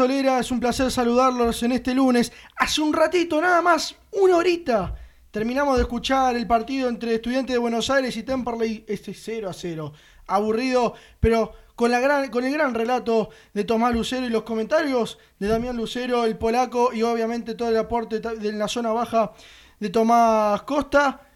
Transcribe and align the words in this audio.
Gasolera? 0.00 0.40
Es 0.40 0.50
un 0.50 0.60
placer 0.60 0.90
saludarlos 0.90 1.62
en 1.62 1.72
este 1.72 1.92
lunes. 1.92 2.32
Hace 2.56 2.80
un 2.80 2.90
ratito, 2.90 3.38
nada 3.38 3.60
más, 3.60 3.96
una 4.12 4.38
horita, 4.38 4.94
terminamos 5.30 5.76
de 5.76 5.82
escuchar 5.82 6.36
el 6.36 6.46
partido 6.46 6.88
entre 6.88 7.16
Estudiantes 7.16 7.52
de 7.52 7.58
Buenos 7.58 7.90
Aires 7.90 8.16
y 8.16 8.22
Temperley, 8.22 8.86
este 8.88 9.12
0 9.12 9.50
a 9.50 9.52
0. 9.52 9.92
Aburrido, 10.26 10.94
pero 11.20 11.52
con, 11.76 11.90
la 11.90 12.00
gran, 12.00 12.30
con 12.30 12.46
el 12.46 12.52
gran 12.54 12.72
relato 12.72 13.28
de 13.52 13.64
Tomás 13.64 13.92
Lucero 13.92 14.24
y 14.24 14.30
los 14.30 14.42
comentarios 14.42 15.18
de 15.38 15.48
Damián 15.48 15.76
Lucero, 15.76 16.24
el 16.24 16.38
polaco, 16.38 16.94
y 16.94 17.02
obviamente 17.02 17.54
todo 17.54 17.68
el 17.68 17.76
aporte 17.76 18.20
de 18.20 18.52
la 18.52 18.68
zona 18.68 18.94
baja 18.94 19.32
de 19.80 19.90
Tomás 19.90 20.62
Costa. 20.62 21.28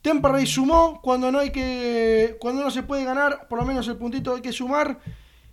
Temperley 0.00 0.46
sumó 0.46 1.00
cuando 1.02 1.32
no 1.32 1.40
hay 1.40 1.50
que. 1.50 2.36
cuando 2.38 2.62
no 2.62 2.70
se 2.70 2.84
puede 2.84 3.04
ganar, 3.04 3.48
por 3.48 3.58
lo 3.58 3.64
menos 3.64 3.88
el 3.88 3.96
puntito 3.96 4.32
hay 4.32 4.42
que 4.42 4.52
sumar. 4.52 5.00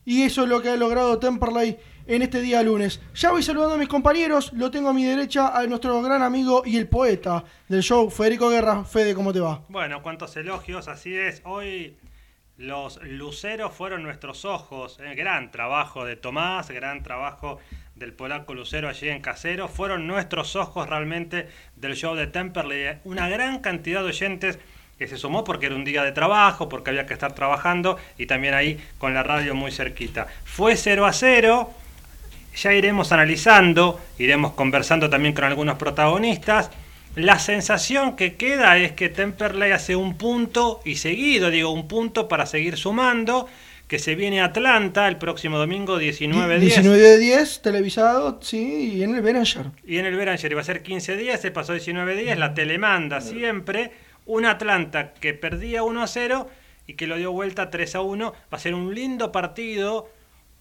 Y 0.06 0.22
eso 0.24 0.44
es 0.44 0.50
lo 0.50 0.62
que 0.62 0.70
ha 0.70 0.76
logrado 0.76 1.18
Temperley 1.18 1.78
en 2.10 2.24
este 2.24 2.42
día 2.42 2.62
lunes. 2.64 3.00
Ya 3.16 3.30
voy 3.32 3.44
saludando 3.44 3.76
a 3.76 3.78
mis 3.78 3.88
compañeros. 3.88 4.52
Lo 4.54 4.72
tengo 4.72 4.90
a 4.90 4.94
mi 4.94 5.06
derecha 5.06 5.56
a 5.58 5.66
nuestro 5.68 6.02
gran 6.02 6.24
amigo 6.24 6.64
y 6.66 6.76
el 6.78 6.88
poeta 6.88 7.44
del 7.68 7.84
show, 7.84 8.10
Federico 8.10 8.50
Guerra. 8.50 8.84
Fede, 8.84 9.14
¿cómo 9.14 9.32
te 9.32 9.40
va? 9.40 9.62
Bueno, 9.70 10.02
cuántos 10.02 10.36
elogios, 10.36 10.88
así 10.88 11.16
es. 11.16 11.42
Hoy 11.46 11.96
los 12.58 13.00
luceros 13.04 13.72
fueron 13.74 14.02
nuestros 14.02 14.44
ojos. 14.44 15.00
eh, 15.02 15.14
Gran 15.16 15.52
trabajo 15.52 16.04
de 16.04 16.16
Tomás, 16.16 16.70
gran 16.72 17.04
trabajo 17.04 17.60
del 17.96 18.14
polaco 18.14 18.56
lucero 18.56 18.90
allí 18.90 19.08
en 19.10 19.22
Casero. 19.22 19.68
Fueron 19.68 20.08
nuestros 20.08 20.56
ojos 20.56 20.90
realmente 20.90 21.48
del 21.76 21.96
show 21.96 22.16
de 22.16 22.26
Temperley. 22.26 22.98
Una 23.04 23.30
gran 23.30 23.60
cantidad 23.60 24.02
de 24.02 24.08
oyentes 24.08 24.58
que 24.98 25.08
se 25.08 25.16
sumó 25.18 25.44
porque 25.44 25.68
era 25.68 25.76
un 25.76 25.86
día 25.86 26.04
de 26.04 26.12
trabajo, 26.12 26.68
porque 26.68 26.90
había 26.90 27.06
que 27.06 27.14
estar 27.14 27.34
trabajando 27.34 27.98
y 28.18 28.26
también 28.26 28.54
ahí 28.56 28.78
con 28.98 29.14
la 29.14 29.22
radio 29.24 29.54
muy 29.56 29.72
cerquita. 29.72 30.28
Fue 30.44 30.76
0 30.76 31.06
a 31.06 31.14
0. 31.14 31.74
Ya 32.56 32.74
iremos 32.74 33.12
analizando, 33.12 34.00
iremos 34.18 34.54
conversando 34.54 35.10
también 35.10 35.34
con 35.34 35.46
algunos 35.46 35.78
protagonistas. 35.78 36.72
La 37.16 37.40
sensación 37.40 38.16
que 38.16 38.36
queda 38.36 38.78
es 38.78 38.92
que 38.92 39.10
Temperley 39.10 39.72
hace 39.72 39.96
un 39.96 40.18
punto 40.18 40.82
y 40.86 40.96
seguido, 40.96 41.50
digo, 41.50 41.72
un 41.72 41.88
punto 41.88 42.28
para 42.28 42.46
seguir 42.46 42.78
sumando, 42.78 43.48
que 43.88 43.98
se 43.98 44.14
viene 44.14 44.42
a 44.42 44.46
Atlanta 44.46 45.08
el 45.08 45.18
próximo 45.18 45.58
domingo 45.58 46.00
19-10. 46.00 46.60
19 46.60 47.00
de 47.00 47.18
10, 47.18 47.62
televisado, 47.64 48.40
sí, 48.42 48.94
y 48.94 49.04
en 49.04 49.16
el 49.16 49.22
Beranger. 49.22 49.72
Y 49.86 49.98
en 49.98 50.06
el 50.06 50.16
Beranger 50.16 50.52
iba 50.52 50.62
a 50.62 50.64
ser 50.64 50.84
15 50.84 51.18
días, 51.18 51.42
se 51.42 51.50
pasó 51.50 51.74
19 51.74 52.16
días, 52.16 52.38
la 52.38 52.54
telemanda 52.54 53.20
siempre, 53.20 53.92
un 54.28 54.46
Atlanta 54.46 55.14
que 55.20 55.34
perdía 55.34 55.82
1 55.82 56.04
a 56.04 56.08
0 56.08 56.48
y 56.86 56.94
que 56.94 57.08
lo 57.08 57.18
dio 57.18 57.32
vuelta 57.32 57.72
3 57.72 57.96
a 57.96 58.02
1. 58.02 58.32
Va 58.32 58.58
a 58.58 58.60
ser 58.60 58.76
un 58.76 58.94
lindo 58.94 59.32
partido, 59.32 60.08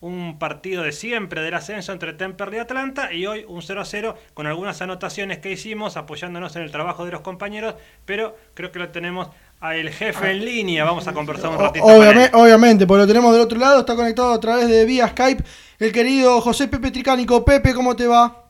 un 0.00 0.38
partido 0.38 0.84
de 0.84 0.92
siempre 0.92 1.42
del 1.42 1.54
ascenso 1.54 1.92
entre 1.92 2.12
Temperley 2.12 2.58
y 2.58 2.60
Atlanta 2.60 3.12
y 3.12 3.26
hoy 3.26 3.44
un 3.48 3.62
0 3.62 3.80
a 3.80 3.84
0 3.84 4.14
con 4.32 4.46
algunas 4.46 4.80
anotaciones 4.80 5.38
que 5.38 5.50
hicimos 5.50 5.96
apoyándonos 5.96 6.54
en 6.56 6.62
el 6.62 6.70
trabajo 6.70 7.04
de 7.04 7.12
los 7.12 7.22
compañeros, 7.22 7.74
pero 8.04 8.36
creo 8.54 8.70
que 8.70 8.78
lo 8.78 8.90
tenemos 8.90 9.28
a 9.60 9.74
el 9.74 9.90
jefe 9.90 10.30
en 10.30 10.44
línea, 10.44 10.84
vamos 10.84 11.08
a 11.08 11.12
conversar 11.12 11.50
un 11.50 11.58
ratito 11.58 11.84
con 11.84 11.94
él. 11.94 12.00
Obviamente, 12.00 12.36
obviamente, 12.36 12.86
porque 12.86 13.00
lo 13.00 13.06
tenemos 13.08 13.32
del 13.32 13.42
otro 13.42 13.58
lado, 13.58 13.80
está 13.80 13.96
conectado 13.96 14.32
a 14.32 14.38
través 14.38 14.68
de 14.68 14.84
vía 14.84 15.08
Skype 15.08 15.42
el 15.80 15.92
querido 15.92 16.40
José 16.40 16.68
Pepe 16.68 16.92
Tricánico. 16.92 17.44
Pepe, 17.44 17.74
¿cómo 17.74 17.96
te 17.96 18.06
va? 18.06 18.44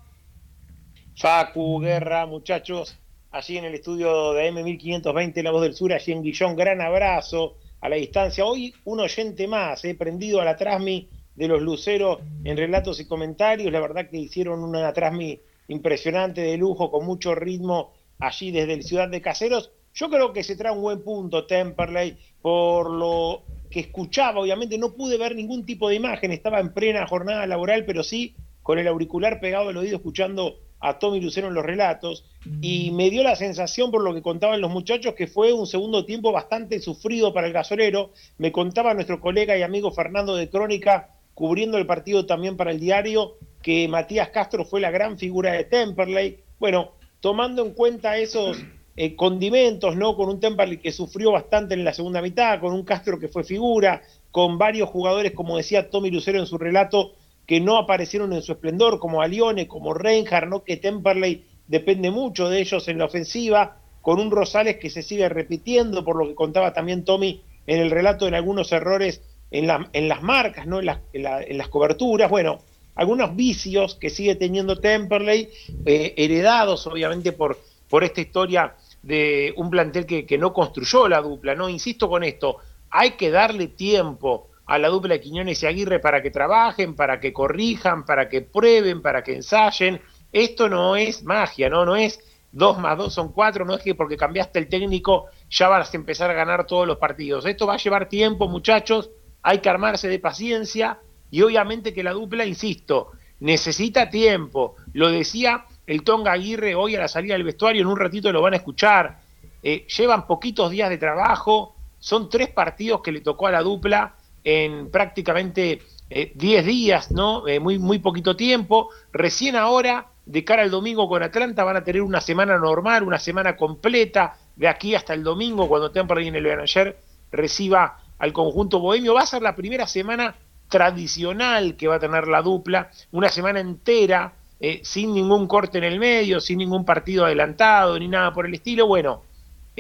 Facu, 1.17 1.81
Guerra, 1.81 2.27
muchachos, 2.27 2.99
allí 3.31 3.57
en 3.57 3.65
el 3.65 3.75
estudio 3.75 4.35
de 4.35 4.53
M1520 4.53 5.43
La 5.43 5.51
Voz 5.51 5.63
del 5.63 5.75
Sur, 5.75 5.95
allí 5.95 6.13
en 6.13 6.23
Guillón, 6.23 6.55
gran 6.57 6.83
abrazo 6.83 7.57
a 7.81 7.89
la 7.89 7.97
distancia. 7.97 8.45
Hoy 8.45 8.75
un 8.85 9.01
oyente 9.01 9.49
más, 9.49 9.83
he 9.87 9.95
prendido 9.95 10.43
a 10.43 10.45
la 10.45 10.57
Trasmi 10.57 11.09
de 11.39 11.49
los 11.49 11.63
Luceros 11.63 12.19
en 12.43 12.57
relatos 12.57 12.99
y 12.99 13.07
comentarios, 13.07 13.73
la 13.73 13.81
verdad 13.81 14.11
que 14.11 14.19
hicieron 14.19 14.65
una 14.65 14.93
Trasmi 14.93 15.41
impresionante 15.69 16.41
de 16.41 16.57
lujo, 16.57 16.91
con 16.91 17.07
mucho 17.07 17.35
ritmo 17.35 17.93
allí 18.19 18.51
desde 18.51 18.73
el 18.73 18.83
Ciudad 18.83 19.09
de 19.09 19.21
Caseros. 19.21 19.71
Yo 19.95 20.11
creo 20.11 20.33
que 20.33 20.43
se 20.43 20.57
trae 20.57 20.73
un 20.73 20.83
buen 20.83 21.03
punto 21.03 21.47
Temperley 21.47 22.17
por 22.43 22.91
lo 22.91 23.43
que 23.71 23.81
escuchaba, 23.81 24.41
obviamente 24.41 24.79
no 24.79 24.95
pude 24.95 25.17
ver 25.17 25.37
ningún 25.37 25.65
tipo 25.65 25.89
de 25.89 25.95
imagen, 25.95 26.33
estaba 26.33 26.59
en 26.59 26.73
plena 26.73 27.07
jornada 27.07 27.47
laboral, 27.47 27.85
pero 27.85 28.03
sí 28.03 28.35
con 28.63 28.79
el 28.79 28.89
auricular 28.89 29.41
pegado 29.41 29.69
al 29.69 29.77
oído 29.77 29.97
escuchando 29.97 30.57
a 30.81 30.99
Tommy 30.99 31.21
Lucero 31.21 31.49
en 31.49 31.55
los 31.55 31.65
relatos 31.65 32.25
y 32.61 32.91
me 32.93 33.11
dio 33.11 33.23
la 33.23 33.37
sensación 33.37 33.91
por 33.91 34.03
lo 34.03 34.15
que 34.15 34.23
contaban 34.23 34.61
los 34.61 34.71
muchachos 34.71 35.15
que 35.15 35.27
fue 35.27 35.53
un 35.53 35.67
segundo 35.67 36.05
tiempo 36.05 36.33
bastante 36.33 36.81
sufrido 36.81 37.33
para 37.33 37.47
el 37.47 37.53
gasolero. 37.53 38.13
Me 38.39 38.53
contaba 38.53 38.95
nuestro 38.95 39.21
colega 39.21 39.57
y 39.57 39.63
amigo 39.63 39.91
Fernando 39.91 40.37
de 40.37 40.49
Crónica, 40.49 41.18
cubriendo 41.39 41.79
el 41.79 41.87
partido 41.87 42.27
también 42.27 42.57
para 42.57 42.73
el 42.73 42.81
diario, 42.81 43.37
que 43.63 43.87
Matías 43.87 44.31
Castro 44.31 44.65
fue 44.65 44.81
la 44.81 44.91
gran 44.91 45.19
figura 45.19 45.53
de 45.53 45.63
Temperley. 45.63 46.41
Bueno, 46.59 46.95
tomando 47.21 47.65
en 47.65 47.75
cuenta 47.75 48.19
esos 48.19 48.59
eh, 48.97 49.15
condimentos, 49.15 49.95
¿no? 49.95 50.17
Con 50.17 50.31
un 50.31 50.41
Temperley 50.41 50.79
que 50.79 50.91
sufrió 50.91 51.31
bastante 51.31 51.75
en 51.75 51.85
la 51.85 51.93
segunda 51.93 52.21
mitad, 52.21 52.59
con 52.59 52.73
un 52.73 52.83
Castro 52.83 53.21
que 53.21 53.29
fue 53.29 53.45
figura, 53.45 54.03
con 54.33 54.59
varios 54.59 54.89
jugadores, 54.89 55.31
como 55.31 55.57
decía 55.57 55.91
Tommy 55.91 56.11
Lucero 56.11 56.41
en 56.41 56.47
su 56.47 56.59
relato, 56.59 57.13
que 57.47 57.61
no 57.61 57.77
aparecieron 57.77 58.33
en 58.33 58.43
su 58.43 58.51
esplendor, 58.51 58.99
como 58.99 59.23
Alione, 59.23 59.69
como 59.69 59.95
Reinhardt, 59.95 60.49
¿no? 60.49 60.65
que 60.65 60.77
Temperley 60.77 61.45
depende 61.69 62.11
mucho 62.11 62.51
de 62.51 62.63
ellos 62.63 62.89
en 62.89 62.99
la 62.99 63.05
ofensiva, 63.05 63.77
con 64.03 64.19
un 64.19 64.33
Rosales 64.33 64.79
que 64.79 64.91
se 64.91 65.05
sigue 65.05 65.29
repitiendo, 65.29 66.05
por 66.05 66.17
lo 66.17 66.27
que 66.27 66.35
contaba 66.35 66.73
también 66.73 67.05
Tommy 67.05 67.43
en 67.69 67.79
el 67.79 67.93
relato, 67.93 68.27
en 68.27 68.35
algunos 68.35 68.73
errores 68.73 69.23
en, 69.51 69.67
la, 69.67 69.89
en 69.93 70.09
las 70.09 70.23
marcas, 70.23 70.67
¿no? 70.67 70.81
en, 70.81 70.87
la, 70.87 71.01
en, 71.13 71.59
las 71.59 71.69
coberturas, 71.69 72.31
bueno, 72.31 72.61
algunos 72.95 73.35
vicios 73.35 73.95
que 73.95 74.11
sigue 74.11 74.35
teniendo 74.35 74.81
Temperley, 74.81 75.49
eh, 75.87 76.15
heredados 76.17 76.87
obviamente 76.87 77.33
por, 77.33 77.59
por 77.89 78.05
esta 78.05 78.21
historia 78.21 78.75
de 79.03 79.55
un 79.57 79.71
plantel 79.71 80.07
que, 80.07 80.27
que 80.27 80.39
no 80.39 80.53
construyó 80.53 81.09
la 81.09 81.21
dupla, 81.21 81.55
¿no? 81.55 81.69
Insisto 81.69 82.09
con 82.09 82.25
esto, 82.25 82.59
hay 82.91 83.13
que 83.13 83.31
darle 83.31 83.69
tiempo 83.69 84.49
a 84.67 84.79
la 84.79 84.89
dupla 84.89 85.15
de 85.15 85.21
Quiñones 85.21 85.63
y 85.63 85.67
Aguirre 85.67 85.99
para 85.99 86.23
que 86.23 86.31
trabajen, 86.31 86.95
para 86.95 87.21
que 87.21 87.33
corrijan, 87.33 88.05
para 88.05 88.29
que 88.29 88.43
prueben, 88.43 89.01
para 89.01 89.23
que 89.23 89.35
ensayen. 89.35 90.01
Esto 90.31 90.69
no 90.69 90.95
es 90.95 91.23
magia, 91.23 91.71
¿no? 91.71 91.87
No 91.87 91.97
es 91.97 92.21
dos 92.53 92.79
más 92.79 92.97
dos 92.97 93.15
son 93.15 93.33
cuatro, 93.33 93.65
no 93.65 93.75
es 93.75 93.83
que 93.83 93.95
porque 93.95 94.17
cambiaste 94.17 94.59
el 94.59 94.69
técnico 94.69 95.27
ya 95.51 95.69
vas 95.69 95.93
a 95.93 95.97
empezar 95.97 96.31
a 96.31 96.35
ganar 96.35 96.67
todos 96.67 96.87
los 96.87 96.99
partidos. 96.99 97.47
Esto 97.47 97.67
va 97.67 97.75
a 97.75 97.79
llevar 97.79 98.09
tiempo, 98.09 98.49
muchachos, 98.49 99.11
hay 99.49 99.61
que 99.61 99.71
armarse 99.71 100.09
de 100.09 100.19
paciencia 100.19 100.99
y 101.31 101.41
obviamente 101.41 101.95
que 101.95 102.03
la 102.03 102.13
dupla, 102.13 102.45
insisto, 102.45 103.13
necesita 103.41 104.11
tiempo. 104.11 104.77
Lo 104.93 105.11
decía 105.11 105.65
el 105.87 106.03
Tonga 106.03 106.33
Aguirre 106.33 106.75
hoy 106.75 106.97
a 106.97 107.01
la 107.01 107.09
salida 107.09 107.33
del 107.33 107.45
vestuario, 107.45 107.81
en 107.81 107.89
un 107.89 107.97
ratito 107.97 108.31
lo 108.31 108.43
van 108.43 108.53
a 108.53 108.59
escuchar. 108.59 109.21
Eh, 109.63 109.87
llevan 109.87 110.27
poquitos 110.27 110.71
días 110.71 110.91
de 110.91 110.99
trabajo, 110.99 111.77
son 111.99 112.29
tres 112.29 112.51
partidos 112.51 113.01
que 113.01 113.11
le 113.11 113.23
tocó 113.23 113.47
a 113.47 113.51
la 113.51 113.63
dupla 113.63 114.17
en 114.45 114.91
prácticamente 114.91 115.81
10 116.11 116.35
eh, 116.37 116.63
días, 116.63 117.11
¿no? 117.11 117.49
Eh, 117.49 117.59
muy, 117.59 117.79
muy 117.79 118.01
poquito 118.01 118.37
tiempo. 118.37 118.91
Recién 119.15 119.57
ahora, 119.57 120.09
de 120.27 120.45
cara 120.45 120.63
al 120.63 120.71
domingo 120.71 121.09
con 121.09 121.23
Atlanta, 121.23 121.65
van 121.65 121.77
a 121.77 121.85
tener 121.85 122.03
una 122.03 122.21
semana 122.21 122.59
normal, 122.59 123.03
una 123.03 123.19
semana 123.19 123.57
completa, 123.57 124.37
de 124.57 124.69
aquí 124.69 124.95
hasta 124.95 125.15
el 125.15 125.23
domingo, 125.23 125.69
cuando 125.69 125.91
Temperley 125.91 126.29
en 126.29 126.37
el 126.37 126.61
ayer 126.61 126.99
reciba 127.33 128.03
al 128.19 128.33
conjunto 128.33 128.79
bohemio. 128.81 129.15
Va 129.15 129.23
a 129.23 129.27
ser 129.27 129.43
la 129.43 129.55
primera 129.55 129.87
semana 129.87 130.37
tradicional 130.69 131.77
que 131.77 131.89
va 131.89 131.97
a 131.97 132.01
tener 132.01 132.29
la 132.29 132.43
dupla, 132.43 132.91
una 133.13 133.29
semana 133.29 133.61
entera, 133.61 134.35
eh, 134.61 134.81
sin 134.83 135.15
ningún 135.15 135.47
corte 135.47 135.79
en 135.79 135.85
el 135.85 135.99
medio, 135.99 136.41
sin 136.41 136.59
ningún 136.59 136.85
partido 136.85 137.25
adelantado, 137.25 137.99
ni 137.99 138.09
nada 138.09 138.33
por 138.33 138.47
el 138.47 138.55
estilo. 138.55 138.87
Bueno, 138.87 139.23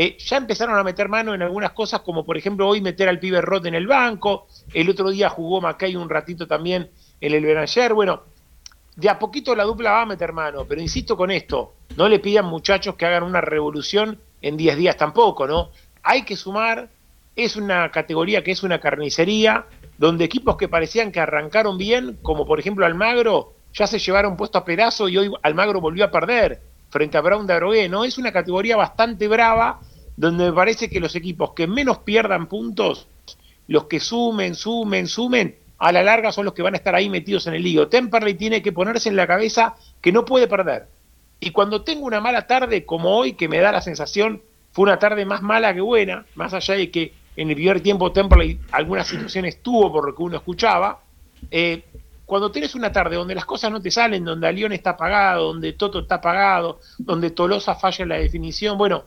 eh, 0.01 0.17
ya 0.19 0.37
empezaron 0.37 0.79
a 0.79 0.85
meter 0.85 1.09
mano 1.09 1.35
en 1.35 1.43
algunas 1.43 1.73
cosas, 1.73 2.03
como 2.03 2.25
por 2.25 2.37
ejemplo 2.37 2.69
hoy 2.69 2.81
meter 2.81 3.09
al 3.09 3.19
pibe 3.19 3.41
Roth 3.41 3.67
en 3.67 3.75
el 3.75 3.89
banco, 3.89 4.47
el 4.73 4.89
otro 4.89 5.11
día 5.11 5.29
jugó 5.29 5.61
Macay 5.61 5.97
un 5.97 6.09
ratito 6.09 6.47
también 6.47 6.89
en 7.21 7.33
el 7.33 7.45
Benayer, 7.45 7.95
bueno, 7.95 8.23
de 8.95 9.09
a 9.09 9.19
poquito 9.19 9.57
la 9.57 9.65
dupla 9.65 9.91
va 9.91 10.03
a 10.03 10.07
meter 10.07 10.33
mano, 10.33 10.65
pero 10.69 10.81
insisto 10.81 11.17
con 11.17 11.33
esto, 11.33 11.75
no 11.97 12.09
le 12.09 12.21
pidan 12.21 12.45
muchachos 12.47 12.95
que 12.95 13.07
hagan 13.07 13.25
una 13.25 13.41
revolución 13.41 14.21
en 14.41 14.57
10 14.57 14.77
días 14.77 14.97
tampoco, 14.97 15.49
¿no? 15.49 15.71
Hay 16.05 16.23
que 16.23 16.37
sumar, 16.37 16.89
es 17.39 17.55
una 17.55 17.89
categoría 17.93 18.43
que 18.43 18.51
es 18.51 18.65
una 18.65 18.81
carnicería, 18.81 19.67
donde 19.97 20.25
equipos 20.25 20.57
que 20.57 20.67
parecían 20.67 21.13
que 21.13 21.21
arrancaron 21.21 21.79
bien, 21.79 22.19
como 22.21 22.45
por 22.45 22.59
ejemplo 22.59 22.85
Almagro, 22.85 23.55
ya 23.73 23.87
se 23.87 24.01
llevaron 24.01 24.37
puesto 24.37 24.59
a 24.59 24.65
pedazo 24.65 25.09
y 25.09 25.19
hoy 25.19 25.31
Almagro 25.43 25.81
volvió 25.81 26.05
a 26.05 26.11
perder 26.11 26.61
frente 26.91 27.17
a 27.17 27.21
Brown 27.21 27.47
de 27.47 27.55
Arogué, 27.55 27.89
¿no? 27.89 28.05
Es 28.05 28.19
una 28.19 28.33
categoría 28.33 28.77
bastante 28.77 29.29
brava 29.29 29.79
donde 30.17 30.47
me 30.47 30.53
parece 30.53 30.91
que 30.91 30.99
los 30.99 31.15
equipos 31.15 31.53
que 31.53 31.69
menos 31.69 31.99
pierdan 31.99 32.49
puntos, 32.49 33.07
los 33.69 33.85
que 33.85 34.01
sumen, 34.01 34.57
sumen, 34.57 35.07
sumen, 35.07 35.55
a 35.79 35.93
la 35.93 36.03
larga 36.03 36.33
son 36.33 36.45
los 36.45 36.55
que 36.55 36.63
van 36.63 36.75
a 36.75 36.79
estar 36.79 36.97
ahí 36.97 37.09
metidos 37.09 37.47
en 37.47 37.55
el 37.55 37.63
lío. 37.63 37.87
Temperley 37.87 38.35
tiene 38.35 38.63
que 38.63 38.73
ponerse 38.73 39.11
en 39.11 39.15
la 39.15 39.29
cabeza 39.29 39.77
que 40.01 40.11
no 40.11 40.25
puede 40.25 40.49
perder. 40.49 40.89
Y 41.39 41.51
cuando 41.51 41.83
tengo 41.83 42.05
una 42.05 42.21
mala 42.21 42.49
tarde 42.49 42.85
como 42.85 43.17
hoy, 43.17 43.35
que 43.35 43.47
me 43.47 43.61
da 43.61 43.71
la 43.71 43.81
sensación, 43.81 44.43
fue 44.73 44.83
una 44.83 44.99
tarde 44.99 45.25
más 45.25 45.41
mala 45.41 45.73
que 45.73 45.81
buena, 45.81 46.27
más 46.35 46.53
allá 46.53 46.75
de 46.75 46.91
que 46.91 47.13
en 47.39 47.51
el 47.51 47.55
primer 47.55 47.81
tiempo 47.81 48.11
Temperley 48.11 48.59
algunas 48.73 49.07
situaciones 49.07 49.63
tuvo 49.63 49.93
por 49.93 50.05
lo 50.05 50.15
que 50.15 50.23
uno 50.25 50.37
escuchaba, 50.37 51.01
eh, 51.53 51.85
cuando 52.27 52.51
tienes 52.51 52.75
una 52.75 52.91
tarde 52.91 53.15
donde 53.15 53.37
las 53.37 53.45
cosas 53.45 53.71
no 53.71 53.81
te 53.81 53.93
salen, 53.93 54.25
donde 54.25 54.49
Alión 54.49 54.73
está 54.73 54.91
apagado, 54.91 55.47
donde 55.47 55.73
Toto 55.75 56.01
está 56.01 56.17
apagado, 56.17 56.81
donde 56.99 57.31
Tolosa 57.31 57.77
falla 57.77 58.03
en 58.03 58.09
la 58.09 58.17
definición, 58.17 58.77
bueno, 58.77 59.05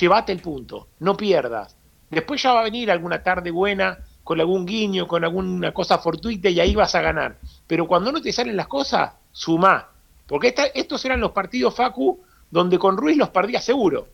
llévate 0.00 0.32
el 0.32 0.40
punto, 0.40 0.88
no 1.00 1.14
pierdas. 1.14 1.76
Después 2.10 2.42
ya 2.42 2.54
va 2.54 2.60
a 2.60 2.64
venir 2.64 2.90
alguna 2.90 3.22
tarde 3.22 3.50
buena, 3.50 3.98
con 4.24 4.40
algún 4.40 4.64
guiño, 4.64 5.06
con 5.06 5.22
alguna 5.22 5.74
cosa 5.74 5.98
fortuita 5.98 6.48
y 6.48 6.60
ahí 6.60 6.74
vas 6.74 6.94
a 6.94 7.02
ganar. 7.02 7.36
Pero 7.66 7.86
cuando 7.86 8.10
no 8.10 8.22
te 8.22 8.32
salen 8.32 8.56
las 8.56 8.66
cosas, 8.66 9.12
sumá. 9.30 9.90
Porque 10.26 10.54
estos 10.74 11.04
eran 11.04 11.20
los 11.20 11.32
partidos, 11.32 11.74
Facu, 11.74 12.22
donde 12.50 12.78
con 12.78 12.96
Ruiz 12.96 13.18
los 13.18 13.28
perdías 13.28 13.62
seguro. 13.62 14.08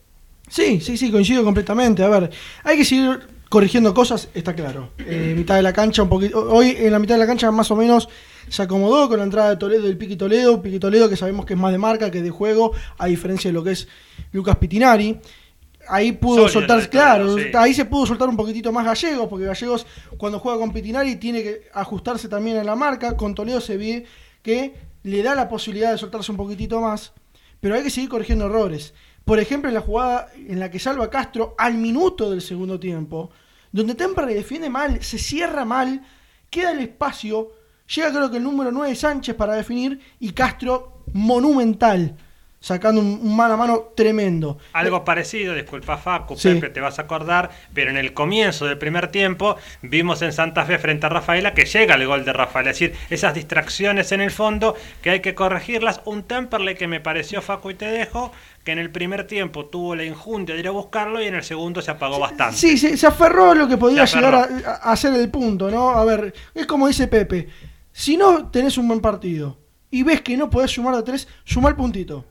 Sí, 0.49 0.81
sí, 0.81 0.97
sí, 0.97 1.09
coincido 1.09 1.45
completamente. 1.45 2.03
A 2.03 2.09
ver, 2.09 2.31
hay 2.65 2.75
que 2.75 2.83
seguir 2.83 3.40
corrigiendo 3.51 3.93
cosas, 3.93 4.29
está 4.33 4.55
claro. 4.55 4.91
Eh, 4.99 5.33
mitad 5.35 5.57
de 5.57 5.61
la 5.61 5.73
cancha, 5.73 6.03
un 6.03 6.07
poquito. 6.07 6.39
Hoy 6.39 6.73
en 6.79 6.89
la 6.89 6.99
mitad 6.99 7.15
de 7.15 7.19
la 7.19 7.27
cancha 7.27 7.51
más 7.51 7.69
o 7.69 7.75
menos 7.75 8.07
se 8.47 8.61
acomodó 8.61 9.09
con 9.09 9.17
la 9.17 9.25
entrada 9.25 9.49
de 9.49 9.57
Toledo 9.57 9.83
del 9.83 9.97
Piqui 9.97 10.15
Toledo. 10.15 10.61
Piqui 10.61 10.79
Toledo 10.79 11.09
que 11.09 11.17
sabemos 11.17 11.45
que 11.45 11.55
es 11.55 11.59
más 11.59 11.73
de 11.73 11.77
marca 11.77 12.09
que 12.09 12.21
de 12.21 12.29
juego, 12.29 12.71
a 12.97 13.07
diferencia 13.07 13.49
de 13.49 13.53
lo 13.53 13.61
que 13.61 13.71
es 13.71 13.89
Lucas 14.31 14.55
Pitinari 14.55 15.19
ahí 15.89 16.13
pudo 16.13 16.47
soltar, 16.47 16.89
claro, 16.89 17.35
ahí 17.55 17.73
se 17.73 17.83
pudo 17.83 18.05
soltar 18.05 18.29
un 18.29 18.37
poquitito 18.37 18.71
más 18.71 18.85
Gallegos, 18.85 19.27
porque 19.27 19.45
Gallegos 19.45 19.85
cuando 20.17 20.39
juega 20.39 20.57
con 20.57 20.71
Pitinari 20.71 21.17
tiene 21.17 21.43
que 21.43 21.67
ajustarse 21.73 22.29
también 22.29 22.57
a 22.57 22.63
la 22.63 22.77
marca, 22.77 23.17
con 23.17 23.35
Toledo 23.35 23.59
se 23.59 23.75
ve 23.75 24.05
que 24.41 24.75
le 25.03 25.23
da 25.23 25.35
la 25.35 25.49
posibilidad 25.49 25.91
de 25.91 25.97
soltarse 25.97 26.31
un 26.31 26.37
poquitito 26.37 26.79
más, 26.79 27.11
pero 27.59 27.75
hay 27.75 27.83
que 27.83 27.89
seguir 27.89 28.09
corrigiendo 28.09 28.45
errores. 28.45 28.93
Por 29.25 29.39
ejemplo, 29.39 29.69
en 29.69 29.75
la 29.75 29.81
jugada 29.81 30.29
en 30.35 30.59
la 30.59 30.69
que 30.71 30.79
salva 30.79 31.09
Castro 31.09 31.55
al 31.57 31.75
minuto 31.75 32.29
del 32.29 32.41
segundo 32.41 32.79
tiempo, 32.79 33.29
donde 33.71 33.95
Temperley 33.95 34.35
defiende 34.35 34.69
mal, 34.69 35.01
se 35.03 35.17
cierra 35.17 35.63
mal, 35.65 36.01
queda 36.49 36.71
el 36.71 36.79
espacio, 36.79 37.51
llega 37.93 38.11
creo 38.11 38.31
que 38.31 38.37
el 38.37 38.43
número 38.43 38.71
9 38.71 38.95
Sánchez 38.95 39.35
para 39.35 39.55
definir 39.55 39.99
y 40.19 40.31
Castro 40.31 41.03
monumental 41.13 42.17
sacando 42.61 43.01
un, 43.01 43.35
mano 43.35 43.55
a 43.55 43.57
mano 43.57 43.91
tremendo. 43.95 44.57
Algo 44.71 45.03
parecido, 45.03 45.53
disculpa 45.55 45.97
Facu, 45.97 46.37
Pepe, 46.37 46.69
te 46.69 46.79
vas 46.79 46.99
a 46.99 47.01
acordar, 47.01 47.49
pero 47.73 47.89
en 47.89 47.97
el 47.97 48.13
comienzo 48.13 48.67
del 48.67 48.77
primer 48.77 49.09
tiempo 49.09 49.57
vimos 49.81 50.21
en 50.21 50.31
Santa 50.31 50.63
Fe 50.63 50.77
frente 50.77 51.07
a 51.07 51.09
Rafaela 51.09 51.53
que 51.53 51.65
llega 51.65 51.95
el 51.95 52.07
gol 52.07 52.23
de 52.23 52.31
Rafaela, 52.31 52.69
es 52.69 52.79
decir, 52.79 52.95
esas 53.09 53.33
distracciones 53.33 54.11
en 54.11 54.21
el 54.21 54.31
fondo 54.31 54.75
que 55.01 55.09
hay 55.09 55.19
que 55.19 55.35
corregirlas. 55.35 56.01
Un 56.05 56.23
Temperley 56.23 56.75
que 56.75 56.87
me 56.87 57.01
pareció 57.01 57.41
Facu 57.41 57.71
y 57.71 57.73
te 57.73 57.85
dejo, 57.85 58.31
que 58.63 58.71
en 58.71 58.79
el 58.79 58.91
primer 58.91 59.25
tiempo 59.25 59.65
tuvo 59.65 59.95
la 59.95 60.05
injundia 60.05 60.53
de 60.53 60.61
ir 60.61 60.67
a 60.67 60.71
buscarlo 60.71 61.21
y 61.21 61.25
en 61.25 61.33
el 61.33 61.43
segundo 61.43 61.81
se 61.81 61.89
apagó 61.89 62.19
bastante. 62.19 62.57
Sí, 62.57 62.77
se, 62.77 63.07
aferró 63.07 63.51
a 63.51 63.55
lo 63.55 63.67
que 63.67 63.77
podía 63.77 64.05
llegar 64.05 64.35
a, 64.35 64.41
a 64.83 64.91
hacer 64.91 65.13
el 65.15 65.29
punto, 65.31 65.71
¿no? 65.71 65.89
A 65.89 66.05
ver, 66.05 66.31
es 66.53 66.67
como 66.67 66.87
dice 66.87 67.07
Pepe, 67.07 67.49
si 67.91 68.17
no 68.17 68.51
tenés 68.51 68.77
un 68.77 68.87
buen 68.87 69.01
partido 69.01 69.57
y 69.89 70.03
ves 70.03 70.21
que 70.21 70.37
no 70.37 70.51
podés 70.51 70.69
sumar 70.69 70.93
a 70.93 71.03
tres, 71.03 71.27
suma 71.43 71.69
el 71.69 71.75
puntito. 71.75 72.23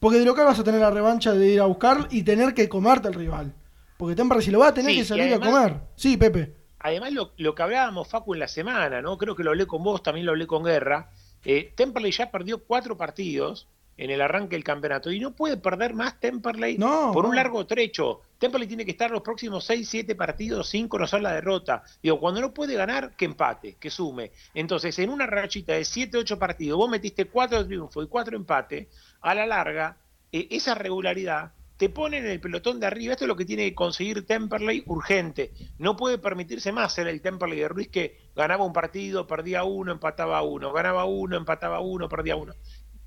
Porque 0.00 0.18
de 0.18 0.24
local 0.24 0.46
vas 0.46 0.58
a 0.58 0.64
tener 0.64 0.80
la 0.80 0.90
revancha 0.90 1.32
de 1.32 1.48
ir 1.48 1.60
a 1.60 1.66
buscar 1.66 2.06
y 2.10 2.22
tener 2.22 2.54
que 2.54 2.68
comerte 2.68 3.08
al 3.08 3.14
rival. 3.14 3.54
Porque 3.96 4.14
Temperley 4.14 4.44
si 4.44 4.50
lo 4.50 4.60
va 4.60 4.68
a 4.68 4.74
tener 4.74 4.94
que 4.94 5.04
salir 5.04 5.34
a 5.34 5.40
comer. 5.40 5.80
Sí, 5.96 6.16
Pepe. 6.16 6.54
Además, 6.78 7.12
lo, 7.12 7.54
que 7.54 7.62
hablábamos, 7.62 8.08
Facu, 8.08 8.34
en 8.34 8.40
la 8.40 8.48
semana, 8.48 9.02
¿no? 9.02 9.18
Creo 9.18 9.34
que 9.34 9.42
lo 9.42 9.50
hablé 9.50 9.66
con 9.66 9.82
vos, 9.82 10.02
también 10.02 10.24
lo 10.24 10.32
hablé 10.32 10.46
con 10.46 10.62
Guerra. 10.62 11.10
Eh, 11.44 11.72
Temperley 11.74 12.12
ya 12.12 12.30
perdió 12.30 12.62
cuatro 12.62 12.96
partidos 12.96 13.66
en 13.98 14.10
el 14.10 14.20
arranque 14.20 14.54
del 14.54 14.64
campeonato 14.64 15.10
y 15.10 15.18
no 15.18 15.32
puede 15.32 15.56
perder 15.56 15.92
más 15.92 16.18
Temperley 16.20 16.78
por 16.78 17.26
un 17.26 17.34
largo 17.34 17.66
trecho. 17.66 18.20
Temperley 18.38 18.68
tiene 18.68 18.84
que 18.84 18.92
estar 18.92 19.10
los 19.10 19.22
próximos 19.22 19.64
seis, 19.64 19.88
siete 19.88 20.14
partidos 20.14 20.68
sin 20.68 20.86
conocer 20.86 21.20
la 21.20 21.32
derrota. 21.32 21.82
Digo, 22.00 22.20
cuando 22.20 22.40
no 22.40 22.54
puede 22.54 22.74
ganar, 22.74 23.16
que 23.16 23.24
empate, 23.24 23.74
que 23.74 23.90
sume. 23.90 24.30
Entonces, 24.54 24.96
en 25.00 25.10
una 25.10 25.26
rachita 25.26 25.72
de 25.72 25.84
siete, 25.84 26.16
ocho 26.16 26.38
partidos, 26.38 26.78
vos 26.78 26.88
metiste 26.88 27.24
cuatro 27.24 27.66
triunfos 27.66 28.04
y 28.04 28.08
cuatro 28.08 28.36
empates, 28.36 28.86
a 29.20 29.34
la 29.34 29.46
larga, 29.46 29.98
eh, 30.32 30.48
esa 30.50 30.74
regularidad 30.74 31.52
te 31.78 31.88
pone 31.88 32.18
en 32.18 32.26
el 32.26 32.40
pelotón 32.40 32.80
de 32.80 32.86
arriba. 32.86 33.12
Esto 33.12 33.24
es 33.24 33.28
lo 33.28 33.36
que 33.36 33.44
tiene 33.44 33.64
que 33.64 33.74
conseguir 33.74 34.26
Temperley 34.26 34.82
urgente. 34.86 35.52
No 35.78 35.96
puede 35.96 36.18
permitirse 36.18 36.72
más 36.72 36.92
ser 36.92 37.06
el 37.06 37.22
Temperley 37.22 37.60
de 37.60 37.68
Ruiz 37.68 37.88
que 37.88 38.18
ganaba 38.34 38.64
un 38.64 38.72
partido, 38.72 39.26
perdía 39.26 39.62
uno, 39.62 39.92
empataba 39.92 40.42
uno, 40.42 40.72
ganaba 40.72 41.04
uno, 41.04 41.36
empataba 41.36 41.80
uno, 41.80 42.08
perdía 42.08 42.36
uno. 42.36 42.52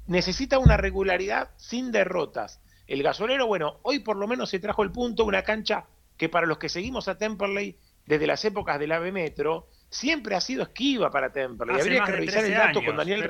Necesita 0.07 0.57
una 0.57 0.77
regularidad 0.77 1.51
sin 1.57 1.91
derrotas. 1.91 2.61
El 2.87 3.03
gasolero, 3.03 3.45
bueno, 3.45 3.79
hoy 3.83 3.99
por 3.99 4.15
lo 4.15 4.27
menos 4.27 4.49
se 4.49 4.59
trajo 4.59 4.83
el 4.83 4.91
punto, 4.91 5.25
una 5.25 5.43
cancha 5.43 5.85
que 6.17 6.29
para 6.29 6.47
los 6.47 6.57
que 6.57 6.69
seguimos 6.69 7.07
a 7.07 7.17
Temperley 7.17 7.77
desde 8.05 8.27
las 8.27 8.43
épocas 8.45 8.79
del 8.79 8.93
AVE 8.93 9.11
Metro, 9.11 9.67
siempre 9.89 10.35
ha 10.35 10.41
sido 10.41 10.63
esquiva 10.63 11.11
para 11.11 11.31
Temperley. 11.31 11.79
Habría 11.79 12.03
que 12.05 12.11
revisar 12.13 12.45
el 12.45 12.53
dato 12.53 12.83
con 12.83 12.95
Daniel 12.95 13.23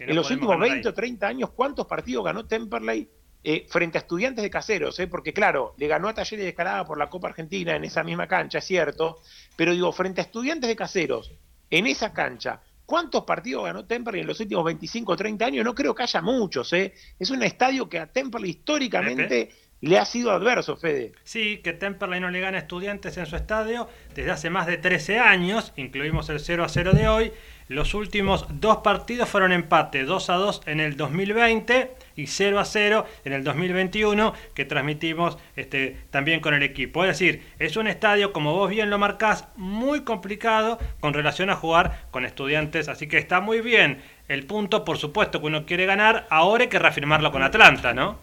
En 0.00 0.16
los 0.16 0.30
últimos 0.30 0.58
20 0.58 0.88
o 0.88 0.94
30 0.94 1.26
años, 1.26 1.50
¿cuántos 1.50 1.86
partidos 1.86 2.24
ganó 2.24 2.46
Temperley 2.46 3.08
eh, 3.42 3.66
frente 3.68 3.98
a 3.98 4.00
estudiantes 4.00 4.42
de 4.42 4.50
caseros? 4.50 4.98
Eh? 4.98 5.06
Porque 5.06 5.32
claro, 5.32 5.74
le 5.76 5.86
ganó 5.86 6.08
a 6.08 6.14
Talleres 6.14 6.44
de 6.44 6.50
Escalada 6.50 6.84
por 6.84 6.98
la 6.98 7.08
Copa 7.08 7.28
Argentina 7.28 7.76
en 7.76 7.84
esa 7.84 8.02
misma 8.02 8.26
cancha, 8.26 8.58
es 8.58 8.64
cierto, 8.64 9.18
pero 9.56 9.72
digo, 9.72 9.92
frente 9.92 10.20
a 10.20 10.24
estudiantes 10.24 10.68
de 10.68 10.76
caseros, 10.76 11.32
en 11.70 11.86
esa 11.86 12.12
cancha, 12.12 12.60
¿cuántos 12.86 13.24
partidos 13.24 13.64
ganó 13.64 13.84
Temperley 13.84 14.22
en 14.22 14.26
los 14.26 14.40
últimos 14.40 14.64
25 14.64 15.12
o 15.12 15.16
30 15.16 15.44
años? 15.44 15.64
No 15.64 15.74
creo 15.74 15.94
que 15.94 16.02
haya 16.02 16.20
muchos. 16.20 16.72
¿eh? 16.72 16.92
Es 17.18 17.30
un 17.30 17.42
estadio 17.42 17.88
que 17.88 17.98
a 17.98 18.06
Temperley 18.06 18.50
históricamente 18.50 19.50
le 19.80 19.98
ha 19.98 20.04
sido 20.04 20.30
adverso, 20.30 20.76
Fede. 20.76 21.12
Sí, 21.24 21.58
que 21.58 21.72
Temperley 21.72 22.20
no 22.20 22.30
le 22.30 22.40
gana 22.40 22.58
a 22.58 22.60
estudiantes 22.60 23.16
en 23.16 23.26
su 23.26 23.36
estadio 23.36 23.88
desde 24.14 24.30
hace 24.30 24.50
más 24.50 24.66
de 24.66 24.76
13 24.76 25.18
años, 25.18 25.72
incluimos 25.76 26.28
el 26.28 26.40
0 26.40 26.64
a 26.64 26.68
0 26.68 26.92
de 26.92 27.08
hoy. 27.08 27.32
Los 27.70 27.94
últimos 27.94 28.46
dos 28.48 28.78
partidos 28.78 29.28
fueron 29.28 29.52
empate, 29.52 30.02
2 30.02 30.30
a 30.30 30.34
2 30.34 30.62
en 30.66 30.80
el 30.80 30.96
2020 30.96 31.94
y 32.16 32.26
0 32.26 32.58
a 32.58 32.64
0 32.64 33.06
en 33.24 33.32
el 33.32 33.44
2021 33.44 34.34
que 34.54 34.64
transmitimos 34.64 35.38
este, 35.54 35.96
también 36.10 36.40
con 36.40 36.52
el 36.52 36.64
equipo. 36.64 37.04
Es 37.04 37.10
decir, 37.10 37.46
es 37.60 37.76
un 37.76 37.86
estadio, 37.86 38.32
como 38.32 38.54
vos 38.54 38.70
bien 38.70 38.90
lo 38.90 38.98
marcás, 38.98 39.44
muy 39.54 40.00
complicado 40.00 40.80
con 40.98 41.14
relación 41.14 41.48
a 41.48 41.54
jugar 41.54 42.06
con 42.10 42.24
estudiantes, 42.24 42.88
así 42.88 43.06
que 43.06 43.18
está 43.18 43.40
muy 43.40 43.60
bien 43.60 44.02
el 44.26 44.46
punto, 44.46 44.84
por 44.84 44.98
supuesto 44.98 45.40
que 45.40 45.46
uno 45.46 45.64
quiere 45.64 45.86
ganar, 45.86 46.26
ahora 46.28 46.64
hay 46.64 46.70
que 46.70 46.80
reafirmarlo 46.80 47.30
con 47.30 47.44
Atlanta, 47.44 47.94
¿no? 47.94 48.18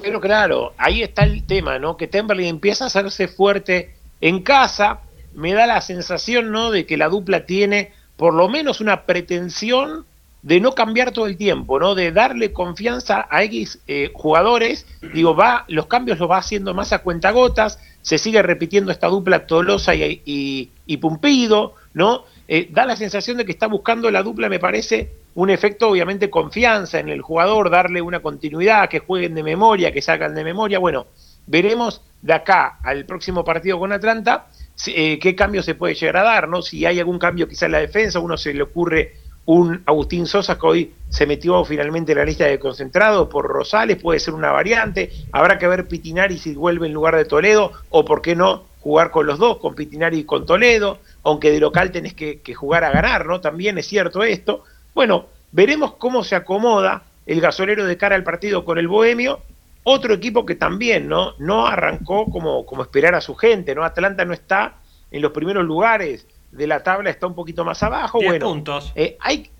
Pero 0.00 0.22
claro, 0.22 0.72
ahí 0.78 1.02
está 1.02 1.24
el 1.24 1.44
tema, 1.44 1.78
¿no? 1.78 1.98
Que 1.98 2.06
Temperley 2.06 2.48
empieza 2.48 2.84
a 2.84 2.86
hacerse 2.86 3.28
fuerte 3.28 3.94
en 4.22 4.42
casa. 4.42 5.00
Me 5.34 5.52
da 5.52 5.66
la 5.66 5.82
sensación, 5.82 6.50
¿no? 6.50 6.70
De 6.70 6.86
que 6.86 6.96
la 6.96 7.10
dupla 7.10 7.44
tiene 7.44 7.92
por 8.18 8.34
lo 8.34 8.48
menos 8.48 8.80
una 8.80 9.06
pretensión 9.06 10.04
de 10.42 10.60
no 10.60 10.74
cambiar 10.74 11.12
todo 11.12 11.26
el 11.26 11.36
tiempo, 11.36 11.78
¿no? 11.78 11.94
De 11.94 12.10
darle 12.10 12.52
confianza 12.52 13.28
a 13.30 13.44
X 13.44 13.78
eh, 13.86 14.10
jugadores. 14.12 14.86
Digo, 15.14 15.36
va, 15.36 15.64
los 15.68 15.86
cambios 15.86 16.18
los 16.18 16.28
va 16.28 16.38
haciendo 16.38 16.74
más 16.74 16.92
a 16.92 16.98
cuentagotas. 16.98 17.78
Se 18.02 18.18
sigue 18.18 18.42
repitiendo 18.42 18.90
esta 18.90 19.06
dupla 19.06 19.46
Tolosa 19.46 19.94
y, 19.94 20.20
y, 20.24 20.96
Pumpido, 20.96 21.74
¿no? 21.94 22.24
Eh, 22.48 22.68
da 22.72 22.86
la 22.86 22.96
sensación 22.96 23.36
de 23.36 23.44
que 23.44 23.52
está 23.52 23.68
buscando 23.68 24.10
la 24.10 24.24
dupla, 24.24 24.48
me 24.48 24.58
parece, 24.58 25.12
un 25.36 25.50
efecto, 25.50 25.88
obviamente, 25.88 26.28
confianza 26.28 26.98
en 26.98 27.10
el 27.10 27.22
jugador, 27.22 27.70
darle 27.70 28.02
una 28.02 28.18
continuidad, 28.18 28.88
que 28.88 28.98
jueguen 28.98 29.36
de 29.36 29.44
memoria, 29.44 29.92
que 29.92 30.02
salgan 30.02 30.34
de 30.34 30.42
memoria. 30.42 30.80
Bueno, 30.80 31.06
veremos 31.46 32.02
de 32.22 32.32
acá 32.32 32.78
al 32.82 33.04
próximo 33.04 33.44
partido 33.44 33.78
con 33.78 33.92
Atlanta 33.92 34.48
eh, 34.86 35.18
qué 35.18 35.34
cambio 35.34 35.62
se 35.62 35.74
puede 35.74 35.94
llegar 35.94 36.18
a 36.18 36.22
dar, 36.22 36.48
¿no? 36.48 36.62
Si 36.62 36.86
hay 36.86 36.98
algún 36.98 37.18
cambio 37.18 37.48
quizá 37.48 37.66
en 37.66 37.72
la 37.72 37.78
defensa, 37.78 38.20
uno 38.20 38.36
se 38.36 38.54
le 38.54 38.62
ocurre 38.62 39.14
un 39.44 39.82
Agustín 39.86 40.26
Sosa 40.26 40.58
que 40.58 40.66
hoy 40.66 40.94
se 41.08 41.26
metió 41.26 41.64
finalmente 41.64 42.12
en 42.12 42.18
la 42.18 42.24
lista 42.24 42.44
de 42.44 42.58
concentrados 42.58 43.28
por 43.28 43.46
Rosales, 43.46 43.96
puede 43.96 44.20
ser 44.20 44.34
una 44.34 44.52
variante, 44.52 45.10
habrá 45.32 45.58
que 45.58 45.66
ver 45.66 45.88
Pitinari 45.88 46.36
si 46.36 46.54
vuelve 46.54 46.86
en 46.86 46.92
lugar 46.92 47.16
de 47.16 47.24
Toledo, 47.24 47.72
o 47.88 48.04
por 48.04 48.20
qué 48.20 48.36
no 48.36 48.64
jugar 48.80 49.10
con 49.10 49.26
los 49.26 49.38
dos, 49.38 49.56
con 49.56 49.74
Pitinari 49.74 50.18
y 50.18 50.24
con 50.24 50.44
Toledo, 50.44 50.98
aunque 51.22 51.50
de 51.50 51.60
local 51.60 51.90
tenés 51.90 52.14
que, 52.14 52.40
que 52.40 52.54
jugar 52.54 52.84
a 52.84 52.90
ganar, 52.90 53.26
¿no? 53.26 53.40
También 53.40 53.78
es 53.78 53.86
cierto 53.86 54.22
esto, 54.22 54.64
bueno, 54.94 55.26
veremos 55.52 55.94
cómo 55.94 56.24
se 56.24 56.36
acomoda 56.36 57.04
el 57.26 57.40
gasolero 57.40 57.84
de 57.86 57.96
cara 57.96 58.16
al 58.16 58.24
partido 58.24 58.64
con 58.64 58.78
el 58.78 58.88
Bohemio. 58.88 59.40
Otro 59.84 60.14
equipo 60.14 60.44
que 60.44 60.54
también 60.54 61.08
no, 61.08 61.34
no 61.38 61.66
arrancó 61.66 62.26
como, 62.26 62.66
como 62.66 62.82
esperar 62.82 63.14
a 63.14 63.20
su 63.20 63.34
gente, 63.34 63.74
¿no? 63.74 63.84
Atlanta 63.84 64.24
no 64.24 64.34
está 64.34 64.76
en 65.10 65.22
los 65.22 65.32
primeros 65.32 65.64
lugares 65.64 66.26
de 66.52 66.66
la 66.66 66.82
tabla, 66.82 67.10
está 67.10 67.26
un 67.26 67.34
poquito 67.34 67.64
más 67.64 67.82
abajo. 67.82 68.18
Diez 68.18 68.32
bueno, 68.32 68.46
puntos. 68.46 68.92
Eh, 68.94 69.16
hay, 69.20 69.50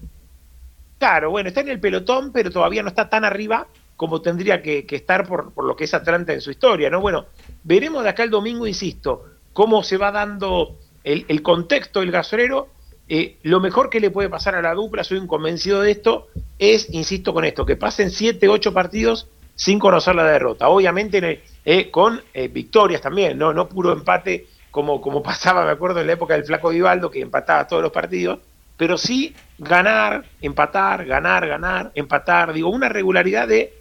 claro, 0.99 1.31
bueno, 1.31 1.49
está 1.49 1.61
en 1.61 1.69
el 1.69 1.81
pelotón, 1.81 2.33
pero 2.33 2.51
todavía 2.51 2.83
no 2.83 2.89
está 2.89 3.09
tan 3.09 3.25
arriba 3.25 3.67
como 3.97 4.23
tendría 4.23 4.63
que, 4.63 4.87
estar 4.91 5.27
por, 5.27 5.53
por, 5.53 5.65
lo 5.65 5.75
que 5.75 5.85
es 5.85 5.95
Atlanta 5.95 6.33
en 6.33 6.41
su 6.41 6.51
historia, 6.51 6.89
¿no? 6.89 7.01
Bueno, 7.01 7.27
veremos 7.65 8.05
de 8.05 8.11
acá 8.11 8.23
el 8.23 8.31
domingo, 8.31 8.67
insisto, 8.67 9.25
cómo 9.53 9.83
se 9.83 9.97
va 9.97 10.13
dando 10.13 10.77
el, 11.03 11.25
el 11.27 11.43
contexto 11.43 12.01
del 12.01 12.13
gasolero 12.13 12.69
eh, 13.11 13.39
lo 13.43 13.61
mejor 13.61 13.89
que 13.89 14.01
le 14.01 14.11
puede 14.11 14.29
pasar 14.29 14.55
a 14.55 14.61
la 14.61 14.75
dupla, 14.75 15.03
soy 15.03 15.19
un 15.19 15.27
convencido 15.27 15.81
de 15.81 15.91
esto, 15.93 16.27
es, 16.59 16.91
insisto 16.91 17.33
con 17.33 17.45
esto, 17.45 17.65
que 17.65 17.75
pasen 17.75 18.11
7, 18.11 18.49
8 18.49 18.75
partidos 18.75 19.29
sin 19.59 19.81
conocer 19.81 20.15
la 20.15 20.23
derrota. 20.23 20.69
Obviamente 20.69 21.43
eh, 21.65 21.91
con 21.91 22.23
eh, 22.33 22.47
victorias 22.47 23.01
también, 23.01 23.37
¿no? 23.37 23.53
no 23.53 23.69
puro 23.69 23.93
empate 23.93 24.47
como, 24.71 25.01
como 25.01 25.21
pasaba, 25.31 25.65
me 25.65 25.73
acuerdo, 25.73 26.01
en 26.01 26.07
la 26.07 26.13
época 26.13 26.35
del 26.35 26.45
Flaco 26.45 26.69
Vivaldo, 26.69 27.11
que 27.11 27.21
empataba 27.21 27.67
todos 27.67 27.83
los 27.83 27.91
partidos, 27.91 28.39
pero 28.77 28.97
sí 28.97 29.35
ganar, 29.59 30.25
empatar, 30.41 31.05
ganar, 31.05 31.49
ganar, 31.49 31.91
empatar, 31.97 32.53
digo, 32.53 32.71
una 32.71 32.89
regularidad 32.89 33.49
de 33.49 33.75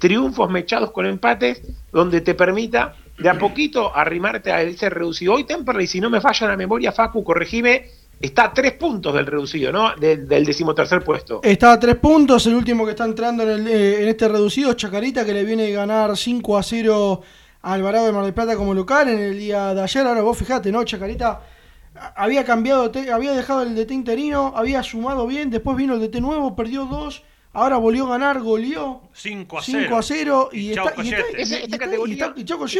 triunfos 0.00 0.50
mechados 0.50 0.90
con 0.90 1.06
empates 1.06 1.62
donde 1.92 2.22
te 2.22 2.34
permita 2.34 2.96
de 3.18 3.28
a 3.28 3.34
poquito 3.34 3.94
arrimarte 3.94 4.50
a 4.50 4.62
ese 4.62 4.88
reducido. 4.88 5.34
Hoy 5.34 5.44
Temperley, 5.44 5.86
si 5.86 6.00
no 6.00 6.08
me 6.08 6.20
falla 6.20 6.48
la 6.48 6.56
memoria, 6.56 6.90
Facu, 6.90 7.22
corregime, 7.22 7.90
está 8.20 8.44
a 8.44 8.52
tres 8.52 8.72
puntos 8.72 9.14
del 9.14 9.26
reducido, 9.26 9.72
¿no? 9.72 9.94
del 9.96 10.44
decimotercer 10.44 11.02
puesto. 11.02 11.40
Está 11.42 11.72
a 11.72 11.80
tres 11.80 11.96
puntos, 11.96 12.46
el 12.46 12.54
último 12.54 12.84
que 12.84 12.90
está 12.90 13.04
entrando 13.04 13.42
en, 13.42 13.48
el, 13.50 13.68
eh, 13.68 14.02
en 14.02 14.08
este 14.08 14.28
reducido, 14.28 14.72
Chacarita, 14.74 15.24
que 15.24 15.32
le 15.32 15.44
viene 15.44 15.68
a 15.68 15.78
ganar 15.80 16.16
5 16.16 16.58
a 16.58 16.62
0 16.62 17.22
a 17.62 17.72
Alvarado 17.72 18.06
de 18.06 18.12
Mar 18.12 18.24
del 18.24 18.34
Plata 18.34 18.56
como 18.56 18.74
local 18.74 19.08
en 19.08 19.18
el 19.18 19.38
día 19.38 19.74
de 19.74 19.82
ayer. 19.82 20.06
Ahora 20.06 20.22
vos 20.22 20.36
fijate, 20.36 20.72
¿no? 20.72 20.84
Chacarita 20.84 21.40
había 22.16 22.44
cambiado, 22.44 22.90
había 23.12 23.32
dejado 23.32 23.62
el 23.62 23.74
DT 23.74 23.92
interino, 23.92 24.52
había 24.54 24.82
sumado 24.82 25.26
bien, 25.26 25.50
después 25.50 25.76
vino 25.76 25.94
el 25.94 26.00
DT 26.00 26.20
nuevo, 26.20 26.54
perdió 26.54 26.84
dos 26.84 27.22
Ahora 27.58 27.76
volvió 27.76 28.06
a 28.06 28.10
ganar, 28.10 28.38
goleó 28.38 29.02
5 29.12 29.58
a 29.58 29.62
0. 29.62 29.96
a 29.96 30.02
0 30.02 30.48
y, 30.52 30.70
esta, 30.70 30.84
categoría, 30.92 32.32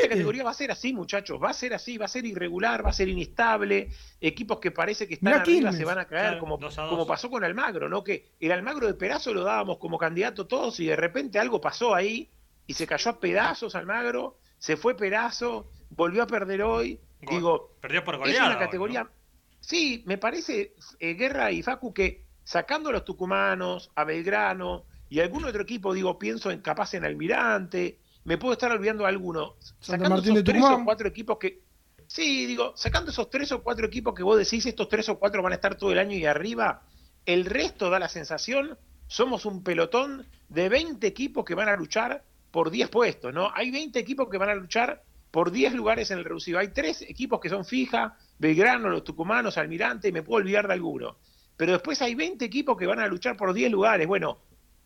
categoría 0.08 0.44
va 0.44 0.52
a 0.52 0.54
ser 0.54 0.70
así, 0.70 0.92
muchachos. 0.92 1.42
Va 1.42 1.50
a 1.50 1.52
ser 1.52 1.74
así, 1.74 1.98
va 1.98 2.04
a 2.04 2.08
ser 2.08 2.24
irregular, 2.24 2.86
va 2.86 2.90
a 2.90 2.92
ser 2.92 3.08
inestable. 3.08 3.88
Equipos 4.20 4.60
que 4.60 4.70
parece 4.70 5.08
que 5.08 5.14
están 5.14 5.34
arriba 5.34 5.72
se 5.72 5.84
van 5.84 5.98
a 5.98 6.04
caer, 6.04 6.38
como, 6.38 6.60
como 6.60 7.06
pasó 7.08 7.28
con 7.28 7.42
Almagro, 7.42 7.88
¿no? 7.88 8.04
Que 8.04 8.28
el 8.38 8.52
Almagro 8.52 8.86
de 8.86 8.94
Perazo 8.94 9.34
lo 9.34 9.42
dábamos 9.42 9.78
como 9.78 9.98
candidato 9.98 10.46
todos 10.46 10.78
y 10.78 10.86
de 10.86 10.94
repente 10.94 11.40
algo 11.40 11.60
pasó 11.60 11.92
ahí 11.92 12.30
y 12.68 12.74
se 12.74 12.86
cayó 12.86 13.10
a 13.10 13.18
pedazos 13.18 13.74
Almagro, 13.74 14.38
se 14.58 14.76
fue 14.76 14.96
Perazo, 14.96 15.68
volvió 15.90 16.22
a 16.22 16.28
perder 16.28 16.62
hoy. 16.62 17.00
Digo, 17.28 17.74
perdió 17.80 18.04
por 18.04 18.16
goleada. 18.16 18.44
Es 18.44 18.50
una 18.50 18.58
categoría. 18.60 19.10
Sí, 19.58 20.04
me 20.06 20.18
parece, 20.18 20.74
eh, 21.00 21.14
Guerra 21.14 21.50
y 21.50 21.64
Facu, 21.64 21.92
que 21.92 22.27
sacando 22.48 22.88
a 22.88 22.92
los 22.92 23.04
tucumanos, 23.04 23.90
a 23.94 24.04
Belgrano 24.04 24.86
y 25.10 25.20
algún 25.20 25.44
otro 25.44 25.60
equipo, 25.60 25.92
digo, 25.92 26.18
pienso 26.18 26.50
en 26.50 26.62
capaz 26.62 26.94
en 26.94 27.04
Almirante, 27.04 27.98
me 28.24 28.38
puedo 28.38 28.54
estar 28.54 28.72
olvidando 28.72 29.02
de 29.02 29.10
alguno, 29.10 29.56
sacando 29.80 30.16
esos 30.22 30.42
tres 30.44 30.64
o 30.64 30.82
cuatro 30.82 31.08
equipos 31.08 31.36
que, 31.36 31.60
sí, 32.06 32.46
digo, 32.46 32.72
sacando 32.74 33.10
esos 33.10 33.28
tres 33.28 33.52
o 33.52 33.62
cuatro 33.62 33.86
equipos 33.86 34.14
que 34.14 34.22
vos 34.22 34.38
decís, 34.38 34.64
estos 34.64 34.88
tres 34.88 35.10
o 35.10 35.18
cuatro 35.18 35.42
van 35.42 35.52
a 35.52 35.56
estar 35.56 35.74
todo 35.74 35.92
el 35.92 35.98
año 35.98 36.16
y 36.16 36.24
arriba, 36.24 36.84
el 37.26 37.44
resto 37.44 37.90
da 37.90 37.98
la 37.98 38.08
sensación, 38.08 38.78
somos 39.08 39.44
un 39.44 39.62
pelotón 39.62 40.26
de 40.48 40.70
20 40.70 41.06
equipos 41.06 41.44
que 41.44 41.54
van 41.54 41.68
a 41.68 41.76
luchar 41.76 42.24
por 42.50 42.70
10 42.70 42.88
puestos, 42.88 43.34
¿no? 43.34 43.50
Hay 43.54 43.70
20 43.70 43.98
equipos 43.98 44.30
que 44.30 44.38
van 44.38 44.48
a 44.48 44.54
luchar 44.54 45.02
por 45.30 45.50
10 45.50 45.74
lugares 45.74 46.10
en 46.12 46.16
el 46.16 46.24
reducido. 46.24 46.58
Hay 46.58 46.68
tres 46.68 47.02
equipos 47.02 47.40
que 47.40 47.50
son 47.50 47.66
fija, 47.66 48.16
Belgrano, 48.38 48.88
los 48.88 49.04
tucumanos, 49.04 49.58
Almirante, 49.58 50.08
y 50.08 50.12
me 50.12 50.22
puedo 50.22 50.38
olvidar 50.38 50.66
de 50.66 50.72
alguno 50.72 51.18
pero 51.58 51.72
después 51.72 52.00
hay 52.00 52.14
20 52.14 52.42
equipos 52.44 52.78
que 52.78 52.86
van 52.86 53.00
a 53.00 53.08
luchar 53.08 53.36
por 53.36 53.52
10 53.52 53.72
lugares. 53.72 54.06
Bueno, 54.06 54.38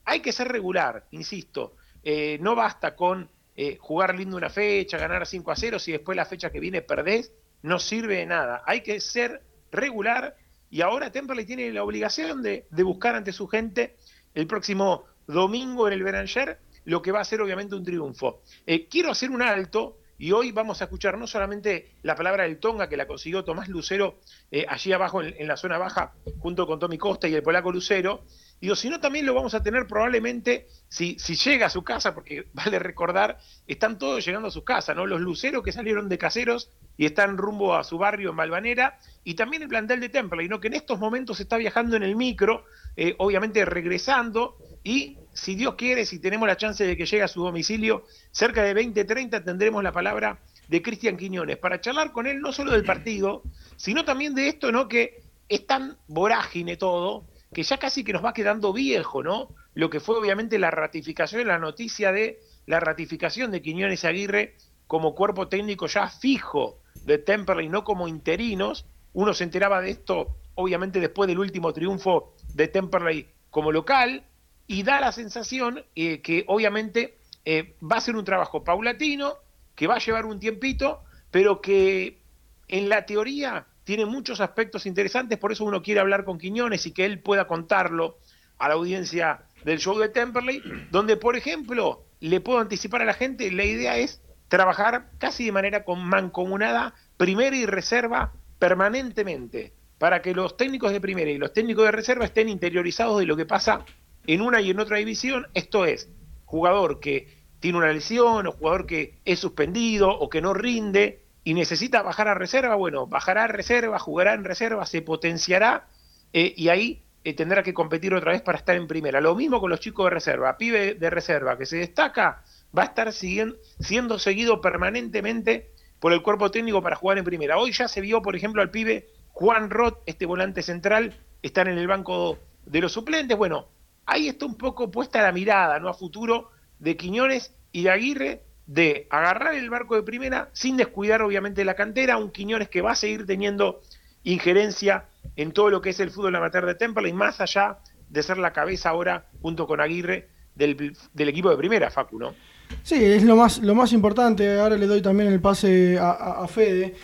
hay 0.04 0.20
que 0.20 0.32
ser 0.32 0.48
regular, 0.48 1.06
insisto. 1.10 1.76
Eh, 2.02 2.38
no 2.40 2.56
basta 2.56 2.96
con 2.96 3.28
eh, 3.54 3.76
jugar 3.78 4.14
lindo 4.14 4.38
una 4.38 4.48
fecha, 4.48 4.96
ganar 4.96 5.26
5 5.26 5.50
a 5.52 5.56
0, 5.56 5.78
si 5.78 5.92
después 5.92 6.16
la 6.16 6.24
fecha 6.24 6.50
que 6.50 6.60
viene 6.60 6.80
perdés, 6.80 7.30
no 7.60 7.78
sirve 7.78 8.16
de 8.16 8.26
nada. 8.26 8.62
Hay 8.66 8.80
que 8.80 9.00
ser 9.02 9.42
regular 9.70 10.34
y 10.70 10.80
ahora 10.80 11.12
Temperley 11.12 11.44
tiene 11.44 11.70
la 11.70 11.84
obligación 11.84 12.42
de, 12.42 12.66
buscar 12.70 13.16
ante 13.16 13.32
su 13.32 13.46
gente 13.46 13.98
el 14.32 14.46
próximo 14.46 15.04
domingo 15.26 15.86
en 15.86 15.92
el 15.92 16.02
Beranger 16.02 16.58
lo 16.86 17.02
que 17.02 17.12
va 17.12 17.20
a 17.20 17.24
ser 17.24 17.42
obviamente 17.42 17.74
un 17.74 17.84
triunfo. 17.84 18.40
Eh, 18.66 18.88
quiero 18.88 19.10
hacer 19.10 19.30
un 19.30 19.42
alto 19.42 19.98
y 20.18 20.32
hoy 20.32 20.52
vamos 20.52 20.80
a 20.80 20.84
escuchar 20.84 21.18
no 21.18 21.26
solamente 21.26 21.96
la 22.02 22.14
palabra 22.14 22.44
del 22.44 22.58
Tonga, 22.58 22.88
que 22.88 22.96
la 22.96 23.06
consiguió 23.06 23.44
Tomás 23.44 23.68
Lucero 23.68 24.20
eh, 24.50 24.64
allí 24.68 24.92
abajo 24.92 25.22
en, 25.22 25.46
la 25.46 25.56
zona 25.56 25.78
baja, 25.78 26.12
junto 26.38 26.66
con 26.66 26.78
Tommy 26.78 26.98
Costa 26.98 27.28
y 27.28 27.34
el 27.34 27.42
polaco 27.42 27.72
Lucero, 27.72 28.24
digo, 28.60 28.76
sino 28.76 29.00
también 29.00 29.26
lo 29.26 29.34
vamos 29.34 29.54
a 29.54 29.62
tener 29.62 29.86
probablemente 29.86 30.68
si, 30.88 31.18
si 31.18 31.34
llega 31.34 31.66
a 31.66 31.70
su 31.70 31.82
casa, 31.82 32.14
porque 32.14 32.46
vale 32.52 32.78
recordar, 32.78 33.38
están 33.66 33.98
todos 33.98 34.24
llegando 34.24 34.48
a 34.48 34.52
sus 34.52 34.64
casas, 34.64 34.94
¿no? 34.94 35.06
Los 35.06 35.20
Luceros 35.20 35.62
que 35.62 35.72
salieron 35.72 36.08
de 36.08 36.18
caseros 36.18 36.70
y 36.96 37.06
están 37.06 37.36
rumbo 37.36 37.74
a 37.74 37.84
su 37.84 37.98
barrio 37.98 38.30
en 38.30 38.36
Malvanera, 38.36 38.98
y 39.24 39.34
también 39.34 39.62
el 39.62 39.68
plantel 39.68 40.00
de 40.00 40.08
Temple, 40.08 40.48
¿no? 40.48 40.60
que 40.60 40.68
en 40.68 40.74
estos 40.74 40.98
momentos 40.98 41.40
está 41.40 41.56
viajando 41.56 41.96
en 41.96 42.02
el 42.02 42.16
micro, 42.16 42.64
eh, 42.96 43.14
obviamente 43.18 43.64
regresando, 43.64 44.56
y 44.84 45.18
si 45.32 45.54
Dios 45.54 45.74
quiere, 45.76 46.04
si 46.04 46.18
tenemos 46.18 46.46
la 46.46 46.56
chance 46.56 46.84
de 46.84 46.96
que 46.96 47.06
llegue 47.06 47.22
a 47.22 47.28
su 47.28 47.42
domicilio, 47.42 48.04
cerca 48.30 48.62
de 48.62 48.74
20-30 48.74 49.44
tendremos 49.44 49.82
la 49.82 49.92
palabra 49.92 50.40
de 50.68 50.82
Cristian 50.82 51.16
Quiñones 51.16 51.56
para 51.58 51.80
charlar 51.80 52.12
con 52.12 52.26
él 52.26 52.40
no 52.40 52.52
solo 52.52 52.72
del 52.72 52.84
partido, 52.84 53.42
sino 53.76 54.04
también 54.04 54.34
de 54.34 54.48
esto, 54.48 54.72
¿no? 54.72 54.88
Que 54.88 55.22
es 55.48 55.66
tan 55.66 55.98
vorágine 56.08 56.76
todo, 56.76 57.26
que 57.52 57.62
ya 57.62 57.78
casi 57.78 58.04
que 58.04 58.12
nos 58.12 58.24
va 58.24 58.32
quedando 58.32 58.72
viejo, 58.72 59.22
¿no? 59.22 59.54
Lo 59.74 59.90
que 59.90 60.00
fue 60.00 60.18
obviamente 60.18 60.58
la 60.58 60.70
ratificación, 60.70 61.46
la 61.46 61.58
noticia 61.58 62.12
de 62.12 62.40
la 62.66 62.80
ratificación 62.80 63.50
de 63.50 63.62
Quiñones 63.62 64.04
Aguirre 64.04 64.56
como 64.86 65.14
cuerpo 65.14 65.48
técnico 65.48 65.86
ya 65.86 66.08
fijo 66.08 66.80
de 67.04 67.18
Temperley, 67.18 67.68
no 67.68 67.84
como 67.84 68.08
interinos. 68.08 68.86
Uno 69.12 69.34
se 69.34 69.44
enteraba 69.44 69.80
de 69.80 69.90
esto, 69.90 70.36
obviamente, 70.54 71.00
después 71.00 71.28
del 71.28 71.38
último 71.38 71.72
triunfo 71.72 72.34
de 72.54 72.68
Temperley 72.68 73.28
como 73.50 73.72
local, 73.72 74.24
y 74.66 74.82
da 74.82 75.00
la 75.00 75.12
sensación 75.12 75.84
eh, 75.94 76.20
que 76.20 76.44
obviamente 76.46 77.18
eh, 77.44 77.74
va 77.82 77.96
a 77.96 78.00
ser 78.00 78.16
un 78.16 78.24
trabajo 78.24 78.64
paulatino, 78.64 79.34
que 79.74 79.86
va 79.86 79.96
a 79.96 79.98
llevar 79.98 80.26
un 80.26 80.38
tiempito, 80.38 81.02
pero 81.30 81.60
que 81.60 82.22
en 82.68 82.88
la 82.88 83.04
teoría 83.06 83.66
tiene 83.84 84.06
muchos 84.06 84.40
aspectos 84.40 84.86
interesantes, 84.86 85.38
por 85.38 85.52
eso 85.52 85.64
uno 85.64 85.82
quiere 85.82 86.00
hablar 86.00 86.24
con 86.24 86.38
Quiñones 86.38 86.86
y 86.86 86.92
que 86.92 87.04
él 87.04 87.20
pueda 87.20 87.46
contarlo 87.46 88.18
a 88.58 88.68
la 88.68 88.74
audiencia 88.74 89.42
del 89.64 89.78
show 89.78 89.98
de 89.98 90.08
Temperley, 90.08 90.62
donde, 90.90 91.16
por 91.16 91.36
ejemplo, 91.36 92.04
le 92.20 92.40
puedo 92.40 92.60
anticipar 92.60 93.02
a 93.02 93.06
la 93.06 93.14
gente, 93.14 93.50
la 93.50 93.64
idea 93.64 93.96
es 93.96 94.22
trabajar 94.48 95.10
casi 95.18 95.46
de 95.46 95.52
manera 95.52 95.84
mancomunada, 95.96 96.94
primera 97.16 97.56
y 97.56 97.66
reserva, 97.66 98.32
permanentemente, 98.58 99.72
para 99.98 100.22
que 100.22 100.34
los 100.34 100.56
técnicos 100.56 100.92
de 100.92 101.00
primera 101.00 101.30
y 101.30 101.38
los 101.38 101.52
técnicos 101.52 101.84
de 101.84 101.92
reserva 101.92 102.24
estén 102.24 102.48
interiorizados 102.48 103.18
de 103.18 103.26
lo 103.26 103.36
que 103.36 103.46
pasa 103.46 103.84
en 104.26 104.40
una 104.40 104.60
y 104.60 104.70
en 104.70 104.80
otra 104.80 104.98
división, 104.98 105.46
esto 105.54 105.84
es, 105.84 106.08
jugador 106.44 107.00
que 107.00 107.42
tiene 107.60 107.78
una 107.78 107.92
lesión 107.92 108.46
o 108.46 108.52
jugador 108.52 108.86
que 108.86 109.18
es 109.24 109.38
suspendido 109.38 110.10
o 110.10 110.28
que 110.28 110.40
no 110.40 110.52
rinde 110.52 111.22
y 111.44 111.54
necesita 111.54 112.02
bajar 112.02 112.28
a 112.28 112.34
reserva, 112.34 112.74
bueno, 112.74 113.06
bajará 113.06 113.44
a 113.44 113.48
reserva, 113.48 113.98
jugará 113.98 114.34
en 114.34 114.44
reserva, 114.44 114.86
se 114.86 115.02
potenciará 115.02 115.86
eh, 116.32 116.52
y 116.56 116.68
ahí 116.68 117.02
eh, 117.24 117.34
tendrá 117.34 117.62
que 117.62 117.74
competir 117.74 118.14
otra 118.14 118.32
vez 118.32 118.42
para 118.42 118.58
estar 118.58 118.76
en 118.76 118.86
primera. 118.86 119.20
Lo 119.20 119.34
mismo 119.34 119.60
con 119.60 119.70
los 119.70 119.80
chicos 119.80 120.06
de 120.06 120.10
reserva, 120.10 120.56
pibe 120.58 120.94
de 120.94 121.10
reserva 121.10 121.56
que 121.56 121.66
se 121.66 121.76
destaca, 121.76 122.42
va 122.76 122.82
a 122.82 122.86
estar 122.86 123.12
siendo 123.12 124.18
seguido 124.18 124.60
permanentemente 124.60 125.70
por 126.00 126.12
el 126.12 126.22
cuerpo 126.22 126.50
técnico 126.50 126.82
para 126.82 126.96
jugar 126.96 127.18
en 127.18 127.24
primera. 127.24 127.58
Hoy 127.58 127.72
ya 127.72 127.86
se 127.86 128.00
vio, 128.00 128.22
por 128.22 128.34
ejemplo, 128.34 128.60
al 128.60 128.70
pibe 128.70 129.08
Juan 129.30 129.70
Roth, 129.70 130.00
este 130.06 130.26
volante 130.26 130.62
central, 130.62 131.14
estar 131.42 131.68
en 131.68 131.78
el 131.78 131.86
banco 131.86 132.38
de 132.66 132.80
los 132.80 132.92
suplentes. 132.92 133.36
Bueno, 133.36 133.68
ahí 134.06 134.28
está 134.28 134.46
un 134.46 134.56
poco 134.56 134.90
puesta 134.90 135.22
la 135.22 135.32
mirada, 135.32 135.78
¿no? 135.78 135.88
A 135.88 135.94
futuro 135.94 136.50
de 136.78 136.96
Quiñones 136.96 137.54
y 137.72 137.84
de 137.84 137.90
Aguirre 137.90 138.42
de 138.66 139.06
agarrar 139.10 139.54
el 139.54 139.68
barco 139.70 139.96
de 139.96 140.02
primera 140.02 140.48
sin 140.52 140.76
descuidar 140.76 141.22
obviamente 141.22 141.64
la 141.64 141.74
cantera, 141.74 142.16
un 142.16 142.30
Quiñones 142.30 142.68
que 142.68 142.80
va 142.80 142.92
a 142.92 142.96
seguir 142.96 143.26
teniendo 143.26 143.80
injerencia 144.24 145.06
en 145.36 145.52
todo 145.52 145.70
lo 145.70 145.80
que 145.80 145.90
es 145.90 146.00
el 146.00 146.10
fútbol 146.10 146.36
amateur 146.36 146.66
de 146.66 146.74
Temple 146.74 147.08
y 147.08 147.12
más 147.12 147.40
allá 147.40 147.78
de 148.08 148.22
ser 148.22 148.38
la 148.38 148.52
cabeza 148.52 148.90
ahora 148.90 149.26
junto 149.40 149.66
con 149.66 149.80
Aguirre 149.80 150.28
del, 150.54 150.94
equipo 151.16 151.50
de 151.50 151.56
primera, 151.56 151.90
Facu, 151.90 152.18
¿no? 152.18 152.34
Sí, 152.82 153.02
es 153.02 153.22
lo 153.22 153.36
más, 153.36 153.58
lo 153.58 153.74
más 153.74 153.92
importante, 153.92 154.58
ahora 154.58 154.76
le 154.76 154.86
doy 154.86 155.02
también 155.02 155.32
el 155.32 155.40
pase 155.40 155.98
a, 156.00 156.46
Fede. 156.48 156.94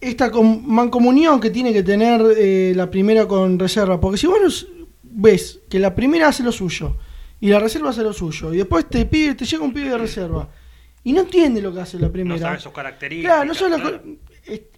Esta 0.00 0.30
mancomunión 0.30 1.40
que 1.40 1.50
tiene 1.50 1.72
que 1.72 1.82
tener 1.82 2.20
eh, 2.36 2.72
la 2.74 2.90
primera 2.90 3.26
con 3.28 3.58
reserva, 3.58 4.00
porque 4.00 4.18
si 4.18 4.26
vos 4.26 4.66
ves 5.14 5.60
que 5.68 5.78
la 5.78 5.94
primera 5.94 6.28
hace 6.28 6.42
lo 6.42 6.52
suyo, 6.52 6.96
y 7.40 7.48
la 7.48 7.58
reserva 7.58 7.90
hace 7.90 8.02
lo 8.02 8.12
suyo. 8.12 8.54
Y 8.54 8.58
después 8.58 8.88
te 8.88 9.04
pide, 9.04 9.34
te 9.34 9.44
llega 9.44 9.64
un 9.64 9.72
pibe 9.72 9.90
de 9.90 9.98
reserva. 9.98 10.48
Y 11.04 11.12
no 11.12 11.22
entiende 11.22 11.60
lo 11.60 11.74
que 11.74 11.80
hace 11.80 11.98
la 11.98 12.10
primera. 12.10 12.36
No 12.36 12.40
sabe 12.40 12.60
sus 12.60 12.72
características. 12.72 13.32
Claro, 13.32 13.48
no 13.48 13.54
sabe 13.54 14.18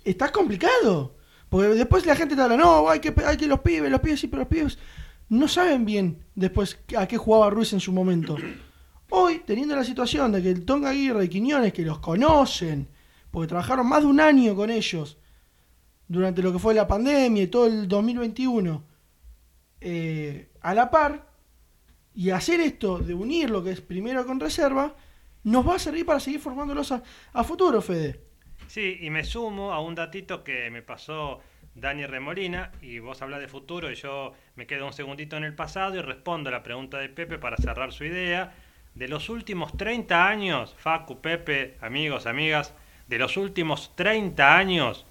Está 0.04 0.32
complicado. 0.32 1.14
Porque 1.48 1.68
después 1.68 2.06
la 2.06 2.16
gente 2.16 2.34
te 2.34 2.42
habla, 2.42 2.56
no, 2.56 2.88
hay 2.88 3.00
que, 3.00 3.14
hay 3.24 3.36
que 3.36 3.46
los 3.46 3.60
pibes, 3.60 3.90
los 3.90 4.00
pibes 4.00 4.18
sí, 4.18 4.26
pero 4.28 4.40
los 4.40 4.48
pibes 4.48 4.78
no 5.28 5.46
saben 5.46 5.84
bien 5.84 6.24
después 6.34 6.78
a 6.96 7.06
qué 7.06 7.16
jugaba 7.16 7.50
Ruiz 7.50 7.72
en 7.72 7.80
su 7.80 7.92
momento. 7.92 8.36
Hoy, 9.10 9.42
teniendo 9.46 9.76
la 9.76 9.84
situación 9.84 10.32
de 10.32 10.42
que 10.42 10.50
el 10.50 10.64
Tonga 10.64 10.90
Aguirre 10.90 11.26
y 11.26 11.28
Quiñones, 11.28 11.72
que 11.72 11.82
los 11.82 11.98
conocen, 12.00 12.88
porque 13.30 13.48
trabajaron 13.48 13.86
más 13.86 14.00
de 14.00 14.06
un 14.06 14.20
año 14.20 14.56
con 14.56 14.70
ellos 14.70 15.18
durante 16.08 16.42
lo 16.42 16.52
que 16.52 16.58
fue 16.58 16.74
la 16.74 16.88
pandemia 16.88 17.42
y 17.42 17.46
todo 17.46 17.66
el 17.66 17.86
2021, 17.86 18.82
eh, 19.86 20.48
a 20.62 20.72
la 20.72 20.90
par, 20.90 21.26
y 22.14 22.30
hacer 22.30 22.60
esto 22.60 22.98
de 22.98 23.12
unir 23.12 23.50
lo 23.50 23.62
que 23.62 23.70
es 23.70 23.82
primero 23.82 24.24
con 24.24 24.40
reserva, 24.40 24.94
nos 25.42 25.68
va 25.68 25.74
a 25.74 25.78
servir 25.78 26.06
para 26.06 26.20
seguir 26.20 26.40
formándolos 26.40 26.90
a, 26.92 27.44
futuro, 27.44 27.82
Fede. 27.82 28.18
Sí, 28.66 28.96
y 29.02 29.10
me 29.10 29.24
sumo 29.24 29.74
a 29.74 29.80
un 29.80 29.94
datito 29.94 30.42
que 30.42 30.70
me 30.70 30.80
pasó 30.80 31.40
Dani 31.74 32.06
Remolina, 32.06 32.72
y 32.80 32.98
vos 32.98 33.20
hablas 33.20 33.40
de 33.40 33.48
futuro, 33.48 33.90
y 33.90 33.94
yo 33.94 34.32
me 34.56 34.66
quedo 34.66 34.86
un 34.86 34.94
segundito 34.94 35.36
en 35.36 35.44
el 35.44 35.54
pasado 35.54 35.96
y 35.96 36.00
respondo 36.00 36.48
a 36.48 36.52
la 36.52 36.62
pregunta 36.62 36.96
de 36.96 37.10
Pepe 37.10 37.38
para 37.38 37.58
cerrar 37.58 37.92
su 37.92 38.04
idea. 38.04 38.54
De 38.94 39.06
los 39.06 39.28
últimos 39.28 39.76
30 39.76 40.26
años, 40.26 40.74
Facu, 40.78 41.20
Pepe, 41.20 41.76
amigos, 41.82 42.24
amigas, 42.26 42.72
de 43.06 43.18
los 43.18 43.36
últimos 43.36 43.94
30 43.96 44.56
años, 44.56 45.04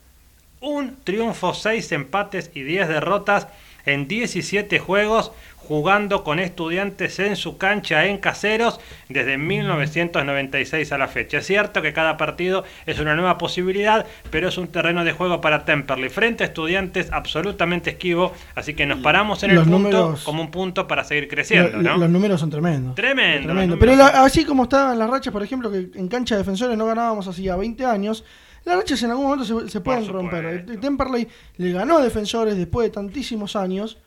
un 0.61 0.95
triunfo, 1.03 1.53
6 1.53 1.91
empates 1.91 2.49
y 2.55 2.63
10 2.63 2.87
derrotas 2.87 3.49
en 3.85 4.07
17 4.07 4.79
juegos 4.79 5.31
jugando 5.67 6.23
con 6.23 6.39
estudiantes 6.39 7.19
en 7.19 7.35
su 7.35 7.57
cancha 7.57 8.05
en 8.05 8.17
caseros 8.17 8.79
desde 9.09 9.37
1996 9.37 10.91
a 10.91 10.97
la 10.97 11.07
fecha. 11.07 11.37
Es 11.37 11.47
cierto 11.47 11.81
que 11.81 11.93
cada 11.93 12.17
partido 12.17 12.63
es 12.85 12.99
una 12.99 13.15
nueva 13.15 13.37
posibilidad, 13.37 14.05
pero 14.29 14.49
es 14.49 14.57
un 14.57 14.67
terreno 14.67 15.05
de 15.05 15.13
juego 15.13 15.39
para 15.41 15.63
Temperley. 15.65 16.09
Frente 16.09 16.43
a 16.43 16.47
estudiantes 16.47 17.11
absolutamente 17.11 17.91
esquivo, 17.91 18.33
así 18.55 18.73
que 18.73 18.85
nos 18.85 18.99
paramos 18.99 19.43
en 19.43 19.51
el 19.51 19.63
punto 19.63 20.15
como 20.25 20.41
un 20.41 20.51
punto 20.51 20.87
para 20.87 21.03
seguir 21.03 21.27
creciendo. 21.27 21.77
Los 21.77 22.09
números 22.09 22.39
son 22.39 22.49
tremendos. 22.49 22.95
Tremendo. 22.95 23.77
Pero 23.79 24.03
así 24.03 24.45
como 24.45 24.63
estaban 24.63 24.99
las 24.99 25.09
rachas, 25.09 25.31
por 25.31 25.43
ejemplo, 25.43 25.71
que 25.71 25.89
en 25.95 26.07
cancha 26.07 26.35
de 26.35 26.39
defensores 26.39 26.77
no 26.77 26.85
ganábamos 26.85 27.27
hacía 27.27 27.55
20 27.55 27.85
años, 27.85 28.25
las 28.65 28.77
rachas 28.77 29.03
en 29.03 29.11
algún 29.11 29.25
momento 29.25 29.67
se, 29.67 29.81
pueden 29.81 30.07
romper. 30.07 30.79
Temperley 30.79 31.27
le 31.57 31.71
ganó 31.71 31.97
a 31.97 32.03
defensores 32.03 32.55
después 32.55 32.87
de 32.87 32.91
tantísimos 32.91 33.55
años 33.55 33.97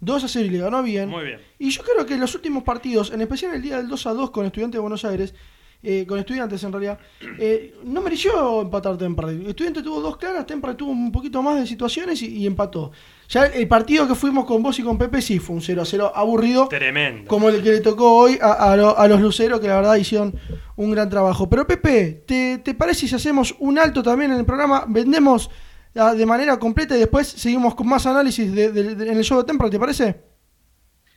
2 0.00 0.24
a 0.24 0.28
0 0.28 0.46
y 0.46 0.50
le 0.50 0.58
ganó 0.58 0.82
bien. 0.82 1.08
Muy 1.08 1.24
bien. 1.24 1.40
Y 1.58 1.70
yo 1.70 1.82
creo 1.82 2.04
que 2.04 2.16
los 2.16 2.34
últimos 2.34 2.64
partidos, 2.64 3.12
en 3.12 3.20
especial 3.20 3.54
el 3.54 3.62
día 3.62 3.76
del 3.76 3.88
2 3.88 4.06
a 4.06 4.12
2 4.12 4.30
con 4.30 4.44
Estudiantes 4.46 4.78
de 4.78 4.80
Buenos 4.80 5.04
Aires, 5.04 5.34
eh, 5.82 6.06
con 6.06 6.18
Estudiantes 6.18 6.62
en 6.62 6.72
realidad, 6.72 6.98
eh, 7.38 7.74
no 7.84 8.00
mereció 8.00 8.62
empatar 8.62 8.96
Temperley. 8.96 9.48
Estudiantes 9.48 9.82
tuvo 9.82 10.00
dos 10.00 10.16
claras, 10.16 10.46
Temperley 10.46 10.76
tuvo 10.76 10.92
un 10.92 11.10
poquito 11.10 11.42
más 11.42 11.58
de 11.58 11.66
situaciones 11.66 12.22
y, 12.22 12.46
empató. 12.46 12.92
Ya 13.28 13.46
el 13.46 13.66
partido 13.66 14.06
que 14.06 14.14
fuimos 14.14 14.44
con 14.44 14.62
vos 14.62 14.78
y 14.78 14.82
con 14.82 14.98
Pepe 14.98 15.20
sí 15.20 15.38
fue 15.38 15.56
un 15.56 15.62
0 15.62 15.82
a 15.82 15.84
0 15.84 16.12
aburrido. 16.14 16.68
Tremendo. 16.68 17.28
Como 17.28 17.48
el 17.48 17.62
que 17.62 17.70
le 17.70 17.80
tocó 17.80 18.14
hoy 18.14 18.38
a, 18.40 18.76
los 19.08 19.20
luceros, 19.20 19.58
que 19.60 19.68
la 19.68 19.76
verdad 19.76 19.96
hicieron 19.96 20.34
un 20.76 20.90
gran 20.90 21.08
trabajo. 21.08 21.48
Pero 21.48 21.66
Pepe, 21.66 22.22
¿te, 22.26 22.58
¿te 22.58 22.74
parece 22.74 23.08
si 23.08 23.14
hacemos 23.14 23.54
un 23.58 23.78
alto 23.78 24.02
también 24.02 24.32
en 24.32 24.38
el 24.38 24.44
programa? 24.44 24.84
Vendemos 24.86 25.50
de 25.94 26.26
manera 26.26 26.58
completa 26.58 26.96
y 26.96 27.00
después 27.00 27.28
seguimos 27.28 27.74
con 27.74 27.86
más 27.86 28.06
análisis 28.06 28.52
de, 28.52 28.66
en 28.66 29.16
el 29.16 29.24
show 29.24 29.38
de 29.38 29.44
Temple, 29.44 29.68
¿te 29.68 29.78
parece? 29.78 30.22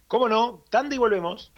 ¿Cómo 0.07 0.27
no? 0.27 0.63
Tanda 0.69 0.95
y 0.95 0.97
volvemos. 0.97 1.51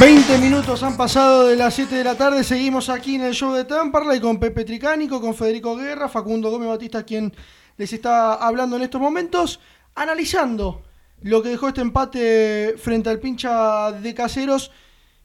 20 0.00 0.38
minutos 0.38 0.82
han 0.82 0.96
pasado 0.96 1.46
de 1.46 1.56
las 1.56 1.74
7 1.74 1.94
de 1.94 2.04
la 2.04 2.14
tarde. 2.14 2.42
Seguimos 2.42 2.88
aquí 2.88 3.16
en 3.16 3.20
el 3.20 3.34
show 3.34 3.52
de 3.52 3.66
Temperley 3.66 4.18
con 4.18 4.40
Pepe 4.40 4.64
Tricánico, 4.64 5.20
con 5.20 5.34
Federico 5.34 5.76
Guerra, 5.76 6.08
Facundo 6.08 6.50
Gómez 6.50 6.70
Batista, 6.70 7.04
quien 7.04 7.34
les 7.76 7.92
está 7.92 8.32
hablando 8.34 8.76
en 8.76 8.82
estos 8.82 8.98
momentos, 8.98 9.60
analizando 9.94 10.84
lo 11.22 11.42
que 11.42 11.50
dejó 11.50 11.68
este 11.68 11.80
empate 11.80 12.74
frente 12.78 13.10
al 13.10 13.18
pincha 13.18 13.92
de 13.92 14.14
caseros 14.14 14.70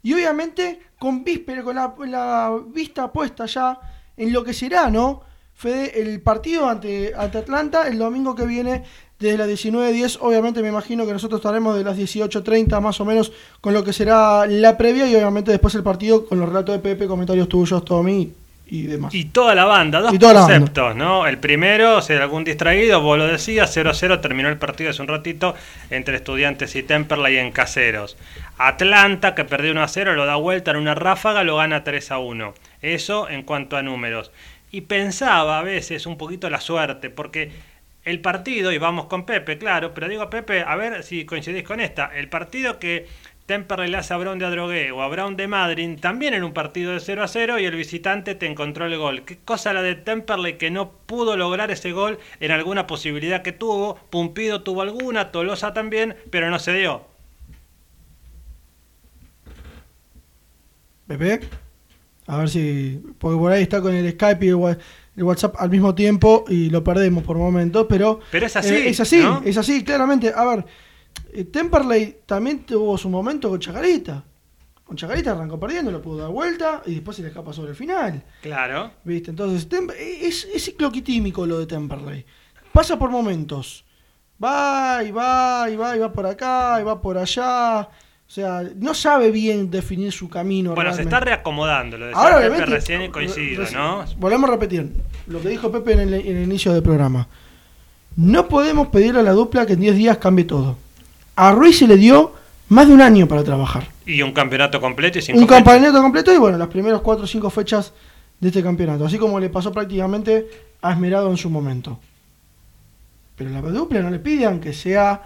y 0.04 0.14
obviamente 0.14 0.80
con 1.00 1.24
víspera, 1.24 1.64
con 1.64 1.76
la, 1.76 1.94
la 2.08 2.60
vista 2.68 3.12
puesta 3.12 3.46
ya 3.46 3.80
en 4.18 4.32
lo 4.32 4.44
que 4.44 4.54
será, 4.54 4.90
¿no? 4.90 5.22
Fede, 5.54 6.02
el 6.02 6.22
partido 6.22 6.68
ante, 6.68 7.14
ante 7.16 7.38
Atlanta 7.38 7.88
el 7.88 7.98
domingo 7.98 8.36
que 8.36 8.46
viene 8.46 8.84
desde 9.20 9.38
las 9.38 9.48
19.10. 9.48 10.18
Obviamente 10.22 10.62
me 10.62 10.68
imagino 10.68 11.06
que 11.06 11.14
nosotros 11.14 11.40
estaremos 11.40 11.78
de 11.78 11.84
las 11.84 11.98
18.30 11.98 12.82
más 12.82 13.00
o 13.00 13.06
menos 13.06 13.32
con 13.62 13.74
lo 13.74 13.84
que 13.84 13.94
será 13.94 14.46
la 14.46 14.78
previa 14.78 15.08
y 15.08 15.16
obviamente 15.16 15.52
después 15.52 15.74
el 15.76 15.84
partido 15.84 16.26
con 16.26 16.40
los 16.40 16.50
relatos 16.50 16.76
de 16.76 16.80
Pepe, 16.80 17.08
comentarios 17.08 17.48
tuyos, 17.48 17.86
Tommy 17.86 18.45
y 18.68 18.84
demás. 18.84 19.14
Y 19.14 19.26
toda 19.26 19.54
la 19.56 19.66
banda, 19.66 20.02
dos 20.02 20.18
toda 20.18 20.34
banda. 20.34 20.56
conceptos, 20.56 20.96
¿no? 20.96 21.28
El 21.28 21.38
primero, 21.38 22.02
si 22.02 22.14
algún 22.14 22.44
distraído, 22.44 23.02
vos 23.02 23.18
lo 23.18 23.28
decías, 23.28 23.76
0-0, 23.76 24.22
terminó 24.22 24.50
el 24.50 24.58
partido 24.58 24.90
hace 24.90 25.02
un 25.02 25.08
ratito 25.08 25.56
entre 25.90 26.16
estudiantes 26.16 26.76
y 26.76 26.84
Temperley 26.84 27.38
en 27.38 27.52
caseros. 27.52 28.18
Atlanta, 28.58 29.36
que 29.36 29.46
perdió 29.46 29.74
1-0, 29.74 30.16
lo 30.16 30.26
da 30.26 30.36
vuelta 30.36 30.72
en 30.72 30.78
una 30.78 30.96
ráfaga, 30.96 31.44
lo 31.44 31.58
gana 31.58 31.84
3-1. 31.84 32.54
Eso 32.82 33.30
en 33.30 33.44
cuanto 33.44 33.78
a 33.78 33.84
números. 33.84 34.32
Y 34.72 34.82
pensaba 34.82 35.60
a 35.60 35.64
veces 35.64 36.06
un 36.06 36.18
poquito 36.18 36.50
la 36.50 36.60
suerte, 36.60 37.10
porque 37.10 37.52
el 38.04 38.20
partido, 38.20 38.72
y 38.72 38.78
vamos 38.78 39.06
con 39.08 39.26
Pepe, 39.26 39.58
claro, 39.58 39.94
pero 39.94 40.08
digo 40.08 40.30
Pepe, 40.30 40.62
a 40.62 40.76
ver 40.76 41.04
si 41.04 41.26
coincidís 41.26 41.64
con 41.64 41.80
esta, 41.80 42.12
el 42.16 42.30
partido 42.30 42.78
que 42.78 43.08
Temperley 43.46 43.92
le 43.92 43.98
hace 43.98 44.14
a 44.14 44.18
Brown 44.18 44.40
de 44.40 44.46
Adrogué 44.46 44.92
o 44.92 45.02
a 45.04 45.08
Brown 45.08 45.36
de 45.38 45.48
Madrid 45.48 46.00
también 46.02 46.34
en 46.34 46.44
un 46.44 46.54
partido 46.54 46.94
de 46.94 47.00
0 47.00 47.24
a 47.24 47.28
0 47.28 47.60
y 47.60 47.66
el 47.66 47.76
visitante 47.76 48.34
te 48.34 48.48
encontró 48.48 48.86
el 48.86 48.98
gol. 48.98 49.24
Qué 49.24 49.38
cosa 49.38 49.72
la 49.72 49.84
de 49.84 49.96
Temperley 49.96 50.58
que 50.58 50.72
no 50.72 50.92
pudo 51.06 51.38
lograr 51.38 51.70
ese 51.70 51.92
gol 51.92 52.18
en 52.40 52.52
alguna 52.52 52.88
posibilidad 52.88 53.44
que 53.44 53.52
tuvo. 53.52 54.00
Pumpido 54.10 54.64
tuvo 54.64 54.82
alguna, 54.82 55.32
Tolosa 55.32 55.74
también, 55.74 56.16
pero 56.32 56.50
no 56.50 56.58
se 56.58 56.74
dio. 56.74 57.04
Pepe, 61.08 61.42
a 62.26 62.38
ver 62.38 62.50
si. 62.50 63.00
Porque 63.20 63.38
por 63.38 63.52
ahí 63.52 63.62
está 63.62 63.80
con 63.80 63.94
el 63.94 64.12
Skype 64.12 64.44
y 64.44 64.50
el, 64.50 64.78
WhatsApp 65.24 65.56
al 65.60 65.70
mismo 65.70 65.94
tiempo 65.94 66.46
y 66.50 66.72
lo 66.72 66.84
perdemos 66.84 67.24
por 67.24 67.38
momentos, 67.38 67.86
pero. 67.88 68.22
Pero 68.32 68.48
es 68.48 68.56
así, 68.56 68.74
eh, 68.74 68.90
es 68.90 69.00
así, 69.00 69.20
¿no? 69.20 69.44
es 69.46 69.56
así, 69.56 69.84
claramente. 69.84 70.34
A 70.36 70.44
ver, 70.46 70.66
Temperley 71.44 72.20
también 72.26 72.66
tuvo 72.66 72.98
su 72.98 73.10
momento 73.10 73.50
con 73.50 73.60
Chacarita. 73.60 74.24
Con 74.86 74.96
Chacarita 74.96 75.32
arrancó 75.32 75.60
perdiendo, 75.60 75.92
lo 75.92 76.02
pudo 76.02 76.20
dar 76.20 76.30
vuelta 76.30 76.82
y 76.86 76.94
después 76.94 77.18
se 77.18 77.24
le 77.24 77.30
escapa 77.30 77.52
sobre 77.52 77.72
el 77.72 77.76
final. 77.76 78.24
Claro. 78.42 78.92
¿Viste? 79.04 79.32
Entonces, 79.32 79.68
es, 80.00 80.46
es 80.46 80.64
cicloquitímico 80.64 81.46
lo 81.46 81.60
de 81.60 81.66
Temperley. 81.66 82.26
Pasa 82.72 82.98
por 82.98 83.10
momentos. 83.10 83.84
Va 84.42 85.04
y 85.04 85.12
va 85.12 85.68
y 85.70 85.76
va 85.76 85.96
y 85.96 86.00
va 86.00 86.12
por 86.12 86.26
acá 86.26 86.78
y 86.80 86.84
va 86.84 87.02
por 87.02 87.18
allá. 87.18 87.82
O 88.28 88.32
sea, 88.32 88.64
no 88.76 88.94
sabe 88.94 89.32
bien 89.32 89.70
definir 89.70 90.12
su 90.12 90.30
camino. 90.30 90.74
Bueno, 90.74 90.94
se 90.94 91.04
está 91.04 91.20
reacomodando, 91.20 91.98
lo 91.98 92.08
decía 92.08 92.20
Ahora, 92.20 92.36
Pepe 92.38 92.48
obviamente, 92.48 92.76
recién 92.76 93.12
coincido, 93.12 93.66
¿no? 93.72 94.04
Volvemos 94.18 94.50
a 94.50 94.54
repetir 94.54 94.92
lo 95.28 95.42
que 95.42 95.50
dijo 95.50 95.72
Pepe 95.72 95.94
en 95.94 96.00
el, 96.00 96.14
en 96.14 96.38
el 96.38 96.44
inicio 96.44 96.74
del 96.74 96.82
programa. 96.82 97.28
No 98.16 98.48
podemos 98.48 98.88
pedirle 98.88 99.20
a 99.20 99.24
la 99.24 99.34
dupla 99.34 99.66
que 99.66 99.74
en 99.74 99.82
10 99.82 99.96
días 99.96 100.18
cambie 100.18 100.46
todo. 100.46 100.78
A 101.36 101.52
Ruiz 101.52 101.80
se 101.80 101.88
le 101.88 101.98
dio 101.98 102.34
más 102.70 102.88
de 102.88 102.94
un 102.94 103.02
año 103.02 103.28
para 103.28 103.44
trabajar. 103.44 103.88
Y 104.06 104.22
un 104.22 104.32
campeonato 104.32 104.80
completo 104.80 105.20
y 105.20 105.22
sin 105.22 105.38
Un 105.38 105.48
campeonato 105.48 106.02
completo 106.02 106.34
y 106.34 106.38
bueno, 106.38 106.58
las 106.58 106.68
primeras 106.68 107.02
4 107.02 107.24
o 107.24 107.28
5 107.28 107.50
fechas 107.50 107.94
de 108.40 108.48
este 108.50 108.64
campeonato. 108.64 109.06
Así 109.06 109.18
como 109.18 109.40
le 109.40 109.50
pasó 109.50 109.72
prácticamente 109.72 110.48
a 110.82 110.92
Esmerado 110.92 111.30
en 111.30 111.38
su 111.38 111.50
momento. 111.50 112.00
Pero 113.36 113.50
la 113.50 113.62
dupla 113.62 114.02
no 114.02 114.10
le 114.10 114.20
pidan 114.20 114.60
que 114.60 114.74
sea, 114.74 115.24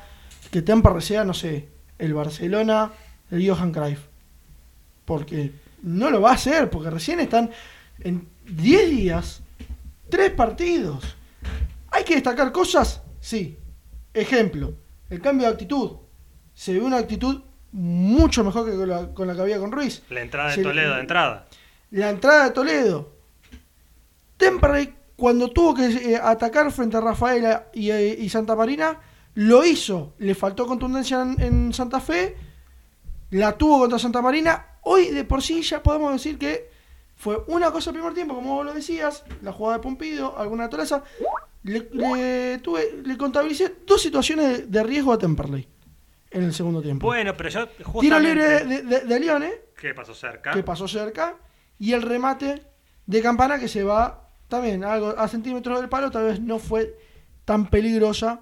que 0.49 0.61
Temperley 0.61 1.01
sea, 1.01 1.23
no 1.23 1.33
sé, 1.33 1.67
el 1.97 2.13
Barcelona, 2.13 2.91
el 3.29 3.47
Johan 3.47 3.71
Cruyff. 3.71 3.99
Porque 5.05 5.51
no 5.83 6.09
lo 6.09 6.21
va 6.21 6.31
a 6.31 6.35
hacer, 6.35 6.69
porque 6.69 6.89
recién 6.89 7.19
están 7.19 7.51
en 7.99 8.27
10 8.47 8.89
días, 8.89 9.41
3 10.09 10.31
partidos. 10.31 11.15
¿Hay 11.91 12.03
que 12.03 12.15
destacar 12.15 12.51
cosas? 12.51 13.01
Sí. 13.19 13.57
Ejemplo, 14.13 14.73
el 15.09 15.21
cambio 15.21 15.47
de 15.47 15.53
actitud. 15.53 15.91
Se 16.53 16.73
ve 16.73 16.81
una 16.81 16.97
actitud 16.97 17.41
mucho 17.71 18.43
mejor 18.43 18.69
que 18.69 18.75
con 18.75 18.89
la, 18.89 19.13
con 19.13 19.27
la 19.27 19.35
que 19.35 19.41
había 19.41 19.59
con 19.59 19.71
Ruiz. 19.71 20.01
La 20.09 20.21
entrada 20.21 20.49
de 20.49 20.55
Se- 20.55 20.63
Toledo, 20.63 20.95
de 20.95 21.01
entrada. 21.01 21.47
La 21.91 22.09
entrada 22.09 22.45
de 22.45 22.51
Toledo. 22.51 23.13
Temperley, 24.37 24.93
cuando 25.15 25.49
tuvo 25.49 25.73
que 25.75 25.85
eh, 25.87 26.19
atacar 26.21 26.71
frente 26.71 26.97
a 26.97 27.01
Rafaela 27.01 27.67
y, 27.73 27.91
eh, 27.91 28.15
y 28.19 28.29
Santa 28.29 28.55
Marina, 28.55 28.99
lo 29.35 29.65
hizo. 29.65 30.13
Le 30.19 30.33
faltó 30.35 30.65
contundencia 30.65 31.21
en, 31.21 31.41
en 31.41 31.73
Santa 31.73 31.99
Fe, 31.99 32.35
la 33.31 33.57
tuvo 33.57 33.79
contra 33.79 33.99
Santa 33.99 34.21
Marina. 34.21 34.65
Hoy 34.83 35.07
de 35.09 35.23
por 35.25 35.41
sí 35.41 35.61
ya 35.61 35.83
podemos 35.83 36.13
decir 36.13 36.37
que 36.37 36.69
fue 37.19 37.37
una 37.47 37.69
cosa 37.71 37.89
el 37.89 37.95
primer 37.97 38.13
tiempo, 38.13 38.33
como 38.33 38.55
vos 38.55 38.65
lo 38.65 38.73
decías, 38.73 39.25
la 39.41 39.51
jugada 39.51 39.77
de 39.77 39.83
Pompido, 39.83 40.37
alguna 40.39 40.69
tolaza. 40.69 41.03
Le, 41.63 41.89
le 41.91 42.57
tuve, 42.59 43.01
le 43.05 43.17
contabilicé 43.17 43.75
dos 43.85 44.01
situaciones 44.01 44.47
de, 44.59 44.65
de 44.67 44.83
riesgo 44.83 45.11
a 45.11 45.17
Temperley 45.17 45.67
en 46.31 46.43
el 46.43 46.53
segundo 46.53 46.81
tiempo. 46.81 47.05
Bueno, 47.07 47.35
pero 47.35 47.49
yo 47.49 47.67
Tiro 47.99 48.17
libre 48.19 48.63
de, 48.63 48.81
de, 48.83 48.99
de 49.01 49.19
Lione, 49.19 49.51
¿Qué 49.77 49.93
pasó 49.93 50.13
cerca? 50.15 50.51
que 50.51 50.63
pasó 50.63 50.87
cerca, 50.87 51.35
y 51.77 51.91
el 51.91 52.01
remate 52.03 52.61
de 53.05 53.21
Campana 53.21 53.59
que 53.59 53.67
se 53.67 53.83
va 53.83 54.25
también 54.47 54.85
algo 54.85 55.13
a 55.17 55.27
centímetros 55.27 55.81
del 55.81 55.89
palo, 55.89 56.09
tal 56.11 56.23
vez 56.25 56.39
no 56.39 56.57
fue 56.57 56.95
tan 57.43 57.69
peligrosa, 57.69 58.39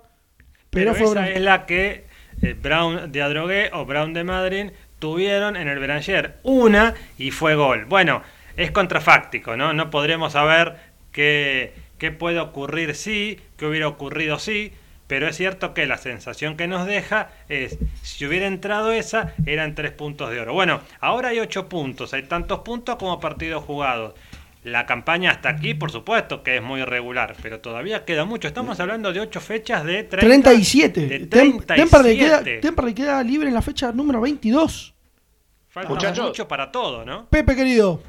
pero, 0.69 0.91
Pero, 0.91 0.93
fue 0.93 1.03
esa 1.05 1.11
una- 1.13 1.29
es 1.29 1.41
la 1.41 1.65
que 1.65 2.05
eh, 2.43 2.53
Brown 2.53 3.11
de 3.11 3.21
Adrogué 3.23 3.71
o 3.73 3.85
Brown 3.85 4.13
de 4.13 4.23
Madrid 4.23 4.71
tuvieron 4.99 5.55
en 5.55 5.67
el 5.67 5.79
Beranger. 5.79 6.37
Una 6.43 6.93
y 7.17 7.31
fue 7.31 7.55
gol. 7.55 7.85
Bueno, 7.85 8.21
es 8.57 8.71
contrafáctico, 8.71 9.55
¿no? 9.55 9.71
No 9.73 9.89
podremos 9.89 10.33
saber 10.33 10.75
qué, 11.11 11.73
qué 11.97 12.11
puede 12.11 12.39
ocurrir 12.39 12.95
si, 12.95 13.39
qué 13.55 13.65
hubiera 13.65 13.87
ocurrido 13.87 14.39
si, 14.39 14.73
pero 15.07 15.27
es 15.29 15.37
cierto 15.37 15.73
que 15.73 15.85
la 15.85 15.97
sensación 15.97 16.57
que 16.57 16.67
nos 16.67 16.85
deja 16.85 17.29
es, 17.47 17.77
si 18.01 18.25
hubiera 18.25 18.45
entrado 18.47 18.91
esa, 18.91 19.33
eran 19.45 19.73
tres 19.73 19.91
puntos 19.91 20.29
de 20.31 20.41
oro. 20.41 20.53
Bueno, 20.53 20.81
ahora 20.99 21.29
hay 21.29 21.39
ocho 21.39 21.69
puntos, 21.69 22.13
hay 22.13 22.23
tantos 22.23 22.59
puntos 22.59 22.97
como 22.97 23.19
partidos 23.21 23.63
jugados. 23.63 24.15
La 24.63 24.85
campaña 24.85 25.31
hasta 25.31 25.47
aquí, 25.47 25.75
por 25.75 25.91
supuesto, 25.91 26.43
que 26.43 26.57
es 26.57 26.61
muy 26.61 26.81
irregular, 26.81 27.37
pero 27.41 27.61
todavía 27.61 28.03
queda 28.03 28.25
mucho. 28.25 28.49
Estamos 28.49 28.77
hablando 28.81 29.13
de 29.13 29.21
ocho 29.21 29.39
fechas 29.39 29.85
de 29.85 30.03
30, 30.03 30.19
37. 30.27 31.01
de 31.07 31.19
Tem- 31.29 31.63
37. 31.63 31.75
Temperley 31.75 32.17
queda, 32.17 32.43
Temperley 32.61 32.93
queda 32.93 33.23
libre 33.23 33.47
en 33.47 33.53
la 33.53 33.61
fecha 33.61 33.93
número 33.93 34.19
22. 34.19 34.93
Falta 35.69 35.89
Muchachos. 35.89 36.25
mucho 36.27 36.47
para 36.49 36.69
todo, 36.69 37.05
¿no? 37.05 37.29
Pepe 37.29 37.55
querido, 37.55 38.01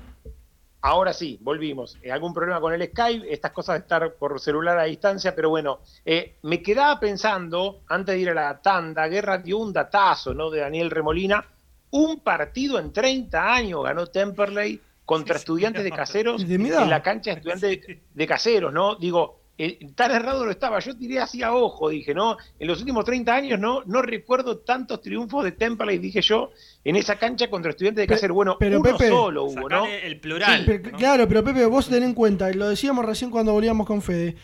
Ahora 0.81 1.12
sí, 1.12 1.38
volvimos. 1.41 1.99
Eh, 2.03 2.12
algún 2.12 2.33
problema 2.33 2.61
con 2.61 2.73
el 2.73 2.87
Skype, 2.88 3.33
estas 3.33 3.51
cosas 3.51 3.75
de 3.75 3.81
estar 3.81 4.14
por 4.14 4.38
celular 4.38 4.79
a 4.79 4.85
distancia, 4.85 5.35
pero 5.35 5.51
bueno, 5.51 5.81
eh, 6.05 6.37
me 6.43 6.62
quedaba 6.62 7.01
pensando, 7.01 7.83
antes 7.88 8.14
de 8.14 8.21
ir 8.21 8.31
a 8.31 8.35
la 8.35 8.62
tanda, 8.62 9.09
Guerra 9.09 9.38
dio 9.38 9.59
un 9.59 9.73
datazo, 9.73 10.35
¿no? 10.35 10.51
De 10.51 10.61
Daniel 10.61 10.91
Remolina. 10.91 11.45
Un 11.91 12.21
partido 12.21 12.79
en 12.79 12.93
30 12.93 13.55
años 13.55 13.83
ganó 13.83 14.07
Temperley 14.07 14.81
contra 15.05 15.37
Sí, 15.37 15.41
estudiantes 15.41 15.83
de 15.83 15.91
caseros 15.91 16.47
De 16.47 16.55
en 16.55 16.91
la 16.91 17.03
cancha 17.03 17.31
de 17.31 17.37
estudiantes 17.38 17.87
de, 17.87 18.03
de 18.14 18.27
caseros, 18.27 18.73
¿no? 18.73 18.95
Digo, 18.95 19.41
eh, 19.59 19.90
tan 19.97 20.12
errado 20.12 20.44
no 20.44 20.51
estaba. 20.53 20.79
Yo 20.79 20.97
tiré 20.97 21.18
así 21.18 21.42
a 21.42 21.53
ojo, 21.53 21.88
dije, 21.88 22.14
¿no? 22.14 22.37
En 22.61 22.68
los 22.68 22.79
últimos 22.79 23.05
30 23.05 23.35
años 23.35 23.59
no, 23.59 23.83
no 23.87 24.03
recuerdo 24.03 24.59
tantos 24.59 25.01
triunfos 25.03 25.42
de 25.44 25.53
Temperley, 25.53 25.99
dije 25.99 26.23
yo, 26.23 26.53
en 26.85 26.94
esa 26.94 27.18
cancha 27.18 27.51
contra 27.51 27.73
estudiantes 27.73 28.03
de 28.03 28.07
caseros. 28.07 28.37
Bueno, 28.37 28.57
pero, 28.59 28.81
uno 28.81 28.90
Pepe, 28.92 29.09
solo 29.09 29.44
hubo, 29.44 29.68
¿no? 29.68 29.85
El 29.87 30.21
plural. 30.21 30.62
Pero, 30.64 30.92
¿no? 30.92 30.99
claro, 30.99 31.27
pero 31.27 31.42
Pepe, 31.42 31.66
vos 31.66 31.88
ten 31.88 32.05
en 32.05 32.14
cuenta, 32.14 32.51
y 32.51 32.55
lo 32.55 32.68
decíamos 32.68 33.05
recién 33.05 33.31
cuando 33.31 33.53
volvíamos 33.53 33.87
con 33.87 34.01
Fede, 34.01 34.37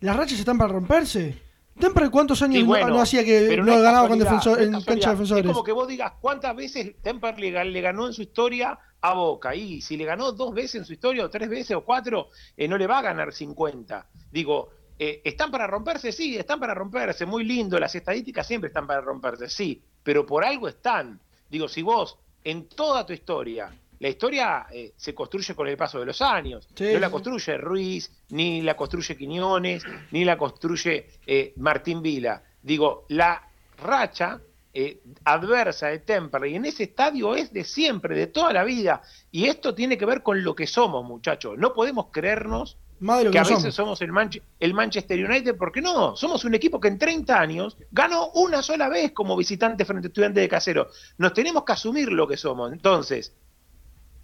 las 0.00 0.16
rachas 0.16 0.38
están 0.38 0.56
para 0.56 0.72
romperse. 0.72 1.36
Temperley 1.78 2.10
cuántos 2.10 2.42
años 2.42 2.66
no- 2.66 3.00
hacía 3.00 3.24
que 3.24 3.56
no, 3.56 3.80
ganaba 3.80 4.08
con 4.08 4.18
defensor, 4.18 4.60
en 4.62 4.72
cancha 4.72 5.08
de 5.10 5.14
defensores? 5.14 5.44
Es 5.46 5.52
como 5.52 5.64
que 5.64 5.72
vos 5.72 5.88
digas 5.88 6.12
cuántas 6.20 6.54
veces 6.54 6.94
Temper 7.02 7.38
le, 7.38 7.50
ga- 7.50 7.64
le 7.64 7.80
ganó 7.80 8.06
en 8.06 8.12
su 8.12 8.22
historia 8.22 8.78
a 9.00 9.14
Boca. 9.14 9.54
Y 9.54 9.80
si 9.80 9.96
le 9.96 10.04
ganó 10.04 10.32
dos 10.32 10.54
veces 10.54 10.76
en 10.76 10.84
su 10.84 10.92
historia, 10.92 11.24
o 11.24 11.30
tres 11.30 11.48
veces, 11.48 11.76
o 11.76 11.82
cuatro, 11.84 12.28
eh, 12.56 12.68
no 12.68 12.76
le 12.78 12.86
va 12.86 12.98
a 12.98 13.02
ganar 13.02 13.32
50. 13.32 14.06
Digo, 14.30 14.70
eh, 14.98 15.20
¿están 15.24 15.50
para 15.50 15.66
romperse? 15.66 16.12
Sí, 16.12 16.36
están 16.36 16.60
para 16.60 16.74
romperse. 16.74 17.26
Muy 17.26 17.44
lindo. 17.44 17.78
Las 17.80 17.94
estadísticas 17.94 18.46
siempre 18.46 18.68
están 18.68 18.86
para 18.86 19.00
romperse, 19.00 19.48
sí. 19.48 19.82
Pero 20.02 20.24
por 20.26 20.44
algo 20.44 20.68
están. 20.68 21.18
Digo, 21.50 21.68
si 21.68 21.82
vos 21.82 22.18
en 22.44 22.68
toda 22.68 23.04
tu 23.06 23.12
historia. 23.12 23.70
La 24.02 24.08
historia 24.08 24.66
eh, 24.72 24.92
se 24.96 25.14
construye 25.14 25.54
con 25.54 25.68
el 25.68 25.76
paso 25.76 26.00
de 26.00 26.06
los 26.06 26.20
años. 26.20 26.68
Sí, 26.74 26.92
no 26.92 26.98
la 26.98 27.08
construye 27.10 27.56
Ruiz, 27.56 28.10
ni 28.30 28.60
la 28.60 28.76
construye 28.76 29.16
Quiñones, 29.16 29.84
ni 30.10 30.24
la 30.24 30.36
construye 30.36 31.06
eh, 31.24 31.52
Martín 31.56 32.02
Vila. 32.02 32.42
Digo, 32.60 33.06
la 33.10 33.40
racha 33.78 34.40
eh, 34.74 35.00
adversa 35.24 35.86
de 35.86 36.00
Temperley 36.00 36.56
en 36.56 36.64
ese 36.64 36.82
estadio 36.84 37.36
es 37.36 37.52
de 37.52 37.62
siempre, 37.62 38.16
de 38.16 38.26
toda 38.26 38.52
la 38.52 38.64
vida. 38.64 39.02
Y 39.30 39.44
esto 39.46 39.72
tiene 39.74 39.96
que 39.96 40.04
ver 40.04 40.22
con 40.24 40.42
lo 40.42 40.54
que 40.56 40.66
somos, 40.66 41.04
muchachos. 41.04 41.56
No 41.56 41.72
podemos 41.72 42.06
creernos 42.10 42.76
que 43.26 43.30
que, 43.32 43.38
a 43.38 43.42
veces 43.42 43.74
somos. 43.74 43.98
somos 43.98 44.02
el, 44.02 44.10
Manche- 44.12 44.42
el 44.58 44.74
Manchester 44.74 45.24
United, 45.24 45.56
porque 45.56 45.80
no, 45.80 46.16
somos 46.16 46.44
un 46.44 46.54
equipo 46.54 46.80
que 46.80 46.88
en 46.88 46.98
30 46.98 47.38
años 47.38 47.76
ganó 47.90 48.30
una 48.34 48.62
sola 48.62 48.88
vez 48.88 49.12
como 49.12 49.36
visitante 49.36 49.84
frente 49.84 50.06
a 50.06 50.08
estudiantes 50.08 50.40
de 50.42 50.48
casero. 50.48 50.88
Nos 51.18 51.32
tenemos 51.34 51.64
que 51.64 51.72
asumir 51.72 52.10
lo 52.10 52.26
que 52.26 52.36
somos. 52.36 52.72
Entonces, 52.72 53.32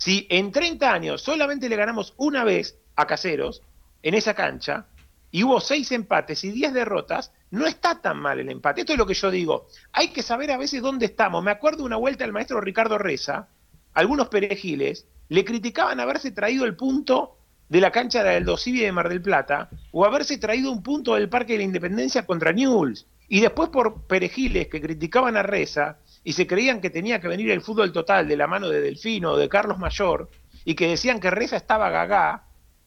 si 0.09 0.27
en 0.31 0.53
30 0.53 0.90
años 0.90 1.21
solamente 1.21 1.68
le 1.68 1.77
ganamos 1.77 2.14
una 2.16 2.42
vez 2.42 2.79
a 2.97 3.07
caseros 3.07 3.61
en 4.03 4.14
esa 4.14 4.33
cancha 4.33 4.87
y 5.31 5.44
hubo 5.44 5.61
seis 5.61 5.92
empates 5.92 6.44
y 6.44 6.51
10 6.51 6.73
derrotas, 6.73 7.31
no 7.51 7.66
está 7.66 8.01
tan 8.01 8.16
mal 8.16 8.40
el 8.40 8.49
empate. 8.49 8.81
Esto 8.81 8.94
es 8.94 8.99
lo 8.99 9.05
que 9.05 9.12
yo 9.12 9.31
digo. 9.31 9.66
Hay 9.92 10.09
que 10.09 10.23
saber 10.23 10.51
a 10.51 10.57
veces 10.57 10.81
dónde 10.81 11.05
estamos. 11.05 11.44
Me 11.44 11.51
acuerdo 11.51 11.85
una 11.85 11.97
vuelta 11.97 12.25
al 12.25 12.33
maestro 12.33 12.62
Ricardo 12.62 12.97
Reza, 12.97 13.49
algunos 13.92 14.29
perejiles 14.29 15.07
le 15.29 15.44
criticaban 15.44 16.01
haberse 16.01 16.31
traído 16.31 16.64
el 16.64 16.75
punto 16.75 17.37
de 17.68 17.83
la 17.83 17.90
cancha 17.90 18.25
del 18.25 18.47
Dosivi 18.47 18.81
de 18.81 18.92
Mar 18.92 19.11
del 19.11 19.21
Plata 19.21 19.68
o 19.92 20.07
haberse 20.07 20.38
traído 20.38 20.73
un 20.73 20.83
punto 20.83 21.16
del 21.16 21.29
Parque 21.29 21.53
de 21.53 21.59
la 21.59 21.64
Independencia 21.64 22.25
contra 22.25 22.55
Newell's. 22.55 23.07
Y 23.29 23.40
después 23.40 23.68
por 23.68 24.07
perejiles 24.07 24.68
que 24.68 24.81
criticaban 24.81 25.37
a 25.37 25.42
Reza 25.42 25.99
y 26.29 26.33
se 26.35 26.47
creían 26.47 26.83
que 26.83 26.91
tenía 26.91 27.21
que 27.23 27.29
venir 27.29 27.51
el 27.51 27.62
fútbol 27.62 27.91
total 27.91 28.29
de 28.29 28.37
la 28.37 28.47
mano 28.47 28.69
de 28.69 28.83
Delfino 28.83 29.33
o 29.33 29.37
de 29.38 29.49
Carlos 29.49 29.79
Mayor 29.79 30.29
y 30.64 30.75
que 30.75 30.88
decían 30.88 31.21
que 31.21 31.31
Reza 31.31 31.57
estaba 31.57 31.88
gagá, 31.88 32.45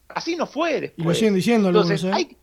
así 0.10 0.36
no 0.36 0.46
fue 0.46 0.80
después. 0.80 1.04
Y 1.04 1.08
lo 1.10 1.16
siguen 1.16 1.34
diciendo 1.34 1.70
algunos, 1.70 1.90
Entonces, 1.90 2.12
¿eh? 2.12 2.14
hay, 2.14 2.38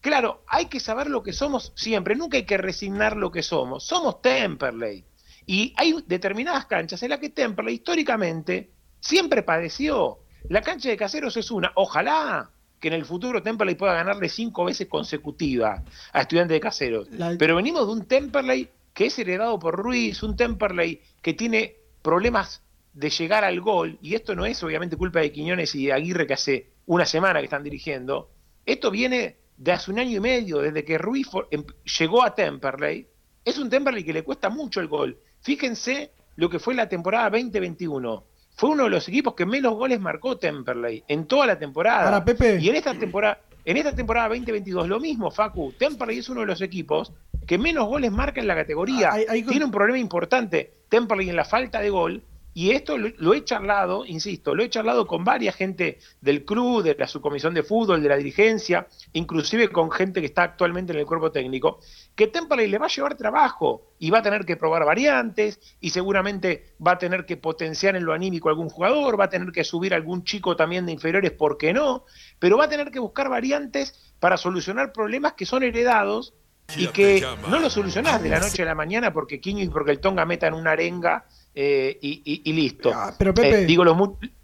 claro, 0.00 0.42
hay 0.46 0.64
que 0.66 0.80
saber 0.80 1.10
lo 1.10 1.22
que 1.22 1.34
somos 1.34 1.72
siempre, 1.76 2.14
nunca 2.16 2.38
hay 2.38 2.44
que 2.46 2.56
resignar 2.56 3.14
lo 3.18 3.30
que 3.30 3.42
somos. 3.42 3.84
Somos 3.84 4.22
Temperley. 4.22 5.04
Y 5.44 5.74
hay 5.76 5.94
determinadas 6.06 6.64
canchas 6.64 7.02
en 7.02 7.10
las 7.10 7.18
que 7.18 7.28
Temperley 7.28 7.74
históricamente 7.74 8.70
siempre 9.00 9.42
padeció. 9.42 10.20
La 10.48 10.62
cancha 10.62 10.88
de 10.88 10.96
Caseros 10.96 11.36
es 11.36 11.50
una. 11.50 11.72
Ojalá 11.74 12.50
que 12.80 12.88
en 12.88 12.94
el 12.94 13.04
futuro 13.04 13.42
Temperley 13.42 13.74
pueda 13.74 13.92
ganarle 13.92 14.30
cinco 14.30 14.64
veces 14.64 14.88
consecutivas 14.88 15.82
a 16.14 16.20
Estudiantes 16.22 16.54
de 16.54 16.60
Caseros. 16.60 17.08
La- 17.10 17.34
Pero 17.38 17.56
venimos 17.56 17.86
de 17.86 17.92
un 17.92 18.06
Temperley 18.06 18.70
que 18.98 19.06
es 19.06 19.16
heredado 19.16 19.60
por 19.60 19.76
Ruiz, 19.76 20.24
un 20.24 20.34
Temperley 20.34 21.00
que 21.22 21.32
tiene 21.32 21.76
problemas 22.02 22.64
de 22.92 23.10
llegar 23.10 23.44
al 23.44 23.60
gol, 23.60 23.96
y 24.02 24.16
esto 24.16 24.34
no 24.34 24.44
es 24.44 24.60
obviamente 24.64 24.96
culpa 24.96 25.20
de 25.20 25.30
Quiñones 25.30 25.72
y 25.76 25.86
de 25.86 25.92
Aguirre 25.92 26.26
que 26.26 26.34
hace 26.34 26.70
una 26.86 27.06
semana 27.06 27.38
que 27.38 27.44
están 27.44 27.62
dirigiendo, 27.62 28.28
esto 28.66 28.90
viene 28.90 29.36
de 29.56 29.70
hace 29.70 29.92
un 29.92 30.00
año 30.00 30.16
y 30.16 30.20
medio, 30.20 30.58
desde 30.58 30.84
que 30.84 30.98
Ruiz 30.98 31.28
em- 31.52 31.64
llegó 31.96 32.24
a 32.24 32.34
Temperley, 32.34 33.06
es 33.44 33.56
un 33.58 33.70
Temperley 33.70 34.02
que 34.02 34.12
le 34.12 34.24
cuesta 34.24 34.48
mucho 34.48 34.80
el 34.80 34.88
gol. 34.88 35.16
Fíjense 35.42 36.10
lo 36.34 36.50
que 36.50 36.58
fue 36.58 36.74
la 36.74 36.88
temporada 36.88 37.30
2021. 37.30 38.24
Fue 38.56 38.70
uno 38.70 38.82
de 38.82 38.90
los 38.90 39.06
equipos 39.06 39.34
que 39.34 39.46
menos 39.46 39.74
goles 39.74 40.00
marcó 40.00 40.38
Temperley 40.38 41.04
en 41.06 41.26
toda 41.26 41.46
la 41.46 41.56
temporada. 41.56 42.06
Ahora, 42.06 42.24
Pepe. 42.24 42.58
Y 42.60 42.68
en 42.68 42.74
esta 42.74 42.98
temporada, 42.98 43.42
en 43.64 43.76
esta 43.76 43.94
temporada 43.94 44.30
2022 44.30 44.88
lo 44.88 44.98
mismo, 44.98 45.30
Facu. 45.30 45.72
Temperley 45.78 46.18
es 46.18 46.28
uno 46.28 46.40
de 46.40 46.46
los 46.46 46.60
equipos 46.62 47.12
que 47.48 47.58
menos 47.58 47.86
goles 47.88 48.12
marca 48.12 48.40
en 48.40 48.46
la 48.46 48.54
categoría. 48.54 49.08
Ah, 49.08 49.14
Hay- 49.14 49.24
hay- 49.28 49.42
Tiene 49.42 49.64
un 49.64 49.70
problema 49.72 49.98
importante 49.98 50.70
Temperley 50.88 51.30
en 51.30 51.36
la 51.36 51.44
falta 51.44 51.80
de 51.80 51.90
gol. 51.90 52.22
Y 52.54 52.72
esto 52.72 52.98
lo, 52.98 53.08
lo 53.18 53.34
he 53.34 53.44
charlado, 53.44 54.04
insisto, 54.04 54.52
lo 54.52 54.64
he 54.64 54.68
charlado 54.68 55.06
con 55.06 55.22
varias 55.22 55.54
gente 55.54 55.98
del 56.20 56.44
club, 56.44 56.82
de 56.82 56.96
la 56.98 57.06
subcomisión 57.06 57.54
de 57.54 57.62
fútbol, 57.62 58.02
de 58.02 58.08
la 58.08 58.16
dirigencia, 58.16 58.88
inclusive 59.12 59.68
con 59.68 59.92
gente 59.92 60.18
que 60.20 60.26
está 60.26 60.42
actualmente 60.42 60.92
en 60.92 60.98
el 60.98 61.06
cuerpo 61.06 61.30
técnico, 61.30 61.78
que 62.16 62.26
Temperley 62.26 62.66
le 62.68 62.78
va 62.78 62.86
a 62.86 62.88
llevar 62.88 63.14
trabajo 63.16 63.92
y 64.00 64.10
va 64.10 64.18
a 64.18 64.22
tener 64.22 64.44
que 64.44 64.56
probar 64.56 64.84
variantes 64.84 65.60
y 65.80 65.90
seguramente 65.90 66.74
va 66.84 66.92
a 66.92 66.98
tener 66.98 67.26
que 67.26 67.36
potenciar 67.36 67.94
en 67.94 68.04
lo 68.04 68.12
anímico 68.12 68.48
a 68.48 68.52
algún 68.52 68.70
jugador, 68.70 69.20
va 69.20 69.26
a 69.26 69.30
tener 69.30 69.52
que 69.52 69.62
subir 69.62 69.92
a 69.92 69.96
algún 69.96 70.24
chico 70.24 70.56
también 70.56 70.84
de 70.84 70.92
inferiores, 70.92 71.30
¿por 71.30 71.58
qué 71.58 71.72
no? 71.72 72.04
Pero 72.40 72.56
va 72.58 72.64
a 72.64 72.68
tener 72.68 72.90
que 72.90 72.98
buscar 72.98 73.28
variantes 73.28 74.12
para 74.18 74.36
solucionar 74.36 74.92
problemas 74.92 75.34
que 75.34 75.46
son 75.46 75.62
heredados 75.62 76.34
y 76.76 76.86
que 76.88 77.24
no 77.48 77.58
lo 77.60 77.70
solucionás 77.70 78.22
de 78.22 78.28
la 78.28 78.40
noche 78.40 78.62
a 78.62 78.66
la 78.66 78.74
mañana 78.74 79.12
porque 79.12 79.40
Quiño 79.40 79.62
y 79.64 79.68
porque 79.68 79.90
el 79.92 80.00
Tonga 80.00 80.24
metan 80.26 80.52
una 80.54 80.72
arenga 80.72 81.24
eh, 81.54 81.98
y, 82.02 82.20
y- 82.24 82.42
y 82.44 82.52
listo. 82.52 82.92
Ah, 82.94 83.14
pero, 83.18 83.32
Pepe. 83.32 83.62
Eh, 83.62 83.66
digo 83.66 83.84
los 83.84 83.96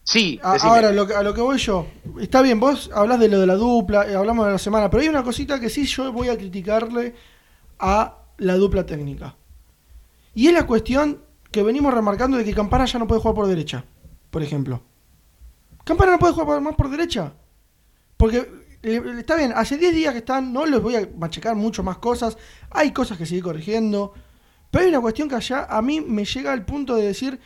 sí, 0.02 0.40
A- 0.42 0.54
decime. 0.54 0.72
Ahora, 0.72 0.92
lo 0.92 1.06
que- 1.06 1.14
a 1.14 1.22
lo 1.22 1.34
que 1.34 1.40
voy 1.42 1.58
yo, 1.58 1.86
está 2.20 2.40
bien, 2.40 2.58
vos 2.58 2.90
hablas 2.94 3.20
de 3.20 3.28
lo 3.28 3.38
de 3.40 3.46
la 3.46 3.54
dupla, 3.56 4.08
eh, 4.10 4.14
hablamos 4.16 4.46
de 4.46 4.52
la 4.52 4.58
semana, 4.58 4.88
pero 4.88 5.02
hay 5.02 5.08
una 5.08 5.22
cosita 5.22 5.60
que 5.60 5.68
sí 5.68 5.84
yo 5.84 6.12
voy 6.12 6.28
a 6.28 6.36
criticarle 6.38 7.14
a 7.78 8.18
la 8.38 8.54
dupla 8.56 8.86
técnica. 8.86 9.36
Y 10.34 10.46
es 10.48 10.54
la 10.54 10.66
cuestión 10.66 11.20
que 11.52 11.62
venimos 11.62 11.92
remarcando 11.94 12.36
de 12.38 12.44
que 12.44 12.54
Campana 12.54 12.86
ya 12.86 12.98
no 12.98 13.06
puede 13.06 13.20
jugar 13.20 13.34
por 13.36 13.46
derecha, 13.46 13.84
por 14.30 14.42
ejemplo. 14.42 14.80
Campana 15.84 16.12
no 16.12 16.18
puede 16.18 16.32
jugar 16.32 16.60
más 16.62 16.74
por 16.74 16.88
derecha. 16.88 17.34
Porque 18.16 18.48
está 18.84 19.36
bien, 19.36 19.52
hace 19.54 19.78
10 19.78 19.94
días 19.94 20.12
que 20.12 20.18
están, 20.18 20.52
no 20.52 20.66
les 20.66 20.80
voy 20.80 20.96
a 20.96 21.08
machacar 21.16 21.54
mucho 21.54 21.82
más 21.82 21.98
cosas, 21.98 22.36
hay 22.70 22.92
cosas 22.92 23.16
que 23.16 23.26
seguir 23.26 23.42
corrigiendo, 23.42 24.12
pero 24.70 24.84
hay 24.84 24.90
una 24.90 25.00
cuestión 25.00 25.28
que 25.28 25.36
allá 25.36 25.64
a 25.64 25.80
mí 25.80 26.00
me 26.00 26.24
llega 26.24 26.52
al 26.52 26.64
punto 26.64 26.96
de 26.96 27.06
decir, 27.06 27.40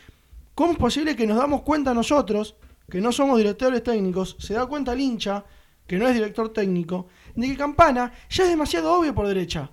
¿cómo 0.55 0.73
es 0.73 0.79
posible 0.79 1.15
que 1.15 1.27
nos 1.27 1.37
damos 1.37 1.63
cuenta 1.63 1.95
nosotros, 1.95 2.57
que 2.91 3.01
no 3.01 3.13
somos 3.13 3.39
directores 3.39 3.83
técnicos, 3.83 4.37
se 4.41 4.55
da 4.55 4.67
cuenta 4.67 4.93
el 4.93 5.01
hincha, 5.01 5.45
que 5.87 5.97
no 5.97 6.09
es 6.09 6.15
director 6.15 6.53
técnico, 6.53 7.07
de 7.35 7.47
que 7.47 7.57
Campana 7.57 8.13
ya 8.29 8.45
es 8.45 8.51
demasiado 8.51 8.93
obvio 8.93 9.15
por 9.15 9.27
derecha? 9.29 9.71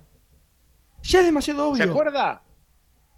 Ya 1.02 1.20
es 1.20 1.26
demasiado 1.26 1.68
obvio. 1.68 1.84
¿Se 1.84 1.90
acuerda? 1.90 2.42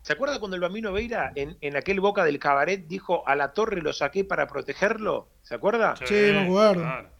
¿Se 0.02 0.12
acuerda 0.14 0.38
cuando 0.38 0.54
el 0.54 0.62
Bambino 0.62 0.92
Veira 0.92 1.32
en, 1.34 1.58
en 1.61 1.76
aquel 1.76 2.00
boca 2.00 2.24
del 2.24 2.38
cabaret 2.38 2.87
dijo 2.87 3.28
a 3.28 3.37
la 3.37 3.52
torre 3.52 3.82
lo 3.82 3.92
saqué 3.92 4.24
para 4.24 4.46
protegerlo? 4.46 5.28
¿Se 5.42 5.54
acuerda? 5.54 5.96
Sí, 5.96 6.14
me 6.14 6.46
acuerdo. 6.46 6.82
claro. 6.82 7.17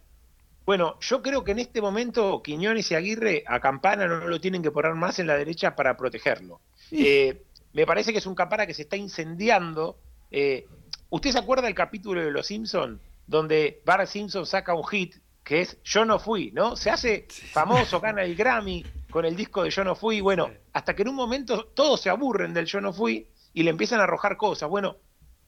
Bueno, 0.68 0.98
yo 1.00 1.22
creo 1.22 1.44
que 1.44 1.52
en 1.52 1.61
este 1.61 1.81
momento 1.81 2.42
Quiñones 2.42 2.90
y 2.90 2.94
Aguirre 2.94 3.42
a 3.46 3.59
Campana 3.59 4.07
no 4.07 4.28
lo 4.28 4.38
tienen 4.38 4.62
que 4.62 4.70
poner 4.70 4.92
más 4.92 5.18
en 5.18 5.26
la 5.26 5.35
derecha 5.35 5.74
para 5.74 5.96
protegerlo. 5.96 6.61
Eh, 6.90 7.42
me 7.72 7.87
parece 7.87 8.12
que 8.12 8.18
es 8.18 8.26
un 8.26 8.35
Campana 8.35 8.66
que 8.66 8.74
se 8.74 8.83
está 8.83 8.94
incendiando. 8.94 9.98
Eh, 10.31 10.66
¿Usted 11.09 11.31
se 11.31 11.38
acuerda 11.38 11.62
del 11.62 11.74
capítulo 11.74 12.20
de 12.20 12.31
Los 12.31 12.48
Simpson 12.48 13.00
donde 13.26 13.81
Bart 13.87 14.07
Simpson 14.09 14.44
saca 14.44 14.74
un 14.74 14.85
hit 14.85 15.14
que 15.42 15.62
es 15.62 15.83
Yo 15.85 16.04
no 16.04 16.18
fui, 16.18 16.50
¿no? 16.52 16.76
Se 16.76 16.90
hace 16.90 17.26
famoso, 17.31 17.98
gana 17.98 18.22
el 18.22 18.37
Grammy 18.37 18.85
con 19.09 19.24
el 19.24 19.37
disco 19.37 19.62
de 19.62 19.70
Yo 19.70 19.85
no 19.85 19.94
fui. 19.94 20.20
Bueno, 20.20 20.50
hasta 20.74 20.94
que 20.94 21.00
en 21.00 21.09
un 21.09 21.14
momento 21.14 21.64
todos 21.64 22.02
se 22.02 22.11
aburren 22.11 22.52
del 22.52 22.66
Yo 22.66 22.83
no 22.83 22.92
fui 22.92 23.26
y 23.54 23.62
le 23.62 23.70
empiezan 23.70 24.00
a 24.00 24.02
arrojar 24.02 24.37
cosas. 24.37 24.68
Bueno, 24.68 24.98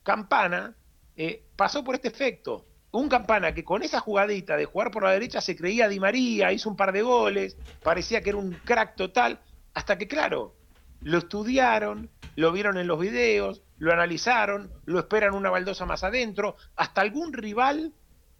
Campana 0.01 0.75
eh, 1.15 1.43
pasó 1.55 1.83
por 1.83 1.93
este 1.93 2.07
efecto. 2.07 2.65
Un 2.91 3.07
Campana 3.07 3.53
que 3.53 3.63
con 3.63 3.83
esa 3.83 4.01
jugadita 4.01 4.57
de 4.57 4.65
jugar 4.65 4.91
por 4.91 5.03
la 5.03 5.11
derecha 5.11 5.39
se 5.39 5.55
creía 5.55 5.87
Di 5.87 5.99
María, 5.99 6.51
hizo 6.51 6.69
un 6.69 6.75
par 6.75 6.91
de 6.91 7.01
goles, 7.01 7.55
parecía 7.81 8.21
que 8.21 8.31
era 8.31 8.37
un 8.37 8.51
crack 8.51 8.95
total, 8.95 9.39
hasta 9.73 9.97
que 9.97 10.09
claro, 10.09 10.55
lo 11.01 11.19
estudiaron, 11.19 12.09
lo 12.35 12.51
vieron 12.51 12.77
en 12.77 12.87
los 12.87 12.99
videos, 12.99 13.61
lo 13.77 13.93
analizaron, 13.93 14.71
lo 14.85 14.99
esperan 14.99 15.33
una 15.33 15.49
baldosa 15.49 15.85
más 15.85 16.03
adentro, 16.03 16.57
hasta 16.75 16.99
algún 16.99 17.31
rival, 17.31 17.93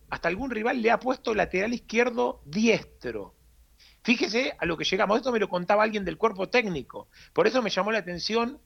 hasta 0.09 0.27
algún 0.27 0.51
rival 0.51 0.81
le 0.81 0.91
ha 0.91 0.99
puesto 0.99 1.33
lateral 1.33 1.73
izquierdo 1.73 2.41
diestro. 2.45 3.33
Fíjese 4.03 4.53
a 4.59 4.65
lo 4.65 4.77
que 4.77 4.83
llegamos, 4.83 5.17
esto 5.17 5.31
me 5.31 5.39
lo 5.39 5.47
contaba 5.47 5.83
alguien 5.83 6.03
del 6.03 6.17
cuerpo 6.17 6.49
técnico, 6.49 7.07
por 7.31 7.47
eso 7.47 7.61
me 7.61 7.69
llamó 7.69 7.91
la 7.93 7.99
atención 7.99 8.59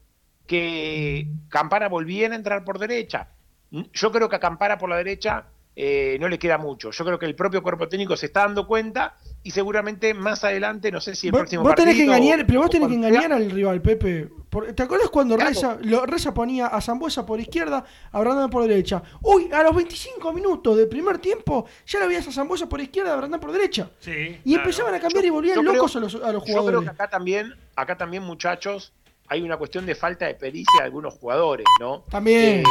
que 0.47 1.27
Campana 1.49 1.89
volviera 1.89 2.33
a 2.33 2.37
entrar 2.37 2.63
por 2.63 2.79
derecha. 2.79 3.29
Yo 3.71 4.11
creo 4.11 4.29
que 4.29 4.35
a 4.35 4.39
Campana 4.39 4.77
por 4.77 4.89
la 4.89 4.97
derecha 4.97 5.47
eh, 5.75 6.17
no 6.21 6.27
le 6.29 6.39
queda 6.39 6.57
mucho. 6.57 6.91
Yo 6.91 7.03
creo 7.05 7.19
que 7.19 7.25
el 7.25 7.35
propio 7.35 7.61
cuerpo 7.61 7.87
técnico 7.87 8.15
se 8.15 8.27
está 8.27 8.41
dando 8.41 8.65
cuenta 8.65 9.15
y 9.43 9.51
seguramente 9.51 10.13
más 10.13 10.43
adelante, 10.43 10.91
no 10.91 11.01
sé 11.01 11.15
si 11.15 11.27
el 11.27 11.31
Vos, 11.31 11.39
próximo 11.41 11.63
vos 11.63 11.75
tenés 11.75 11.95
que 11.95 12.05
partido 12.05 12.13
engañar, 12.15 12.47
pero 12.47 12.61
vos 12.61 12.69
tenés 12.69 12.87
que 12.87 12.95
engañar 12.95 13.23
sea- 13.27 13.35
al 13.35 13.51
rival, 13.51 13.81
Pepe. 13.81 14.29
¿Te 14.73 14.83
acuerdas 14.83 15.09
cuando 15.09 15.35
Claro. 15.35 15.49
Reza, 15.49 15.77
lo, 15.81 16.05
Reza 16.05 16.33
ponía 16.33 16.67
a 16.67 16.79
Zambuesa 16.79 17.25
por 17.25 17.39
izquierda, 17.41 17.83
a 18.11 18.19
Brandán 18.21 18.49
por 18.49 18.61
derecha? 18.65 19.03
Uy, 19.21 19.49
a 19.51 19.61
los 19.63 19.75
25 19.75 20.31
minutos 20.31 20.77
del 20.77 20.87
primer 20.87 21.17
tiempo 21.17 21.65
ya 21.85 21.99
lo 21.99 22.07
veías 22.07 22.25
a 22.27 22.31
Zambuesa 22.31 22.69
por 22.69 22.79
izquierda, 22.79 23.11
a 23.13 23.17
Brandán 23.17 23.41
por 23.41 23.51
derecha. 23.51 23.89
Sí, 23.99 24.11
Y 24.45 24.53
claro. 24.53 24.61
empezaban 24.63 24.93
a 24.95 24.99
cambiar 25.01 25.23
Yo- 25.23 25.27
y 25.27 25.31
volvían 25.31 25.59
creo- 25.59 25.73
locos 25.73 25.93
a, 25.97 25.99
los, 25.99 26.15
a 26.15 26.31
los 26.31 26.41
Yo 26.41 26.41
creo 26.45 26.57
jugadores. 26.61 26.89
que 26.89 26.89
acá 26.95 27.09
también, 27.09 27.53
acá 27.75 27.97
también, 27.97 28.23
muchachos, 28.23 28.93
hay 29.27 29.41
una 29.41 29.57
cuestión 29.57 29.85
de 29.85 29.93
falta 29.95 30.25
de 30.25 30.35
pericia 30.35 30.79
de 30.79 30.85
algunos 30.85 31.15
jugadores, 31.15 31.65
¿no? 31.81 32.05
También. 32.09 32.59
Eh, 32.59 32.63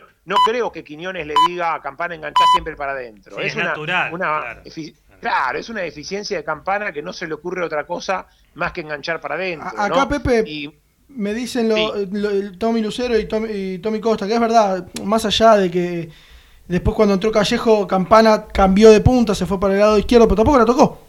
no, 0.00 0.06
no 0.24 0.36
creo 0.46 0.70
que 0.72 0.82
Quiñones 0.84 1.26
le 1.26 1.34
diga 1.48 1.74
a 1.74 1.80
Campana 1.82 2.14
enganchar 2.14 2.46
siempre 2.52 2.76
para 2.76 2.92
adentro. 2.92 3.36
Sí, 3.36 3.42
es 3.42 3.48
es 3.48 3.56
una, 3.56 3.64
natural, 3.66 4.12
una 4.14 4.56
claro. 5.20 5.58
es 5.58 5.68
una 5.68 5.80
deficiencia 5.82 6.36
de 6.36 6.44
Campana 6.44 6.92
que 6.92 7.02
no 7.02 7.12
se 7.12 7.26
le 7.26 7.34
ocurre 7.34 7.64
otra 7.64 7.86
cosa 7.86 8.26
más 8.54 8.72
que 8.72 8.80
enganchar 8.82 9.20
para 9.20 9.34
adentro. 9.34 9.68
A- 9.68 9.86
acá, 9.86 9.96
¿no? 9.96 10.08
Pepe, 10.08 10.44
Y 10.48 10.72
me 11.08 11.32
dicen 11.34 11.68
lo, 11.68 11.92
Tommy 12.58 12.82
Lucero 12.82 13.18
y 13.18 13.26
Tommy, 13.26 13.48
y 13.52 13.78
Tommy 13.78 14.00
Costa, 14.00 14.26
que 14.26 14.34
es 14.34 14.40
verdad, 14.40 14.86
más 15.04 15.24
allá 15.24 15.56
de 15.56 15.70
que 15.70 16.10
después 16.66 16.94
cuando 16.96 17.14
entró 17.14 17.30
Callejo, 17.30 17.86
Campana 17.86 18.46
cambió 18.46 18.90
de 18.90 19.00
punta, 19.00 19.34
se 19.34 19.46
fue 19.46 19.58
para 19.60 19.74
el 19.74 19.80
lado 19.80 19.98
izquierdo, 19.98 20.26
pero 20.26 20.36
tampoco 20.36 20.58
la 20.58 20.64
tocó. 20.64 21.02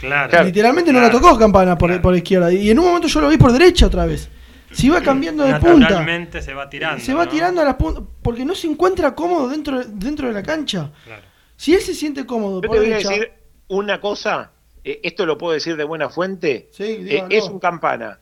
Claro. 0.00 0.30
Claro. 0.30 0.44
Literalmente 0.46 0.92
no 0.92 1.00
la 1.00 1.10
tocó 1.10 1.36
Campana 1.38 1.76
por, 1.76 1.88
Claro. 1.90 2.02
por 2.02 2.16
izquierda. 2.16 2.50
Y 2.52 2.70
en 2.70 2.78
un 2.78 2.86
momento 2.86 3.06
yo 3.08 3.20
lo 3.20 3.28
vi 3.28 3.36
por 3.36 3.52
derecha 3.52 3.86
otra 3.86 4.06
vez. 4.06 4.30
Se 4.72 4.86
iba 4.86 5.00
cambiando 5.00 5.44
de 5.44 5.54
punta. 5.54 5.78
Naturalmente 5.78 6.42
se 6.42 6.54
va 6.54 6.68
tirando. 6.70 7.04
Se 7.04 7.12
va 7.12 7.24
¿no? 7.24 7.30
tirando 7.30 7.60
a 7.60 7.64
las 7.64 7.74
puntas 7.74 8.04
porque 8.22 8.44
no 8.44 8.54
se 8.54 8.68
encuentra 8.68 9.14
cómodo 9.14 9.48
dentro, 9.48 9.82
dentro 9.84 10.28
de 10.28 10.34
la 10.34 10.42
cancha. 10.42 10.92
Claro. 11.04 11.22
Si 11.56 11.74
él 11.74 11.80
se 11.80 11.94
siente 11.94 12.24
cómodo 12.24 12.62
Yo 12.62 12.68
por 12.68 12.78
te 12.78 12.84
voy 12.84 12.92
a 12.92 12.96
decir 12.96 13.32
una 13.68 14.00
cosa, 14.00 14.52
eh, 14.84 15.00
esto 15.02 15.26
lo 15.26 15.36
puedo 15.36 15.52
decir 15.52 15.76
de 15.76 15.84
buena 15.84 16.08
fuente, 16.08 16.68
Sí, 16.72 17.04
eh, 17.08 17.24
es 17.30 17.44
un 17.44 17.58
campana, 17.58 18.20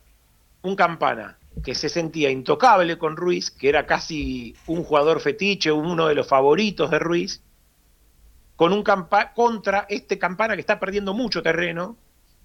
un 0.62 0.74
campana 0.74 1.38
que 1.64 1.74
se 1.74 1.88
sentía 1.88 2.30
intocable 2.30 2.98
con 2.98 3.16
Ruiz, 3.16 3.50
que 3.50 3.68
era 3.68 3.87
casi 3.87 4.54
un 4.66 4.84
jugador 4.84 5.20
fetiche, 5.20 5.72
uno 5.72 6.06
de 6.08 6.14
los 6.14 6.26
favoritos 6.26 6.90
de 6.90 6.98
Ruiz, 6.98 7.42
con 8.56 8.72
un 8.72 8.82
campa 8.82 9.32
contra 9.34 9.87
este 9.88 10.18
campana 10.18 10.54
que 10.54 10.61
está 10.61 10.80
perdiendo 10.80 11.14
mucho 11.14 11.42
terreno, 11.42 11.96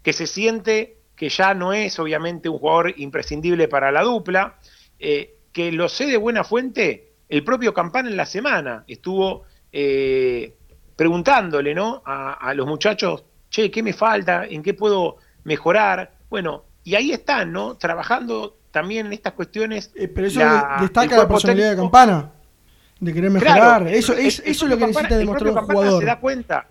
que 0.03 0.13
se 0.13 0.27
siente 0.27 0.97
que 1.15 1.29
ya 1.29 1.53
no 1.53 1.73
es 1.73 1.97
obviamente 1.99 2.49
un 2.49 2.57
jugador 2.59 2.93
imprescindible 2.97 3.67
para 3.67 3.91
la 3.91 4.01
dupla, 4.03 4.55
eh, 4.99 5.35
que 5.51 5.71
lo 5.71 5.87
sé 5.89 6.05
de 6.07 6.17
buena 6.17 6.43
fuente, 6.43 7.11
el 7.29 7.43
propio 7.43 7.73
Campana 7.73 8.09
en 8.09 8.17
la 8.17 8.25
semana 8.25 8.83
estuvo 8.87 9.43
eh, 9.71 10.55
preguntándole 10.95 11.73
¿no? 11.73 12.01
a, 12.05 12.33
a 12.33 12.53
los 12.53 12.65
muchachos, 12.67 13.23
che, 13.49 13.69
¿qué 13.71 13.83
me 13.83 13.93
falta? 13.93 14.45
¿En 14.45 14.61
qué 14.63 14.73
puedo 14.73 15.17
mejorar? 15.43 16.11
Bueno, 16.29 16.63
y 16.83 16.95
ahí 16.95 17.11
están, 17.11 17.51
¿no? 17.51 17.75
Trabajando 17.75 18.57
también 18.71 19.07
en 19.07 19.13
estas 19.13 19.33
cuestiones. 19.33 19.91
Eh, 19.95 20.07
pero 20.07 20.27
eso 20.27 20.39
la- 20.39 20.75
de- 20.77 20.83
destaca 20.85 21.17
la 21.17 21.27
personalidad 21.27 21.71
de. 21.71 21.75
Campana. 21.77 22.31
De 22.99 23.13
querer 23.13 23.29
mejorar. 23.31 23.55
Claro, 23.57 23.87
eso, 23.87 24.13
es, 24.13 24.39
el 24.39 24.51
eso 24.51 24.65
es 24.65 24.71
lo 24.71 24.77
que 24.77 24.87
necesita 24.87 25.01
Campana- 25.09 25.17
demostrar 25.19 25.21
el 25.21 25.27
un 25.29 25.35
propio 25.35 25.53
Campana 25.55 25.79
jugador. 25.79 25.99
se 26.01 26.05
da 26.07 26.19
cuenta, 26.19 26.67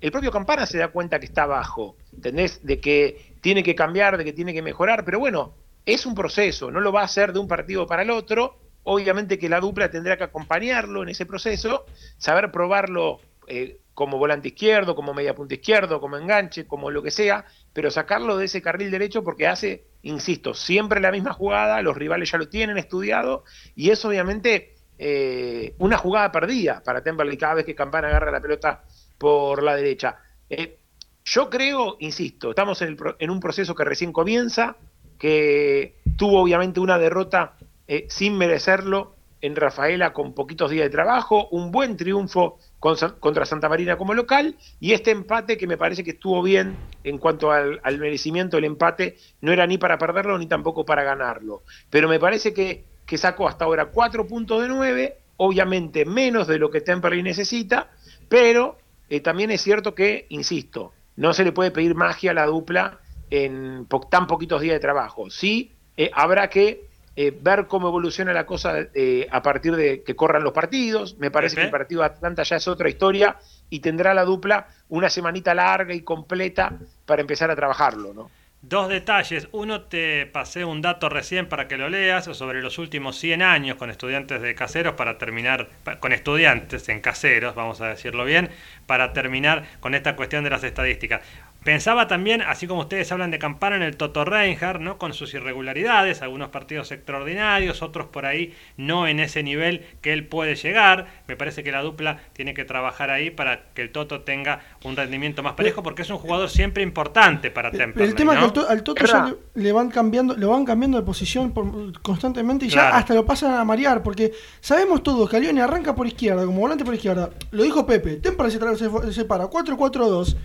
el 0.00 0.12
propio 0.12 0.30
Campana 0.30 0.66
se 0.66 0.78
da 0.78 0.88
cuenta 0.88 1.18
que 1.18 1.26
está 1.26 1.46
bajo, 1.46 1.96
¿entendés? 2.14 2.60
De 2.64 2.80
que 2.80 3.33
tiene 3.44 3.62
que 3.62 3.74
cambiar, 3.74 4.16
de 4.16 4.24
que 4.24 4.32
tiene 4.32 4.54
que 4.54 4.62
mejorar, 4.62 5.04
pero 5.04 5.18
bueno, 5.18 5.54
es 5.84 6.06
un 6.06 6.14
proceso, 6.14 6.70
no 6.70 6.80
lo 6.80 6.92
va 6.92 7.02
a 7.02 7.04
hacer 7.04 7.34
de 7.34 7.40
un 7.40 7.46
partido 7.46 7.86
para 7.86 8.00
el 8.00 8.08
otro. 8.08 8.56
Obviamente 8.84 9.38
que 9.38 9.50
la 9.50 9.60
dupla 9.60 9.90
tendrá 9.90 10.16
que 10.16 10.24
acompañarlo 10.24 11.02
en 11.02 11.10
ese 11.10 11.26
proceso, 11.26 11.84
saber 12.16 12.50
probarlo 12.50 13.20
eh, 13.46 13.80
como 13.92 14.16
volante 14.16 14.48
izquierdo, 14.48 14.94
como 14.94 15.12
media 15.12 15.34
punta 15.34 15.52
izquierdo, 15.52 16.00
como 16.00 16.16
enganche, 16.16 16.66
como 16.66 16.90
lo 16.90 17.02
que 17.02 17.10
sea, 17.10 17.44
pero 17.74 17.90
sacarlo 17.90 18.38
de 18.38 18.46
ese 18.46 18.62
carril 18.62 18.90
derecho 18.90 19.22
porque 19.22 19.46
hace, 19.46 19.88
insisto, 20.00 20.54
siempre 20.54 20.98
la 20.98 21.12
misma 21.12 21.34
jugada, 21.34 21.82
los 21.82 21.98
rivales 21.98 22.30
ya 22.30 22.38
lo 22.38 22.48
tienen 22.48 22.78
estudiado 22.78 23.44
y 23.76 23.90
es 23.90 24.02
obviamente 24.06 24.74
eh, 24.96 25.74
una 25.80 25.98
jugada 25.98 26.32
perdida 26.32 26.82
para 26.82 27.02
Temperley 27.02 27.36
cada 27.36 27.56
vez 27.56 27.66
que 27.66 27.74
Campana 27.74 28.08
agarra 28.08 28.30
la 28.30 28.40
pelota 28.40 28.84
por 29.18 29.62
la 29.62 29.76
derecha. 29.76 30.16
Eh, 30.48 30.78
yo 31.24 31.48
creo, 31.48 31.96
insisto, 32.00 32.50
estamos 32.50 32.82
en, 32.82 33.30
un 33.30 33.40
proceso 33.40 33.74
que 33.74 33.84
recién 33.84 34.12
comienza, 34.12 34.76
que 35.18 35.96
tuvo 36.16 36.42
obviamente 36.42 36.80
una 36.80 36.98
derrota 36.98 37.56
eh, 37.88 38.06
sin 38.10 38.36
merecerlo 38.36 39.14
en 39.40 39.56
Rafaela 39.56 40.12
con 40.12 40.34
poquitos 40.34 40.70
días 40.70 40.84
de 40.84 40.90
trabajo, 40.90 41.48
un 41.50 41.70
buen 41.70 41.96
triunfo 41.96 42.58
contra 42.78 43.44
Santa 43.46 43.68
Marina 43.68 43.96
como 43.96 44.14
local 44.14 44.56
y 44.80 44.92
este 44.92 45.10
empate 45.10 45.56
que 45.56 45.66
me 45.66 45.76
parece 45.76 46.04
que 46.04 46.12
estuvo 46.12 46.42
bien 46.42 46.76
en 47.04 47.18
cuanto 47.18 47.52
al, 47.52 47.80
merecimiento 47.98 48.56
del 48.56 48.64
empate, 48.64 49.16
no 49.42 49.52
era 49.52 49.66
ni 49.66 49.78
para 49.78 49.98
perderlo 49.98 50.38
ni 50.38 50.46
tampoco 50.46 50.84
para 50.84 51.04
ganarlo, 51.04 51.62
pero 51.90 52.08
me 52.08 52.18
parece 52.18 52.52
que, 52.52 52.84
sacó 53.16 53.46
hasta 53.46 53.64
ahora 53.64 53.86
cuatro 53.86 54.26
puntos 54.26 54.60
de 54.62 54.68
nueve, 54.68 55.18
obviamente 55.36 56.04
menos 56.04 56.46
de 56.46 56.58
lo 56.58 56.70
que 56.70 56.80
Temperley 56.80 57.22
necesita, 57.22 57.90
pero 58.28 58.78
eh, 59.08 59.20
también 59.20 59.50
es 59.50 59.60
cierto 59.60 59.94
que, 59.94 60.26
insisto, 60.30 60.92
no 61.16 61.32
se 61.32 61.44
le 61.44 61.52
puede 61.52 61.70
pedir 61.70 61.94
magia 61.94 62.32
a 62.32 62.34
la 62.34 62.46
dupla 62.46 62.98
en 63.30 63.86
po- 63.86 64.06
tan 64.10 64.26
poquitos 64.26 64.60
días 64.60 64.74
de 64.74 64.80
trabajo. 64.80 65.30
Sí, 65.30 65.72
eh, 65.96 66.10
habrá 66.14 66.48
que 66.48 66.86
eh, 67.16 67.36
ver 67.40 67.66
cómo 67.68 67.88
evoluciona 67.88 68.32
la 68.32 68.44
cosa 68.44 68.74
eh, 68.92 69.28
a 69.30 69.40
partir 69.42 69.76
de 69.76 70.02
que 70.02 70.16
corran 70.16 70.42
los 70.42 70.52
partidos. 70.52 71.16
Me 71.18 71.30
parece 71.30 71.54
que 71.56 71.60
el 71.66 71.70
partido 71.70 72.00
de 72.00 72.06
Atlanta 72.08 72.42
ya 72.42 72.56
es 72.56 72.66
otra 72.66 72.88
historia 72.88 73.36
y 73.70 73.80
tendrá 73.80 74.12
la 74.14 74.24
dupla 74.24 74.66
una 74.88 75.08
semanita 75.08 75.54
larga 75.54 75.94
y 75.94 76.00
completa 76.02 76.72
para 77.06 77.20
empezar 77.22 77.50
a 77.50 77.56
trabajarlo, 77.56 78.12
¿no? 78.12 78.30
Dos 78.66 78.88
detalles. 78.88 79.46
Uno, 79.52 79.82
te 79.82 80.24
pasé 80.24 80.64
un 80.64 80.80
dato 80.80 81.10
recién 81.10 81.50
para 81.50 81.68
que 81.68 81.76
lo 81.76 81.90
leas 81.90 82.24
sobre 82.24 82.62
los 82.62 82.78
últimos 82.78 83.14
100 83.18 83.42
años 83.42 83.76
con 83.76 83.90
estudiantes 83.90 84.40
de 84.40 84.54
caseros 84.54 84.94
para 84.94 85.18
terminar, 85.18 85.68
con 86.00 86.12
estudiantes 86.12 86.88
en 86.88 87.02
caseros, 87.02 87.54
vamos 87.54 87.82
a 87.82 87.88
decirlo 87.88 88.24
bien, 88.24 88.48
para 88.86 89.12
terminar 89.12 89.64
con 89.80 89.94
esta 89.94 90.16
cuestión 90.16 90.44
de 90.44 90.50
las 90.50 90.64
estadísticas. 90.64 91.20
Pensaba 91.64 92.06
también, 92.08 92.42
así 92.42 92.66
como 92.66 92.80
ustedes 92.82 93.10
hablan 93.10 93.30
de 93.30 93.38
Campana 93.38 93.76
en 93.76 93.82
el 93.82 93.96
Toto 93.96 94.24
Reinhardt, 94.24 94.80
¿no? 94.80 94.98
con 94.98 95.14
sus 95.14 95.32
irregularidades, 95.32 96.20
algunos 96.20 96.50
partidos 96.50 96.92
extraordinarios, 96.92 97.80
otros 97.82 98.06
por 98.08 98.26
ahí 98.26 98.54
no 98.76 99.06
en 99.08 99.18
ese 99.18 99.42
nivel 99.42 99.82
que 100.02 100.12
él 100.12 100.26
puede 100.26 100.56
llegar. 100.56 101.06
Me 101.26 101.36
parece 101.36 101.64
que 101.64 101.72
la 101.72 101.80
dupla 101.82 102.18
tiene 102.34 102.52
que 102.52 102.64
trabajar 102.66 103.08
ahí 103.10 103.30
para 103.30 103.62
que 103.72 103.80
el 103.82 103.90
Toto 103.92 104.20
tenga 104.20 104.60
un 104.84 104.94
rendimiento 104.94 105.42
más 105.42 105.54
parejo, 105.54 105.82
porque 105.82 106.02
es 106.02 106.10
un 106.10 106.18
jugador 106.18 106.50
siempre 106.50 106.82
importante 106.82 107.50
para 107.50 107.70
Pero 107.70 107.84
Temperley. 107.84 108.08
el 108.10 108.14
tema 108.14 108.32
es 108.34 108.38
que 108.40 108.44
al, 108.44 108.52
to- 108.52 108.68
al 108.68 108.82
Toto 108.82 109.06
ya 109.06 109.24
le, 109.54 109.62
le 109.62 109.72
van 109.72 109.88
cambiando, 109.90 110.36
le 110.36 110.44
van 110.46 110.64
cambiando 110.66 110.98
de 110.98 111.04
posición 111.04 111.52
por- 111.52 111.98
constantemente 112.02 112.66
y 112.66 112.68
ya 112.68 112.94
hasta 112.94 113.14
lo 113.14 113.24
pasan 113.24 113.54
a 113.54 113.64
marear, 113.64 114.02
porque 114.02 114.32
sabemos 114.60 115.02
todos 115.02 115.30
que 115.30 115.36
Alione 115.38 115.62
arranca 115.62 115.94
por 115.94 116.06
izquierda, 116.06 116.44
como 116.44 116.60
volante 116.60 116.84
por 116.84 116.94
izquierda. 116.94 117.30
Lo 117.52 117.62
dijo 117.62 117.86
Pepe, 117.86 118.16
Temperley 118.16 118.52
se, 118.52 118.76
se, 118.76 118.90
fue- 118.90 119.12
se 119.12 119.24
para 119.24 119.44
4-4-2, 119.46 120.36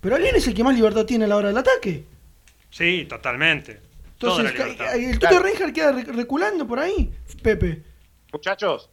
pero 0.00 0.16
Alione 0.16 0.38
es 0.38 0.46
el 0.46 0.54
que 0.54 0.64
más 0.64 0.74
libertad 0.74 1.04
tiene 1.04 1.24
a 1.24 1.28
la 1.28 1.36
hora 1.36 1.48
del 1.48 1.58
ataque. 1.58 2.04
Sí, 2.70 3.06
totalmente. 3.08 3.80
Entonces, 4.12 4.52
el 4.52 5.18
Toto 5.18 5.28
Claro. 5.30 5.42
Reinhardt 5.42 5.74
queda 5.74 5.92
re- 5.92 6.04
reculando 6.04 6.66
por 6.66 6.78
ahí, 6.78 7.10
Pepe. 7.42 7.82
Muchachos, 8.32 8.90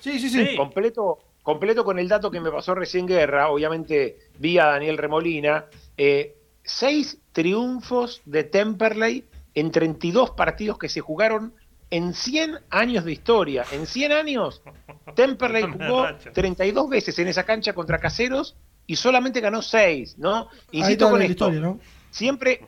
Sí, 0.00 0.18
sí, 0.18 0.28
sí. 0.28 0.46
Sí. 0.46 0.56
completo, 0.56 1.18
completo 1.42 1.82
con 1.84 1.98
el 1.98 2.08
dato 2.08 2.30
que 2.30 2.38
me 2.40 2.50
pasó 2.50 2.74
recién 2.74 3.06
Guerra, 3.06 3.48
obviamente 3.48 4.18
vía 4.38 4.66
Daniel 4.66 4.98
Remolina, 4.98 5.64
eh, 5.96 6.36
seis 6.62 7.18
triunfos 7.32 8.20
de 8.26 8.44
Temperley 8.44 9.24
en 9.54 9.70
32 9.70 10.32
partidos 10.32 10.78
que 10.78 10.88
se 10.90 11.00
jugaron 11.00 11.54
en 11.90 12.12
100 12.12 12.58
años 12.70 13.04
de 13.04 13.12
historia. 13.12 13.64
En 13.72 13.86
100 13.86 14.12
años, 14.12 14.62
Temperley 15.16 15.62
jugó 15.62 16.04
racho. 16.04 16.30
32 16.32 16.88
veces 16.90 17.18
en 17.18 17.28
esa 17.28 17.44
cancha 17.44 17.72
contra 17.72 17.98
Caseros 17.98 18.56
y 18.86 18.96
solamente 18.96 19.40
ganó 19.40 19.62
6, 19.62 20.16
¿no? 20.18 20.48
Insisto 20.72 21.10
con 21.10 21.22
esto, 21.22 21.32
historia, 21.32 21.60
¿no? 21.60 21.78
siempre, 22.10 22.60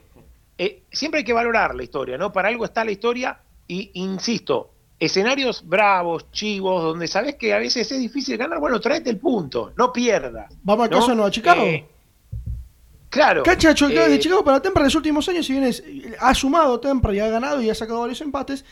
eh, 0.59 0.83
siempre 0.90 1.18
hay 1.18 1.24
que 1.24 1.33
valorar 1.33 1.74
la 1.74 1.83
historia, 1.83 2.16
¿no? 2.18 2.33
Para 2.33 2.48
algo 2.48 2.64
está 2.64 2.85
la 2.85 2.90
historia 2.92 3.38
y, 3.68 3.90
insisto, 3.94 4.70
escenarios 4.98 5.62
bravos, 5.68 6.31
chivos, 6.33 6.83
donde 6.83 7.07
sabes 7.07 7.35
que 7.35 7.52
a 7.52 7.59
veces 7.59 7.90
es 7.92 7.98
difícil 7.98 8.37
ganar, 8.38 8.59
bueno, 8.61 8.81
tráete 8.81 9.11
el 9.11 9.18
punto, 9.18 9.72
no 9.76 9.92
pierdas. 9.92 10.52
¿Vamos 10.62 10.85
al 10.90 10.90
¿no? 11.09 11.14
Nueva 11.16 11.31
Chicago? 11.31 11.62
Eh, 11.64 11.87
claro. 13.11 13.42
Cho- 13.74 13.88
eh, 13.88 14.09
de 14.09 14.18
Chicago 14.18 14.42
para 14.44 14.61
Temperley 14.61 14.85
en 14.85 14.87
los 14.87 14.94
últimos 14.94 15.29
años, 15.29 15.46
si 15.46 15.52
bien 15.52 15.64
es- 15.64 15.83
ha 16.18 16.35
sumado 16.35 16.81
Temperley, 16.81 17.20
ha 17.20 17.29
ganado 17.29 17.61
y 17.61 17.70
ha 17.70 17.74
sacado 17.74 18.00
varios 18.00 18.20
empates, 18.20 18.64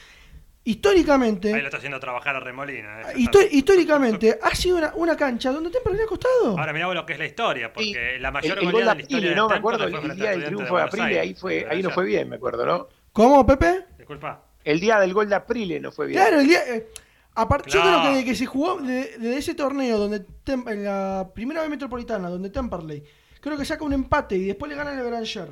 históricamente, 0.64 1.52
Ahí 1.54 1.60
lo 1.60 1.66
está 1.66 1.76
haciendo 1.76 2.00
trabajar 2.00 2.36
a 2.36 2.40
Remolina. 2.40 3.02
eh, 3.02 3.14
está. 3.18 3.42
históricamente 3.44 4.38
ha 4.42 4.54
sido 4.54 4.78
una, 4.78 4.92
una 4.96 5.16
cancha 5.16 5.52
donde 5.52 5.70
Temperley 5.70 5.98
le 5.98 6.04
ha 6.04 6.06
costado. 6.08 6.58
Ahora 6.58 6.72
mirá 6.72 6.86
vos 6.86 6.94
lo 6.94 7.04
que 7.06 7.12
es 7.12 7.18
la 7.18 7.26
historia, 7.26 7.72
porque 7.72 8.16
y 8.16 8.18
la 8.20 8.30
mayor 8.30 8.58
el, 8.58 8.64
el 8.66 8.72
gol 8.72 8.80
de 8.84 8.86
goleada 8.88 8.92
de 8.94 8.96
la 8.96 9.02
historia 9.02 9.18
Aprile, 9.18 9.30
de 9.30 9.36
¿no? 9.36 9.48
Me 9.48 9.54
acuerdo, 9.56 9.84
el, 9.84 10.16
día 10.16 10.30
del 10.30 10.44
triunfo 10.46 10.64
de 10.64 10.70
Buenos 10.70 10.88
Aprile, 10.88 11.20
ahí, 11.20 11.34
fue, 11.34 11.54
de 11.54 11.66
ahí 11.70 11.82
no 11.82 11.90
fue 11.90 12.04
bien, 12.06 12.28
me 12.28 12.36
acuerdo, 12.36 12.64
¿no? 12.66 12.88
¿Cómo, 13.12 13.46
Pepe? 13.46 13.84
Disculpa. 13.98 14.42
El 14.64 14.80
día 14.80 14.98
del 14.98 15.12
gol 15.12 15.28
de 15.28 15.34
Aprile 15.34 15.78
no 15.80 15.92
fue 15.92 16.06
bien. 16.06 16.20
Claro, 16.20 16.40
el 16.40 16.46
día. 16.48 16.60
eh, 16.66 16.88
a 17.34 17.46
par- 17.48 17.66
Yo 17.66 17.82
Claro. 17.82 18.00
creo 18.00 18.12
que 18.12 18.16
de 18.18 18.24
que 18.24 18.34
se 18.34 18.46
jugó 18.46 18.76
de, 18.80 19.18
de 19.18 19.36
ese 19.36 19.54
torneo 19.54 19.98
donde 19.98 20.24
Tem- 20.44 20.68
en 20.70 20.84
la 20.84 21.28
primera 21.34 21.60
vez 21.60 21.68
metropolitana, 21.70 22.28
donde 22.30 22.48
Temperley, 22.48 23.02
creo 23.40 23.58
que 23.58 23.64
saca 23.64 23.84
un 23.84 23.92
empate 23.92 24.36
y 24.36 24.44
después 24.46 24.70
le 24.70 24.76
gana 24.76 24.92
el 24.94 25.02
Beranger. 25.02 25.48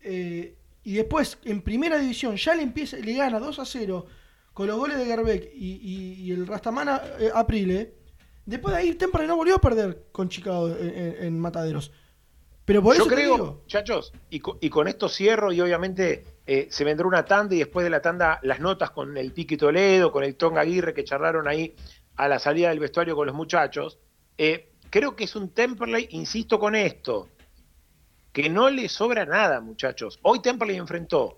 eh, 0.00 0.56
y 0.84 0.94
después 0.94 1.38
en 1.44 1.62
primera 1.62 1.98
división 1.98 2.36
ya 2.36 2.54
le 2.54 2.62
empieza, 2.62 2.96
le 2.98 3.14
gana 3.14 3.40
2 3.40 3.58
a 3.58 3.64
0 3.64 4.06
con 4.52 4.66
los 4.68 4.76
goles 4.76 4.98
de 4.98 5.06
Gerbeck 5.06 5.50
y, 5.54 5.72
y- 5.82 6.22
y 6.22 6.30
el 6.32 6.46
Rastamana 6.46 7.02
eh, 7.18 7.30
Aprile. 7.34 7.94
Después 8.46 8.74
de 8.74 8.80
ahí 8.82 8.94
Temperley 8.94 9.26
no 9.26 9.36
volvió 9.36 9.56
a 9.56 9.60
perder 9.60 10.04
con 10.12 10.28
Chicago 10.28 10.68
en, 10.78 11.38
Mataderos. 11.40 11.90
Pero 12.66 12.82
por 12.82 12.94
Yo 12.96 13.02
eso 13.02 13.08
te 13.10 13.14
creo, 13.16 13.32
digo, 13.34 13.60
muchachos, 13.62 14.12
y, 14.30 14.40
co- 14.40 14.58
y 14.60 14.70
con 14.70 14.86
esto 14.88 15.08
cierro 15.08 15.52
y 15.52 15.60
obviamente 15.60 16.24
eh, 16.46 16.68
se 16.70 16.84
vendrá 16.84 17.06
una 17.06 17.24
tanda 17.24 17.54
y 17.54 17.58
después 17.58 17.84
de 17.84 17.90
la 17.90 18.00
tanda 18.00 18.38
las 18.42 18.60
notas 18.60 18.90
con 18.90 19.16
el 19.16 19.32
Piqui 19.32 19.56
Toledo, 19.56 20.12
con 20.12 20.24
el 20.24 20.36
Tonga 20.36 20.60
Aguirre 20.62 20.94
que 20.94 21.04
charlaron 21.04 21.48
ahí 21.48 21.74
a 22.16 22.28
la 22.28 22.38
salida 22.38 22.68
del 22.68 22.80
vestuario 22.80 23.16
con 23.16 23.26
los 23.26 23.34
muchachos. 23.34 23.98
Eh, 24.38 24.70
creo 24.90 25.16
que 25.16 25.24
es 25.24 25.34
un 25.36 25.50
Temperley, 25.50 26.06
insisto 26.12 26.58
con 26.58 26.74
esto, 26.74 27.28
que 28.34 28.50
no 28.50 28.68
le 28.68 28.88
sobra 28.88 29.24
nada, 29.24 29.60
muchachos. 29.60 30.18
Hoy 30.22 30.42
Temperley 30.42 30.76
enfrentó 30.76 31.36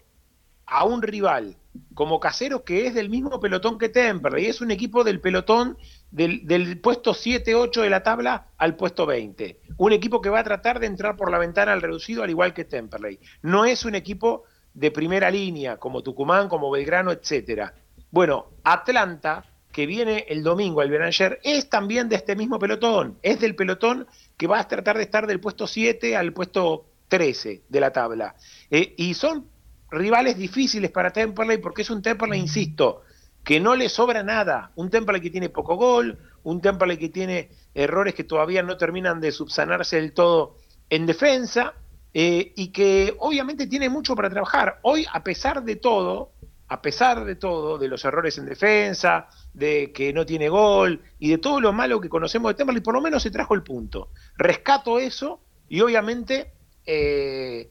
a 0.64 0.84
un 0.86 1.02
rival 1.02 1.58
como 1.92 2.18
Caseros 2.18 2.62
que 2.62 2.86
es 2.86 2.94
del 2.94 3.10
mismo 3.10 3.38
pelotón 3.38 3.78
que 3.78 3.90
Temperley, 3.90 4.46
es 4.46 4.62
un 4.62 4.70
equipo 4.70 5.04
del 5.04 5.20
pelotón 5.20 5.76
del, 6.10 6.46
del 6.46 6.80
puesto 6.80 7.12
7-8 7.12 7.82
de 7.82 7.90
la 7.90 8.02
tabla 8.02 8.48
al 8.56 8.76
puesto 8.76 9.04
20. 9.04 9.60
Un 9.76 9.92
equipo 9.92 10.22
que 10.22 10.30
va 10.30 10.40
a 10.40 10.44
tratar 10.44 10.80
de 10.80 10.86
entrar 10.86 11.16
por 11.16 11.30
la 11.30 11.36
ventana 11.36 11.74
al 11.74 11.82
reducido 11.82 12.22
al 12.22 12.30
igual 12.30 12.54
que 12.54 12.64
Temperley. 12.64 13.20
No 13.42 13.66
es 13.66 13.84
un 13.84 13.94
equipo 13.94 14.44
de 14.72 14.90
primera 14.90 15.30
línea 15.30 15.76
como 15.76 16.02
Tucumán, 16.02 16.48
como 16.48 16.70
Belgrano, 16.70 17.12
etcétera. 17.12 17.74
Bueno, 18.10 18.52
Atlanta, 18.64 19.44
que 19.70 19.84
viene 19.84 20.24
el 20.30 20.42
domingo 20.42 20.80
al 20.80 20.88
Beranger, 20.88 21.40
es 21.42 21.68
también 21.68 22.08
de 22.08 22.16
este 22.16 22.36
mismo 22.36 22.58
pelotón, 22.58 23.18
es 23.22 23.38
del 23.38 23.54
pelotón 23.54 24.06
que 24.36 24.46
va 24.46 24.60
a 24.60 24.68
tratar 24.68 24.96
de 24.96 25.04
estar 25.04 25.26
del 25.26 25.40
puesto 25.40 25.66
7 25.66 26.16
al 26.16 26.32
puesto 26.32 26.86
13 27.08 27.62
de 27.68 27.80
la 27.80 27.92
tabla. 27.92 28.34
Eh, 28.70 28.94
y 28.96 29.14
son 29.14 29.48
rivales 29.90 30.36
difíciles 30.36 30.90
para 30.90 31.12
Temperley 31.12 31.58
porque 31.58 31.82
es 31.82 31.90
un 31.90 32.02
Temperley, 32.02 32.40
insisto, 32.40 33.02
que 33.42 33.60
no 33.60 33.76
le 33.76 33.88
sobra 33.88 34.22
nada. 34.22 34.72
Un 34.76 34.90
Temperley 34.90 35.22
que 35.22 35.30
tiene 35.30 35.48
poco 35.48 35.76
gol, 35.76 36.18
un 36.42 36.60
Temperley 36.60 36.98
que 36.98 37.08
tiene 37.08 37.50
errores 37.74 38.14
que 38.14 38.24
todavía 38.24 38.62
no 38.62 38.76
terminan 38.76 39.20
de 39.20 39.32
subsanarse 39.32 39.96
del 39.96 40.12
todo 40.12 40.56
en 40.90 41.06
defensa 41.06 41.74
eh, 42.12 42.52
y 42.56 42.68
que 42.68 43.14
obviamente 43.18 43.66
tiene 43.66 43.88
mucho 43.88 44.14
para 44.14 44.30
trabajar. 44.30 44.80
Hoy, 44.82 45.06
a 45.12 45.22
pesar 45.22 45.62
de 45.64 45.76
todo, 45.76 46.32
a 46.68 46.82
pesar 46.82 47.24
de 47.24 47.36
todo, 47.36 47.78
de 47.78 47.88
los 47.88 48.04
errores 48.04 48.38
en 48.38 48.46
defensa, 48.46 49.28
de 49.52 49.92
que 49.92 50.12
no 50.12 50.26
tiene 50.26 50.48
gol 50.48 51.02
y 51.18 51.30
de 51.30 51.38
todo 51.38 51.60
lo 51.60 51.72
malo 51.72 52.00
que 52.00 52.08
conocemos 52.08 52.50
de 52.50 52.54
Temperley, 52.54 52.82
por 52.82 52.94
lo 52.94 53.00
menos 53.00 53.22
se 53.22 53.30
trajo 53.30 53.54
el 53.54 53.62
punto. 53.62 54.10
Rescato 54.36 54.98
eso 54.98 55.40
y 55.68 55.80
obviamente 55.80 56.52
eh, 56.84 57.70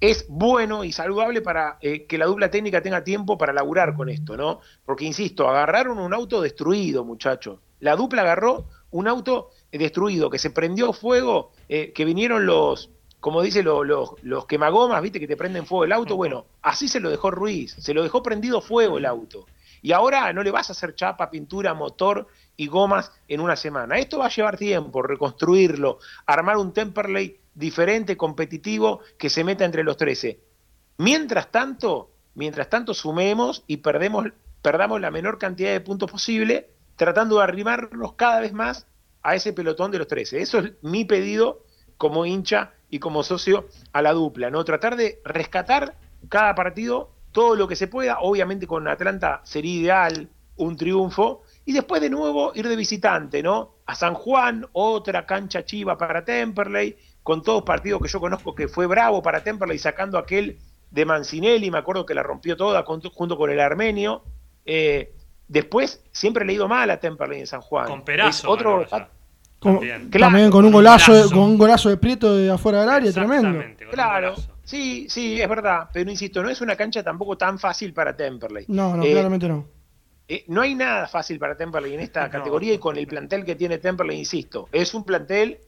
es 0.00 0.26
bueno 0.28 0.84
y 0.84 0.92
saludable 0.92 1.42
para 1.42 1.78
eh, 1.80 2.06
que 2.06 2.18
la 2.18 2.26
dupla 2.26 2.50
técnica 2.50 2.82
tenga 2.82 3.04
tiempo 3.04 3.36
para 3.36 3.52
laburar 3.52 3.94
con 3.94 4.08
esto, 4.08 4.36
¿no? 4.36 4.60
Porque, 4.84 5.04
insisto, 5.04 5.48
agarraron 5.48 5.98
un 5.98 6.14
auto 6.14 6.40
destruido, 6.40 7.04
muchachos. 7.04 7.58
La 7.80 7.96
dupla 7.96 8.22
agarró 8.22 8.66
un 8.90 9.08
auto 9.08 9.50
destruido, 9.70 10.30
que 10.30 10.38
se 10.38 10.50
prendió 10.50 10.92
fuego, 10.92 11.52
eh, 11.68 11.92
que 11.92 12.04
vinieron 12.04 12.46
los, 12.46 12.90
como 13.20 13.42
dicen 13.42 13.66
los, 13.66 13.86
los 14.22 14.46
quemagomas, 14.46 15.02
¿viste? 15.02 15.20
Que 15.20 15.28
te 15.28 15.36
prenden 15.36 15.66
fuego 15.66 15.84
el 15.84 15.92
auto. 15.92 16.16
Bueno, 16.16 16.46
así 16.62 16.88
se 16.88 17.00
lo 17.00 17.10
dejó 17.10 17.30
Ruiz, 17.30 17.76
se 17.78 17.94
lo 17.94 18.02
dejó 18.02 18.22
prendido 18.22 18.60
fuego 18.60 18.98
el 18.98 19.04
auto. 19.06 19.46
Y 19.82 19.92
ahora 19.92 20.32
no 20.32 20.42
le 20.42 20.50
vas 20.50 20.68
a 20.68 20.72
hacer 20.72 20.94
chapa, 20.94 21.30
pintura, 21.30 21.74
motor 21.74 22.26
y 22.56 22.66
gomas 22.66 23.12
en 23.28 23.40
una 23.40 23.56
semana. 23.56 23.98
Esto 23.98 24.18
va 24.18 24.26
a 24.26 24.30
llevar 24.30 24.56
tiempo, 24.56 25.02
reconstruirlo, 25.02 25.98
armar 26.26 26.56
un 26.56 26.72
Temperley 26.72 27.38
diferente, 27.54 28.16
competitivo, 28.16 29.00
que 29.18 29.30
se 29.30 29.44
meta 29.44 29.64
entre 29.64 29.84
los 29.84 29.96
13. 29.96 30.40
Mientras 30.98 31.50
tanto, 31.50 32.10
mientras 32.34 32.68
tanto 32.68 32.94
sumemos 32.94 33.64
y 33.66 33.78
perdemos, 33.78 34.26
perdamos 34.62 35.00
la 35.00 35.10
menor 35.10 35.38
cantidad 35.38 35.72
de 35.72 35.80
puntos 35.80 36.10
posible, 36.10 36.70
tratando 36.96 37.38
de 37.38 37.44
arrimarnos 37.44 38.14
cada 38.14 38.40
vez 38.40 38.52
más 38.52 38.86
a 39.22 39.34
ese 39.34 39.52
pelotón 39.52 39.90
de 39.90 39.98
los 39.98 40.08
13. 40.08 40.40
Eso 40.40 40.58
es 40.58 40.72
mi 40.82 41.04
pedido 41.04 41.64
como 41.96 42.26
hincha 42.26 42.74
y 42.90 42.98
como 42.98 43.22
socio 43.22 43.68
a 43.92 44.02
la 44.02 44.12
dupla, 44.12 44.50
¿no? 44.50 44.64
Tratar 44.64 44.96
de 44.96 45.20
rescatar 45.24 45.94
cada 46.28 46.54
partido 46.54 47.10
todo 47.32 47.54
lo 47.54 47.68
que 47.68 47.76
se 47.76 47.86
pueda, 47.86 48.18
obviamente 48.20 48.66
con 48.66 48.88
Atlanta 48.88 49.40
sería 49.44 49.80
ideal 49.80 50.28
un 50.56 50.76
triunfo, 50.76 51.42
y 51.64 51.72
después 51.72 52.02
de 52.02 52.10
nuevo 52.10 52.52
ir 52.54 52.68
de 52.68 52.76
visitante, 52.76 53.42
¿no? 53.42 53.76
A 53.86 53.94
San 53.94 54.14
Juan, 54.14 54.66
otra 54.72 55.24
cancha 55.24 55.64
chiva 55.64 55.96
para 55.96 56.24
Temperley, 56.24 56.96
con 57.22 57.42
todos 57.42 57.62
partidos 57.62 58.02
que 58.02 58.08
yo 58.08 58.20
conozco 58.20 58.54
que 58.54 58.68
fue 58.68 58.86
bravo 58.86 59.22
para 59.22 59.42
Temperley, 59.42 59.78
sacando 59.78 60.18
aquel 60.18 60.58
de 60.90 61.04
Mancinelli, 61.04 61.70
me 61.70 61.78
acuerdo 61.78 62.04
que 62.04 62.14
la 62.14 62.22
rompió 62.22 62.56
toda 62.56 62.84
junto 62.84 63.36
con 63.36 63.50
el 63.50 63.60
armenio. 63.60 64.22
Eh, 64.66 65.14
después, 65.48 66.04
siempre 66.12 66.44
le 66.44 66.52
he 66.52 66.56
ido 66.56 66.68
mal 66.68 66.90
a 66.90 66.98
Temperley 66.98 67.40
en 67.40 67.46
San 67.46 67.60
Juan. 67.60 67.86
Con 67.86 68.04
Perazo. 68.04 68.50
otro, 68.50 68.84
también. 69.60 70.50
con 70.50 70.64
un 70.64 70.72
golazo, 70.72 71.30
con 71.30 71.40
un 71.40 71.58
golazo 71.58 71.88
de 71.88 71.96
Prieto 71.96 72.36
de 72.36 72.50
afuera 72.50 72.80
del 72.80 72.88
área, 72.88 73.12
tremendo. 73.12 73.62
Claro, 73.90 74.34
sí, 74.64 75.06
sí, 75.08 75.40
es 75.40 75.48
verdad. 75.48 75.88
Pero 75.92 76.10
insisto, 76.10 76.42
no 76.42 76.48
es 76.48 76.60
una 76.60 76.76
cancha 76.76 77.02
tampoco 77.02 77.36
tan 77.36 77.58
fácil 77.58 77.92
para 77.92 78.16
Temperley. 78.16 78.64
No, 78.68 78.96
no, 78.96 79.04
eh, 79.04 79.12
claramente 79.12 79.48
no. 79.48 79.66
Eh, 80.26 80.44
no 80.48 80.62
hay 80.62 80.74
nada 80.74 81.08
fácil 81.08 81.38
para 81.38 81.56
Temperley 81.56 81.94
en 81.94 82.00
esta 82.00 82.30
categoría 82.30 82.74
y 82.74 82.78
con 82.78 82.96
el 82.96 83.06
plantel 83.06 83.44
que 83.44 83.54
tiene 83.54 83.78
Temperley, 83.78 84.18
insisto. 84.18 84.68
Es 84.72 84.94
un 84.94 85.04
plantel 85.04 85.58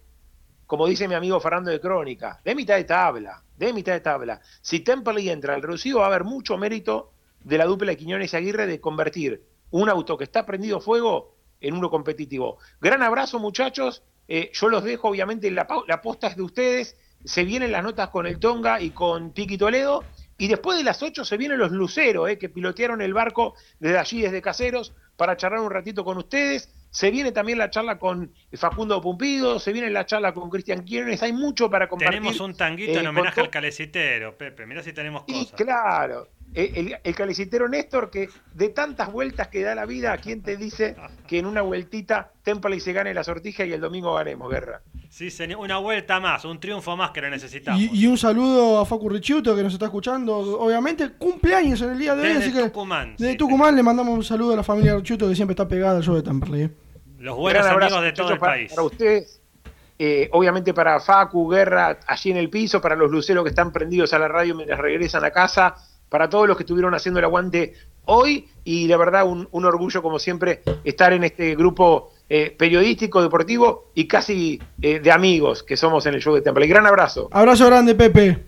como 0.73 0.87
dice 0.87 1.07
mi 1.07 1.15
amigo 1.15 1.39
Fernando 1.39 1.71
de 1.71 1.79
Crónica, 1.79 2.41
de 2.43 2.55
mitad 2.55 2.77
de 2.77 2.85
tabla, 2.85 3.43
de 3.59 3.75
mitad 3.75 3.93
de 3.93 4.01
tabla. 4.01 4.41
Si 4.63 4.81
Temperley 4.81 5.29
entra 5.29 5.55
al 5.55 5.61
reducido, 5.61 5.99
va 5.99 6.05
a 6.05 6.09
haber 6.09 6.25
mucho 6.25 6.57
mérito 6.57 7.13
de 7.45 7.59
la 7.59 7.67
dupla 7.67 7.91
de 7.91 7.99
Quiñones 7.99 8.33
y 8.33 8.37
Aguirre 8.39 8.67
de 8.67 8.81
convertir 8.81 9.45
un 9.71 9.91
auto 9.91 10.17
que 10.17 10.25
está 10.25 10.47
prendido 10.47 10.81
fuego 10.81 11.32
en 11.63 11.75
uno 11.75 11.91
competitivo. 11.91 12.59
Gran 12.81 13.03
abrazo, 13.03 13.39
muchachos. 13.39 14.03
Eh, 14.29 14.51
yo 14.53 14.69
los 14.69 14.85
dejo, 14.85 15.09
obviamente, 15.09 15.51
la, 15.51 15.67
la 15.87 16.03
posta 16.03 16.29
es 16.29 16.37
de 16.37 16.43
ustedes. 16.43 16.97
Se 17.25 17.45
vienen 17.45 17.73
las 17.73 17.83
notas 17.83 18.09
con 18.09 18.27
el 18.27 18.39
Tonga 18.39 18.81
y 18.81 18.91
con 18.91 19.33
Tiki 19.33 19.57
Toledo. 19.57 20.05
Y 20.39 20.49
después 20.49 20.77
de 20.77 20.85
las 20.85 21.03
8 21.03 21.25
se 21.25 21.37
vienen 21.37 21.59
los 21.59 21.71
luceros, 21.71 22.29
eh, 22.29 22.37
que 22.37 22.49
pilotearon 22.49 23.01
el 23.01 23.15
barco 23.15 23.55
desde 23.79 23.99
allí, 23.99 24.23
desde 24.23 24.43
Caseros, 24.43 24.93
para 25.17 25.37
charlar 25.37 25.61
un 25.61 25.71
ratito 25.71 26.05
con 26.05 26.19
ustedes. 26.19 26.69
Se 26.91 27.11
viene 27.11 27.33
también 27.33 27.59
la 27.59 27.71
charla 27.71 27.99
con 27.99 28.33
Facundo 28.53 29.01
Pumpido, 29.01 29.59
se 29.61 29.73
viene 29.73 29.89
la 29.91 30.05
charla 30.05 30.35
con 30.35 30.51
Cristian 30.51 30.83
Quiernes, 30.83 31.23
hay 31.23 31.33
mucho 31.33 31.71
para 31.71 31.89
compartir. 31.89 32.19
Tenemos 32.19 32.41
un 32.41 32.55
tanguito 32.55 32.99
en 32.99 33.07
eh, 33.07 33.09
homenaje 33.09 33.41
al 33.41 33.51
calecitero, 33.51 34.37
Pepe, 34.37 34.67
mira 34.67 34.83
si 34.83 34.93
tenemos 34.93 35.23
cosas. 35.23 35.43
Y 35.43 35.47
claro, 35.55 36.29
el, 36.55 36.97
el, 37.03 37.15
calecitero 37.15 37.69
Néstor, 37.69 38.11
que 38.11 38.29
de 38.55 38.69
tantas 38.69 39.11
vueltas 39.11 39.49
que 39.49 39.63
da 39.63 39.75
la 39.75 39.87
vida, 39.87 40.17
¿quién 40.19 40.43
te 40.43 40.57
dice 40.57 40.97
que 41.27 41.39
en 41.39 41.47
una 41.47 41.63
vueltita 41.63 42.33
Temple 42.43 42.77
y 42.77 42.81
se 42.81 42.93
gane 42.93 43.15
la 43.15 43.25
sortija 43.25 43.65
y 43.65 43.73
el 43.73 43.81
domingo 43.81 44.15
ganemos, 44.15 44.51
Guerra? 44.51 44.83
Sí, 45.09 45.31
señor, 45.31 45.61
una 45.61 45.79
vuelta 45.79 46.21
más, 46.21 46.45
un 46.45 46.59
triunfo 46.59 46.97
más 46.97 47.11
que 47.11 47.21
lo 47.21 47.31
necesitamos. 47.31 47.81
Y, 47.81 48.07
un 48.07 48.19
saludo 48.19 48.81
a 48.81 48.87
Facu 48.87 49.09
Richuto 49.09 49.55
que 49.55 49.63
nos 49.63 49.73
está 49.73 49.87
escuchando, 49.87 50.37
obviamente 50.37 51.11
cumpleaños 51.13 51.81
en 51.83 51.91
el 51.91 51.99
día 51.99 52.15
de 52.15 52.23
hoy, 52.23 52.37
así 52.37 52.53
que 52.53 52.63
Tucumán, 52.65 53.17
de 53.17 53.35
Tucumán 53.35 53.77
le 53.77 53.83
mandamos 53.83 54.15
un 54.15 54.25
saludo 54.25 54.55
a 54.55 54.57
la 54.57 54.63
familia 54.63 54.97
Richuto 54.97 55.29
que 55.29 55.35
siempre 55.35 55.53
está 55.53 55.69
pegada 55.69 55.99
al 55.99 56.03
show 56.03 56.15
de 56.15 56.23
Temperley. 56.23 56.71
Los 57.19 57.37
buenos 57.37 57.67
amigos 57.67 58.03
de 58.03 58.13
todo 58.13 58.33
el 58.33 58.39
para, 58.39 58.53
país. 58.53 58.73
Para 58.73 58.83
ustedes, 58.83 59.41
eh, 59.99 60.29
obviamente 60.33 60.75
para 60.75 60.99
Facu, 60.99 61.49
Guerra, 61.49 62.01
allí 62.07 62.31
en 62.31 62.37
el 62.37 62.51
piso, 62.51 62.81
para 62.81 62.97
los 62.97 63.11
luceros 63.11 63.45
que 63.45 63.51
están 63.51 63.71
prendidos 63.71 64.13
a 64.13 64.19
la 64.19 64.29
radio 64.29 64.55
mientras 64.55 64.81
regresan 64.81 65.25
a 65.25 65.31
casa, 65.31 65.77
para 66.13 66.29
todos 66.29 66.47
los 66.47 66.59
que 66.59 66.65
estuvieron 66.65 66.95
haciendo 66.95 67.21
el 67.21 67.25
aguante 67.25 67.73
hoy 68.05 68.47
y 68.65 68.87
la 68.87 68.99
verdad 68.99 69.27
un, 69.27 69.65
orgullo 69.65 70.03
como 70.03 70.19
siempre 70.19 70.61
estar 70.85 71.15
en 71.15 71.25
este 71.25 71.57
grupo 71.57 72.13
eh, 72.29 72.55
periodístico, 72.57 73.23
deportivo 73.23 73.91
y 73.95 74.07
casi 74.07 74.61
eh, 74.83 75.01
de 75.01 75.11
amigos 75.11 75.63
que 75.63 75.75
somos 75.75 76.05
en 76.05 76.13
el 76.13 76.21
show 76.21 76.35
de 76.35 76.43
Temple. 76.43 76.67
Gran 76.67 76.87
abrazo. 76.87 77.31
Abrazo 77.33 77.65
grande, 77.65 77.95
Pepe. 77.95 78.45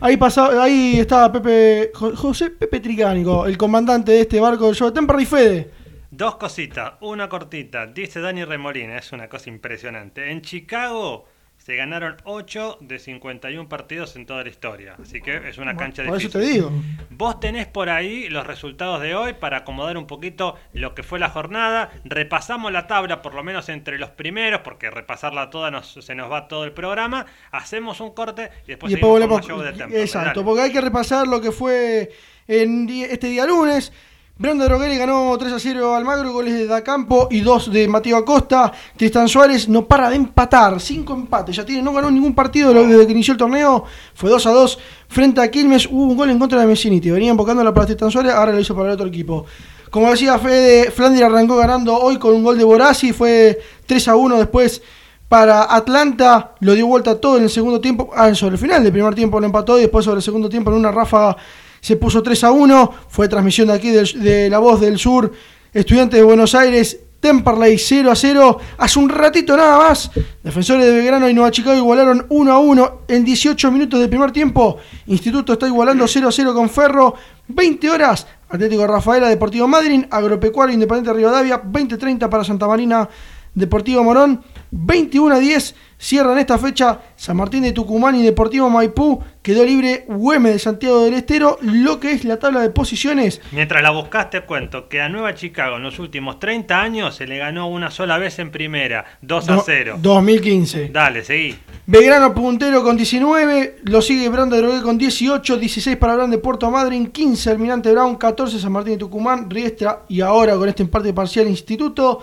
Ahí, 0.00 0.18
pasaba, 0.18 0.62
ahí 0.62 1.00
estaba 1.00 1.32
Pepe, 1.32 1.92
José 1.94 2.50
Pepe 2.50 2.78
Tricánico, 2.78 3.46
el 3.46 3.56
comandante 3.56 4.12
de 4.12 4.20
este 4.20 4.38
barco 4.38 4.66
del 4.66 4.74
show 4.74 4.88
de 4.88 4.94
Temple 4.94 5.22
y 5.22 5.26
Fede. 5.26 5.70
Dos 6.10 6.36
cositas, 6.36 6.92
una 7.00 7.26
cortita. 7.30 7.86
Dice 7.86 8.20
Dani 8.20 8.44
Remolina, 8.44 8.98
es 8.98 9.12
una 9.12 9.30
cosa 9.30 9.48
impresionante. 9.48 10.30
En 10.30 10.42
Chicago 10.42 11.24
se 11.68 11.76
ganaron 11.76 12.16
8 12.24 12.78
de 12.80 12.98
51 12.98 13.68
partidos 13.68 14.16
en 14.16 14.24
toda 14.24 14.42
la 14.42 14.48
historia. 14.48 14.96
Así 15.02 15.20
que 15.20 15.36
es 15.50 15.58
una 15.58 15.76
cancha 15.76 16.02
por 16.02 16.16
difícil. 16.16 16.32
Por 16.32 16.40
eso 16.40 16.48
te 16.48 16.54
digo. 16.54 16.72
Vos 17.10 17.40
tenés 17.40 17.66
por 17.66 17.90
ahí 17.90 18.30
los 18.30 18.46
resultados 18.46 19.02
de 19.02 19.14
hoy 19.14 19.34
para 19.34 19.58
acomodar 19.58 19.98
un 19.98 20.06
poquito 20.06 20.56
lo 20.72 20.94
que 20.94 21.02
fue 21.02 21.18
la 21.18 21.28
jornada. 21.28 21.90
Repasamos 22.06 22.72
la 22.72 22.86
tabla, 22.86 23.20
por 23.20 23.34
lo 23.34 23.44
menos 23.44 23.68
entre 23.68 23.98
los 23.98 24.08
primeros, 24.08 24.62
porque 24.62 24.88
repasarla 24.88 25.50
toda 25.50 25.70
nos, 25.70 25.92
se 25.92 26.14
nos 26.14 26.32
va 26.32 26.48
todo 26.48 26.64
el 26.64 26.72
programa. 26.72 27.26
Hacemos 27.50 28.00
un 28.00 28.14
corte 28.14 28.50
y 28.64 28.68
después, 28.68 28.90
seguimos 28.90 29.28
con 29.28 29.42
show 29.42 29.60
de. 29.60 30.00
Exacto, 30.02 30.42
porque 30.42 30.62
hay 30.62 30.72
que 30.72 30.80
repasar 30.80 31.28
lo 31.28 31.38
que 31.38 31.52
fue 31.52 32.10
en 32.46 32.88
este 32.88 33.26
día 33.26 33.44
lunes. 33.44 33.92
Brando 34.40 34.66
Drogueri 34.66 34.96
ganó 34.96 35.36
3 35.36 35.52
a 35.52 35.58
0 35.58 35.96
al 35.96 36.04
Magro, 36.04 36.32
goles 36.32 36.54
de 36.54 36.66
Dacampo 36.68 37.26
y 37.28 37.40
2 37.40 37.72
de 37.72 37.88
Mateo 37.88 38.16
Acosta. 38.18 38.72
Tristan 38.96 39.28
Suárez 39.28 39.68
no 39.68 39.84
para 39.84 40.10
de 40.10 40.14
empatar, 40.14 40.80
5 40.80 41.12
empates, 41.12 41.56
ya 41.56 41.66
tiene, 41.66 41.82
no 41.82 41.92
ganó 41.92 42.08
ningún 42.08 42.36
partido 42.36 42.72
desde 42.72 43.04
que 43.04 43.10
inició 43.10 43.32
el 43.32 43.38
torneo, 43.38 43.82
fue 44.14 44.30
2 44.30 44.46
a 44.46 44.50
2 44.52 44.78
frente 45.08 45.40
a 45.40 45.50
Quilmes, 45.50 45.88
hubo 45.90 46.04
un 46.04 46.16
gol 46.16 46.30
en 46.30 46.38
contra 46.38 46.60
de 46.60 46.68
Messiniti, 46.68 47.10
venía 47.10 47.34
la 47.34 47.74
para 47.74 47.86
Tristan 47.86 48.12
Suárez, 48.12 48.32
ahora 48.32 48.52
lo 48.52 48.60
hizo 48.60 48.76
para 48.76 48.90
el 48.90 48.94
otro 48.94 49.08
equipo. 49.08 49.44
Como 49.90 50.08
decía 50.08 50.38
Fede, 50.38 50.92
Flandria 50.92 51.26
arrancó 51.26 51.56
ganando 51.56 51.98
hoy 51.98 52.16
con 52.18 52.32
un 52.32 52.44
gol 52.44 52.56
de 52.56 52.62
Borassi, 52.62 53.12
fue 53.12 53.58
3 53.86 54.06
a 54.06 54.14
1 54.14 54.38
después 54.38 54.80
para 55.28 55.74
Atlanta, 55.74 56.54
lo 56.60 56.74
dio 56.74 56.86
vuelta 56.86 57.20
todo 57.20 57.38
en 57.38 57.42
el 57.42 57.50
segundo 57.50 57.80
tiempo, 57.80 58.10
ah, 58.14 58.32
sobre 58.36 58.52
el 58.52 58.60
final 58.60 58.84
del 58.84 58.92
primer 58.92 59.16
tiempo 59.16 59.40
lo 59.40 59.46
empató 59.46 59.78
y 59.78 59.80
después 59.80 60.04
sobre 60.04 60.18
el 60.18 60.22
segundo 60.22 60.48
tiempo 60.48 60.70
en 60.70 60.76
una 60.76 60.92
ráfaga 60.92 61.36
se 61.80 61.96
puso 61.96 62.22
3 62.22 62.44
a 62.44 62.52
1, 62.52 62.94
fue 63.08 63.28
transmisión 63.28 63.68
de 63.68 63.74
aquí 63.74 63.90
de 63.90 64.48
La 64.50 64.58
Voz 64.58 64.80
del 64.80 64.98
Sur, 64.98 65.32
Estudiantes 65.72 66.18
de 66.18 66.24
Buenos 66.24 66.54
Aires 66.54 66.98
Temperley 67.20 67.78
0 67.78 68.10
a 68.10 68.14
0. 68.14 68.58
Hace 68.78 68.98
un 68.98 69.08
ratito 69.08 69.56
nada 69.56 69.78
más, 69.78 70.10
Defensores 70.42 70.86
de 70.86 70.92
Belgrano 70.92 71.28
y 71.28 71.34
Nueva 71.34 71.50
Chicago 71.50 71.76
igualaron 71.76 72.26
1 72.28 72.52
a 72.52 72.58
1 72.58 73.00
en 73.08 73.24
18 73.24 73.70
minutos 73.70 74.00
del 74.00 74.08
primer 74.08 74.30
tiempo. 74.30 74.78
Instituto 75.06 75.54
está 75.54 75.66
igualando 75.66 76.06
0 76.06 76.28
a 76.28 76.32
0 76.32 76.54
con 76.54 76.68
Ferro. 76.70 77.14
20 77.48 77.90
horas, 77.90 78.26
Atlético 78.48 78.86
Rafaela, 78.86 79.28
Deportivo 79.28 79.66
Madrid, 79.66 80.04
Agropecuario 80.10 80.74
Independiente 80.74 81.12
Rivadavia, 81.14 81.62
20-30 81.62 82.28
para 82.28 82.44
Santa 82.44 82.66
Marina, 82.68 83.08
Deportivo 83.54 84.04
Morón, 84.04 84.42
21 84.70 85.34
a 85.34 85.38
10 85.38 85.74
Cierran 86.00 86.38
esta 86.38 86.58
fecha 86.58 87.00
San 87.16 87.36
Martín 87.36 87.64
de 87.64 87.72
Tucumán 87.72 88.14
y 88.14 88.22
Deportivo 88.22 88.70
Maipú. 88.70 89.20
Quedó 89.42 89.64
libre 89.64 90.04
Güemes 90.06 90.52
de 90.52 90.58
Santiago 90.60 91.02
del 91.02 91.14
Estero. 91.14 91.58
Lo 91.60 91.98
que 91.98 92.12
es 92.12 92.24
la 92.24 92.38
tabla 92.38 92.60
de 92.60 92.70
posiciones. 92.70 93.40
Mientras 93.50 93.82
la 93.82 93.90
buscaste, 93.90 94.42
cuento 94.42 94.88
que 94.88 95.00
a 95.00 95.08
Nueva 95.08 95.34
Chicago 95.34 95.76
en 95.76 95.82
los 95.82 95.98
últimos 95.98 96.38
30 96.38 96.80
años 96.80 97.16
se 97.16 97.26
le 97.26 97.38
ganó 97.38 97.68
una 97.68 97.90
sola 97.90 98.16
vez 98.16 98.38
en 98.38 98.52
primera, 98.52 99.04
2 99.22 99.48
a 99.48 99.62
0. 99.66 99.96
2015. 100.00 100.90
Dale, 100.90 101.24
seguí. 101.24 101.56
Belgrano 101.86 102.32
puntero 102.32 102.84
con 102.84 102.96
19, 102.96 103.78
lo 103.84 104.00
sigue 104.02 104.28
Brando 104.28 104.54
de 104.54 104.62
Drogué 104.62 104.82
con 104.82 104.98
18, 104.98 105.56
16 105.56 105.96
para 105.96 106.14
Brand 106.14 106.30
de 106.30 106.38
Puerto 106.38 106.70
Madryn, 106.70 107.06
15 107.06 107.50
Almirante 107.50 107.90
Brown, 107.90 108.16
14 108.16 108.58
San 108.60 108.72
Martín 108.72 108.92
de 108.92 108.98
Tucumán, 108.98 109.48
Riestra 109.48 110.02
y 110.06 110.20
ahora 110.20 110.54
con 110.56 110.68
este 110.68 110.82
empate 110.82 111.12
parcial 111.12 111.48
Instituto. 111.48 112.20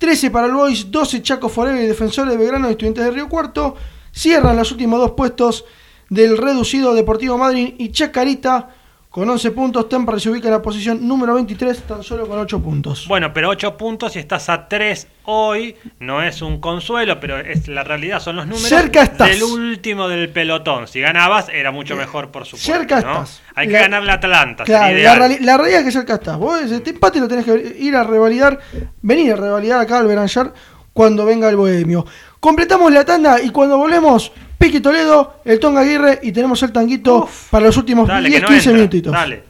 13 0.00 0.30
para 0.30 0.46
el 0.46 0.54
Boys, 0.54 0.90
12 0.90 1.20
Chaco 1.20 1.50
Forever 1.50 1.84
y 1.84 1.86
Defensores 1.86 2.32
de 2.32 2.38
Belgrano 2.38 2.68
y 2.68 2.70
Estudiantes 2.70 3.04
de 3.04 3.10
Río 3.10 3.28
Cuarto. 3.28 3.76
Cierran 4.10 4.56
los 4.56 4.72
últimos 4.72 4.98
dos 4.98 5.10
puestos 5.10 5.66
del 6.08 6.38
reducido 6.38 6.94
Deportivo 6.94 7.36
Madrid 7.36 7.74
y 7.76 7.92
Chacarita 7.92 8.70
con 9.10 9.28
11 9.28 9.50
puntos, 9.50 9.88
Temperley 9.88 10.20
se 10.20 10.30
ubica 10.30 10.46
en 10.46 10.54
la 10.54 10.62
posición 10.62 11.06
número 11.08 11.34
23, 11.34 11.82
tan 11.82 12.02
solo 12.04 12.28
con 12.28 12.38
8 12.38 12.62
puntos. 12.62 13.06
Bueno, 13.08 13.32
pero 13.34 13.48
8 13.48 13.76
puntos 13.76 14.14
y 14.14 14.20
estás 14.20 14.48
a 14.48 14.68
3 14.68 15.08
hoy, 15.24 15.74
no 15.98 16.22
es 16.22 16.42
un 16.42 16.60
consuelo, 16.60 17.18
pero 17.18 17.38
es 17.38 17.66
la 17.66 17.82
realidad, 17.82 18.20
son 18.20 18.36
los 18.36 18.46
números 18.46 18.68
Cerca 18.68 19.02
estás. 19.02 19.28
del 19.28 19.42
último 19.42 20.06
del 20.08 20.28
pelotón. 20.30 20.86
Si 20.86 21.00
ganabas, 21.00 21.48
era 21.48 21.72
mucho 21.72 21.96
mejor, 21.96 22.30
por 22.30 22.44
supuesto. 22.46 22.72
Cerca 22.72 23.00
¿no? 23.00 23.12
estás. 23.24 23.42
Hay 23.56 23.66
que 23.66 23.72
La- 23.72 23.80
ganarle 23.80 24.12
a 24.12 24.14
Atlanta. 24.14 24.62
Claro, 24.64 24.96
la, 24.96 25.28
la 25.40 25.56
realidad 25.56 25.80
es 25.80 25.86
que 25.86 25.92
cerca 25.92 26.14
estás. 26.14 26.38
Vos 26.38 26.60
este 26.60 26.90
empate 26.90 27.18
lo 27.18 27.26
tenés 27.26 27.44
que 27.44 27.76
ir 27.80 27.96
a 27.96 28.04
revalidar, 28.04 28.60
venir 29.02 29.32
a 29.32 29.36
revalidar 29.36 29.80
acá 29.80 29.98
al 29.98 30.06
Beranjar 30.06 30.54
cuando 30.92 31.24
venga 31.26 31.48
el 31.48 31.56
Bohemio. 31.56 32.06
Completamos 32.38 32.92
la 32.92 33.04
tanda 33.04 33.42
y 33.42 33.50
cuando 33.50 33.76
volvemos, 33.76 34.30
Piqui 34.60 34.80
Toledo, 34.80 35.40
el 35.46 35.58
Tonga 35.58 35.80
Aguirre 35.80 36.18
y 36.22 36.32
tenemos 36.32 36.62
el 36.62 36.70
tanguito 36.70 37.26
para 37.48 37.64
los 37.64 37.78
últimos 37.78 38.06
Dale, 38.06 38.28
10, 38.28 38.40
que 38.40 38.42
no 38.42 38.48
15 38.48 38.58
entra. 38.68 38.72
minutitos. 38.74 39.12
Dale. 39.12 39.42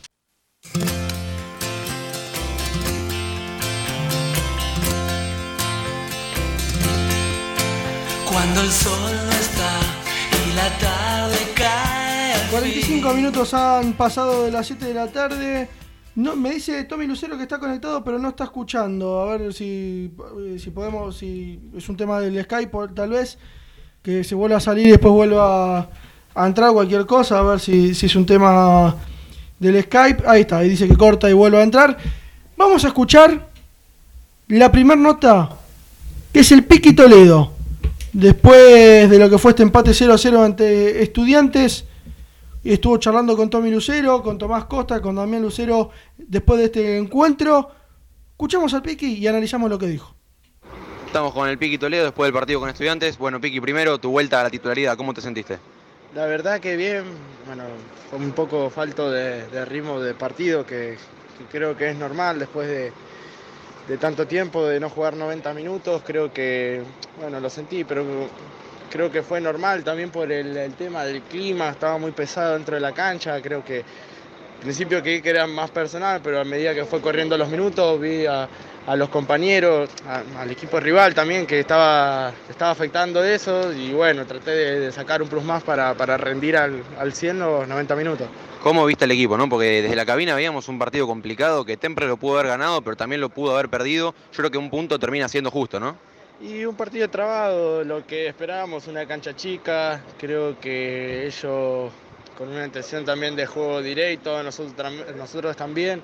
Cuando 8.31 8.61
el 8.61 8.71
sol 8.71 9.11
no 9.25 9.31
está 9.31 9.79
y 10.47 10.55
la 10.55 10.69
tarde 10.77 11.37
cae. 11.53 12.33
al 12.33 12.49
45 12.49 13.09
fin. 13.09 13.17
minutos 13.17 13.53
han 13.53 13.91
pasado 13.93 14.45
de 14.45 14.51
las 14.51 14.67
7 14.67 14.85
de 14.85 14.93
la 14.93 15.07
tarde. 15.07 15.67
No, 16.15 16.37
me 16.37 16.51
dice 16.51 16.85
Tommy 16.85 17.07
Lucero 17.07 17.35
que 17.35 17.43
está 17.43 17.59
conectado, 17.59 18.03
pero 18.05 18.19
no 18.19 18.29
está 18.29 18.45
escuchando. 18.45 19.19
A 19.19 19.37
ver 19.37 19.53
si, 19.53 20.13
eh, 20.39 20.57
si 20.59 20.69
podemos, 20.69 21.17
si 21.17 21.59
es 21.75 21.89
un 21.89 21.97
tema 21.97 22.21
del 22.21 22.41
Skype, 22.43 22.71
tal 22.95 23.09
vez, 23.09 23.37
que 24.01 24.23
se 24.23 24.33
vuelva 24.33 24.57
a 24.57 24.61
salir 24.61 24.87
y 24.87 24.91
después 24.91 25.13
vuelva 25.13 25.79
a, 25.79 25.89
a 26.33 26.47
entrar 26.47 26.71
cualquier 26.71 27.05
cosa, 27.05 27.39
a 27.39 27.43
ver 27.43 27.59
si, 27.59 27.93
si 27.93 28.05
es 28.05 28.15
un 28.15 28.25
tema 28.25 28.95
del 29.59 29.83
Skype. 29.83 30.23
Ahí 30.25 30.41
está, 30.41 30.59
ahí 30.59 30.69
dice 30.69 30.87
que 30.87 30.95
corta 30.95 31.29
y 31.29 31.33
vuelve 31.33 31.59
a 31.59 31.63
entrar. 31.63 31.97
Vamos 32.55 32.85
a 32.85 32.87
escuchar 32.87 33.49
la 34.47 34.71
primera 34.71 34.99
nota, 34.99 35.49
que 36.31 36.39
es 36.39 36.51
el 36.53 36.63
Piqui 36.63 36.93
Toledo. 36.93 37.60
Después 38.13 39.09
de 39.09 39.19
lo 39.19 39.29
que 39.29 39.37
fue 39.37 39.51
este 39.51 39.63
empate 39.63 39.93
0 39.93 40.13
a 40.13 40.17
0 40.17 40.43
ante 40.43 41.01
Estudiantes, 41.01 41.85
y 42.63 42.73
estuvo 42.73 42.97
charlando 42.97 43.35
con 43.35 43.49
Tommy 43.49 43.71
Lucero, 43.71 44.21
con 44.21 44.37
Tomás 44.37 44.65
Costa, 44.65 45.01
con 45.01 45.15
Damián 45.15 45.41
Lucero 45.41 45.89
después 46.17 46.59
de 46.59 46.65
este 46.65 46.97
encuentro. 46.97 47.71
Escuchamos 48.31 48.73
al 48.73 48.81
Piqui 48.81 49.13
y 49.13 49.27
analizamos 49.27 49.69
lo 49.69 49.79
que 49.79 49.87
dijo. 49.87 50.13
Estamos 51.07 51.33
con 51.33 51.49
el 51.49 51.57
Piqui 51.57 51.77
Toledo 51.77 52.03
después 52.03 52.27
del 52.27 52.33
partido 52.33 52.59
con 52.59 52.69
estudiantes. 52.69 53.17
Bueno, 53.17 53.41
Piqui, 53.41 53.59
primero 53.59 53.99
tu 53.99 54.11
vuelta 54.11 54.39
a 54.39 54.43
la 54.43 54.49
titularidad, 54.49 54.95
¿cómo 54.97 55.13
te 55.13 55.21
sentiste? 55.21 55.59
La 56.13 56.25
verdad 56.25 56.59
que 56.59 56.75
bien, 56.75 57.03
bueno, 57.47 57.63
fue 58.09 58.19
un 58.19 58.31
poco 58.31 58.69
falto 58.69 59.09
de, 59.09 59.47
de 59.47 59.65
ritmo 59.65 59.99
de 60.01 60.13
partido, 60.13 60.65
que, 60.65 60.97
que 61.37 61.45
creo 61.49 61.77
que 61.77 61.89
es 61.89 61.95
normal 61.95 62.39
después 62.39 62.67
de, 62.67 62.91
de 63.87 63.97
tanto 63.97 64.27
tiempo 64.27 64.65
de 64.65 64.79
no 64.79 64.89
jugar 64.89 65.15
90 65.15 65.53
minutos, 65.53 66.01
creo 66.05 66.31
que, 66.31 66.81
bueno, 67.19 67.39
lo 67.39 67.49
sentí, 67.49 67.83
pero 67.83 68.03
creo 68.89 69.11
que 69.11 69.23
fue 69.23 69.41
normal 69.41 69.83
también 69.83 70.11
por 70.11 70.31
el, 70.31 70.73
tema 70.73 71.03
del 71.03 71.21
clima, 71.23 71.69
estaba 71.69 71.97
muy 71.97 72.11
pesado 72.11 72.53
dentro 72.53 72.75
de 72.75 72.81
la 72.81 72.91
cancha, 72.91 73.41
creo 73.41 73.63
que 73.63 73.79
al 73.79 74.61
principio 74.61 75.01
creí 75.01 75.21
que 75.21 75.29
era 75.31 75.47
más 75.47 75.71
personal, 75.71 76.21
pero 76.23 76.39
a 76.39 76.43
medida 76.43 76.75
que 76.75 76.85
fue 76.85 77.01
corriendo 77.01 77.37
los 77.37 77.49
minutos 77.49 77.99
vi 77.99 78.25
a, 78.27 78.47
a 78.85 78.95
los 78.95 79.09
compañeros, 79.09 79.89
al 80.37 80.51
equipo 80.51 80.79
rival 80.79 81.15
también 81.15 81.47
que 81.47 81.59
estaba, 81.59 82.31
estaba 82.49 82.71
afectando 82.71 83.23
eso 83.23 83.73
y 83.73 83.91
bueno, 83.93 84.25
traté 84.25 84.51
de, 84.51 84.79
de 84.79 84.91
sacar 84.91 85.21
un 85.21 85.29
plus 85.29 85.43
más 85.43 85.63
para, 85.63 85.93
para 85.95 86.17
rendir 86.17 86.57
al, 86.57 86.83
al 86.99 87.13
100 87.13 87.39
los 87.39 87.67
90 87.67 87.95
minutos. 87.95 88.27
¿Cómo 88.63 88.85
viste 88.85 89.05
el 89.05 89.11
equipo, 89.11 89.37
no? 89.37 89.49
Porque 89.49 89.81
desde 89.81 89.95
la 89.95 90.05
cabina 90.05 90.35
veíamos 90.35 90.67
un 90.67 90.77
partido 90.77 91.07
complicado 91.07 91.65
que 91.65 91.77
Temple 91.77 92.05
lo 92.07 92.17
pudo 92.17 92.35
haber 92.37 92.47
ganado, 92.51 92.81
pero 92.83 92.95
también 92.95 93.19
lo 93.19 93.29
pudo 93.29 93.53
haber 93.53 93.69
perdido. 93.69 94.13
Yo 94.31 94.37
creo 94.37 94.51
que 94.51 94.57
un 94.59 94.69
punto 94.69 94.99
termina 94.99 95.27
siendo 95.27 95.49
justo, 95.49 95.79
¿no? 95.79 95.95
Y 96.39 96.65
un 96.65 96.75
partido 96.75 97.09
trabado, 97.09 97.83
lo 97.83 98.05
que 98.05 98.27
esperábamos, 98.27 98.87
una 98.87 99.05
cancha 99.07 99.35
chica, 99.35 100.01
creo 100.19 100.59
que 100.59 101.25
ellos 101.25 101.91
con 102.37 102.49
una 102.49 102.65
intención 102.65 103.03
también 103.03 103.35
de 103.35 103.45
juego 103.47 103.81
directo, 103.81 104.41
nosotros, 104.43 104.75
tam- 104.75 105.15
nosotros 105.15 105.55
también. 105.55 106.01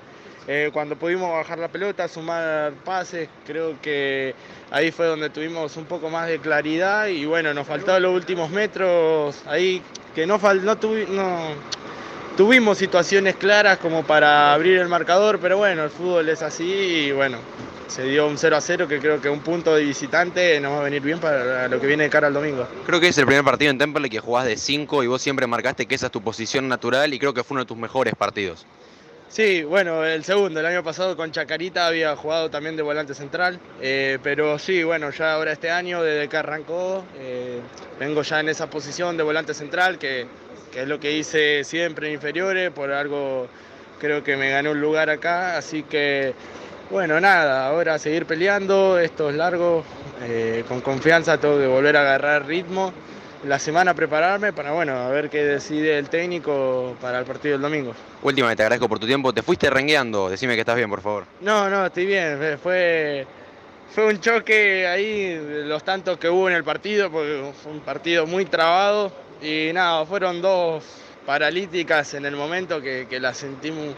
Eh, 0.48 0.70
cuando 0.72 0.96
pudimos 0.96 1.30
bajar 1.30 1.58
la 1.58 1.68
pelota, 1.68 2.08
sumar 2.08 2.72
pases, 2.84 3.28
creo 3.46 3.80
que 3.80 4.34
ahí 4.70 4.90
fue 4.90 5.06
donde 5.06 5.30
tuvimos 5.30 5.76
un 5.76 5.84
poco 5.84 6.08
más 6.08 6.26
de 6.28 6.38
claridad 6.38 7.06
y 7.08 7.24
bueno, 7.24 7.52
nos 7.54 7.66
faltaron 7.66 8.02
los 8.02 8.14
últimos 8.14 8.50
metros, 8.50 9.42
ahí 9.46 9.82
que 10.14 10.26
no, 10.26 10.38
fal- 10.40 10.62
no, 10.62 10.74
no 11.14 11.50
tuvimos 12.38 12.78
situaciones 12.78 13.34
claras 13.34 13.78
como 13.78 14.04
para 14.04 14.54
abrir 14.54 14.78
el 14.78 14.86
marcador, 14.86 15.40
pero 15.40 15.58
bueno, 15.58 15.82
el 15.82 15.90
fútbol 15.90 16.28
es 16.28 16.40
así 16.40 16.62
y 16.72 17.10
bueno, 17.10 17.38
se 17.88 18.04
dio 18.04 18.28
un 18.28 18.38
0 18.38 18.56
a 18.56 18.60
0 18.60 18.86
que 18.86 19.00
creo 19.00 19.20
que 19.20 19.28
un 19.28 19.40
punto 19.40 19.74
de 19.74 19.82
visitante 19.82 20.60
nos 20.60 20.74
va 20.74 20.78
a 20.78 20.82
venir 20.84 21.02
bien 21.02 21.18
para 21.18 21.66
lo 21.66 21.80
que 21.80 21.88
viene 21.88 22.04
de 22.04 22.10
cara 22.10 22.28
al 22.28 22.34
domingo. 22.34 22.68
Creo 22.86 23.00
que 23.00 23.08
es 23.08 23.18
el 23.18 23.26
primer 23.26 23.44
partido 23.44 23.72
en 23.72 23.78
Temple 23.78 24.08
que 24.08 24.20
jugás 24.20 24.46
de 24.46 24.56
5 24.56 25.02
y 25.02 25.08
vos 25.08 25.20
siempre 25.20 25.48
marcaste 25.48 25.86
que 25.86 25.96
esa 25.96 26.06
es 26.06 26.12
tu 26.12 26.22
posición 26.22 26.68
natural 26.68 27.12
y 27.12 27.18
creo 27.18 27.34
que 27.34 27.42
fue 27.42 27.56
uno 27.56 27.62
de 27.62 27.66
tus 27.66 27.76
mejores 27.76 28.14
partidos. 28.14 28.64
Sí, 29.28 29.64
bueno, 29.64 30.04
el 30.04 30.22
segundo, 30.22 30.60
el 30.60 30.66
año 30.66 30.84
pasado 30.84 31.16
con 31.16 31.32
Chacarita 31.32 31.88
había 31.88 32.14
jugado 32.14 32.50
también 32.50 32.76
de 32.76 32.82
volante 32.82 33.14
central, 33.14 33.58
eh, 33.82 34.18
pero 34.22 34.60
sí, 34.60 34.84
bueno, 34.84 35.10
ya 35.10 35.34
ahora 35.34 35.52
este 35.52 35.70
año, 35.70 36.02
desde 36.04 36.28
que 36.28 36.36
arrancó, 36.36 37.04
eh, 37.18 37.60
vengo 37.98 38.22
ya 38.22 38.40
en 38.40 38.48
esa 38.48 38.70
posición 38.70 39.16
de 39.16 39.24
volante 39.24 39.52
central, 39.52 39.98
que, 39.98 40.26
que 40.72 40.82
es 40.82 40.88
lo 40.88 41.00
que 41.00 41.12
hice 41.12 41.64
siempre 41.64 42.08
en 42.08 42.14
inferiores, 42.14 42.70
por 42.70 42.92
algo 42.92 43.48
creo 43.98 44.22
que 44.22 44.36
me 44.36 44.50
gané 44.50 44.70
un 44.70 44.80
lugar 44.80 45.10
acá, 45.10 45.56
así 45.56 45.82
que, 45.82 46.34
bueno, 46.90 47.20
nada, 47.20 47.66
ahora 47.66 47.94
a 47.94 47.98
seguir 47.98 48.26
peleando, 48.26 48.98
esto 48.98 49.30
es 49.30 49.36
largo, 49.36 49.84
eh, 50.22 50.64
con 50.68 50.80
confianza 50.80 51.38
tengo 51.38 51.58
que 51.58 51.66
volver 51.66 51.96
a 51.96 52.02
agarrar 52.02 52.46
ritmo, 52.46 52.92
la 53.44 53.58
semana 53.58 53.94
prepararme 53.94 54.52
para, 54.52 54.72
bueno, 54.72 54.96
a 54.96 55.08
ver 55.10 55.30
qué 55.30 55.44
decide 55.44 55.98
el 55.98 56.08
técnico 56.08 56.96
para 57.00 57.20
el 57.20 57.24
partido 57.24 57.52
del 57.52 57.62
domingo. 57.62 57.94
Última, 58.22 58.54
te 58.56 58.62
agradezco 58.62 58.88
por 58.88 58.98
tu 58.98 59.06
tiempo. 59.06 59.32
Te 59.32 59.42
fuiste 59.42 59.70
rengueando. 59.70 60.28
Decime 60.28 60.54
que 60.54 60.60
estás 60.60 60.74
bien, 60.74 60.90
por 60.90 61.00
favor. 61.00 61.24
No, 61.40 61.70
no, 61.70 61.86
estoy 61.86 62.06
bien. 62.06 62.58
Fue, 62.60 63.26
fue 63.94 64.06
un 64.06 64.20
choque 64.20 64.88
ahí, 64.88 65.64
los 65.66 65.84
tantos 65.84 66.18
que 66.18 66.28
hubo 66.28 66.48
en 66.48 66.56
el 66.56 66.64
partido, 66.64 67.12
porque 67.12 67.52
fue 67.62 67.72
un 67.72 67.80
partido 67.80 68.26
muy 68.26 68.44
trabado. 68.44 69.12
Y 69.40 69.70
nada, 69.72 70.04
fueron 70.06 70.40
dos 70.42 70.84
paralíticas 71.24 72.14
en 72.14 72.24
el 72.26 72.34
momento 72.36 72.80
que, 72.80 73.06
que 73.08 73.20
las 73.20 73.36
sentimos 73.38 73.96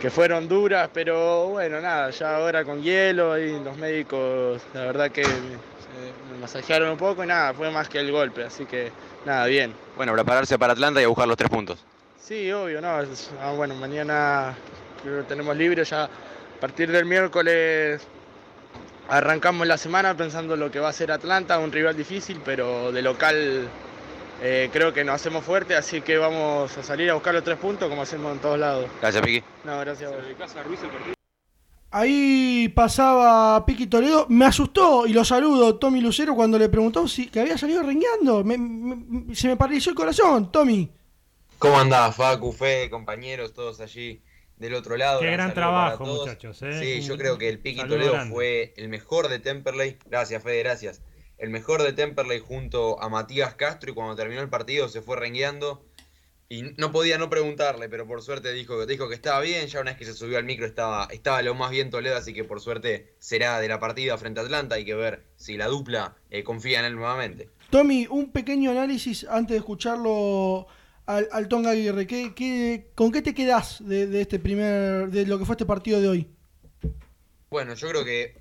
que 0.00 0.10
fueron 0.10 0.48
duras, 0.48 0.90
pero 0.92 1.48
bueno, 1.48 1.80
nada, 1.80 2.10
ya 2.10 2.36
ahora 2.36 2.64
con 2.64 2.82
hielo 2.82 3.38
y 3.38 3.60
los 3.62 3.76
médicos, 3.76 4.62
la 4.72 4.84
verdad 4.86 5.10
que 5.10 5.24
me, 5.24 6.12
me 6.30 6.38
masajearon 6.38 6.90
un 6.90 6.96
poco 6.96 7.24
y 7.24 7.26
nada, 7.26 7.54
fue 7.54 7.70
más 7.70 7.88
que 7.88 7.98
el 7.98 8.10
golpe, 8.12 8.44
así 8.44 8.66
que 8.66 8.92
nada, 9.24 9.46
bien. 9.46 9.76
Bueno, 9.94 10.12
prepararse 10.14 10.58
para 10.58 10.72
Atlanta 10.72 11.00
y 11.00 11.04
a 11.04 11.08
buscar 11.08 11.28
los 11.28 11.36
tres 11.36 11.50
puntos. 11.50 11.86
Sí, 12.16 12.50
obvio, 12.52 12.80
no. 12.80 13.00
es- 13.02 13.30
ah, 13.40 13.52
bueno, 13.52 13.74
mañana 13.74 14.58
creo 15.02 15.18
que 15.18 15.24
tenemos 15.24 15.56
libre 15.56 15.84
ya. 15.84 16.04
A 16.04 16.10
partir 16.60 16.90
del 16.90 17.04
miércoles 17.06 18.08
arrancamos 19.08 19.66
la 19.66 19.78
semana 19.78 20.16
pensando 20.16 20.56
lo 20.56 20.70
que 20.70 20.80
va 20.80 20.88
a 20.88 20.92
ser 20.92 21.10
Atlanta, 21.10 21.58
un 21.58 21.72
rival 21.72 21.96
difícil, 21.96 22.42
pero 22.42 22.92
de 22.92 23.02
local 23.02 23.72
eh, 24.42 24.68
creo 24.72 24.92
que 24.92 25.04
nos 25.04 25.14
hacemos 25.16 25.44
fuerte, 25.44 25.74
así 25.76 26.00
que 26.00 26.16
vamos 26.18 26.76
a 26.76 26.82
salir 26.82 27.10
a 27.10 27.14
buscar 27.14 27.34
los 27.34 27.44
tres 27.44 27.58
puntos 27.58 27.88
como 27.88 28.02
hacemos 28.02 28.32
en 28.32 28.38
todos 28.40 28.58
lados. 28.58 28.86
Gracias, 29.00 29.22
Piqui. 29.24 29.44
No, 29.64 29.78
gracias 29.80 30.12
a 30.12 30.16
vos. 30.16 30.24
Ahí 31.92 32.68
pasaba 32.68 33.64
Piqui 33.66 33.86
Toledo. 33.88 34.26
Me 34.28 34.44
asustó 34.44 35.06
y 35.06 35.12
lo 35.12 35.24
saludo 35.24 35.76
Tommy 35.76 36.00
Lucero 36.00 36.36
cuando 36.36 36.56
le 36.58 36.68
preguntó 36.68 37.08
si 37.08 37.26
que 37.28 37.40
había 37.40 37.58
salido 37.58 37.82
rengueando. 37.82 38.44
Me- 38.44 38.58
me- 38.58 39.34
se 39.34 39.48
me 39.48 39.56
paralizó 39.56 39.90
el 39.90 39.96
corazón, 39.96 40.52
Tommy. 40.52 40.88
¿Cómo 41.58 41.78
andás, 41.78 42.14
Facu, 42.16 42.52
Fe, 42.52 42.88
compañeros, 42.90 43.52
todos 43.52 43.80
allí 43.80 44.22
del 44.56 44.74
otro 44.74 44.96
lado? 44.96 45.18
Qué 45.20 45.26
Un 45.26 45.32
gran 45.32 45.52
trabajo, 45.52 46.04
muchachos, 46.04 46.62
¿eh? 46.62 46.78
Sí, 47.00 47.06
yo 47.06 47.18
creo 47.18 47.36
que 47.38 47.48
el 47.48 47.58
Piqui 47.58 47.80
Toledo 47.86 48.12
grande. 48.12 48.32
fue 48.34 48.72
el 48.76 48.88
mejor 48.88 49.28
de 49.28 49.40
Temperley. 49.40 49.98
Gracias, 50.06 50.42
Fede, 50.42 50.60
gracias. 50.62 51.02
El 51.40 51.50
mejor 51.50 51.82
de 51.82 51.92
Temperley 51.92 52.38
junto 52.38 53.02
a 53.02 53.08
Matías 53.08 53.54
Castro 53.54 53.90
y 53.90 53.94
cuando 53.94 54.14
terminó 54.14 54.40
el 54.42 54.48
partido 54.50 54.88
se 54.88 55.02
fue 55.02 55.16
rengueando. 55.16 55.84
Y 56.52 56.62
no 56.78 56.90
podía 56.90 57.16
no 57.16 57.30
preguntarle, 57.30 57.88
pero 57.88 58.08
por 58.08 58.22
suerte 58.22 58.52
dijo, 58.52 58.84
dijo 58.84 59.08
que 59.08 59.14
estaba 59.14 59.40
bien. 59.40 59.68
Ya 59.68 59.80
una 59.80 59.92
vez 59.92 59.98
que 59.98 60.04
se 60.04 60.14
subió 60.14 60.36
al 60.36 60.44
micro 60.44 60.66
estaba, 60.66 61.06
estaba 61.12 61.40
lo 61.42 61.54
más 61.54 61.70
bien 61.70 61.90
Toledo, 61.90 62.16
así 62.16 62.34
que 62.34 62.42
por 62.44 62.60
suerte 62.60 63.14
será 63.20 63.60
de 63.60 63.68
la 63.68 63.78
partida 63.78 64.18
frente 64.18 64.40
a 64.40 64.42
Atlanta. 64.42 64.74
Hay 64.74 64.84
que 64.84 64.94
ver 64.96 65.24
si 65.36 65.56
la 65.56 65.66
dupla 65.68 66.16
eh, 66.28 66.42
confía 66.42 66.80
en 66.80 66.86
él 66.86 66.96
nuevamente. 66.96 67.48
Tommy, 67.70 68.08
un 68.10 68.32
pequeño 68.32 68.72
análisis 68.72 69.24
antes 69.30 69.50
de 69.54 69.58
escucharlo 69.58 70.66
al, 71.06 71.28
al 71.30 71.46
Tonga 71.46 71.70
Aguirre. 71.70 72.06
¿Qué, 72.08 72.34
qué- 72.34 72.90
con 72.96 73.12
qué 73.12 73.22
te 73.22 73.32
quedás 73.32 73.78
de, 73.86 74.08
de 74.08 74.20
este 74.20 74.40
primer, 74.40 75.08
de 75.08 75.26
lo 75.26 75.38
que 75.38 75.44
fue 75.44 75.54
este 75.54 75.66
partido 75.66 76.00
de 76.00 76.08
hoy? 76.08 76.28
Bueno, 77.48 77.74
yo 77.74 77.88
creo 77.88 78.04
que 78.04 78.39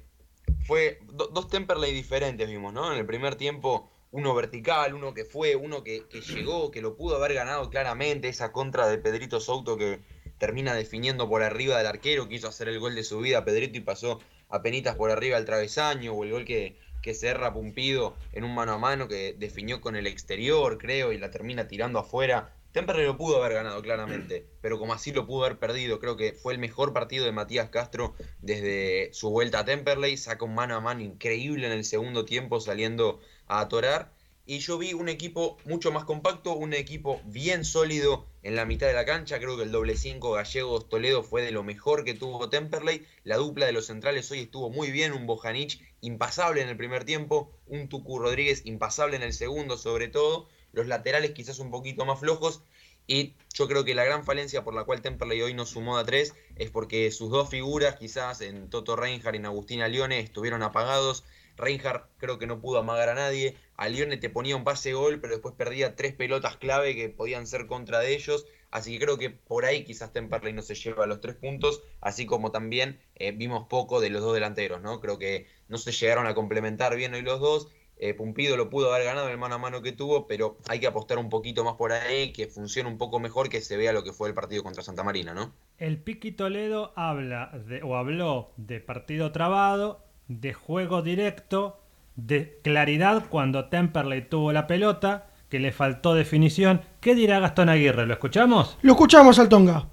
fue 0.70 1.00
do- 1.20 1.28
dos 1.28 1.48
Temperley 1.48 1.92
diferentes 1.94 2.48
vimos, 2.48 2.72
¿no? 2.74 2.92
En 2.94 3.00
el 3.00 3.06
primer 3.06 3.36
tiempo, 3.36 3.90
uno 4.12 4.34
vertical, 4.36 4.94
uno 4.94 5.14
que 5.14 5.26
fue, 5.26 5.56
uno 5.56 5.84
que, 5.84 6.08
que 6.12 6.22
llegó, 6.22 6.70
que 6.72 6.82
lo 6.82 6.96
pudo 6.96 7.16
haber 7.18 7.34
ganado 7.34 7.70
claramente, 7.70 8.30
esa 8.30 8.52
contra 8.52 8.88
de 8.88 8.98
Pedrito 9.00 9.40
Souto 9.40 9.78
que 9.78 10.00
termina 10.38 10.74
definiendo 10.74 11.28
por 11.28 11.42
arriba 11.44 11.78
del 11.78 11.88
arquero, 11.88 12.30
quiso 12.30 12.48
hacer 12.48 12.70
el 12.70 12.80
gol 12.80 12.94
de 12.96 13.04
su 13.04 13.20
vida 13.20 13.44
Pedrito 13.46 13.78
y 13.78 13.82
pasó 13.82 14.20
a 14.50 14.62
penitas 14.62 14.96
por 14.96 15.12
arriba 15.12 15.36
del 15.38 15.46
travesaño, 15.46 16.14
o 16.14 16.24
el 16.24 16.32
gol 16.32 16.46
que, 16.46 16.78
que 17.02 17.14
se 17.14 17.28
erra 17.30 17.54
Pumpido 17.54 18.16
en 18.32 18.44
un 18.44 18.54
mano 18.56 18.74
a 18.74 18.78
mano 18.78 19.08
que 19.08 19.34
definió 19.38 19.82
con 19.82 19.96
el 19.96 20.08
exterior, 20.08 20.78
creo, 20.78 21.12
y 21.14 21.18
la 21.18 21.32
termina 21.32 21.68
tirando 21.68 22.00
afuera. 22.00 22.54
Temperley 22.72 23.06
lo 23.06 23.18
pudo 23.18 23.38
haber 23.38 23.54
ganado 23.54 23.82
claramente, 23.82 24.46
pero 24.62 24.80
como 24.80 24.94
así 24.94 25.12
lo 25.12 25.26
pudo 25.26 25.46
haber 25.46 25.60
perdido, 25.60 26.00
creo 26.00 26.18
que 26.18 26.34
fue 26.34 26.54
el 26.54 26.60
mejor 26.60 26.94
partido 26.94 27.26
de 27.26 27.32
Matías 27.32 27.70
Castro 27.70 28.14
desde 28.42 29.10
su 29.14 29.30
vuelta 29.30 29.60
a 29.60 29.66
Temperley, 29.66 30.18
saca 30.18 30.46
un 30.46 30.56
mano 30.56 30.76
a 30.76 30.82
mano 30.82 31.02
increíble 31.02 31.68
en 31.68 31.74
el 31.74 31.84
segundo 31.84 32.26
tiempo 32.26 32.60
saliendo 32.60 33.20
a 33.48 33.62
atorar 33.62 34.14
y 34.52 34.58
yo 34.62 34.80
vi 34.80 34.94
un 34.94 35.10
equipo 35.10 35.58
mucho 35.66 35.92
más 35.92 36.06
compacto, 36.06 36.56
un 36.56 36.74
equipo 36.74 37.22
bien 37.26 37.64
sólido 37.64 38.26
en 38.42 38.56
la 38.56 38.66
mitad 38.66 38.88
de 38.88 38.94
la 38.94 39.06
cancha. 39.06 39.38
Creo 39.38 39.56
que 39.56 39.62
el 39.62 39.72
doble 39.72 39.96
5 39.96 40.32
Gallegos-Toledo 40.32 41.22
fue 41.22 41.44
de 41.44 41.52
lo 41.52 41.64
mejor 41.64 42.04
que 42.04 42.16
tuvo 42.16 42.50
Temperley. 42.50 43.06
La 43.24 43.38
dupla 43.38 43.68
de 43.68 43.74
los 43.74 43.86
centrales 43.86 44.32
hoy 44.32 44.40
estuvo 44.40 44.72
muy 44.72 44.90
bien. 44.90 45.14
Un 45.14 45.28
Bojanic 45.28 45.80
impasable 46.02 46.64
en 46.64 46.70
el 46.70 46.78
primer 46.78 47.04
tiempo, 47.04 47.52
un 47.68 47.90
Tucu 47.90 48.18
Rodríguez 48.18 48.64
impasable 48.66 49.18
en 49.18 49.22
el 49.22 49.34
segundo, 49.34 49.78
sobre 49.78 50.08
todo. 50.08 50.50
Los 50.72 50.88
laterales 50.88 51.32
quizás 51.32 51.60
un 51.60 51.72
poquito 51.72 52.06
más 52.06 52.20
flojos. 52.20 52.62
Y 53.08 53.34
yo 53.56 53.68
creo 53.68 53.86
que 53.86 53.96
la 53.96 54.04
gran 54.04 54.24
falencia 54.24 54.64
por 54.64 54.76
la 54.76 54.84
cual 54.84 55.02
Temperley 55.02 55.42
hoy 55.42 55.56
no 55.56 55.66
sumó 55.66 55.98
a 55.98 56.04
tres 56.04 56.36
es 56.56 56.70
porque 56.70 57.10
sus 57.10 57.32
dos 57.32 57.50
figuras, 57.50 57.96
quizás 57.96 58.42
en 58.42 58.70
Toto 58.70 58.96
Reinhardt 58.96 59.34
y 59.34 59.38
en 59.40 59.48
Agustina 59.48 59.88
Lione, 59.88 60.20
estuvieron 60.20 60.62
apagados. 60.62 61.26
Reinhardt 61.58 62.08
creo 62.18 62.38
que 62.38 62.46
no 62.46 62.62
pudo 62.62 62.80
amagar 62.80 63.10
a 63.10 63.16
nadie. 63.16 63.58
A 63.76 63.90
Lione 63.90 64.18
te 64.18 64.30
ponía 64.30 64.56
un 64.56 64.64
pase 64.64 64.94
gol, 64.94 65.20
pero 65.20 65.34
después 65.34 65.56
perdía 65.56 65.96
tres 65.96 66.14
pelotas 66.14 66.58
clave 66.58 66.96
que 66.96 67.10
podían 67.10 67.48
ser 67.48 67.66
contra 67.66 68.00
de 68.00 68.14
ellos. 68.14 68.46
Así 68.72 68.94
que 68.94 69.06
creo 69.06 69.18
que 69.18 69.32
por 69.32 69.66
ahí 69.66 69.84
quizás 69.84 70.14
Temperley 70.14 70.54
no 70.54 70.62
se 70.62 70.76
lleva 70.76 71.08
los 71.08 71.22
tres 71.22 71.36
puntos, 71.36 71.82
así 72.02 72.28
como 72.28 72.52
también 72.52 73.00
eh, 73.16 73.32
vimos 73.32 73.68
poco 73.68 74.00
de 74.00 74.12
los 74.12 74.22
dos 74.22 74.36
delanteros, 74.36 74.82
¿no? 74.82 75.00
Creo 75.00 75.18
que 75.18 75.48
no 75.68 75.80
se 75.80 75.92
llegaron 75.92 76.28
a 76.28 76.36
complementar 76.36 76.96
bien 76.96 77.14
hoy 77.16 77.24
los 77.24 77.40
dos. 77.40 77.70
Eh, 78.00 78.14
Pumpido 78.14 78.56
lo 78.56 78.70
pudo 78.70 78.94
haber 78.94 79.06
ganado 79.06 79.28
en 79.28 79.34
el 79.34 79.38
mano 79.38 79.56
a 79.56 79.58
mano 79.58 79.82
que 79.82 79.92
tuvo, 79.92 80.26
pero 80.26 80.58
hay 80.70 80.80
que 80.80 80.88
apostar 80.88 81.18
un 81.18 81.30
poquito 81.30 81.66
más 81.66 81.76
por 81.76 81.92
ahí, 81.92 82.32
que 82.32 82.48
funcione 82.48 82.90
un 82.90 82.98
poco 82.98 83.20
mejor, 83.20 83.50
que 83.50 83.60
se 83.60 83.76
vea 83.76 83.92
lo 83.92 84.04
que 84.04 84.14
fue 84.14 84.30
el 84.30 84.34
partido 84.34 84.64
contra 84.64 84.84
Santa 84.84 85.04
Marina, 85.04 85.34
¿no? 85.34 85.52
El 85.78 85.98
Piqui 85.98 86.32
Toledo 86.32 86.94
habla 86.96 87.52
de, 87.68 87.84
o 87.84 87.98
habló 87.98 88.52
de 88.56 88.80
partido 88.80 89.34
trabado, 89.34 90.06
de 90.30 90.54
juego 90.54 91.02
directo, 91.02 91.82
de 92.16 92.60
claridad 92.64 93.26
cuando 93.30 93.66
Temperley 93.66 94.30
tuvo 94.30 94.54
la 94.54 94.66
pelota, 94.66 95.28
que 95.50 95.60
le 95.60 95.72
faltó 95.74 96.14
definición. 96.14 96.82
¿Qué 97.02 97.16
dirá 97.16 97.40
Gastón 97.40 97.70
Aguirre? 97.70 98.06
¿Lo 98.06 98.14
escuchamos? 98.14 98.78
Lo 98.82 98.94
escuchamos 98.94 99.40
al 99.40 99.50
Tonga. 99.50 99.88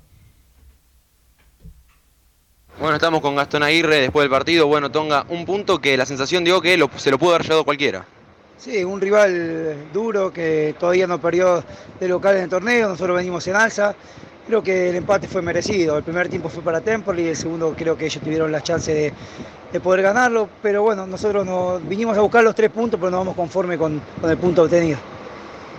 Bueno, 2.79 2.97
estamos 2.97 3.23
con 3.23 3.35
Gastón 3.35 3.63
Aguirre 3.63 4.03
después 4.03 4.25
del 4.25 4.31
partido. 4.31 4.67
Bueno, 4.67 4.91
Tonga, 4.91 5.25
un 5.31 5.47
punto 5.47 5.81
que 5.81 5.97
la 5.97 6.05
sensación 6.05 6.45
dio 6.45 6.61
que 6.61 6.79
se 6.97 7.11
lo 7.11 7.19
pudo 7.19 7.31
haber 7.35 7.43
llevado 7.43 7.65
cualquiera. 7.65 8.05
Sí, 8.59 8.85
un 8.85 9.01
rival 9.01 9.91
duro 9.95 10.31
que 10.31 10.75
todavía 10.79 11.07
no 11.07 11.19
perdió 11.19 11.65
de 11.99 12.09
local 12.09 12.37
en 12.37 12.43
el 12.45 12.51
torneo, 12.51 12.89
nosotros 12.89 13.17
venimos 13.17 13.47
en 13.47 13.57
alza. 13.57 13.95
Creo 14.47 14.63
que 14.63 14.91
el 14.91 14.97
empate 14.97 15.27
fue 15.27 15.41
merecido. 15.41 15.97
El 15.97 16.05
primer 16.05 16.29
tiempo 16.29 16.51
fue 16.51 16.63
para 16.63 16.83
Temple 16.83 17.23
y 17.23 17.29
el 17.29 17.37
segundo 17.37 17.75
creo 17.77 17.97
que 17.97 18.07
ellos 18.07 18.23
tuvieron 18.23 18.53
la 18.53 18.61
chance 18.63 18.93
de, 18.93 19.13
de 19.73 19.81
poder 19.81 20.03
ganarlo. 20.03 20.49
Pero 20.63 20.83
bueno, 20.83 21.07
nosotros 21.07 21.47
no, 21.47 21.81
vinimos 21.81 22.17
a 22.19 22.21
buscar 22.21 22.45
los 22.45 22.55
tres 22.55 22.71
puntos, 22.71 23.01
pero 23.01 23.11
no 23.11 23.19
vamos 23.19 23.35
conforme 23.35 23.79
con, 23.79 24.03
con 24.21 24.31
el 24.31 24.37
punto 24.37 24.65
obtenido. 24.65 24.99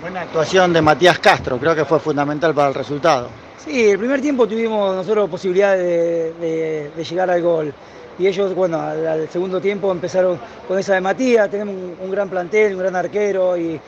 Buena 0.01 0.21
actuación 0.21 0.73
de 0.73 0.81
Matías 0.81 1.17
Castro, 1.19 1.57
creo 1.57 1.75
que 1.75 1.83
fue 1.85 1.99
fundamental 1.99 2.53
para 2.53 2.69
el 2.69 2.75
resultado. 2.75 3.29
Sí, 3.57 3.89
el 3.89 3.97
primer 3.97 4.21
tiempo 4.21 4.47
tuvimos 4.47 4.95
nosotros 4.95 5.29
posibilidad 5.29 5.75
de, 5.75 6.33
de- 6.33 6.91
llegar 7.03 7.29
al 7.29 7.41
gol. 7.41 7.73
Y 8.19 8.27
ellos, 8.27 8.53
bueno, 8.55 8.79
al, 8.79 9.27
segundo 9.29 9.59
tiempo 9.59 9.91
empezaron 9.91 10.39
con 10.67 10.77
esa 10.79 10.93
de 10.95 11.01
Matías, 11.01 11.49
tenemos 11.49 11.75
un, 12.01 12.11
gran 12.11 12.29
plantel, 12.29 12.73
un 12.73 12.79
gran 12.79 12.95
arquero 12.95 13.57
y 13.57 13.79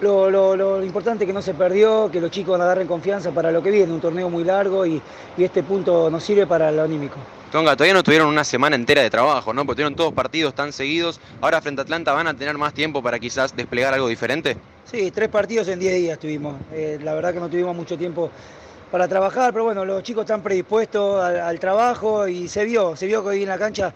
lo, 0.00 0.30
lo- 0.30 0.56
lo 0.56 0.84
importante 0.84 1.26
que 1.26 1.32
no 1.32 1.40
se 1.42 1.54
perdió, 1.54 2.10
que 2.10 2.20
los 2.20 2.30
chicos 2.30 2.60
agarren 2.60 2.86
confianza 2.86 3.30
para 3.30 3.50
lo 3.52 3.62
que 3.62 3.70
viene, 3.70 3.92
un 3.92 4.00
torneo 4.00 4.28
muy 4.28 4.44
largo 4.44 4.84
y, 4.84 5.00
y 5.36 5.44
este 5.44 5.62
punto 5.62 6.10
nos 6.10 6.22
sirve 6.24 6.46
para 6.46 6.70
lo 6.72 6.82
anímico. 6.82 7.16
Tonga, 7.52 7.76
todavía 7.76 7.92
no 7.92 8.02
tuvieron 8.02 8.28
una 8.28 8.44
semana 8.44 8.76
entera 8.76 9.02
de 9.02 9.10
trabajo, 9.10 9.52
¿no? 9.52 9.66
Porque 9.66 9.76
tuvieron 9.76 9.94
todos 9.94 10.14
partidos 10.14 10.54
tan 10.54 10.72
seguidos. 10.72 11.20
Ahora 11.42 11.60
frente 11.60 11.82
a 11.82 11.84
Atlanta 11.84 12.14
van 12.14 12.26
a 12.26 12.32
tener 12.32 12.56
más 12.56 12.72
tiempo 12.72 13.02
para 13.02 13.18
quizás 13.18 13.54
desplegar 13.54 13.92
algo 13.92 14.08
diferente. 14.08 14.56
Sí, 14.90 15.10
tres 15.10 15.28
partidos 15.28 15.68
en 15.68 15.78
10 15.78 15.94
días 15.96 16.18
tuvimos. 16.18 16.56
Eh, 16.72 16.98
la 17.02 17.12
verdad 17.12 17.34
que 17.34 17.40
no 17.40 17.50
tuvimos 17.50 17.76
mucho 17.76 17.98
tiempo 17.98 18.30
para 18.90 19.06
trabajar, 19.06 19.52
pero 19.52 19.64
bueno, 19.64 19.84
los 19.84 20.02
chicos 20.02 20.22
están 20.22 20.42
predispuestos 20.42 21.22
al, 21.22 21.60
trabajo 21.60 22.26
y 22.26 22.48
se 22.48 22.64
vio, 22.64 22.96
se 22.96 23.06
vio 23.06 23.22
que 23.22 23.28
hoy 23.28 23.42
en 23.42 23.50
la 23.50 23.58
cancha 23.58 23.92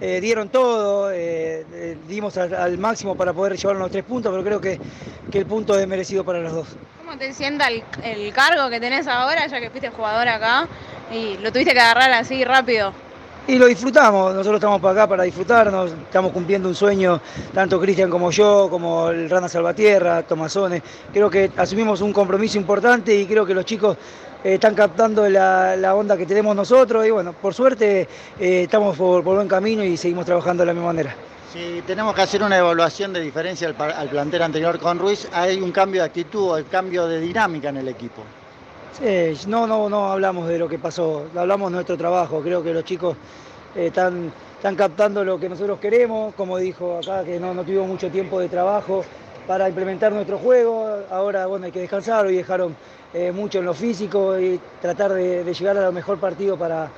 eh, 0.00 0.20
dieron 0.20 0.48
todo, 0.48 1.10
eh, 1.12 1.96
dimos 2.06 2.36
al, 2.36 2.54
al 2.54 2.78
máximo 2.78 3.16
para 3.16 3.32
poder 3.32 3.56
llevar 3.56 3.74
los 3.74 3.90
tres 3.90 4.04
puntos, 4.04 4.30
pero 4.30 4.44
creo 4.44 4.60
que, 4.60 4.78
que 5.32 5.38
el 5.38 5.46
punto 5.46 5.76
es 5.76 5.88
merecido 5.88 6.24
para 6.24 6.38
los 6.38 6.52
dos. 6.52 6.68
¿Cómo 7.10 7.18
te 7.18 7.34
sienta 7.34 7.66
el, 7.66 7.82
el 8.04 8.32
cargo 8.32 8.70
que 8.70 8.78
tenés 8.78 9.08
ahora, 9.08 9.44
ya 9.48 9.58
que 9.58 9.68
fuiste 9.68 9.90
jugador 9.90 10.28
acá 10.28 10.68
y 11.12 11.36
lo 11.38 11.50
tuviste 11.50 11.72
que 11.72 11.80
agarrar 11.80 12.12
así 12.12 12.44
rápido? 12.44 12.92
Y 13.48 13.58
lo 13.58 13.66
disfrutamos, 13.66 14.32
nosotros 14.32 14.58
estamos 14.58 14.80
para 14.80 14.92
acá 14.92 15.08
para 15.08 15.24
disfrutarnos, 15.24 15.90
estamos 15.90 16.30
cumpliendo 16.30 16.68
un 16.68 16.74
sueño, 16.76 17.20
tanto 17.52 17.80
Cristian 17.80 18.10
como 18.10 18.30
yo, 18.30 18.68
como 18.70 19.08
el 19.08 19.28
Rana 19.28 19.48
Salvatierra, 19.48 20.22
Tomasone. 20.22 20.80
Creo 21.12 21.28
que 21.28 21.50
asumimos 21.56 22.00
un 22.00 22.12
compromiso 22.12 22.58
importante 22.58 23.12
y 23.12 23.26
creo 23.26 23.44
que 23.44 23.54
los 23.54 23.64
chicos 23.64 23.96
eh, 24.44 24.54
están 24.54 24.76
captando 24.76 25.28
la, 25.28 25.74
la 25.74 25.96
onda 25.96 26.16
que 26.16 26.26
tenemos 26.26 26.54
nosotros 26.54 27.04
y 27.04 27.10
bueno, 27.10 27.32
por 27.32 27.52
suerte 27.54 28.02
eh, 28.38 28.62
estamos 28.62 28.96
por, 28.96 29.24
por 29.24 29.34
buen 29.34 29.48
camino 29.48 29.82
y 29.82 29.96
seguimos 29.96 30.26
trabajando 30.26 30.62
de 30.62 30.66
la 30.68 30.74
misma 30.74 30.86
manera. 30.86 31.16
Si 31.52 31.82
tenemos 31.84 32.14
que 32.14 32.22
hacer 32.22 32.44
una 32.44 32.56
evaluación 32.58 33.12
de 33.12 33.20
diferencia 33.20 33.74
al, 33.76 34.08
plantel 34.08 34.42
anterior 34.42 34.78
con 34.78 35.00
Ruiz, 35.00 35.28
hay 35.32 35.60
un 35.60 35.72
cambio 35.72 36.02
de 36.02 36.06
actitud, 36.06 36.56
un 36.56 36.62
cambio 36.64 37.08
de 37.08 37.18
dinámica 37.18 37.70
en 37.70 37.78
el 37.78 37.88
equipo. 37.88 38.22
No, 39.48 39.66
no, 39.66 39.88
no 39.88 40.12
hablamos 40.12 40.46
de 40.46 40.60
lo 40.60 40.68
que 40.68 40.78
pasó, 40.78 41.26
hablamos 41.34 41.72
de 41.72 41.74
nuestro 41.74 41.96
trabajo. 41.96 42.40
Creo 42.40 42.62
que 42.62 42.72
los 42.72 42.84
chicos 42.84 43.16
eh, 43.74 43.86
están, 43.86 44.32
captando 44.76 45.24
lo 45.24 45.40
que 45.40 45.48
nosotros 45.48 45.80
queremos, 45.80 46.34
como 46.34 46.56
dijo 46.56 46.98
acá, 46.98 47.24
que 47.24 47.40
no, 47.40 47.52
no 47.52 47.64
tuvimos 47.64 47.88
mucho 47.88 48.10
tiempo 48.10 48.38
de 48.38 48.48
trabajo 48.48 49.04
para 49.48 49.68
implementar 49.68 50.12
nuestro 50.12 50.38
juego. 50.38 50.86
Ahora, 51.10 51.46
bueno, 51.46 51.66
hay 51.66 51.72
que 51.72 51.80
descansar, 51.80 52.26
hoy 52.26 52.36
dejaron 52.36 52.76
eh, 53.12 53.32
mucho 53.32 53.58
en 53.58 53.64
lo 53.64 53.74
físico 53.74 54.38
y 54.38 54.60
tratar 54.80 55.14
de, 55.14 55.42
de 55.42 55.52
llegar 55.52 55.76
a 55.78 55.86
lo 55.86 55.90
mejor 55.90 56.20
partido 56.20 56.56
para, 56.56 56.88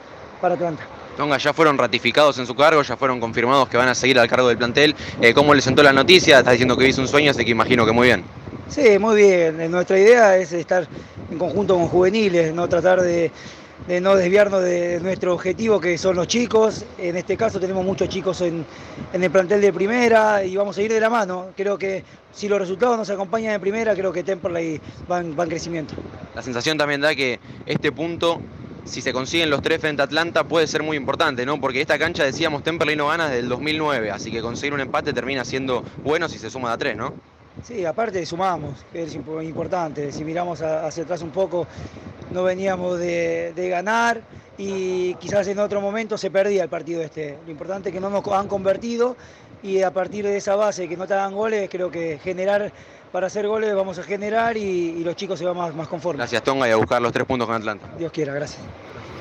para 0.43 0.57
Atlanta. 0.57 0.83
Tonga, 1.17 1.37
ya 1.39 1.53
fueron 1.53 1.77
ratificados 1.79 2.39
en 2.39 2.47
su 2.47 2.55
cargo, 2.55 2.83
ya 2.83 2.97
fueron 2.97 3.21
confirmados 3.21 3.69
que 3.69 3.77
van 3.77 3.89
a 3.89 3.95
seguir 3.95 4.19
al 4.19 4.29
cargo 4.29 4.49
del 4.49 4.57
plantel. 4.57 4.95
Eh, 5.21 5.35
¿Cómo 5.35 5.55
les 5.55 5.65
sentó 5.65 5.83
la 5.83 5.93
noticia? 5.93 6.39
Estás 6.39 6.53
diciendo 6.53 6.77
que 6.77 6.89
hizo 6.89 7.01
un 7.03 7.09
sueño, 7.09 7.31
así 7.31 7.45
que 7.45 7.51
imagino 7.51 7.85
que 7.85 7.93
muy 7.93 8.07
bien. 8.07 8.25
Sí, 8.69 8.99
muy 8.99 9.17
bien. 9.17 9.61
Eh, 9.61 9.69
Nuestra 9.69 9.99
idea 9.99 10.37
es 10.39 10.53
estar 10.53 10.87
en 11.31 11.39
conjunto 11.39 11.75
con 11.75 11.89
juveniles, 11.89 12.55
no 12.55 12.67
tratar 12.67 13.03
de, 13.03 13.31
de 13.87 14.01
no 14.01 14.17
desviarnos 14.17 14.63
de 14.63 15.01
nuestro 15.01 15.35
objetivo 15.35 15.79
que 15.81 15.99
son 15.99 16.17
los 16.17 16.27
chicos. 16.29 16.87
En 16.97 17.17
este 17.17 17.37
caso 17.37 17.61
tenemos 17.61 17.85
muchos 17.85 18.09
chicos 18.09 18.41
en, 18.41 18.65
en 19.13 19.23
el 19.23 19.31
plantel 19.31 19.61
de 19.61 19.73
primera 19.73 20.43
y 20.43 20.57
vamos 20.57 20.79
a 20.79 20.83
ir 20.83 20.91
de 20.91 21.01
la 21.01 21.11
mano. 21.11 21.49
Creo 21.55 21.77
que 21.77 22.03
si 22.33 22.49
los 22.49 22.59
resultados 22.59 22.97
nos 22.97 23.11
acompañan 23.11 23.53
en 23.53 23.61
primera, 23.61 23.95
creo 23.95 24.13
que 24.13 24.23
Temperley 24.23 24.81
va 25.11 25.21
en, 25.21 25.39
va 25.39 25.45
en 25.45 25.51
crecimiento. 25.51 25.95
La 26.35 26.41
sensación 26.43 26.79
también 26.79 27.03
da 27.03 27.15
que 27.15 27.39
este 27.67 27.93
punto, 27.93 28.41
si 28.85 29.01
se 29.03 29.13
consiguen 29.13 29.51
los 29.51 29.63
tres 29.63 29.81
frente 29.81 30.03
a 30.03 30.05
Atlanta, 30.07 30.45
puede 30.45 30.67
ser 30.67 30.83
muy 30.83 30.97
importante, 30.97 31.47
¿no? 31.47 31.61
Porque 31.61 31.81
esta 31.81 31.99
cancha, 31.99 32.25
decíamos, 32.25 32.63
Temperley 32.63 32.97
no 32.97 33.09
gana 33.09 33.27
desde 33.27 33.41
el 33.41 33.49
2009, 33.49 34.11
así 34.11 34.31
que 34.31 34.41
conseguir 34.43 34.75
un 34.75 34.81
empate 34.81 35.13
termina 35.13 35.45
siendo 35.45 35.85
bueno 36.03 36.29
si 36.29 36.39
se 36.39 36.51
suma 36.51 36.73
a 36.73 36.79
tres, 36.79 36.97
¿no? 36.97 37.15
Sí, 37.63 37.85
aparte 37.85 38.25
sumamos, 38.27 38.85
que 38.93 39.05
es 39.05 39.17
impo- 39.17 39.43
importante. 39.45 40.11
Si 40.11 40.25
miramos 40.25 40.61
hacia 40.63 41.05
atrás 41.05 41.23
un 41.23 41.31
poco, 41.31 41.67
no 42.31 42.43
veníamos 42.43 42.99
de 42.99 43.69
ganar 43.71 44.23
y 44.59 45.15
quizás 45.15 45.47
en 45.49 45.59
otro 45.59 45.81
momento 45.81 46.19
se 46.19 46.31
perdía 46.31 46.65
el 46.65 46.69
partido 46.69 47.03
este. 47.03 47.39
Lo 47.45 47.51
importante 47.51 47.89
es 47.89 47.95
que 47.95 48.01
no 48.01 48.11
nos 48.11 48.27
han 48.29 48.49
convertido 48.49 49.17
y 49.63 49.83
a 49.83 49.93
partir 49.93 50.25
de 50.25 50.37
esa 50.37 50.57
base 50.57 50.89
que 50.89 50.97
no 50.97 51.07
te 51.07 51.15
hagan 51.15 51.35
goles, 51.35 51.69
creo 51.71 51.91
que 51.91 52.19
generar 52.23 52.73
para 53.13 53.27
hacer 53.27 53.47
goles 53.47 53.75
vamos 53.75 53.99
a 53.99 54.03
generar 54.03 54.57
y, 54.57 54.61
y 54.61 55.05
los 55.05 55.15
chicos 55.17 55.39
se 55.39 55.45
van 55.45 55.57
más, 55.57 55.75
más 55.75 55.87
conformes. 55.89 56.19
Gracias 56.19 56.43
Tonga 56.43 56.67
y 56.69 56.71
a 56.73 56.77
buscar 56.77 57.01
los 57.03 57.13
tres 57.13 57.27
puntos 57.27 57.47
con 57.47 57.57
Atlanta. 57.57 57.87
Dios 57.99 58.11
quiera, 58.11 58.33
gracias. 58.35 58.61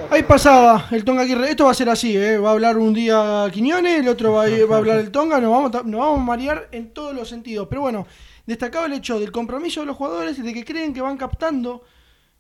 Ahí 0.09 0.23
pasaba 0.23 0.87
el 0.91 1.03
Tonga 1.03 1.21
Aguirre. 1.23 1.49
Esto 1.49 1.65
va 1.65 1.71
a 1.71 1.75
ser 1.75 1.89
así, 1.89 2.15
¿eh? 2.17 2.37
Va 2.39 2.49
a 2.49 2.53
hablar 2.53 2.77
un 2.77 2.93
día 2.93 3.45
Quiñones, 3.51 3.99
el 3.99 4.07
otro 4.07 4.31
va 4.33 4.45
a, 4.45 4.65
va 4.65 4.75
a 4.75 4.77
hablar 4.79 4.97
el 4.99 5.11
Tonga. 5.11 5.39
Nos 5.39 5.51
vamos, 5.51 5.75
a- 5.75 5.83
nos 5.83 5.99
vamos 5.99 6.19
a 6.19 6.23
marear 6.23 6.69
en 6.71 6.91
todos 6.91 7.13
los 7.13 7.27
sentidos. 7.29 7.67
Pero 7.69 7.81
bueno, 7.81 8.07
destacaba 8.47 8.85
el 8.87 8.93
hecho 8.93 9.19
del 9.19 9.31
compromiso 9.31 9.81
de 9.81 9.85
los 9.87 9.95
jugadores 9.97 10.39
y 10.39 10.41
de 10.41 10.53
que 10.53 10.63
creen 10.65 10.93
que 10.93 11.01
van 11.01 11.17
captando 11.17 11.83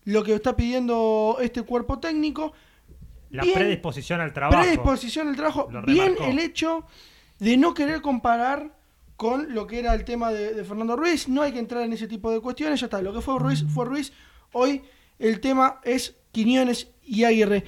lo 0.05 0.23
que 0.23 0.33
está 0.35 0.55
pidiendo 0.55 1.37
este 1.41 1.61
cuerpo 1.63 1.99
técnico. 1.99 2.53
La 3.29 3.43
Bien, 3.43 3.53
predisposición 3.55 4.21
al 4.21 4.33
trabajo. 4.33 4.59
Predisposición 4.61 5.27
al 5.27 5.35
trabajo. 5.35 5.69
Bien 5.85 6.15
el 6.21 6.39
hecho 6.39 6.85
de 7.41 7.57
no 7.57 7.73
querer 7.73 8.01
comparar 8.01 8.77
con 9.15 9.53
lo 9.53 9.65
que 9.65 9.79
era 9.79 9.95
el 9.95 10.05
tema 10.05 10.31
de, 10.31 10.53
de 10.53 10.63
Fernando 10.63 10.95
Ruiz. 10.95 11.27
No 11.27 11.41
hay 11.41 11.51
que 11.51 11.57
entrar 11.59 11.81
en 11.81 11.91
ese 11.91 12.07
tipo 12.07 12.31
de 12.31 12.39
cuestiones. 12.39 12.79
Ya 12.79 12.85
está. 12.85 13.01
Lo 13.01 13.11
que 13.11 13.21
fue 13.21 13.39
Ruiz 13.39 13.65
fue 13.67 13.85
Ruiz. 13.85 14.13
Hoy 14.53 14.83
el 15.17 15.39
tema 15.39 15.81
es 15.83 16.15
Quiñones 16.31 16.91
y 17.03 17.23
Aguirre. 17.23 17.63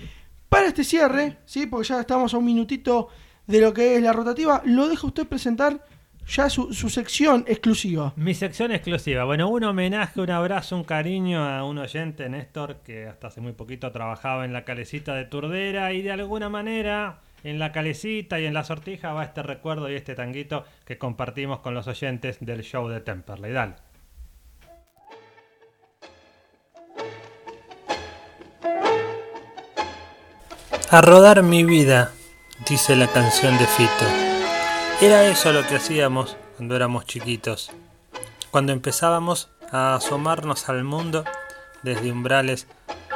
Para 0.48 0.68
este 0.68 0.84
cierre, 0.84 1.40
¿sí? 1.46 1.66
porque 1.66 1.88
ya 1.88 2.00
estamos 2.00 2.36
a 2.36 2.38
un 2.38 2.46
minutito 2.46 3.10
de 3.48 3.62
lo 3.62 3.74
que 3.74 3.96
es 3.96 4.04
la 4.04 4.14
rotativa, 4.14 4.62
lo 4.64 4.88
deja 4.88 5.08
usted 5.08 5.28
presentar 5.28 5.84
ya 6.28 6.50
su, 6.52 6.72
su 6.72 6.90
sección 6.90 7.44
exclusiva. 7.48 8.14
Mi 8.16 8.36
sección 8.36 8.72
exclusiva. 8.72 9.24
Bueno, 9.24 9.50
un 9.50 9.64
homenaje, 9.64 10.22
un 10.22 10.30
abrazo, 10.30 10.78
un 10.78 10.84
cariño 10.84 11.44
a 11.44 11.66
un 11.66 11.80
oyente, 11.80 12.30
Néstor, 12.30 12.82
que 12.84 13.08
hasta 13.08 13.28
hace 13.28 13.42
muy 13.42 13.54
poquito 13.54 13.92
trabajaba 13.92 14.46
en 14.46 14.54
la 14.54 14.64
calecita 14.66 15.16
de 15.16 15.26
Turdera 15.26 15.94
y 15.94 16.04
de 16.04 16.12
alguna 16.12 16.48
manera 16.48 17.22
en 17.44 17.60
la 17.60 17.72
calecita 17.72 18.40
y 18.40 18.46
en 18.46 18.54
la 18.54 18.64
sortija 18.64 19.14
va 19.14 19.24
este 19.24 19.44
recuerdo 19.44 19.90
y 19.90 19.96
este 19.96 20.16
tanguito 20.16 20.66
que 20.86 20.98
compartimos 20.98 21.60
con 21.60 21.74
los 21.74 21.88
oyentes 21.88 22.38
del 22.40 22.64
show 22.64 22.88
de 22.88 23.02
Temperley. 23.02 23.52
Dale. 23.52 23.76
A 30.90 31.02
rodar 31.02 31.42
mi 31.42 31.64
vida, 31.64 32.12
dice 32.70 32.96
la 32.96 33.08
canción 33.08 33.58
de 33.58 33.66
Fito. 33.66 34.06
Era 35.02 35.26
eso 35.26 35.52
lo 35.52 35.66
que 35.66 35.78
hacíamos 35.78 36.38
cuando 36.56 36.76
éramos 36.76 37.06
chiquitos, 37.06 37.72
cuando 38.52 38.74
empezábamos 38.74 39.50
a 39.72 39.96
asomarnos 39.96 40.70
al 40.70 40.84
mundo 40.84 41.26
desde 41.82 42.12
umbrales 42.12 42.68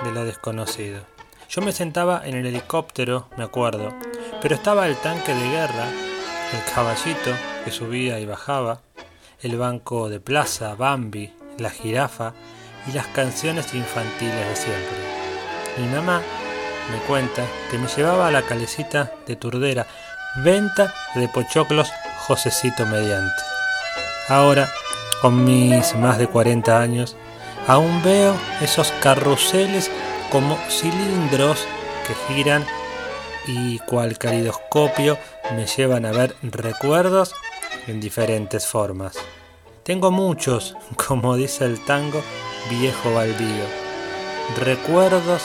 de 0.03 0.11
lo 0.11 0.25
desconocido. 0.25 1.16
Yo 1.49 1.61
me 1.61 1.71
sentaba 1.71 2.21
en 2.25 2.35
el 2.35 2.45
helicóptero, 2.45 3.29
me 3.37 3.43
acuerdo, 3.45 3.93
pero 4.41 4.55
estaba 4.55 4.85
el 4.85 4.97
tanque 4.97 5.33
de 5.33 5.49
guerra, 5.49 5.87
el 5.87 6.73
caballito 6.73 7.31
que 7.63 7.71
subía 7.71 8.19
y 8.19 8.25
bajaba, 8.25 8.81
el 9.41 9.57
banco 9.57 10.09
de 10.09 10.19
plaza, 10.19 10.75
Bambi, 10.75 11.33
la 11.57 11.69
jirafa 11.69 12.33
y 12.85 12.91
las 12.91 13.07
canciones 13.07 13.73
infantiles 13.73 14.47
de 14.47 14.55
siempre. 14.57 14.97
Mi 15.77 15.87
mamá 15.87 16.21
me 16.91 16.97
cuenta 17.07 17.43
que 17.71 17.77
me 17.77 17.87
llevaba 17.87 18.27
a 18.27 18.31
la 18.31 18.41
calecita 18.41 19.13
de 19.25 19.37
Turdera, 19.37 19.87
venta 20.43 20.93
de 21.15 21.29
pochoclos 21.29 21.89
Josecito 22.27 22.85
mediante. 22.85 23.41
Ahora, 24.27 24.69
con 25.21 25.45
mis 25.45 25.95
más 25.95 26.17
de 26.17 26.27
40 26.27 26.77
años, 26.77 27.15
aún 27.67 28.03
veo 28.03 28.35
esos 28.61 28.91
carruseles 29.01 29.89
como 30.32 30.57
cilindros 30.69 31.65
que 32.05 32.13
giran 32.34 32.65
y 33.45 33.80
cual 33.80 34.17
calidoscopio 34.17 35.17
me 35.55 35.65
llevan 35.65 36.05
a 36.05 36.11
ver 36.11 36.36
recuerdos 36.41 37.34
en 37.88 37.99
diferentes 37.99 38.67
formas. 38.67 39.17
Tengo 39.84 40.11
muchos, 40.11 40.75
como 41.07 41.36
dice 41.36 41.65
el 41.65 41.84
tango, 41.86 42.21
viejo 42.69 43.13
baldío. 43.13 43.65
Recuerdos 44.59 45.43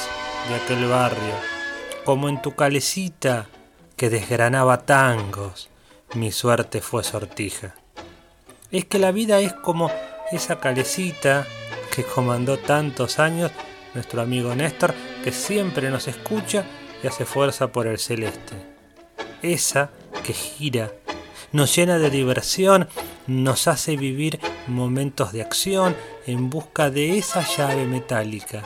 de 0.49 0.57
aquel 0.57 0.89
barrio, 0.89 1.35
como 2.05 2.29
en 2.29 2.43
tu 2.43 2.55
calecita 2.55 3.49
que 3.97 4.11
desgranaba 4.11 4.79
tangos, 4.79 5.69
mi 6.15 6.33
suerte 6.33 6.81
fue 6.81 7.05
sortija. 7.05 7.75
Es 8.71 8.85
que 8.87 8.99
la 8.99 9.13
vida 9.13 9.39
es 9.41 9.53
como 9.53 9.91
esa 10.33 10.59
calecita 10.59 11.47
que 11.95 12.03
comandó 12.05 12.59
tantos 12.59 13.19
años 13.19 13.53
nuestro 13.95 14.23
amigo 14.23 14.55
Néstor, 14.55 14.95
que 15.23 15.33
siempre 15.33 15.91
nos 15.91 16.09
escucha 16.09 16.65
y 17.03 17.07
hace 17.07 17.25
fuerza 17.25 17.73
por 17.73 17.87
el 17.87 17.99
celeste. 17.99 18.55
Esa 19.43 19.91
que 20.25 20.33
gira, 20.33 20.93
nos 21.53 21.75
llena 21.75 21.99
de 21.99 22.11
diversión, 22.11 22.89
nos 23.27 23.69
hace 23.69 23.97
vivir 23.97 24.41
momentos 24.67 25.33
de 25.33 25.43
acción 25.43 25.97
en 26.27 26.51
busca 26.51 26.91
de 26.91 27.19
esa 27.19 27.45
llave 27.57 27.87
metálica 27.87 28.63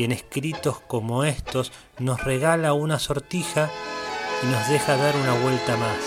y 0.00 0.04
en 0.04 0.12
escritos 0.12 0.80
como 0.80 1.24
estos 1.24 1.72
nos 1.98 2.24
regala 2.24 2.72
una 2.72 2.98
sortija 2.98 3.70
y 4.42 4.46
nos 4.46 4.68
deja 4.70 4.96
dar 4.96 5.14
una 5.14 5.34
vuelta 5.34 5.76
más, 5.76 5.98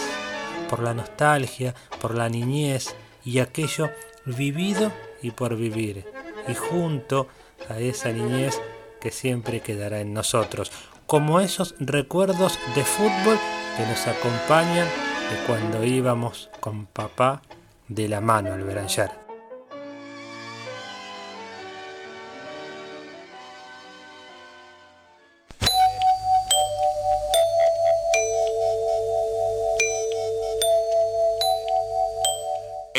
por 0.67 0.81
la 0.81 0.95
nostalgia, 0.95 1.75
por 2.01 2.15
la 2.15 2.27
niñez 2.27 2.95
y 3.23 3.37
aquello 3.37 3.91
vivido 4.25 4.91
y 5.21 5.29
por 5.29 5.55
vivir, 5.55 6.05
y 6.47 6.55
junto 6.55 7.27
a 7.69 7.79
esa 7.79 8.11
niñez 8.11 8.59
que 9.01 9.11
siempre 9.11 9.61
quedará 9.61 10.01
en 10.01 10.13
nosotros, 10.13 10.71
como 11.05 11.39
esos 11.39 11.75
recuerdos 11.79 12.57
de 12.75 12.83
fútbol 12.83 13.37
que 13.77 13.85
nos 13.85 14.07
acompañan 14.07 14.87
de 14.87 15.45
cuando 15.47 15.83
íbamos 15.83 16.49
con 16.59 16.85
papá 16.85 17.41
de 17.87 18.07
la 18.07 18.21
mano 18.21 18.53
al 18.53 18.63
veranjar. 18.63 19.23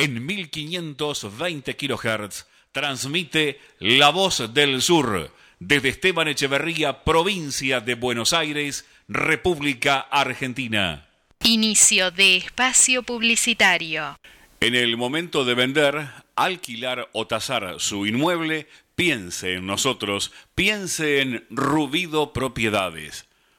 en 0.04 0.26
1520 0.26 1.76
kHz 1.76 2.46
transmite 2.74 3.60
La 3.78 4.10
Voz 4.10 4.52
del 4.52 4.82
Sur 4.82 5.30
desde 5.60 5.88
Esteban 5.88 6.28
Echeverría, 6.28 7.04
provincia 7.04 7.80
de 7.80 7.94
Buenos 7.94 8.32
Aires, 8.34 8.84
República 9.08 10.00
Argentina. 10.00 11.06
Inicio 11.44 12.10
de 12.10 12.36
espacio 12.36 13.02
publicitario. 13.04 14.18
En 14.60 14.74
el 14.74 14.96
momento 14.96 15.44
de 15.44 15.54
vender, 15.54 16.08
alquilar 16.34 17.08
o 17.12 17.26
tasar 17.26 17.76
su 17.78 18.06
inmueble, 18.06 18.66
piense 18.96 19.54
en 19.54 19.66
nosotros, 19.66 20.32
piense 20.54 21.20
en 21.20 21.46
Rubido 21.50 22.32
Propiedades 22.32 23.26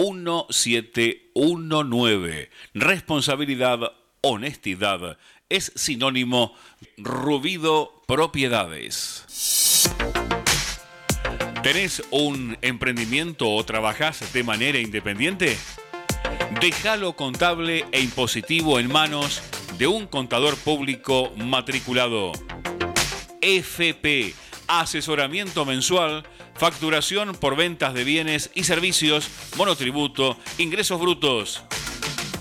1719. 0.00 2.50
Responsabilidad, 2.72 3.92
honestidad 4.22 5.18
es 5.50 5.72
sinónimo 5.76 6.54
Rubido 6.96 8.02
Propiedades. 8.06 9.26
¿Tenés 11.62 12.02
un 12.10 12.56
emprendimiento 12.62 13.50
o 13.50 13.62
trabajás 13.64 14.32
de 14.32 14.42
manera 14.42 14.78
independiente? 14.78 15.58
Déjalo 16.62 17.14
contable 17.14 17.84
e 17.92 18.00
impositivo 18.00 18.80
en 18.80 18.90
manos 18.90 19.42
de 19.76 19.86
un 19.86 20.06
contador 20.06 20.56
público 20.56 21.30
matriculado. 21.36 22.32
FP, 23.42 24.34
asesoramiento 24.66 25.66
mensual 25.66 26.24
facturación 26.54 27.34
por 27.34 27.56
ventas 27.56 27.94
de 27.94 28.04
bienes 28.04 28.50
y 28.54 28.64
servicios, 28.64 29.28
monotributo, 29.56 30.36
ingresos 30.58 31.00
brutos. 31.00 31.62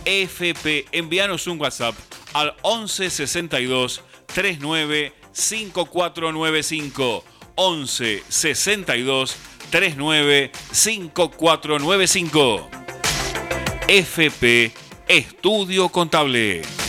FP, 0.06 0.86
envíanos 0.92 1.48
un 1.48 1.60
WhatsApp 1.60 1.96
al 2.34 2.56
11 2.62 3.10
62 3.10 4.02
39 4.28 5.14
5495. 5.32 7.24
11 7.56 8.24
62 8.28 9.36
39 9.70 10.52
5495. 10.72 12.70
FP 13.88 14.72
Estudio 15.08 15.90
Contable. 15.90 16.89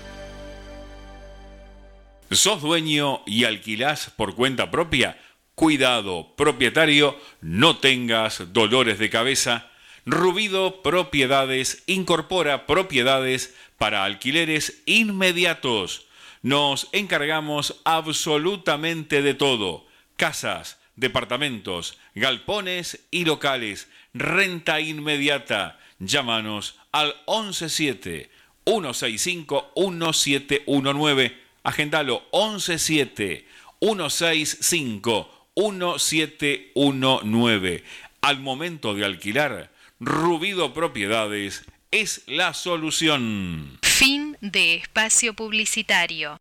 ¿Sos 2.31 2.61
dueño 2.61 3.23
y 3.25 3.45
alquilás 3.45 4.11
por 4.15 4.35
cuenta 4.35 4.71
propia? 4.71 5.17
Cuidado, 5.55 6.35
propietario, 6.37 7.17
no 7.41 7.79
tengas 7.79 8.53
dolores 8.53 8.99
de 8.99 9.09
cabeza 9.09 9.71
Rubido 10.07 10.83
Propiedades 10.83 11.83
incorpora 11.87 12.67
propiedades 12.67 13.55
para 13.79 14.05
alquileres 14.05 14.83
inmediatos. 14.85 16.07
Nos 16.43 16.91
encargamos 16.93 17.81
absolutamente 17.85 19.23
de 19.23 19.33
todo. 19.33 19.87
Casas, 20.17 20.79
departamentos, 20.97 21.97
galpones 22.15 23.07
y 23.11 23.25
locales. 23.25 23.89
Renta 24.13 24.79
inmediata. 24.81 25.81
Llámanos 25.99 26.77
al 26.93 27.15
117 27.27 28.29
165 28.67 29.73
1719. 29.75 31.39
Agendalo 31.63 32.25
117 32.31 33.47
165 33.81 35.47
1719. 35.57 37.85
Al 38.21 38.41
momento 38.41 38.95
de 38.95 39.07
alquilar, 39.07 39.74
Rubido 40.07 40.75
Propiedades 40.75 41.65
es 41.91 42.21
la 42.27 42.53
solución. 42.53 43.79
Fin 43.81 44.37
de 44.43 44.75
espacio 44.75 45.33
publicitario. 45.33 46.37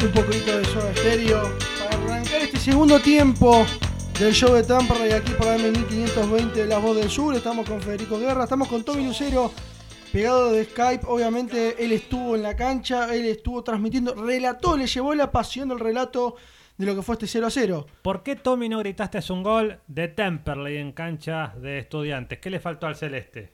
Un 0.00 0.12
poquito 0.12 0.58
de 0.58 0.64
soda 0.64 0.90
estéreo 0.92 1.54
para 1.78 2.02
arrancar 2.02 2.40
este 2.40 2.58
segundo 2.58 2.98
tiempo 2.98 3.66
del 4.18 4.32
show 4.32 4.54
de 4.54 4.62
Tampa 4.62 4.94
y 5.06 5.12
aquí 5.12 5.32
por 5.32 5.46
la 5.46 5.56
M1520 5.56 6.52
de 6.52 6.66
La 6.66 6.78
Voz 6.78 6.96
del 6.96 7.10
Sur. 7.10 7.34
Estamos 7.34 7.68
con 7.68 7.80
Federico 7.80 8.18
Guerra, 8.18 8.44
estamos 8.44 8.68
con 8.68 8.84
Tommy 8.84 9.04
Lucero, 9.04 9.52
pegado 10.12 10.52
de 10.52 10.64
Skype. 10.64 11.06
Obviamente 11.06 11.84
él 11.84 11.92
estuvo 11.92 12.36
en 12.36 12.42
la 12.42 12.54
cancha, 12.54 13.14
él 13.14 13.26
estuvo 13.26 13.64
transmitiendo, 13.64 14.14
relató, 14.14 14.76
le 14.76 14.86
llevó 14.86 15.14
la 15.14 15.32
pasión 15.32 15.68
del 15.68 15.80
relato 15.80 16.36
de 16.76 16.86
lo 16.86 16.94
que 16.94 17.02
fue 17.02 17.14
este 17.14 17.26
0 17.26 17.46
a 17.46 17.50
0. 17.50 17.86
¿Por 18.02 18.22
qué 18.22 18.36
Tommy 18.36 18.68
no 18.68 18.78
gritaste 18.78 19.18
es 19.18 19.30
un 19.30 19.42
gol 19.42 19.80
de 19.86 20.08
Temperley 20.08 20.76
en 20.76 20.92
cancha 20.92 21.54
de 21.60 21.78
estudiantes? 21.78 22.38
¿Qué 22.38 22.50
le 22.50 22.60
faltó 22.60 22.86
al 22.86 22.96
celeste? 22.96 23.52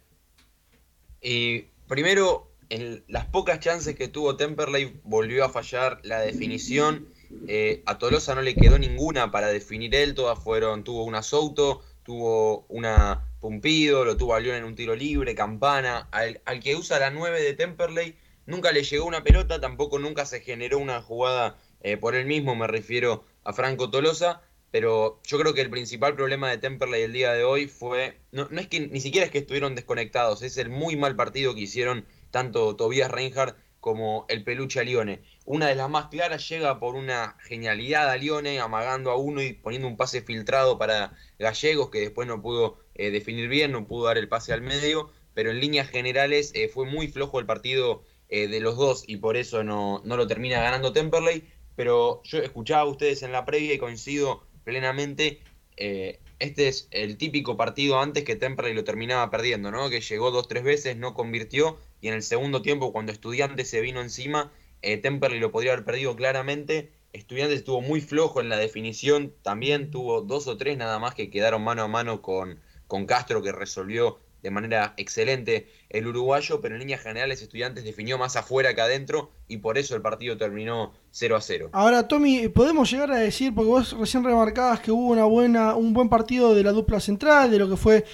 Y 1.20 1.62
primero, 1.86 2.50
en 2.68 3.04
las 3.08 3.26
pocas 3.26 3.60
chances 3.60 3.96
que 3.96 4.08
tuvo 4.08 4.36
Temperley, 4.36 5.00
volvió 5.04 5.44
a 5.44 5.48
fallar 5.48 6.00
la 6.02 6.20
definición 6.20 7.06
eh, 7.46 7.82
a 7.86 7.98
Tolosa 7.98 8.34
no 8.34 8.42
le 8.42 8.54
quedó 8.54 8.78
ninguna 8.78 9.30
para 9.30 9.48
definir 9.48 9.94
él, 9.94 10.14
todas 10.14 10.38
fueron, 10.38 10.84
tuvo 10.84 11.04
una 11.04 11.22
Souto, 11.22 11.82
tuvo 12.02 12.64
una 12.68 13.24
Pumpido, 13.40 14.04
lo 14.04 14.16
tuvo 14.16 14.34
a 14.34 14.40
León 14.40 14.56
en 14.56 14.64
un 14.64 14.74
tiro 14.74 14.96
libre, 14.96 15.34
Campana, 15.34 16.08
al, 16.10 16.40
que 16.60 16.74
usa 16.74 16.98
la 16.98 17.10
9 17.10 17.40
de 17.40 17.54
Temperley, 17.54 18.16
nunca 18.46 18.72
le 18.72 18.82
llegó 18.82 19.06
una 19.06 19.22
pelota, 19.22 19.60
tampoco 19.60 19.98
nunca 19.98 20.26
se 20.26 20.40
generó 20.40 20.78
una 20.78 21.02
jugada 21.02 21.56
eh, 21.82 21.96
por 21.96 22.16
él 22.16 22.26
mismo, 22.26 22.56
me 22.56 22.66
refiero 22.66 23.24
a 23.44 23.52
Franco 23.52 23.90
Tolosa, 23.90 24.42
pero 24.70 25.20
yo 25.24 25.38
creo 25.38 25.54
que 25.54 25.60
el 25.60 25.70
principal 25.70 26.16
problema 26.16 26.50
de 26.50 26.58
Temperley 26.58 27.02
el 27.02 27.12
día 27.12 27.32
de 27.32 27.44
hoy 27.44 27.68
fue, 27.68 28.18
no, 28.32 28.48
no 28.50 28.60
es 28.60 28.66
que 28.66 28.80
ni 28.80 29.00
siquiera 29.00 29.26
es 29.26 29.30
que 29.30 29.38
estuvieron 29.38 29.74
desconectados, 29.74 30.42
es 30.42 30.56
el 30.56 30.68
muy 30.68 30.96
mal 30.96 31.14
partido 31.14 31.54
que 31.54 31.60
hicieron 31.60 32.06
tanto 32.30 32.74
Tobias 32.74 33.10
Reinhardt 33.10 33.56
como 33.80 34.26
el 34.28 34.44
peluche 34.44 34.84
Lione. 34.84 35.20
Una 35.50 35.68
de 35.68 35.76
las 35.76 35.88
más 35.88 36.08
claras 36.08 36.46
llega 36.46 36.78
por 36.78 36.94
una 36.94 37.34
genialidad 37.40 38.10
a 38.10 38.18
Lione, 38.18 38.60
amagando 38.60 39.10
a 39.10 39.16
uno 39.16 39.40
y 39.40 39.54
poniendo 39.54 39.88
un 39.88 39.96
pase 39.96 40.20
filtrado 40.20 40.76
para 40.76 41.16
Gallegos, 41.38 41.88
que 41.88 42.00
después 42.00 42.28
no 42.28 42.42
pudo 42.42 42.80
eh, 42.94 43.10
definir 43.10 43.48
bien, 43.48 43.72
no 43.72 43.86
pudo 43.86 44.08
dar 44.08 44.18
el 44.18 44.28
pase 44.28 44.52
al 44.52 44.60
medio, 44.60 45.10
pero 45.32 45.50
en 45.50 45.58
líneas 45.58 45.88
generales 45.88 46.52
eh, 46.54 46.68
fue 46.68 46.84
muy 46.84 47.08
flojo 47.08 47.40
el 47.40 47.46
partido 47.46 48.04
eh, 48.28 48.46
de 48.46 48.60
los 48.60 48.76
dos 48.76 49.04
y 49.06 49.16
por 49.16 49.38
eso 49.38 49.64
no, 49.64 50.02
no 50.04 50.18
lo 50.18 50.26
termina 50.26 50.60
ganando 50.60 50.92
Temperley. 50.92 51.48
Pero 51.76 52.20
yo 52.24 52.40
escuchaba 52.40 52.82
a 52.82 52.92
ustedes 52.92 53.22
en 53.22 53.32
la 53.32 53.46
previa 53.46 53.72
y 53.72 53.78
coincido 53.78 54.46
plenamente. 54.64 55.40
este 55.78 56.68
es 56.68 56.88
el 56.90 57.16
típico 57.16 57.56
partido 57.56 57.98
antes 57.98 58.24
que 58.24 58.36
Temperley 58.36 58.74
lo 58.74 58.84
terminaba 58.84 59.30
perdiendo, 59.30 59.70
¿no? 59.70 59.88
Que 59.88 60.02
llegó 60.02 60.30
dos, 60.30 60.46
tres 60.46 60.62
veces, 60.62 60.98
no 60.98 61.14
convirtió 61.14 61.78
y 62.00 62.08
en 62.08 62.14
el 62.14 62.22
segundo 62.22 62.62
tiempo, 62.62 62.92
cuando 62.92 63.12
Estudiantes 63.12 63.70
se 63.70 63.80
vino 63.80 64.00
encima, 64.00 64.52
eh, 64.82 64.96
Temperley 64.98 65.40
lo 65.40 65.52
podría 65.52 65.72
haber 65.72 65.84
perdido 65.84 66.16
claramente. 66.16 66.92
Estudiantes 67.12 67.58
estuvo 67.58 67.80
muy 67.80 68.00
flojo 68.00 68.40
en 68.40 68.48
la 68.48 68.56
definición, 68.56 69.32
también 69.42 69.90
tuvo 69.90 70.20
dos 70.20 70.46
o 70.46 70.56
tres 70.56 70.76
nada 70.76 70.98
más 70.98 71.14
que 71.14 71.30
quedaron 71.30 71.62
mano 71.62 71.82
a 71.82 71.88
mano 71.88 72.20
con, 72.20 72.60
con 72.86 73.06
Castro, 73.06 73.42
que 73.42 73.52
resolvió 73.52 74.18
de 74.42 74.50
manera 74.50 74.94
excelente 74.96 75.68
el 75.90 76.06
uruguayo, 76.06 76.60
pero 76.60 76.74
en 76.74 76.80
líneas 76.80 77.02
generales 77.02 77.42
Estudiantes 77.42 77.84
definió 77.84 78.18
más 78.18 78.36
afuera 78.36 78.74
que 78.74 78.80
adentro 78.80 79.30
y 79.48 79.58
por 79.58 79.78
eso 79.78 79.96
el 79.96 80.02
partido 80.02 80.36
terminó 80.36 80.92
0 81.10 81.36
a 81.36 81.40
0. 81.40 81.70
Ahora, 81.72 82.06
Tommy, 82.06 82.48
podemos 82.48 82.90
llegar 82.90 83.10
a 83.10 83.16
decir, 83.16 83.54
porque 83.54 83.70
vos 83.70 83.98
recién 83.98 84.22
remarcabas 84.22 84.80
que 84.80 84.92
hubo 84.92 85.08
una 85.08 85.24
buena, 85.24 85.74
un 85.74 85.92
buen 85.92 86.08
partido 86.08 86.54
de 86.54 86.62
la 86.62 86.72
dupla 86.72 87.00
central, 87.00 87.50
de 87.50 87.58
lo 87.58 87.68
que 87.68 87.76
fue 87.76 88.04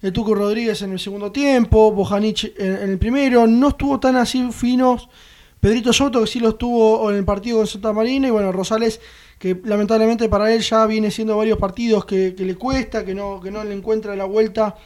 el 0.00 0.12
Tuco 0.12 0.34
Rodríguez 0.34 0.82
en 0.82 0.92
el 0.92 0.98
segundo 0.98 1.32
tiempo, 1.32 1.90
Bojanic 1.92 2.54
en, 2.58 2.90
el 2.90 2.98
primero, 2.98 3.46
no 3.46 3.68
estuvo 3.68 3.98
tan 4.00 4.16
así 4.16 4.50
finos. 4.52 5.08
Pedrito 5.64 5.94
Soto, 5.94 6.20
que 6.20 6.26
sí 6.26 6.40
lo 6.40 6.50
estuvo 6.50 7.10
en 7.10 7.16
el 7.16 7.24
partido 7.24 7.56
con 7.56 7.66
Santa 7.66 7.90
Marina, 7.94 8.28
y 8.28 8.30
bueno, 8.30 8.52
Rosales, 8.52 9.00
que 9.38 9.58
lamentablemente 9.64 10.28
para 10.28 10.52
él 10.52 10.60
ya 10.60 10.84
viene 10.84 11.10
siendo 11.10 11.38
varios 11.38 11.56
partidos 11.56 12.04
que, 12.04 12.34
le 12.36 12.54
cuesta, 12.56 13.02
que 13.02 13.14
no, 13.14 13.40
que 13.40 13.50
no 13.50 13.64
le 13.64 13.72
encuentra 13.72 14.14
la 14.14 14.26
vuelta 14.26 14.76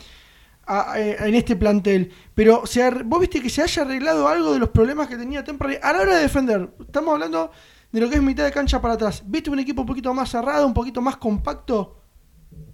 en 0.95 1.35
este 1.35 1.57
plantel. 1.57 2.13
Pero 2.33 2.65
se 2.65 2.89
vos 2.91 3.19
viste 3.19 3.43
que 3.43 3.51
se 3.51 3.61
haya 3.61 3.83
arreglado 3.83 4.29
algo 4.29 4.53
de 4.53 4.61
los 4.61 4.69
problemas 4.69 5.09
que 5.09 5.17
tenía 5.17 5.43
Temperley 5.43 5.81
a 5.83 5.95
la 5.95 6.03
hora 6.03 6.15
de 6.15 6.23
defender. 6.23 6.71
Estamos 6.79 7.13
hablando 7.13 7.51
de 7.91 8.01
lo 8.01 8.09
que 8.09 8.15
es 8.15 8.23
mitad 8.23 8.45
de 8.45 8.53
cancha 8.53 8.81
para 8.81 8.95
atrás. 8.95 9.25
¿Viste 9.27 9.51
un 9.51 9.59
equipo 9.59 9.81
un 9.81 9.89
poquito 9.89 10.15
más 10.15 10.31
cerrado, 10.31 10.65
un 10.65 10.75
poquito 10.75 11.03
más 11.03 11.17
compacto? 11.17 12.05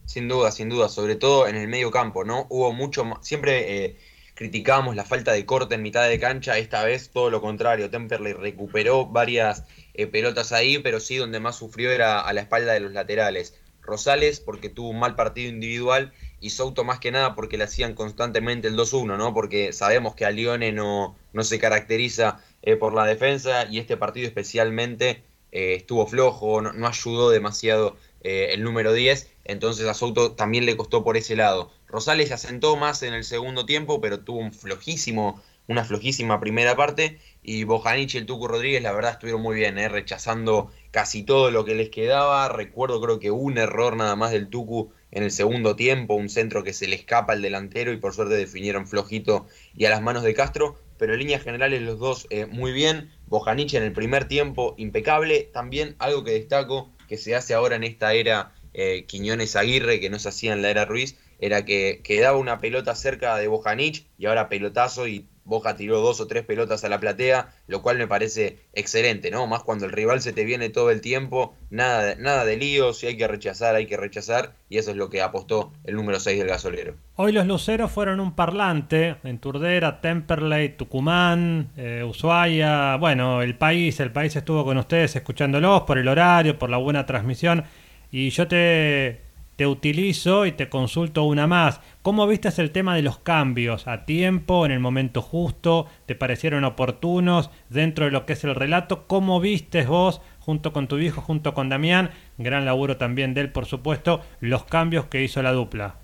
Sin 0.04 0.28
duda, 0.28 0.52
sin 0.52 0.68
duda, 0.68 0.90
sobre 0.90 1.16
todo 1.16 1.46
en 1.46 1.56
el 1.56 1.68
medio 1.68 1.90
campo, 1.90 2.22
¿no? 2.22 2.48
Hubo 2.50 2.70
mucho 2.74 3.02
siempre 3.22 3.86
eh, 3.86 3.96
criticábamos 4.34 4.96
la 4.96 5.04
falta 5.04 5.32
de 5.32 5.46
corte 5.46 5.76
en 5.76 5.82
mitad 5.82 6.08
de 6.08 6.18
cancha, 6.18 6.58
esta 6.58 6.84
vez 6.84 7.10
todo 7.10 7.30
lo 7.30 7.40
contrario, 7.40 7.90
Temperley 7.90 8.32
recuperó 8.32 9.06
varias 9.06 9.64
eh, 9.94 10.06
pelotas 10.08 10.52
ahí, 10.52 10.78
pero 10.78 11.00
sí 11.00 11.16
donde 11.16 11.40
más 11.40 11.56
sufrió 11.56 11.92
era 11.92 12.20
a 12.20 12.32
la 12.32 12.40
espalda 12.42 12.72
de 12.72 12.80
los 12.80 12.92
laterales. 12.92 13.60
Rosales 13.80 14.40
porque 14.40 14.70
tuvo 14.70 14.88
un 14.88 14.98
mal 14.98 15.14
partido 15.14 15.50
individual 15.50 16.12
y 16.40 16.50
Souto 16.50 16.84
más 16.84 17.00
que 17.00 17.10
nada 17.10 17.34
porque 17.34 17.58
le 17.58 17.64
hacían 17.64 17.94
constantemente 17.94 18.66
el 18.66 18.76
2-1, 18.76 19.18
¿no? 19.18 19.34
Porque 19.34 19.74
sabemos 19.74 20.14
que 20.14 20.24
a 20.24 20.30
Lione 20.30 20.72
no, 20.72 21.16
no 21.34 21.44
se 21.44 21.58
caracteriza 21.58 22.40
eh, 22.62 22.76
por 22.76 22.94
la 22.94 23.04
defensa 23.04 23.66
y 23.70 23.78
este 23.78 23.98
partido 23.98 24.26
especialmente 24.26 25.22
eh, 25.52 25.74
estuvo 25.74 26.06
flojo, 26.06 26.62
no, 26.62 26.72
no 26.72 26.86
ayudó 26.86 27.30
demasiado 27.30 27.96
el 28.26 28.62
número 28.62 28.94
10, 28.94 29.30
entonces 29.44 29.86
a 29.86 29.92
Souto 29.92 30.32
también 30.32 30.64
le 30.64 30.78
costó 30.78 31.04
por 31.04 31.18
ese 31.18 31.36
lado. 31.36 31.70
Rosales 31.94 32.26
se 32.26 32.34
asentó 32.34 32.74
más 32.74 33.04
en 33.04 33.14
el 33.14 33.22
segundo 33.22 33.66
tiempo, 33.66 34.00
pero 34.00 34.18
tuvo 34.18 34.40
un 34.40 34.52
flojísimo, 34.52 35.40
una 35.68 35.84
flojísima 35.84 36.40
primera 36.40 36.74
parte 36.74 37.20
y 37.40 37.62
Bojanic 37.62 38.14
y 38.14 38.18
el 38.18 38.26
Tucu 38.26 38.48
Rodríguez 38.48 38.82
la 38.82 38.90
verdad 38.90 39.12
estuvieron 39.12 39.40
muy 39.40 39.54
bien, 39.54 39.78
eh, 39.78 39.88
rechazando 39.88 40.72
casi 40.90 41.22
todo 41.22 41.52
lo 41.52 41.64
que 41.64 41.76
les 41.76 41.90
quedaba. 41.90 42.48
Recuerdo 42.48 43.00
creo 43.00 43.20
que 43.20 43.30
un 43.30 43.58
error 43.58 43.94
nada 43.94 44.16
más 44.16 44.32
del 44.32 44.48
Tucu 44.48 44.90
en 45.12 45.22
el 45.22 45.30
segundo 45.30 45.76
tiempo, 45.76 46.14
un 46.14 46.28
centro 46.28 46.64
que 46.64 46.72
se 46.72 46.88
le 46.88 46.96
escapa 46.96 47.32
al 47.32 47.42
delantero 47.42 47.92
y 47.92 47.98
por 47.98 48.12
suerte 48.12 48.34
definieron 48.34 48.88
flojito 48.88 49.46
y 49.76 49.84
a 49.84 49.90
las 49.90 50.02
manos 50.02 50.24
de 50.24 50.34
Castro, 50.34 50.76
pero 50.98 51.12
en 51.12 51.20
líneas 51.20 51.44
generales 51.44 51.80
los 51.80 52.00
dos 52.00 52.26
eh, 52.30 52.46
muy 52.46 52.72
bien. 52.72 53.12
Bojanic 53.28 53.72
en 53.74 53.84
el 53.84 53.92
primer 53.92 54.26
tiempo 54.26 54.74
impecable, 54.78 55.48
también 55.52 55.94
algo 56.00 56.24
que 56.24 56.32
destaco 56.32 56.90
que 57.06 57.18
se 57.18 57.36
hace 57.36 57.54
ahora 57.54 57.76
en 57.76 57.84
esta 57.84 58.14
era 58.14 58.52
eh, 58.72 59.04
Quiñones 59.06 59.54
Aguirre, 59.54 60.00
que 60.00 60.10
no 60.10 60.18
se 60.18 60.30
hacía 60.30 60.52
en 60.52 60.60
la 60.60 60.70
era 60.70 60.86
Ruiz, 60.86 61.16
era 61.38 61.64
que 61.64 62.00
quedaba 62.02 62.38
una 62.38 62.60
pelota 62.60 62.94
cerca 62.94 63.36
de 63.36 63.48
Bojanic 63.48 64.06
y 64.18 64.26
ahora 64.26 64.48
pelotazo 64.48 65.08
y 65.08 65.26
Boja 65.44 65.76
tiró 65.76 66.00
dos 66.00 66.20
o 66.20 66.26
tres 66.26 66.44
pelotas 66.44 66.84
a 66.84 66.88
la 66.88 66.98
platea, 66.98 67.52
lo 67.66 67.82
cual 67.82 67.98
me 67.98 68.06
parece 68.06 68.58
excelente, 68.72 69.30
¿no? 69.30 69.46
Más 69.46 69.62
cuando 69.62 69.84
el 69.84 69.92
rival 69.92 70.22
se 70.22 70.32
te 70.32 70.44
viene 70.44 70.70
todo 70.70 70.90
el 70.90 71.00
tiempo, 71.00 71.54
nada 71.70 72.14
nada 72.18 72.44
de 72.44 72.56
líos, 72.56 72.98
si 72.98 73.06
hay 73.06 73.16
que 73.16 73.28
rechazar, 73.28 73.74
hay 73.74 73.86
que 73.86 73.96
rechazar, 73.96 74.54
y 74.70 74.78
eso 74.78 74.90
es 74.90 74.96
lo 74.96 75.10
que 75.10 75.20
apostó 75.20 75.72
el 75.84 75.96
número 75.96 76.18
6 76.18 76.38
del 76.38 76.48
gasolero. 76.48 76.94
Hoy 77.16 77.32
los 77.32 77.46
luceros 77.46 77.92
fueron 77.92 78.20
un 78.20 78.34
parlante 78.34 79.16
en 79.22 79.38
Turdera, 79.38 80.00
Temperley, 80.00 80.76
Tucumán, 80.76 81.70
eh, 81.76 82.02
Ushuaia. 82.08 82.96
Bueno, 82.96 83.42
el 83.42 83.56
país, 83.56 84.00
el 84.00 84.12
país 84.12 84.34
estuvo 84.36 84.64
con 84.64 84.78
ustedes 84.78 85.14
escuchándolos 85.14 85.82
por 85.82 85.98
el 85.98 86.08
horario, 86.08 86.58
por 86.58 86.70
la 86.70 86.78
buena 86.78 87.04
transmisión. 87.04 87.64
Y 88.10 88.30
yo 88.30 88.48
te, 88.48 89.23
te 89.56 89.66
utilizo 89.66 90.46
y 90.46 90.52
te 90.52 90.68
consulto 90.68 91.24
una 91.24 91.46
más. 91.46 91.80
¿Cómo 92.02 92.26
viste 92.26 92.48
el 92.56 92.70
tema 92.70 92.96
de 92.96 93.02
los 93.02 93.18
cambios? 93.18 93.86
¿A 93.86 94.04
tiempo, 94.04 94.66
en 94.66 94.72
el 94.72 94.80
momento 94.80 95.22
justo? 95.22 95.86
¿Te 96.06 96.14
parecieron 96.14 96.64
oportunos 96.64 97.50
dentro 97.68 98.04
de 98.04 98.10
lo 98.10 98.26
que 98.26 98.34
es 98.34 98.44
el 98.44 98.54
relato? 98.54 99.06
¿Cómo 99.06 99.40
vistes 99.40 99.86
vos, 99.86 100.20
junto 100.40 100.72
con 100.72 100.88
tu 100.88 100.98
hijo, 100.98 101.20
junto 101.20 101.54
con 101.54 101.68
Damián? 101.68 102.10
Gran 102.38 102.64
laburo 102.64 102.96
también 102.96 103.34
de 103.34 103.42
él, 103.42 103.52
por 103.52 103.66
supuesto, 103.66 104.20
los 104.40 104.64
cambios 104.64 105.06
que 105.06 105.22
hizo 105.22 105.42
la 105.42 105.52
dupla. 105.52 105.96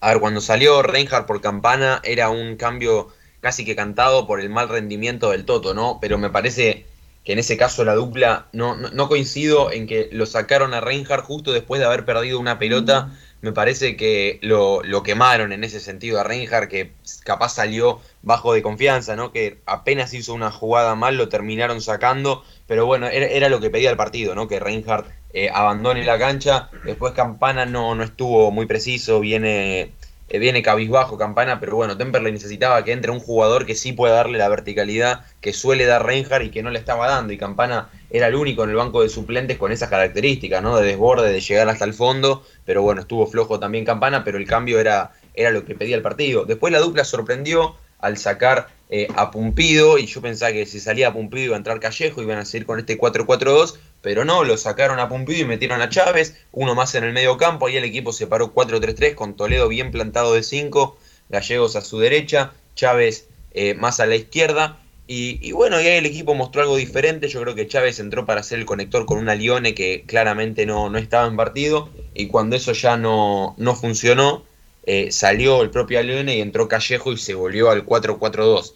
A 0.00 0.10
ver, 0.10 0.20
cuando 0.20 0.40
salió 0.40 0.82
Reinhardt 0.82 1.26
por 1.26 1.40
Campana 1.40 2.00
era 2.04 2.30
un 2.30 2.56
cambio 2.56 3.08
casi 3.40 3.64
que 3.64 3.74
cantado 3.76 4.26
por 4.26 4.40
el 4.40 4.50
mal 4.50 4.68
rendimiento 4.68 5.30
del 5.30 5.44
Toto, 5.44 5.74
¿no? 5.74 5.98
Pero 6.00 6.18
me 6.18 6.30
parece 6.30 6.86
que 7.28 7.34
en 7.34 7.40
ese 7.40 7.58
caso 7.58 7.84
la 7.84 7.94
dupla, 7.94 8.46
no, 8.54 8.74
no, 8.74 8.88
no 8.88 9.06
coincido 9.06 9.70
en 9.70 9.86
que 9.86 10.08
lo 10.12 10.24
sacaron 10.24 10.72
a 10.72 10.80
Reinhardt 10.80 11.26
justo 11.26 11.52
después 11.52 11.78
de 11.78 11.84
haber 11.84 12.06
perdido 12.06 12.40
una 12.40 12.58
pelota. 12.58 13.10
Me 13.42 13.52
parece 13.52 13.98
que 13.98 14.38
lo, 14.40 14.82
lo 14.82 15.02
quemaron 15.02 15.52
en 15.52 15.62
ese 15.62 15.78
sentido 15.78 16.18
a 16.18 16.24
Reinhardt, 16.24 16.70
que 16.70 16.94
capaz 17.24 17.50
salió 17.50 18.00
bajo 18.22 18.54
de 18.54 18.62
confianza, 18.62 19.14
¿no? 19.14 19.30
Que 19.30 19.58
apenas 19.66 20.14
hizo 20.14 20.32
una 20.32 20.50
jugada 20.50 20.94
mal, 20.94 21.18
lo 21.18 21.28
terminaron 21.28 21.82
sacando. 21.82 22.44
Pero 22.66 22.86
bueno, 22.86 23.08
era, 23.08 23.26
era 23.26 23.50
lo 23.50 23.60
que 23.60 23.68
pedía 23.68 23.90
el 23.90 23.98
partido, 23.98 24.34
¿no? 24.34 24.48
Que 24.48 24.58
Reinhardt 24.58 25.10
eh, 25.34 25.50
abandone 25.52 26.06
la 26.06 26.18
cancha. 26.18 26.70
Después 26.86 27.12
Campana 27.12 27.66
no, 27.66 27.94
no 27.94 28.04
estuvo 28.04 28.50
muy 28.50 28.64
preciso, 28.64 29.20
viene, 29.20 29.92
eh, 30.28 30.38
viene 30.38 30.62
cabizbajo 30.62 31.16
Campana, 31.16 31.58
pero 31.60 31.76
bueno, 31.76 31.96
Temperley 31.96 32.32
necesitaba 32.32 32.84
que 32.84 32.92
entre 32.92 33.10
un 33.10 33.20
jugador 33.20 33.64
que 33.64 33.74
sí 33.74 33.92
pueda 33.92 34.14
darle 34.14 34.38
la 34.38 34.48
verticalidad 34.48 35.24
que 35.40 35.52
suele 35.52 35.86
dar 35.86 36.04
Reinhardt 36.04 36.44
y 36.44 36.50
que 36.50 36.62
no 36.62 36.70
le 36.70 36.78
estaba 36.78 37.08
dando. 37.08 37.32
Y 37.32 37.38
Campana 37.38 37.88
era 38.10 38.26
el 38.26 38.34
único 38.34 38.64
en 38.64 38.70
el 38.70 38.76
banco 38.76 39.02
de 39.02 39.08
suplentes 39.08 39.58
con 39.58 39.72
esas 39.72 39.88
características, 39.88 40.62
¿no? 40.62 40.76
De 40.76 40.86
desborde, 40.86 41.32
de 41.32 41.40
llegar 41.40 41.68
hasta 41.68 41.84
el 41.84 41.94
fondo. 41.94 42.44
Pero 42.64 42.82
bueno, 42.82 43.00
estuvo 43.00 43.26
flojo 43.26 43.58
también 43.58 43.84
Campana, 43.84 44.24
pero 44.24 44.38
el 44.38 44.46
cambio 44.46 44.80
era, 44.80 45.12
era 45.34 45.50
lo 45.50 45.64
que 45.64 45.74
pedía 45.74 45.96
el 45.96 46.02
partido. 46.02 46.44
Después 46.44 46.72
la 46.72 46.80
dupla 46.80 47.04
sorprendió 47.04 47.76
al 47.98 48.16
sacar 48.16 48.68
eh, 48.90 49.08
a 49.16 49.30
Pumpido 49.30 49.98
y 49.98 50.06
yo 50.06 50.22
pensaba 50.22 50.52
que 50.52 50.64
si 50.64 50.80
salía 50.80 51.08
a 51.08 51.12
Pumpido 51.12 51.44
iba 51.44 51.56
a 51.56 51.58
entrar 51.58 51.80
Callejo, 51.80 52.22
iban 52.22 52.38
a 52.38 52.44
seguir 52.44 52.66
con 52.66 52.78
este 52.78 52.98
4-4-2, 52.98 53.76
pero 54.02 54.24
no, 54.24 54.44
lo 54.44 54.56
sacaron 54.56 55.00
a 55.00 55.08
Pumpido 55.08 55.40
y 55.40 55.44
metieron 55.44 55.82
a 55.82 55.88
Chávez, 55.88 56.36
uno 56.52 56.74
más 56.74 56.94
en 56.94 57.04
el 57.04 57.12
medio 57.12 57.36
campo, 57.36 57.66
ahí 57.66 57.76
el 57.76 57.84
equipo 57.84 58.12
se 58.12 58.26
paró 58.26 58.54
4-3-3 58.54 59.14
con 59.14 59.34
Toledo 59.34 59.68
bien 59.68 59.90
plantado 59.90 60.34
de 60.34 60.42
5, 60.42 60.98
Gallegos 61.28 61.76
a 61.76 61.82
su 61.82 61.98
derecha, 61.98 62.52
Chávez 62.74 63.28
eh, 63.52 63.74
más 63.74 64.00
a 64.00 64.06
la 64.06 64.16
izquierda. 64.16 64.78
Y, 65.10 65.52
bueno, 65.52 65.80
y 65.80 65.86
ahí 65.86 65.96
el 65.96 66.06
equipo 66.06 66.34
mostró 66.34 66.60
algo 66.60 66.76
diferente. 66.76 67.28
Yo 67.28 67.40
creo 67.40 67.54
que 67.54 67.66
Chávez 67.66 67.98
entró 67.98 68.26
para 68.26 68.40
hacer 68.40 68.58
el 68.58 68.66
conector 68.66 69.06
con 69.06 69.16
una 69.16 69.34
Lione 69.34 69.74
que 69.74 70.04
claramente 70.06 70.66
no, 70.66 70.90
no 70.90 70.98
estaba 70.98 71.26
en 71.26 71.36
partido. 71.36 71.88
Y 72.12 72.26
cuando 72.26 72.56
eso 72.56 72.72
ya 72.72 72.98
no, 72.98 73.54
no 73.56 73.74
funcionó, 73.74 74.44
eh, 74.84 75.10
salió 75.10 75.62
el 75.62 75.70
propio 75.70 76.02
Leone 76.02 76.36
y 76.36 76.40
entró 76.42 76.68
Callejo 76.68 77.12
y 77.12 77.16
se 77.16 77.32
volvió 77.34 77.70
al 77.70 77.86
4-4-2. 77.86 78.74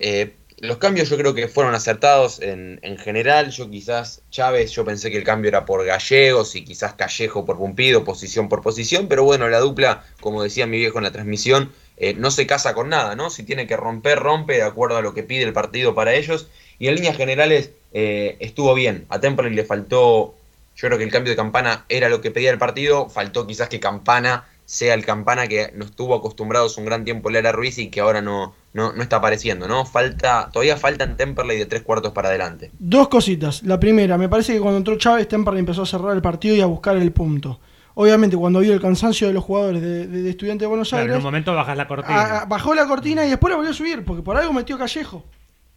Eh, 0.00 0.34
los 0.60 0.78
cambios 0.78 1.08
yo 1.08 1.16
creo 1.16 1.34
que 1.34 1.48
fueron 1.48 1.74
acertados 1.74 2.40
en, 2.40 2.80
en, 2.82 2.98
general. 2.98 3.50
Yo 3.50 3.70
quizás 3.70 4.22
Chávez, 4.30 4.72
yo 4.72 4.84
pensé 4.84 5.10
que 5.10 5.18
el 5.18 5.24
cambio 5.24 5.48
era 5.48 5.64
por 5.64 5.84
Gallegos 5.84 6.56
y 6.56 6.64
quizás 6.64 6.94
Callejo 6.94 7.44
por 7.44 7.58
Pumpido, 7.58 8.04
posición 8.04 8.48
por 8.48 8.62
posición. 8.62 9.08
Pero 9.08 9.24
bueno, 9.24 9.48
la 9.48 9.60
dupla, 9.60 10.04
como 10.20 10.42
decía 10.42 10.66
mi 10.66 10.78
viejo 10.78 10.98
en 10.98 11.04
la 11.04 11.12
transmisión, 11.12 11.72
eh, 11.96 12.14
no 12.14 12.30
se 12.30 12.46
casa 12.46 12.74
con 12.74 12.88
nada, 12.88 13.14
¿no? 13.14 13.30
Si 13.30 13.42
tiene 13.42 13.66
que 13.66 13.76
romper, 13.76 14.18
rompe 14.18 14.54
de 14.54 14.62
acuerdo 14.62 14.96
a 14.96 15.02
lo 15.02 15.14
que 15.14 15.22
pide 15.22 15.44
el 15.44 15.52
partido 15.52 15.94
para 15.94 16.14
ellos. 16.14 16.48
Y 16.78 16.88
en 16.88 16.96
líneas 16.96 17.16
generales 17.16 17.70
estuvo 17.92 18.74
bien. 18.74 19.06
A 19.08 19.18
Temperley 19.18 19.54
le 19.54 19.64
faltó, 19.64 20.36
yo 20.76 20.88
creo 20.88 20.98
que 20.98 21.04
el 21.04 21.10
cambio 21.10 21.32
de 21.32 21.36
campana 21.36 21.84
era 21.88 22.08
lo 22.08 22.20
que 22.20 22.30
pedía 22.30 22.50
el 22.50 22.58
partido. 22.58 23.08
Faltó 23.08 23.46
quizás 23.46 23.68
que 23.68 23.80
Campana 23.80 24.46
sea 24.68 24.92
el 24.92 25.06
Campana 25.06 25.46
que 25.46 25.72
nos 25.74 25.92
tuvo 25.92 26.14
acostumbrados 26.14 26.76
un 26.76 26.84
gran 26.84 27.02
tiempo 27.02 27.30
Lara 27.30 27.52
Ruiz 27.52 27.78
y 27.78 27.88
que 27.88 28.00
ahora 28.00 28.20
no, 28.20 28.52
no, 28.74 28.92
no, 28.92 29.02
está 29.02 29.16
apareciendo, 29.16 29.66
¿no? 29.66 29.86
Falta, 29.86 30.50
todavía 30.52 30.76
falta 30.76 31.04
en 31.04 31.16
Temperley 31.16 31.56
de 31.56 31.64
tres 31.64 31.80
cuartos 31.80 32.12
para 32.12 32.28
adelante. 32.28 32.70
Dos 32.78 33.08
cositas. 33.08 33.62
La 33.62 33.80
primera, 33.80 34.18
me 34.18 34.28
parece 34.28 34.52
que 34.52 34.60
cuando 34.60 34.76
entró 34.76 34.98
Chávez, 34.98 35.26
Temperley 35.26 35.60
empezó 35.60 35.80
a 35.80 35.86
cerrar 35.86 36.14
el 36.14 36.20
partido 36.20 36.54
y 36.54 36.60
a 36.60 36.66
buscar 36.66 36.98
el 36.98 37.12
punto. 37.12 37.58
Obviamente, 37.94 38.36
cuando 38.36 38.60
vio 38.60 38.74
el 38.74 38.80
cansancio 38.82 39.28
de 39.28 39.32
los 39.32 39.42
jugadores 39.42 39.80
de, 39.80 40.06
de, 40.06 40.22
de 40.22 40.28
Estudiantes 40.28 40.60
de 40.60 40.66
Buenos 40.66 40.90
claro, 40.90 41.00
Aires. 41.00 41.14
en 41.14 41.18
un 41.20 41.24
momento 41.24 41.54
bajas 41.54 41.74
la 41.74 41.88
cortina. 41.88 42.20
A, 42.20 42.42
a, 42.42 42.44
bajó 42.44 42.74
la 42.74 42.86
cortina 42.86 43.24
y 43.24 43.30
después 43.30 43.50
la 43.50 43.56
volvió 43.56 43.70
a 43.70 43.74
subir, 43.74 44.04
porque 44.04 44.22
por 44.22 44.36
algo 44.36 44.52
metió 44.52 44.76
Callejo. 44.76 45.24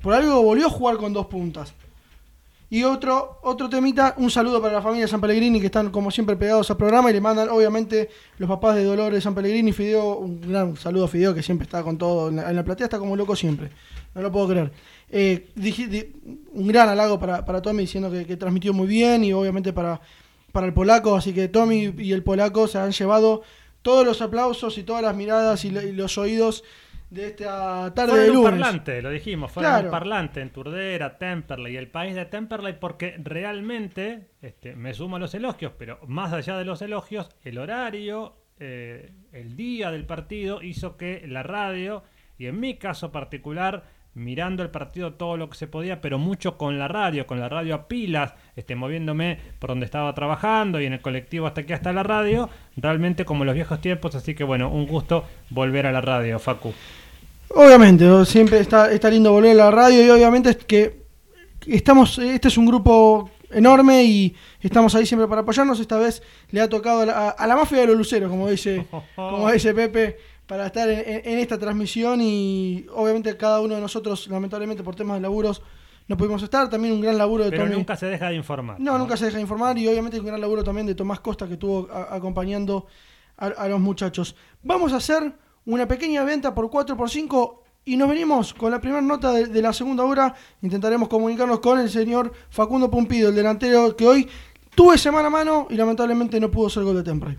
Por 0.01 0.13
algo 0.13 0.43
volvió 0.43 0.67
a 0.67 0.69
jugar 0.69 0.97
con 0.97 1.13
dos 1.13 1.27
puntas. 1.27 1.73
Y 2.73 2.85
otro, 2.85 3.39
otro 3.43 3.69
temita, 3.69 4.15
un 4.15 4.31
saludo 4.31 4.61
para 4.61 4.75
la 4.75 4.81
familia 4.81 5.03
de 5.03 5.11
San 5.11 5.19
Pellegrini 5.19 5.59
que 5.59 5.65
están 5.65 5.89
como 5.91 6.09
siempre 6.09 6.37
pegados 6.37 6.71
al 6.71 6.77
programa 6.77 7.09
y 7.09 7.13
le 7.13 7.19
mandan 7.19 7.49
obviamente 7.49 8.09
los 8.37 8.47
papás 8.47 8.77
de 8.77 8.85
Dolores 8.85 9.25
San 9.25 9.35
Pellegrini, 9.35 9.73
Fideo, 9.73 10.15
un 10.19 10.39
gran 10.39 10.77
saludo 10.77 11.03
a 11.03 11.07
Fideo 11.09 11.35
que 11.35 11.43
siempre 11.43 11.65
está 11.65 11.83
con 11.83 11.97
todo, 11.97 12.29
en 12.29 12.37
la, 12.37 12.63
platea 12.63 12.85
está 12.85 12.97
como 12.97 13.17
loco 13.17 13.35
siempre, 13.35 13.71
no 14.15 14.21
lo 14.21 14.31
puedo 14.31 14.47
creer. 14.47 14.71
Eh, 15.09 15.49
dije, 15.53 15.87
di, 15.87 16.13
un 16.53 16.65
gran 16.69 16.87
halago 16.87 17.19
para, 17.19 17.43
para 17.43 17.61
Tommy 17.61 17.81
diciendo 17.81 18.09
que, 18.09 18.25
que, 18.25 18.37
transmitió 18.37 18.71
muy 18.71 18.87
bien 18.87 19.25
y 19.25 19.33
obviamente 19.33 19.73
para, 19.73 19.99
para 20.53 20.65
el 20.65 20.73
polaco, 20.73 21.17
así 21.17 21.33
que 21.33 21.49
Tommy 21.49 21.93
y 21.97 22.13
el 22.13 22.23
polaco 22.23 22.69
se 22.69 22.77
han 22.77 22.93
llevado 22.93 23.41
todos 23.81 24.05
los 24.05 24.21
aplausos 24.21 24.77
y 24.77 24.83
todas 24.83 25.01
las 25.01 25.13
miradas 25.13 25.65
y, 25.65 25.77
y 25.77 25.91
los 25.91 26.17
oídos 26.17 26.63
de 27.11 27.27
esta 27.27 27.93
tarde 27.93 28.11
fueron 28.11 28.27
de 28.27 28.33
lunes. 28.33 28.53
un 28.53 28.59
parlante, 28.59 29.01
lo 29.01 29.09
dijimos, 29.09 29.51
fueron 29.51 29.71
claro. 29.73 29.87
un 29.87 29.91
parlante 29.91 30.39
en 30.39 30.49
Turdera, 30.49 31.17
Temperley, 31.17 31.75
el 31.75 31.89
país 31.89 32.15
de 32.15 32.25
Temperley, 32.25 32.77
porque 32.79 33.15
realmente, 33.21 34.29
este, 34.41 34.77
me 34.77 34.93
sumo 34.93 35.17
a 35.17 35.19
los 35.19 35.35
elogios, 35.35 35.73
pero 35.77 35.99
más 36.07 36.31
allá 36.31 36.57
de 36.57 36.63
los 36.63 36.81
elogios, 36.81 37.29
el 37.43 37.57
horario, 37.57 38.37
eh, 38.59 39.11
el 39.33 39.57
día 39.57 39.91
del 39.91 40.05
partido 40.05 40.63
hizo 40.63 40.95
que 40.95 41.25
la 41.27 41.43
radio, 41.43 42.03
y 42.37 42.45
en 42.45 42.57
mi 42.61 42.77
caso 42.77 43.11
particular, 43.11 43.83
mirando 44.13 44.63
el 44.63 44.69
partido 44.69 45.13
todo 45.13 45.35
lo 45.35 45.49
que 45.49 45.57
se 45.57 45.67
podía, 45.67 45.99
pero 45.99 46.17
mucho 46.17 46.57
con 46.57 46.79
la 46.79 46.87
radio, 46.87 47.27
con 47.27 47.41
la 47.41 47.49
radio 47.49 47.75
a 47.75 47.87
pilas, 47.89 48.35
este, 48.55 48.75
moviéndome 48.75 49.37
por 49.59 49.69
donde 49.69 49.85
estaba 49.85 50.13
trabajando 50.13 50.79
y 50.79 50.85
en 50.85 50.93
el 50.93 51.01
colectivo 51.01 51.45
hasta 51.45 51.61
aquí 51.61 51.73
hasta 51.73 51.91
la 51.91 52.03
radio, 52.03 52.49
realmente 52.77 53.25
como 53.25 53.43
los 53.43 53.55
viejos 53.55 53.81
tiempos, 53.81 54.15
así 54.15 54.33
que 54.33 54.45
bueno, 54.45 54.69
un 54.69 54.87
gusto 54.87 55.25
volver 55.49 55.87
a 55.87 55.91
la 55.91 56.01
radio, 56.01 56.39
Facu. 56.39 56.73
Obviamente, 57.55 58.05
siempre 58.25 58.59
está, 58.59 58.91
está 58.91 59.09
lindo 59.09 59.31
volver 59.31 59.51
a 59.51 59.65
la 59.65 59.71
radio 59.71 60.05
y 60.05 60.09
obviamente 60.09 60.49
es 60.51 60.57
que 60.57 61.03
estamos, 61.67 62.17
este 62.19 62.47
es 62.47 62.57
un 62.57 62.65
grupo 62.65 63.29
enorme 63.51 64.03
y 64.03 64.35
estamos 64.61 64.95
ahí 64.95 65.05
siempre 65.05 65.27
para 65.27 65.41
apoyarnos. 65.41 65.79
Esta 65.79 65.97
vez 65.97 66.21
le 66.51 66.61
ha 66.61 66.69
tocado 66.69 67.01
a 67.01 67.05
la, 67.05 67.29
a 67.29 67.47
la 67.47 67.55
mafia 67.55 67.79
de 67.79 67.87
los 67.87 67.97
luceros, 67.97 68.29
como 68.29 68.47
dice, 68.49 68.85
como 69.15 69.51
dice 69.51 69.73
Pepe, 69.73 70.17
para 70.47 70.67
estar 70.67 70.89
en, 70.89 71.21
en 71.29 71.39
esta 71.39 71.57
transmisión 71.57 72.19
y 72.21 72.85
obviamente 72.93 73.35
cada 73.37 73.59
uno 73.59 73.75
de 73.75 73.81
nosotros, 73.81 74.27
lamentablemente 74.27 74.83
por 74.83 74.95
temas 74.95 75.17
de 75.17 75.21
laburos, 75.21 75.61
no 76.07 76.17
pudimos 76.17 76.41
estar. 76.43 76.69
También 76.69 76.93
un 76.93 77.01
gran 77.01 77.17
laburo 77.17 77.43
de 77.45 77.51
Pero 77.51 77.63
Tommy. 77.63 77.75
nunca 77.75 77.95
se 77.95 78.05
deja 78.05 78.29
de 78.29 78.35
informar. 78.35 78.79
No, 78.79 78.97
nunca 78.97 79.15
se 79.17 79.25
deja 79.25 79.37
de 79.37 79.41
informar 79.43 79.77
y 79.77 79.87
obviamente 79.87 80.19
un 80.19 80.25
gran 80.25 80.39
laburo 80.41 80.63
también 80.63 80.87
de 80.87 80.95
Tomás 80.95 81.19
Costa 81.19 81.47
que 81.47 81.53
estuvo 81.53 81.89
a- 81.91 82.15
acompañando 82.15 82.87
a, 83.37 83.47
a 83.47 83.67
los 83.67 83.79
muchachos. 83.79 84.35
Vamos 84.63 84.93
a 84.93 84.97
hacer 84.97 85.31
una 85.65 85.87
pequeña 85.87 86.23
venta 86.23 86.53
por 86.53 86.69
4 86.69 86.97
por 86.97 87.09
5 87.09 87.63
y 87.85 87.97
nos 87.97 88.09
venimos 88.09 88.53
con 88.53 88.71
la 88.71 88.79
primera 88.79 89.01
nota 89.01 89.31
de, 89.31 89.61
la 89.61 89.73
segunda 89.73 90.03
hora. 90.03 90.35
Intentaremos 90.61 91.09
comunicarnos 91.09 91.59
con 91.59 91.79
el 91.79 91.89
señor 91.89 92.31
Facundo 92.49 92.91
Pumpido, 92.91 93.29
el 93.29 93.35
delantero 93.35 93.95
que 93.95 94.07
hoy 94.07 94.29
tuve 94.75 94.97
semana 94.97 95.27
a 95.27 95.31
mano 95.31 95.67
y 95.69 95.75
lamentablemente 95.75 96.39
no 96.39 96.51
pudo 96.51 96.69
ser 96.69 96.83
gol 96.83 96.97
de 96.97 97.03
Temple. 97.03 97.37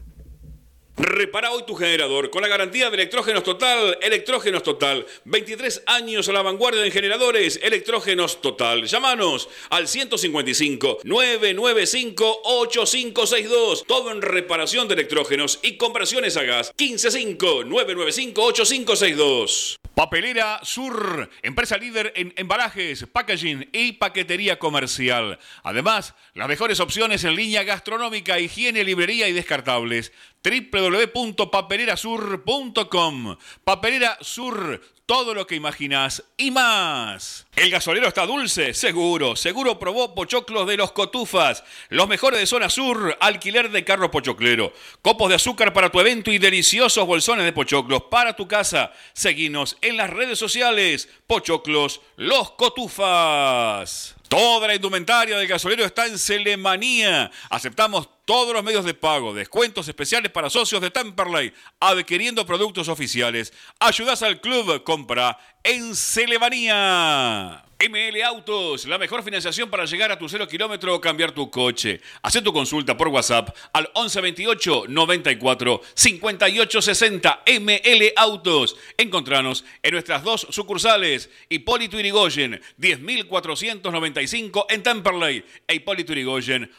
Repara 0.97 1.51
hoy 1.53 1.65
tu 1.67 1.75
generador 1.75 2.29
con 2.29 2.43
la 2.43 2.49
garantía 2.49 2.91
de 2.91 2.97
Electrógenos 2.97 3.43
Total. 3.43 3.97
Electrógenos 4.03 4.63
Total. 4.63 5.07
23 5.25 5.85
años 5.87 6.29
a 6.29 6.33
la 6.33 6.43
vanguardia 6.43 6.85
en 6.85 6.93
generadores. 6.93 7.59
Electrógenos 7.63 8.43
Total. 8.43 8.85
Llámanos 8.85 9.49
al 9.71 9.89
155 9.89 10.99
995 11.05 12.41
8562. 12.45 13.85
Todo 13.87 14.11
en 14.11 14.21
reparación 14.21 14.87
de 14.87 14.95
electrógenos 14.95 15.61
y 15.63 15.79
conversiones 15.79 16.37
a 16.37 16.43
gas. 16.43 16.73
155 16.77 17.65
995 17.65 18.43
8562. 18.43 19.79
Papelera 19.95 20.61
Sur, 20.63 21.29
empresa 21.43 21.77
líder 21.77 22.15
en 22.17 22.33
embalajes, 22.37 23.07
packaging 23.13 23.69
y 23.73 23.93
paquetería 23.93 24.59
comercial. 24.59 25.39
Además, 25.63 26.15
las 26.35 26.49
mejores 26.49 26.81
opciones 26.81 27.25
en 27.25 27.37
línea 27.37 27.63
gastronómica, 27.63 28.41
higiene, 28.41 28.85
librería 28.85 29.29
y 29.29 29.33
descartables 29.33 30.13
www.papelerasur.com. 30.43 33.37
Papelera 33.65 34.17
Sur, 34.23 34.81
todo 35.05 35.35
lo 35.35 35.47
que 35.47 35.57
imaginas 35.57 36.25
y 36.39 36.51
más. 36.51 37.47
El 37.55 37.71
gasolero 37.71 38.09
está 38.09 38.25
dulce, 38.27 38.73
seguro. 38.73 39.37
Seguro 39.37 39.79
probó 39.79 40.15
pochoclos 40.15 40.67
de 40.67 40.79
los 40.79 40.93
cotufas. 40.93 41.65
Los 41.91 42.09
mejores 42.09 42.41
de 42.41 42.47
zona 42.47 42.71
sur, 42.71 43.15
alquiler 43.21 43.71
de 43.71 43.85
carro 43.85 44.11
pochoclero. 44.11 44.73
Copos 45.03 45.29
de 45.29 45.35
azúcar 45.35 45.75
para 45.75 45.91
tu 45.91 46.01
evento 46.01 46.33
y 46.33 46.39
deliciosos 46.39 47.07
bolsones 47.07 47.45
de 47.45 47.53
pochoclos 47.53 48.05
para 48.11 48.35
tu 48.35 48.49
casa. 48.49 48.95
Seguinos 49.13 49.77
en 49.83 49.99
las 49.99 50.09
redes 50.09 50.39
sociales. 50.39 51.11
Pochoclos, 51.27 52.01
los 52.17 52.53
cotufas. 52.53 54.17
Toda 54.33 54.67
la 54.67 54.75
indumentaria 54.75 55.37
del 55.37 55.47
gasolero 55.47 55.85
está 55.85 56.07
en 56.07 56.19
Celemanía. 56.19 57.31
Aceptamos 57.51 58.09
todos 58.25 58.55
los 58.55 58.63
medios 58.63 58.85
de 58.85 58.95
pago, 58.95 59.35
descuentos 59.35 59.89
especiales 59.89 60.31
para 60.31 60.51
socios 60.51 60.81
de 60.81 60.91
Temperley, 60.91 61.53
adquiriendo 61.81 62.47
productos 62.47 62.89
oficiales. 62.89 63.53
Ayudas 63.81 64.23
al 64.23 64.41
club, 64.41 64.83
compra 64.85 65.39
en 65.65 65.95
Celemanía. 65.95 67.65
ML 67.89 68.23
Autos, 68.23 68.87
la 68.87 68.97
mejor 68.97 69.25
financiación 69.25 69.69
para 69.69 69.87
llegar 69.87 70.13
a 70.13 70.19
tu 70.19 70.29
cero 70.29 70.47
kilómetro 70.47 70.95
o 70.95 71.01
cambiar 71.01 71.33
tu 71.33 71.51
coche. 71.51 72.01
Haz 72.23 72.41
tu 72.41 72.53
consulta 72.53 72.97
por 72.97 73.09
WhatsApp 73.09 73.51
al 73.73 73.91
1128 73.97 74.85
94 74.87 75.81
58 75.93 76.83
60 76.83 77.43
ML 77.61 78.13
Autos. 78.15 78.77
Encontranos 78.97 79.65
en 79.83 79.95
nuestras 79.95 80.23
dos 80.23 80.47
sucursales, 80.51 81.29
Hipólito 81.49 81.99
Irigoyen, 81.99 82.61
10.495 82.79 84.67
en 84.69 84.83
Temperley 84.85 85.45
e 85.67 85.75
Hipólito 85.75 86.13
Irigoyen, 86.13 86.71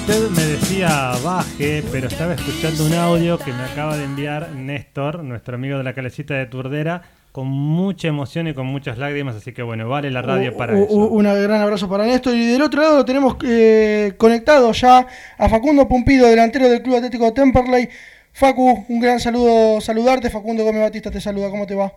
Usted 0.09 0.29
me 0.31 0.43
decía 0.43 1.11
baje, 1.23 1.83
pero 1.91 2.07
estaba 2.07 2.33
escuchando 2.33 2.83
un 2.83 2.93
audio 2.95 3.37
que 3.37 3.53
me 3.53 3.61
acaba 3.61 3.95
de 3.95 4.05
enviar 4.05 4.49
Néstor, 4.53 5.23
nuestro 5.23 5.53
amigo 5.53 5.77
de 5.77 5.83
la 5.83 5.93
calecita 5.93 6.33
de 6.33 6.47
Turdera, 6.47 7.03
con 7.31 7.45
mucha 7.47 8.07
emoción 8.07 8.47
y 8.47 8.55
con 8.55 8.65
muchas 8.65 8.97
lágrimas, 8.97 9.35
así 9.35 9.53
que 9.53 9.61
bueno, 9.61 9.87
vale 9.87 10.09
la 10.09 10.23
radio 10.23 10.57
para 10.57 10.73
U- 10.73 10.83
eso. 10.83 10.93
Un 10.95 11.23
gran 11.25 11.61
abrazo 11.61 11.87
para 11.87 12.05
Néstor. 12.07 12.33
Y 12.33 12.47
del 12.53 12.63
otro 12.63 12.81
lado 12.81 12.97
lo 12.97 13.05
tenemos 13.05 13.35
eh, 13.45 14.13
conectado 14.17 14.71
ya 14.71 15.05
a 15.37 15.47
Facundo 15.47 15.87
Pumpido, 15.87 16.25
delantero 16.27 16.67
del 16.69 16.81
Club 16.81 16.95
Atlético 16.95 17.31
Temperley. 17.31 17.87
Facu, 18.33 18.85
un 18.89 18.99
gran 18.99 19.19
saludo, 19.19 19.79
saludarte. 19.79 20.31
Facundo 20.31 20.63
Gómez 20.63 20.81
Batista 20.81 21.11
te 21.11 21.21
saluda, 21.21 21.51
¿cómo 21.51 21.67
te 21.67 21.75
va? 21.75 21.93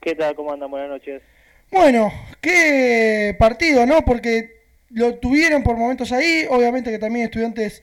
¿Qué 0.00 0.16
tal? 0.16 0.34
¿Cómo 0.34 0.52
andan? 0.52 0.72
Buenas 0.72 0.90
noches. 0.90 1.22
Bueno, 1.70 2.12
qué 2.40 3.36
partido, 3.38 3.86
¿no? 3.86 4.04
Porque 4.04 4.63
lo 4.94 5.16
tuvieron 5.16 5.62
por 5.62 5.76
momentos 5.76 6.12
ahí, 6.12 6.46
obviamente 6.48 6.90
que 6.90 6.98
también 6.98 7.26
Estudiantes 7.26 7.82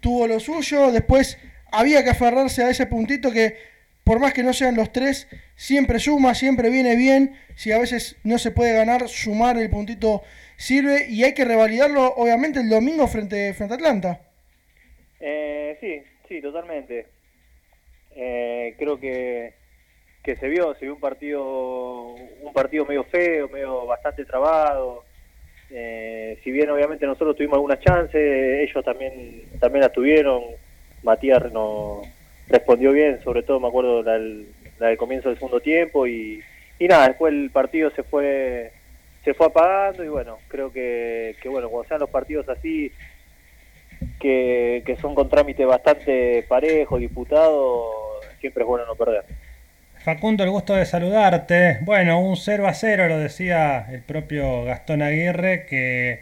tuvo 0.00 0.26
lo 0.26 0.40
suyo, 0.40 0.90
después 0.90 1.38
había 1.70 2.02
que 2.02 2.10
aferrarse 2.10 2.64
a 2.64 2.70
ese 2.70 2.86
puntito 2.86 3.30
que 3.30 3.56
por 4.02 4.20
más 4.20 4.32
que 4.32 4.42
no 4.42 4.52
sean 4.52 4.74
los 4.74 4.92
tres, 4.92 5.28
siempre 5.54 5.98
suma, 5.98 6.34
siempre 6.34 6.70
viene 6.70 6.96
bien, 6.96 7.36
si 7.54 7.72
a 7.72 7.78
veces 7.78 8.16
no 8.24 8.38
se 8.38 8.50
puede 8.50 8.72
ganar, 8.72 9.08
sumar 9.08 9.58
el 9.58 9.70
puntito 9.70 10.22
sirve 10.56 11.06
y 11.08 11.24
hay 11.24 11.34
que 11.34 11.44
revalidarlo 11.44 12.14
obviamente 12.14 12.60
el 12.60 12.70
domingo 12.70 13.06
frente, 13.06 13.52
frente 13.54 13.74
a 13.74 13.76
Atlanta. 13.76 14.20
Eh, 15.20 15.76
sí, 15.80 16.02
sí, 16.28 16.40
totalmente. 16.40 17.06
Eh, 18.16 18.74
creo 18.78 18.98
que, 18.98 19.54
que 20.24 20.36
se 20.36 20.48
vio, 20.48 20.74
se 20.74 20.86
vio 20.86 20.94
un 20.94 21.00
partido, 21.00 22.14
un 22.14 22.52
partido 22.52 22.84
medio 22.86 23.04
feo, 23.04 23.48
medio 23.48 23.86
bastante 23.86 24.24
trabado. 24.24 25.04
Eh, 25.70 26.38
si 26.42 26.50
bien 26.50 26.70
obviamente 26.70 27.06
nosotros 27.06 27.36
tuvimos 27.36 27.56
algunas 27.56 27.80
chances, 27.80 28.68
ellos 28.68 28.84
también 28.84 29.42
también 29.60 29.82
las 29.82 29.92
tuvieron. 29.92 30.42
Matías 31.02 31.52
no 31.52 32.02
respondió 32.48 32.92
bien, 32.92 33.22
sobre 33.22 33.42
todo 33.42 33.60
me 33.60 33.68
acuerdo 33.68 34.02
la 34.02 34.14
del, 34.14 34.46
la 34.78 34.88
del 34.88 34.96
comienzo 34.96 35.28
del 35.28 35.38
segundo 35.38 35.60
tiempo 35.60 36.06
y, 36.06 36.42
y 36.78 36.88
nada, 36.88 37.08
después 37.08 37.32
el 37.32 37.50
partido 37.50 37.90
se 37.90 38.02
fue 38.02 38.72
se 39.24 39.34
fue 39.34 39.46
apagando 39.46 40.04
y 40.04 40.08
bueno, 40.08 40.38
creo 40.48 40.72
que, 40.72 41.36
que 41.42 41.48
bueno, 41.48 41.68
cuando 41.68 41.88
sean 41.88 42.00
los 42.00 42.10
partidos 42.10 42.48
así 42.48 42.90
que, 44.18 44.82
que 44.86 44.96
son 44.96 45.14
con 45.14 45.28
trámite 45.28 45.64
bastante 45.64 46.44
parejo, 46.48 46.98
disputado, 46.98 47.90
siempre 48.40 48.62
es 48.62 48.66
bueno 48.66 48.86
no 48.86 48.94
perder. 48.94 49.24
Facundo, 50.08 50.42
el 50.42 50.48
gusto 50.48 50.74
de 50.74 50.86
saludarte. 50.86 51.80
Bueno, 51.82 52.18
un 52.18 52.38
0 52.38 52.66
a 52.66 52.72
0 52.72 53.08
lo 53.08 53.18
decía 53.18 53.84
el 53.92 54.00
propio 54.00 54.64
Gastón 54.64 55.02
Aguirre, 55.02 55.66
que 55.66 56.20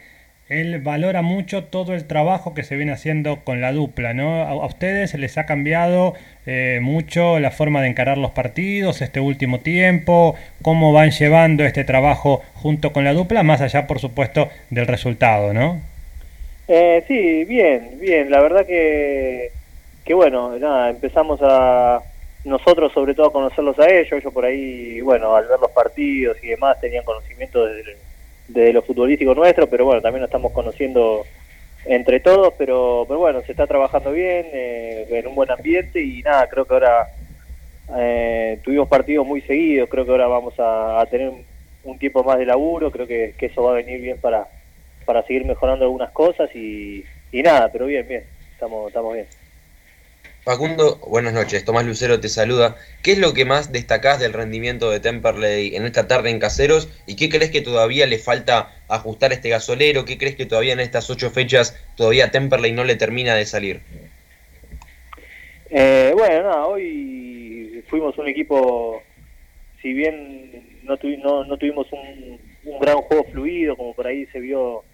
él 0.49 0.81
valora 0.81 1.21
mucho 1.21 1.63
todo 1.63 1.93
el 1.93 2.03
trabajo 2.03 2.53
que 2.53 2.63
se 2.63 2.75
viene 2.75 2.91
haciendo 2.91 3.45
con 3.45 3.61
la 3.61 3.71
dupla, 3.71 4.13
¿no? 4.13 4.41
A, 4.41 4.65
ustedes 4.65 5.13
les 5.13 5.37
ha 5.37 5.45
cambiado 5.45 6.15
eh, 6.45 6.79
mucho 6.81 7.39
la 7.39 7.49
forma 7.49 7.81
de 7.81 7.87
encarar 7.87 8.17
los 8.17 8.31
partidos 8.31 9.01
este 9.01 9.21
último 9.21 9.61
tiempo, 9.61 10.35
cómo 10.61 10.91
van 10.91 11.11
llevando 11.11 11.63
este 11.63 11.85
trabajo 11.85 12.41
junto 12.55 12.91
con 12.91 13.05
la 13.05 13.13
dupla, 13.13 13.43
más 13.43 13.61
allá, 13.61 13.87
por 13.87 13.99
supuesto, 13.99 14.49
del 14.69 14.87
resultado, 14.87 15.53
¿no? 15.53 15.79
Eh, 16.67 17.05
sí, 17.07 17.45
bien, 17.45 17.91
bien. 18.01 18.29
La 18.31 18.41
verdad 18.41 18.65
que, 18.65 19.51
que 20.03 20.13
bueno, 20.13 20.59
nada, 20.59 20.89
empezamos 20.89 21.39
a 21.41 22.01
nosotros 22.47 22.91
sobre 22.93 23.13
todo 23.13 23.31
conocerlos 23.31 23.77
a 23.79 23.89
ellos. 23.89 24.13
Ellos 24.13 24.33
por 24.33 24.45
ahí, 24.45 25.01
bueno, 25.01 25.35
al 25.35 25.47
ver 25.47 25.59
los 25.59 25.71
partidos 25.71 26.37
y 26.43 26.47
demás 26.47 26.79
tenían 26.79 27.03
conocimiento 27.03 27.65
de, 27.65 27.97
de 28.47 28.73
lo 28.73 28.81
futbolístico 28.81 29.35
nuestro, 29.35 29.67
pero 29.67 29.85
bueno, 29.85 30.01
también 30.01 30.21
nos 30.21 30.29
estamos 30.29 30.51
conociendo 30.51 31.25
entre 31.85 32.19
todos, 32.19 32.53
pero, 32.57 33.05
pero 33.07 33.19
bueno, 33.19 33.41
se 33.41 33.51
está 33.51 33.67
trabajando 33.67 34.11
bien, 34.11 34.47
eh, 34.51 35.07
en 35.09 35.27
un 35.27 35.35
buen 35.35 35.51
ambiente 35.51 36.01
y 36.01 36.21
nada, 36.21 36.47
creo 36.49 36.65
que 36.65 36.73
ahora 36.73 37.07
eh, 37.97 38.59
tuvimos 38.63 38.89
partidos 38.89 39.25
muy 39.25 39.41
seguidos, 39.41 39.87
creo 39.89 40.05
que 40.05 40.11
ahora 40.11 40.27
vamos 40.27 40.59
a, 40.59 40.99
a 40.99 41.05
tener 41.05 41.31
un 41.83 41.97
tiempo 41.97 42.23
más 42.23 42.37
de 42.39 42.45
laburo, 42.45 42.91
creo 42.91 43.07
que, 43.07 43.35
que 43.37 43.45
eso 43.45 43.63
va 43.63 43.71
a 43.71 43.75
venir 43.75 44.01
bien 44.01 44.17
para, 44.19 44.47
para 45.05 45.23
seguir 45.23 45.45
mejorando 45.45 45.85
algunas 45.85 46.11
cosas 46.11 46.53
y, 46.53 47.05
y 47.31 47.41
nada, 47.41 47.69
pero 47.71 47.85
bien, 47.85 48.05
bien, 48.07 48.23
estamos, 48.53 48.87
estamos 48.87 49.13
bien. 49.13 49.27
Facundo, 50.47 50.95
buenas 51.05 51.33
noches. 51.33 51.65
Tomás 51.65 51.85
Lucero 51.85 52.21
te 52.21 52.29
saluda. 52.29 52.77
¿Qué 53.03 53.11
es 53.11 53.17
lo 53.17 53.33
que 53.33 53.43
más 53.43 53.73
destacás 53.73 54.17
del 54.17 54.31
rendimiento 54.31 54.89
de 54.89 55.01
Temperley 55.01 55.75
en 55.75 55.85
esta 55.85 56.07
tarde 56.07 56.29
en 56.29 56.39
Caseros? 56.39 56.87
¿Y 57.05 57.17
qué 57.17 57.27
crees 57.27 57.51
que 57.51 57.59
todavía 57.59 58.07
le 58.07 58.17
falta 58.17 58.71
ajustar 58.87 59.33
este 59.33 59.49
gasolero? 59.49 60.05
¿Qué 60.05 60.17
crees 60.17 60.37
que 60.37 60.45
todavía 60.45 60.71
en 60.71 60.79
estas 60.79 61.09
ocho 61.09 61.31
fechas 61.31 61.75
todavía 61.97 62.31
Temperley 62.31 62.71
no 62.71 62.85
le 62.85 62.95
termina 62.95 63.35
de 63.35 63.45
salir? 63.45 63.81
Eh, 65.69 66.13
bueno, 66.15 66.43
nada, 66.43 66.65
hoy 66.65 67.83
fuimos 67.89 68.17
un 68.17 68.29
equipo, 68.29 69.03
si 69.81 69.91
bien 69.91 70.79
no, 70.83 70.97
tuvi- 70.97 71.21
no, 71.21 71.43
no 71.43 71.57
tuvimos 71.57 71.87
un, 71.91 72.39
gran 72.79 72.95
juego 73.01 73.25
fluido, 73.25 73.75
como 73.75 73.93
por 73.93 74.07
ahí 74.07 74.25
se 74.27 74.39
vio 74.39 74.85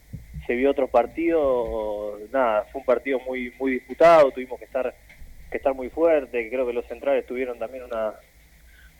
se 0.48 0.56
vio 0.56 0.72
otros 0.72 0.90
partidos, 0.90 2.20
nada, 2.32 2.66
fue 2.72 2.80
un 2.82 2.86
partido 2.86 3.20
muy 3.20 3.54
muy 3.60 3.74
disputado, 3.74 4.32
tuvimos 4.32 4.58
que 4.58 4.66
estar 4.66 4.94
que 5.54 5.58
estar 5.58 5.74
muy 5.74 5.90
fuerte, 5.90 6.50
creo 6.50 6.68
que 6.68 6.74
los 6.74 6.86
centrales 6.88 7.26
tuvieron 7.26 7.58
también 7.58 7.84
una 7.86 8.14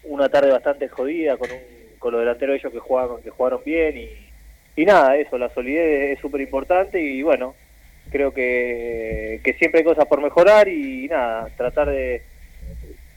una 0.04 0.30
tarde 0.30 0.52
bastante 0.52 0.88
jodida 0.90 1.38
con 1.38 1.50
un, 1.50 1.60
con 1.98 2.12
los 2.12 2.22
delanteros 2.22 2.58
ellos 2.58 2.74
que 2.74 2.80
jugaron 2.80 3.22
que 3.22 3.30
jugaron 3.30 3.62
bien 3.66 3.98
y, 3.98 4.10
y 4.76 4.86
nada, 4.86 5.16
eso, 5.18 5.38
la 5.38 5.50
solidez 5.54 6.12
es 6.14 6.20
súper 6.20 6.42
importante 6.42 7.02
y 7.02 7.22
bueno, 7.22 7.56
creo 8.10 8.34
que, 8.34 9.40
que 9.44 9.54
siempre 9.54 9.80
hay 9.80 9.86
cosas 9.86 10.06
por 10.06 10.22
mejorar 10.22 10.68
y, 10.68 11.08
nada, 11.08 11.50
tratar 11.56 11.90
de, 11.90 12.22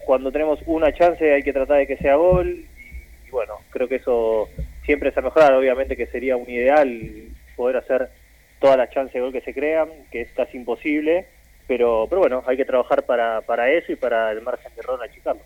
cuando 0.05 0.31
tenemos 0.31 0.61
una 0.67 0.93
chance 0.93 1.33
hay 1.33 1.43
que 1.43 1.53
tratar 1.53 1.79
de 1.79 1.87
que 1.87 1.97
sea 1.97 2.17
gol 2.17 2.49
y, 2.49 3.27
y 3.27 3.31
bueno, 3.31 3.55
creo 3.71 3.89
que 3.89 3.97
eso 3.97 4.49
siempre 4.85 5.09
es 5.09 5.19
a 5.19 5.23
mejorar, 5.23 5.55
obviamente 5.55 5.97
que 5.97 6.07
sería 6.07 6.37
un 6.37 6.49
ideal 6.49 7.29
poder 7.57 7.79
hacer 7.79 8.11
todas 8.61 8.77
las 8.77 8.91
chances 8.91 9.15
de 9.15 9.21
gol 9.21 9.33
que 9.33 9.41
se 9.41 9.55
crean, 9.55 9.89
que 10.11 10.23
es 10.23 10.33
casi 10.33 10.57
imposible, 10.57 11.27
pero, 11.67 12.07
pero 12.09 12.21
bueno, 12.21 12.43
hay 12.47 12.57
que 12.57 12.65
trabajar 12.65 13.05
para, 13.05 13.41
para 13.43 13.71
eso 13.71 13.93
y 13.93 13.97
para 13.97 14.31
el 14.33 14.43
margen 14.43 14.73
de 14.75 14.81
error 14.81 15.01
achicarlo. 15.03 15.43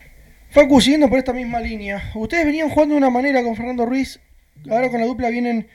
Facu, 0.51 0.81
siguiendo 0.81 1.09
por 1.09 1.19
esta 1.19 1.33
misma 1.33 1.61
línea, 1.61 2.11
ustedes 2.15 2.45
venían 2.45 2.71
jugando 2.71 2.95
de 2.95 2.99
una 2.99 3.11
manera 3.11 3.43
con 3.43 3.55
Fernando 3.57 3.87
Ruiz, 3.87 4.21
ahora 4.71 4.91
con 4.91 5.01
la 5.01 5.07
dupla 5.07 5.29
vienen 5.31 5.69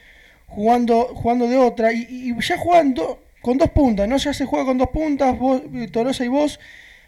jugando 0.48 1.06
jugando 1.06 1.48
de 1.48 1.56
otra, 1.56 1.92
y, 1.92 2.34
ya 2.40 2.58
juegan 2.58 2.94
do- 2.94 3.20
con 3.40 3.58
dos 3.58 3.70
puntas, 3.70 4.06
¿no? 4.08 4.16
Ya 4.16 4.32
se 4.32 4.44
juega 4.44 4.64
con 4.66 4.78
dos 4.78 4.88
puntas, 4.90 5.38
vos, 5.38 5.62
Tolosa 5.92 6.24
y 6.24 6.28
vos, 6.28 6.60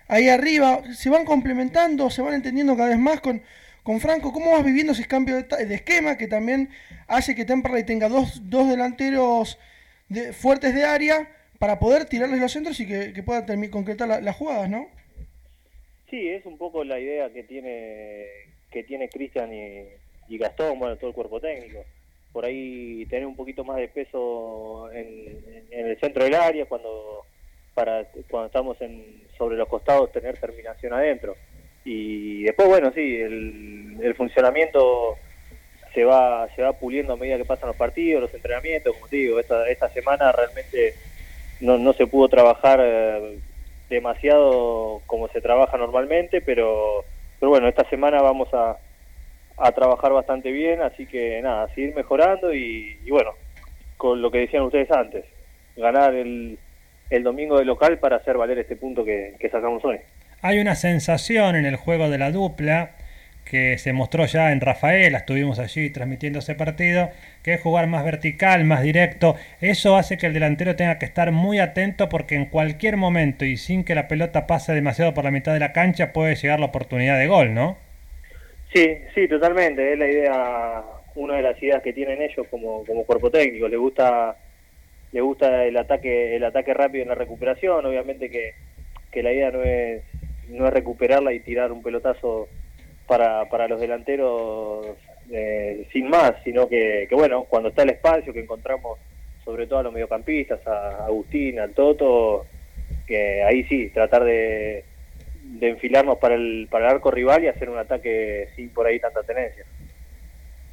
ahí 0.09 0.29
arriba, 0.29 0.81
se 0.95 1.11
van 1.11 1.25
complementando, 1.25 2.11
se 2.11 2.23
van 2.23 2.35
entendiendo 2.35 2.77
cada 2.77 2.89
vez 2.89 2.99
más 2.99 3.21
con, 3.21 3.43
con 3.83 4.01
Franco. 4.01 4.33
¿Cómo 4.33 4.53
vas 4.53 4.65
viviendo 4.65 4.93
ese 4.93 5.05
cambio 5.07 5.37
de, 5.37 5.67
de 5.67 5.75
esquema 5.75 6.17
que 6.17 6.27
también 6.27 6.71
hace 7.07 7.35
que 7.35 7.45
Temperley 7.45 7.85
tenga 7.85 8.09
dos, 8.09 8.41
dos 8.49 8.69
delanteros 8.69 9.59
de- 10.09 10.33
fuertes 10.33 10.75
de 10.75 10.85
área 10.85 11.29
para 11.59 11.79
poder 11.79 12.05
tirarles 12.07 12.41
los 12.41 12.53
centros 12.53 12.79
y 12.81 12.87
que, 12.87 13.13
que 13.13 13.23
pueda 13.23 13.45
termi- 13.47 13.71
concretar 13.71 14.07
la- 14.09 14.21
las 14.21 14.37
jugadas, 14.37 14.69
¿no? 14.71 14.87
Sí, 16.11 16.29
es 16.29 16.47
un 16.47 16.57
poco 16.57 16.85
la 16.85 16.99
idea 16.99 17.31
que 17.31 17.43
tiene 17.43 18.27
que 18.71 18.83
tiene 18.85 19.09
Cristian 19.09 19.53
y, 19.53 19.85
y 20.29 20.39
Gastón, 20.39 20.79
bueno, 20.79 20.97
todo 20.97 21.09
el 21.09 21.15
cuerpo 21.15 21.41
técnico. 21.41 21.85
Por 22.33 22.45
ahí 22.45 23.07
tener 23.07 23.27
un 23.27 23.35
poquito 23.37 23.65
más 23.65 23.79
de 23.79 23.89
peso 23.89 24.91
en, 24.93 25.65
en 25.71 25.87
el 25.87 25.99
centro 26.01 26.25
del 26.25 26.35
área 26.35 26.67
cuando 26.67 27.25
para 27.75 28.05
cuando 28.31 28.47
estamos 28.47 28.81
en 28.83 29.23
sobre 29.37 29.57
los 29.57 29.69
costados 29.69 30.13
tener 30.13 30.37
terminación 30.39 30.93
adentro. 30.93 31.35
Y 31.85 32.43
después 32.43 32.69
bueno, 32.69 32.93
sí, 32.95 33.17
el, 33.17 33.97
el 34.03 34.15
funcionamiento 34.15 35.17
se 35.95 36.05
va 36.05 36.49
se 36.55 36.63
va 36.63 36.73
puliendo 36.75 37.15
a 37.15 37.17
medida 37.17 37.39
que 37.39 37.45
pasan 37.47 37.69
los 37.69 37.77
partidos, 37.77 38.21
los 38.23 38.35
entrenamientos, 38.35 38.95
como 38.95 39.09
te 39.09 39.17
digo, 39.17 39.41
esta 39.41 39.69
esta 39.69 39.89
semana 39.91 40.31
realmente 40.33 40.95
no, 41.61 41.79
no 41.79 41.93
se 41.93 42.07
pudo 42.07 42.29
trabajar 42.29 42.81
eh, 42.83 43.39
demasiado 43.91 45.01
como 45.07 45.29
se 45.29 45.41
trabaja 45.41 45.77
normalmente, 45.77 46.41
pero, 46.41 47.05
pero 47.41 47.51
bueno, 47.51 47.69
esta 47.69 47.89
semana 47.89 48.21
vamos 48.23 48.49
a, 48.53 48.77
a 49.57 49.73
trabajar 49.73 50.13
bastante 50.13 50.51
bien, 50.53 50.83
así 50.83 51.07
que 51.07 51.41
nada, 51.43 51.69
seguir 51.75 51.95
mejorando 51.95 52.53
y, 52.55 52.99
y 53.05 53.11
bueno, 53.11 53.31
con 53.97 54.23
lo 54.23 54.31
que 54.31 54.39
decían 54.39 54.63
ustedes 54.63 54.91
antes, 54.91 55.25
ganar 55.77 56.15
el, 56.15 56.59
el 57.11 57.23
domingo 57.23 57.59
de 57.59 57.65
local 57.65 57.99
para 57.99 58.17
hacer 58.17 58.37
valer 58.37 58.59
este 58.59 58.77
punto 58.77 59.05
que, 59.05 59.35
que 59.39 59.49
sacamos 59.49 59.85
hoy. 59.85 59.99
Hay 60.43 60.61
una 60.61 60.77
sensación 60.77 61.57
en 61.57 61.67
el 61.67 61.77
juego 61.77 62.09
de 62.09 62.19
la 62.19 62.31
dupla 62.31 62.93
que 63.49 63.79
se 63.79 63.93
mostró 63.93 64.27
ya 64.27 64.53
en 64.53 64.61
Rafaela, 64.61 65.19
estuvimos 65.19 65.59
allí 65.59 65.91
transmitiendo 65.91 66.41
ese 66.41 66.55
partido, 66.55 67.11
que 67.43 67.55
es 67.55 67.61
jugar 67.61 67.87
más 67.87 68.05
vertical, 68.05 68.65
más 68.65 68.83
directo. 68.83 69.37
Eso 69.61 69.97
hace 69.97 70.19
que 70.19 70.27
el 70.27 70.35
delantero 70.35 70.77
tenga 70.77 70.99
que 70.99 71.07
estar 71.07 71.33
muy 71.33 71.59
atento 71.59 72.09
porque 72.09 72.35
en 72.35 72.47
cualquier 72.47 72.97
momento 72.97 73.45
y 73.45 73.57
sin 73.57 73.85
que 73.85 73.95
la 73.95 74.07
pelota 74.07 74.47
pase 74.47 74.75
demasiado 74.75 75.15
por 75.15 75.25
la 75.25 75.31
mitad 75.31 75.55
de 75.55 75.61
la 75.61 75.73
cancha 75.73 76.13
puede 76.13 76.35
llegar 76.35 76.61
la 76.61 76.67
oportunidad 76.67 77.19
de 77.19 77.27
gol, 77.27 77.55
¿no? 77.55 77.79
Sí, 78.73 78.99
sí, 79.15 79.27
totalmente. 79.29 79.95
Es 79.95 79.99
la 79.99 80.07
idea, 80.07 80.85
una 81.15 81.37
de 81.37 81.43
las 81.43 81.63
ideas 81.63 81.83
que 81.83 81.95
tienen 81.95 82.21
ellos 82.21 82.47
como, 82.51 82.85
como 82.85 83.05
cuerpo 83.05 83.31
técnico. 83.31 83.67
Le 83.67 83.79
gusta, 83.79 84.37
le 85.13 85.21
gusta 85.23 85.65
el 85.65 85.77
ataque, 85.79 86.37
el 86.37 86.45
ataque 86.45 86.75
rápido 86.75 87.03
en 87.03 87.09
la 87.09 87.15
recuperación. 87.15 87.87
Obviamente 87.87 88.29
que, 88.29 88.53
que 89.11 89.23
la 89.23 89.33
idea 89.33 89.51
no 89.51 89.63
es, 89.63 90.03
no 90.51 90.67
es 90.67 90.73
recuperarla 90.73 91.33
y 91.33 91.41
tirar 91.41 91.73
un 91.73 91.83
pelotazo 91.83 92.47
para, 93.09 93.49
para 93.49 93.67
los 93.67 93.81
delanteros 93.81 94.87
eh, 95.33 95.89
sin 95.93 96.09
más, 96.09 96.35
sino 96.45 96.69
que, 96.69 97.09
bueno, 97.11 97.45
cuando 97.45 97.71
está 97.71 97.83
el 97.83 97.91
espacio 97.91 98.33
que 98.33 98.41
encontramos 98.41 98.99
sobre 99.45 99.67
todo 99.67 99.79
a 99.79 99.83
los 99.83 99.93
mediocampistas, 99.93 100.65
a 100.67 101.07
Agustín, 101.07 101.59
al 101.59 101.73
Toto, 101.73 102.45
que 103.07 103.43
ahí 103.43 103.65
sí, 103.65 103.89
tratar 103.89 104.25
de, 104.25 104.85
de 105.43 105.69
enfilarnos 105.71 106.19
para 106.19 106.35
el, 106.35 106.69
para 106.71 106.87
el 106.87 106.97
arco 106.97 107.11
rival 107.11 107.43
y 107.43 107.49
hacer 107.49 107.71
un 107.71 107.79
ataque 107.79 108.51
sin 108.55 108.69
por 108.69 108.87
ahí 108.87 109.01
tanta 109.01 109.23
tenencia. 109.23 109.65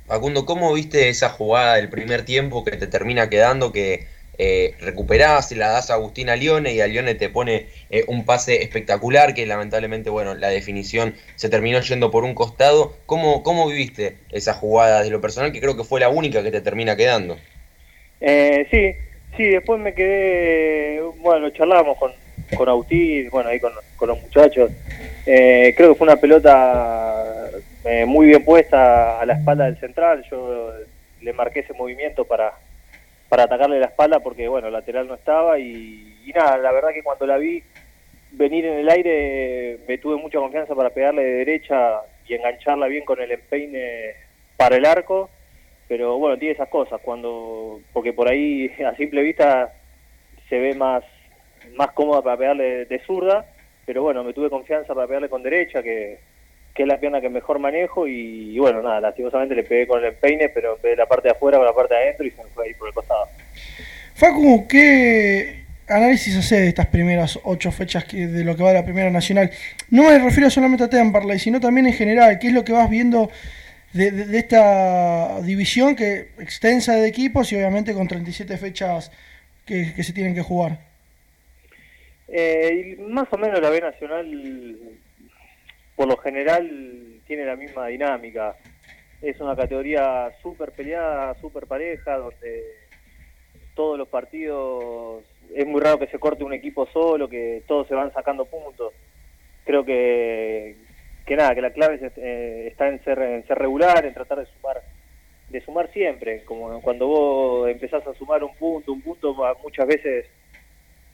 Facundo, 0.07 0.45
¿cómo 0.45 0.74
viste 0.74 1.07
esa 1.07 1.30
jugada 1.30 1.78
del 1.78 1.90
primer 1.90 2.26
tiempo 2.26 2.66
que 2.66 2.76
te 2.76 2.88
termina 2.88 3.30
quedando 3.30 3.72
que 3.72 4.07
eh, 4.38 4.76
recuperás, 4.80 5.52
la 5.52 5.70
das 5.70 5.90
a 5.90 5.95
Agustín 5.95 6.30
a 6.30 6.36
Lione 6.36 6.74
y 6.74 6.82
a 6.82 6.88
Lione 6.88 7.16
te 7.16 7.30
pone 7.30 7.68
eh, 7.90 8.03
un 8.07 8.26
pase 8.26 8.62
espectacular 8.62 9.34
que 9.34 9.45
lamentablemente, 9.45 10.10
bueno, 10.10 10.34
la 10.36 10.49
definición 10.49 11.16
se 11.36 11.49
terminó 11.49 11.80
yendo 11.80 12.12
por 12.12 12.24
un 12.24 12.36
costado. 12.36 12.98
¿Cómo, 13.06 13.44
cómo 13.44 13.68
viviste 13.68 14.18
esa 14.32 14.53
jugada 14.53 15.03
de 15.03 15.10
lo 15.10 15.22
personal 15.22 15.52
que 15.52 15.62
creo 15.62 15.78
que 15.78 15.84
fue 15.84 15.99
la 15.99 16.10
única 16.10 16.44
que 16.44 16.52
te 16.52 16.62
termina 16.62 16.95
quedando? 16.95 17.38
Eh, 18.22 18.68
sí, 18.72 18.94
sí, 19.38 19.44
después 19.49 19.80
me 19.80 19.94
quedé, 19.94 21.02
bueno, 21.18 21.49
charlábamos 21.52 21.98
con, 21.98 22.12
con 22.57 22.70
Agustín, 22.70 23.30
bueno, 23.30 23.49
ahí 23.49 23.60
con, 23.60 23.74
con 23.95 24.10
los 24.10 24.22
muchachos. 24.22 24.72
Eh, 25.26 25.74
creo 25.76 25.90
que 25.90 25.98
fue 25.98 26.07
una 26.07 26.18
pelota 26.18 27.49
eh, 27.84 28.06
muy 28.06 28.28
bien 28.28 28.44
puesta 28.44 29.20
a 29.20 29.26
la 29.26 29.34
espalda 29.34 29.66
del 29.66 29.80
central. 29.80 30.24
Yo 30.30 30.72
le 31.22 31.34
marqué 31.34 31.62
ese 31.62 31.74
movimiento 31.74 32.26
para, 32.26 32.53
para 33.30 33.44
atacarle 33.44 33.80
la 33.80 33.88
espalda 33.88 34.20
porque, 34.20 34.48
bueno, 34.48 34.68
el 34.68 34.74
lateral 34.74 35.08
no 35.08 35.16
estaba 35.16 35.60
y, 35.60 36.18
y 36.26 36.32
nada, 36.32 36.58
la 36.58 36.72
verdad 36.72 36.90
que 36.94 37.04
cuando 37.04 37.26
la 37.26 37.38
vi 37.38 37.64
venir 38.32 38.66
en 38.66 38.80
el 38.80 38.90
aire 38.90 39.80
me 39.88 39.98
tuve 39.98 40.18
mucha 40.18 40.40
confianza 40.40 40.76
para 40.76 40.90
pegarle 40.90 41.24
de 41.24 41.46
derecha 41.46 42.02
y 42.28 42.34
engancharla 42.34 42.88
bien 42.88 43.06
con 43.06 43.22
el 43.22 43.32
empeine 43.32 44.14
para 44.58 44.76
el 44.76 44.86
arco 44.86 45.30
pero 45.88 46.18
bueno, 46.18 46.38
tiene 46.38 46.54
esas 46.54 46.70
cosas, 46.70 47.00
cuando 47.02 47.80
porque 47.94 48.14
por 48.14 48.28
ahí 48.28 48.72
a 48.86 48.96
simple 48.96 49.22
vista 49.22 49.74
se 50.50 50.60
ve 50.60 50.76
más 50.76 51.04
más 51.76 51.92
cómoda 51.92 52.22
para 52.22 52.38
pegarle 52.38 52.86
de, 52.86 53.00
zurda, 53.00 53.46
pero 53.86 54.04
bueno, 54.04 54.24
me 54.24 54.34
tuve 54.34 54.52
confianza 54.52 54.94
para 54.94 55.08
pegarle 55.08 55.30
con 55.30 55.42
derecha, 55.42 55.82
que, 55.82 56.20
que 56.76 56.84
es 56.84 56.88
la 56.90 57.00
pierna 57.00 57.22
que 57.22 57.30
mejor 57.30 57.58
manejo, 57.58 58.06
y, 58.08 58.54
y 58.56 58.60
bueno, 58.60 58.82
nada, 58.84 59.00
lastimosamente 59.00 59.56
le 59.56 59.64
pegué 59.64 59.88
con 59.88 60.00
el 60.02 60.10
empeine, 60.10 60.50
pero 60.50 60.76
en 60.76 60.82
vez 60.82 60.92
de 60.92 60.98
la 60.98 61.06
parte 61.08 61.30
de 61.30 61.32
afuera, 61.32 61.58
con 61.58 61.66
la 61.66 61.74
parte 61.74 61.94
de 61.96 62.02
adentro, 62.02 62.26
y 62.28 62.32
se 62.32 62.44
me 62.44 62.50
fue 62.50 62.68
ahí 62.68 62.74
por 62.74 62.90
el 62.90 62.94
costado. 62.94 63.28
Facu, 64.14 64.68
¿qué 64.68 65.64
análisis 65.88 66.36
hace 66.38 66.60
de 66.60 66.68
estas 66.68 66.88
primeras 66.88 67.40
ocho 67.44 67.72
fechas 67.72 68.06
de 68.12 68.44
lo 68.44 68.56
que 68.58 68.64
va 68.64 68.70
de 68.74 68.80
la 68.80 68.86
Primera 68.86 69.10
Nacional? 69.10 69.52
No 69.90 70.04
me 70.04 70.20
refiero 70.20 70.50
solamente 70.50 70.84
a 70.84 70.90
Temperley, 70.90 71.40
sino 71.40 71.60
también 71.62 71.88
en 71.88 71.94
general. 71.94 72.40
¿Qué 72.40 72.48
es 72.48 72.54
lo 72.54 72.66
que 72.66 72.74
vas 72.74 72.90
viendo 72.90 73.30
de, 73.94 74.12
de- 74.12 74.26
de 74.26 74.38
esta 74.38 75.42
división 75.44 75.96
que 75.96 76.30
extensa 76.40 76.96
de 76.96 77.08
equipos 77.08 77.52
y 77.52 77.56
obviamente 77.56 77.94
con 77.94 78.08
37 78.08 78.58
fechas 78.58 79.12
que, 79.66 79.94
que 79.96 80.04
se 80.04 80.12
tienen 80.14 80.36
que 80.36 80.42
jugar? 80.42 80.80
Eh, 82.28 82.98
más 83.08 83.28
o 83.32 83.38
menos 83.38 83.62
la 83.62 83.70
B 83.70 83.80
Nacional, 83.82 84.78
por 85.96 86.08
lo 86.08 86.18
general, 86.18 87.20
tiene 87.28 87.46
la 87.46 87.56
misma 87.56 87.88
dinámica. 87.88 88.56
Es 89.22 89.40
una 89.40 89.56
categoría 89.56 90.32
súper 90.42 90.72
peleada, 90.72 91.34
súper 91.36 91.68
pareja, 91.68 92.18
donde 92.18 92.64
todos 93.76 93.98
los 93.98 94.08
partidos 94.08 95.24
es 95.54 95.66
muy 95.66 95.82
raro 95.82 96.00
que 96.00 96.08
se 96.08 96.20
corte 96.20 96.44
un 96.44 96.54
equipo 96.54 96.88
solo, 96.88 97.30
que 97.30 97.64
todos 97.68 97.88
se 97.88 97.96
van 97.96 98.14
sacando 98.14 98.46
puntos. 98.46 98.94
Creo 99.64 99.86
que, 99.86 100.76
que 101.26 101.36
nada, 101.36 101.56
que 101.56 101.62
la 101.62 101.72
clave 101.72 101.96
es, 101.96 102.12
eh, 102.18 102.68
está 102.68 102.88
en 102.88 103.04
ser, 103.04 103.20
en 103.20 103.48
ser 103.48 103.58
regular, 103.58 104.06
en 104.06 104.14
tratar 104.14 104.40
de 104.40 104.46
sumar, 104.46 104.82
de 105.50 105.62
sumar 105.62 105.92
siempre, 105.92 106.44
como 106.44 106.82
cuando 106.82 107.08
vos 107.08 107.70
empezás 107.70 108.06
a 108.08 108.14
sumar 108.14 108.44
un 108.44 108.56
punto, 108.56 108.92
un 108.92 109.02
punto 109.02 109.36
muchas 109.64 109.88
veces 109.88 110.26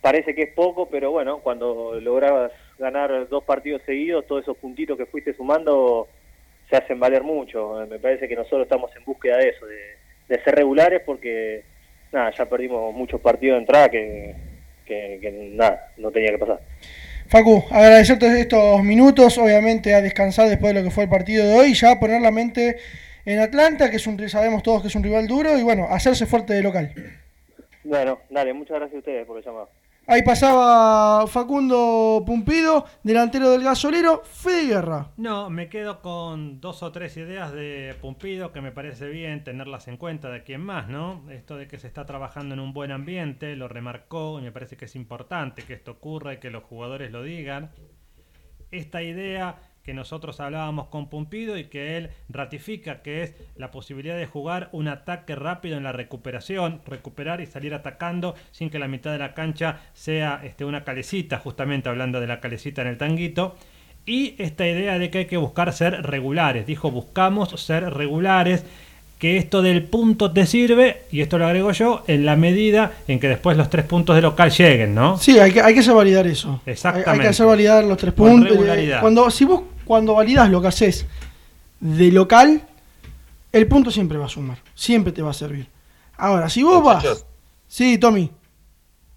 parece 0.01 0.33
que 0.33 0.43
es 0.43 0.53
poco, 0.53 0.89
pero 0.89 1.11
bueno, 1.11 1.39
cuando 1.39 1.99
lograbas 2.01 2.51
ganar 2.77 3.27
dos 3.29 3.43
partidos 3.43 3.81
seguidos, 3.85 4.25
todos 4.27 4.43
esos 4.43 4.57
puntitos 4.57 4.97
que 4.97 5.05
fuiste 5.05 5.33
sumando 5.33 6.07
se 6.69 6.77
hacen 6.77 6.99
valer 6.99 7.23
mucho. 7.23 7.85
Me 7.89 7.99
parece 7.99 8.27
que 8.27 8.35
nosotros 8.35 8.63
estamos 8.63 8.89
en 8.95 9.03
búsqueda 9.03 9.37
de 9.37 9.49
eso, 9.49 9.65
de, 9.65 10.41
ser 10.43 10.55
regulares, 10.55 11.01
porque 11.05 11.63
nada, 12.11 12.31
ya 12.31 12.45
perdimos 12.45 12.93
muchos 12.93 13.19
partidos 13.19 13.55
de 13.55 13.59
entrada 13.59 13.89
que, 13.89 14.35
que, 14.85 15.51
nada, 15.53 15.91
no 15.97 16.09
tenía 16.09 16.31
que 16.31 16.37
pasar. 16.37 16.61
Facu, 17.27 17.63
agradecerte 17.69 18.39
estos 18.39 18.83
minutos, 18.83 19.37
obviamente 19.37 19.93
a 19.93 20.01
descansar 20.01 20.49
después 20.49 20.73
de 20.73 20.79
lo 20.79 20.85
que 20.85 20.91
fue 20.91 21.03
el 21.03 21.09
partido 21.09 21.45
de 21.45 21.53
hoy, 21.53 21.73
ya 21.73 21.99
poner 21.99 22.21
la 22.21 22.31
mente 22.31 22.77
en 23.25 23.39
Atlanta, 23.39 23.89
que 23.89 23.97
es 23.97 24.07
un, 24.07 24.17
sabemos 24.29 24.63
todos 24.63 24.81
que 24.81 24.87
es 24.87 24.95
un 24.95 25.03
rival 25.03 25.27
duro, 25.27 25.57
y 25.57 25.63
bueno, 25.63 25.87
hacerse 25.89 26.25
fuerte 26.25 26.53
de 26.53 26.63
local. 26.63 26.93
Bueno, 27.83 28.19
dale, 28.29 28.53
muchas 28.53 28.77
gracias 28.77 28.95
a 28.95 28.99
ustedes 28.99 29.25
por 29.25 29.37
el 29.37 29.43
llamado. 29.43 29.69
Ahí 30.07 30.23
pasaba 30.23 31.27
Facundo 31.27 32.23
Pumpido, 32.25 32.85
delantero 33.03 33.51
del 33.51 33.63
gasolero, 33.63 34.23
Fede 34.25 34.65
Guerra. 34.67 35.11
No, 35.15 35.51
me 35.51 35.69
quedo 35.69 36.01
con 36.01 36.59
dos 36.59 36.81
o 36.81 36.91
tres 36.91 37.15
ideas 37.17 37.53
de 37.53 37.95
Pumpido 38.01 38.51
que 38.51 38.61
me 38.61 38.71
parece 38.71 39.07
bien 39.09 39.43
tenerlas 39.43 39.87
en 39.87 39.97
cuenta 39.97 40.29
de 40.29 40.43
quién 40.43 40.61
más, 40.61 40.89
¿no? 40.89 41.23
Esto 41.29 41.55
de 41.55 41.67
que 41.67 41.77
se 41.77 41.87
está 41.87 42.07
trabajando 42.07 42.55
en 42.55 42.59
un 42.59 42.73
buen 42.73 42.91
ambiente, 42.91 43.55
lo 43.55 43.67
remarcó 43.67 44.39
y 44.39 44.41
me 44.41 44.51
parece 44.51 44.75
que 44.75 44.85
es 44.85 44.95
importante 44.95 45.61
que 45.61 45.73
esto 45.73 45.91
ocurra 45.91 46.33
y 46.33 46.39
que 46.39 46.49
los 46.49 46.63
jugadores 46.63 47.11
lo 47.11 47.21
digan. 47.21 47.71
Esta 48.71 49.03
idea 49.03 49.59
que 49.83 49.93
nosotros 49.93 50.39
hablábamos 50.39 50.87
con 50.87 51.09
Pumpido 51.09 51.57
y 51.57 51.65
que 51.65 51.97
él 51.97 52.09
ratifica 52.29 53.01
que 53.01 53.23
es 53.23 53.33
la 53.55 53.71
posibilidad 53.71 54.15
de 54.15 54.27
jugar 54.27 54.69
un 54.71 54.87
ataque 54.87 55.35
rápido 55.35 55.77
en 55.77 55.83
la 55.83 55.91
recuperación, 55.91 56.81
recuperar 56.85 57.41
y 57.41 57.47
salir 57.47 57.73
atacando 57.73 58.35
sin 58.51 58.69
que 58.69 58.79
la 58.79 58.87
mitad 58.87 59.11
de 59.11 59.17
la 59.17 59.33
cancha 59.33 59.79
sea 59.93 60.41
este, 60.43 60.65
una 60.65 60.83
calecita, 60.83 61.39
justamente 61.39 61.89
hablando 61.89 62.19
de 62.19 62.27
la 62.27 62.39
calecita 62.39 62.81
en 62.81 62.89
el 62.89 62.97
tanguito. 62.97 63.55
Y 64.05 64.35
esta 64.39 64.67
idea 64.67 64.97
de 64.97 65.09
que 65.09 65.19
hay 65.19 65.25
que 65.25 65.37
buscar 65.37 65.73
ser 65.73 66.03
regulares, 66.03 66.65
dijo 66.65 66.91
buscamos 66.91 67.49
ser 67.59 67.93
regulares, 67.93 68.65
que 69.21 69.37
esto 69.37 69.61
del 69.61 69.83
punto 69.83 70.31
te 70.31 70.47
sirve, 70.47 71.03
y 71.11 71.21
esto 71.21 71.37
lo 71.37 71.45
agrego 71.45 71.71
yo, 71.73 72.03
en 72.07 72.25
la 72.25 72.35
medida 72.35 72.93
en 73.07 73.19
que 73.19 73.27
después 73.27 73.55
los 73.55 73.69
tres 73.69 73.85
puntos 73.85 74.15
de 74.15 74.23
local 74.23 74.49
lleguen, 74.49 74.95
¿no? 74.95 75.19
Sí, 75.19 75.37
hay 75.37 75.51
que, 75.51 75.61
hay 75.61 75.75
que 75.75 75.81
hacer 75.81 75.93
validar 75.93 76.25
eso. 76.25 76.59
Exactamente. 76.65 77.11
Hay, 77.11 77.19
que 77.19 77.27
hacer 77.27 77.45
validar 77.45 77.83
los 77.83 77.99
tres 77.99 78.13
puntos. 78.13 78.57
Eh, 78.59 78.97
cuando, 78.99 79.29
si 79.29 79.45
vos 79.45 79.61
cuando 79.91 80.13
validas 80.13 80.49
lo 80.49 80.61
que 80.61 80.69
haces 80.69 81.05
de 81.81 82.13
local, 82.13 82.65
el 83.51 83.67
punto 83.67 83.91
siempre 83.91 84.17
va 84.17 84.27
a 84.27 84.29
sumar. 84.29 84.57
Siempre 84.73 85.11
te 85.11 85.21
va 85.21 85.31
a 85.31 85.33
servir. 85.33 85.67
Ahora, 86.15 86.47
si 86.47 86.63
vos 86.63 86.81
vas. 86.81 87.25
Sí, 87.67 87.97
Tommy. 87.97 88.31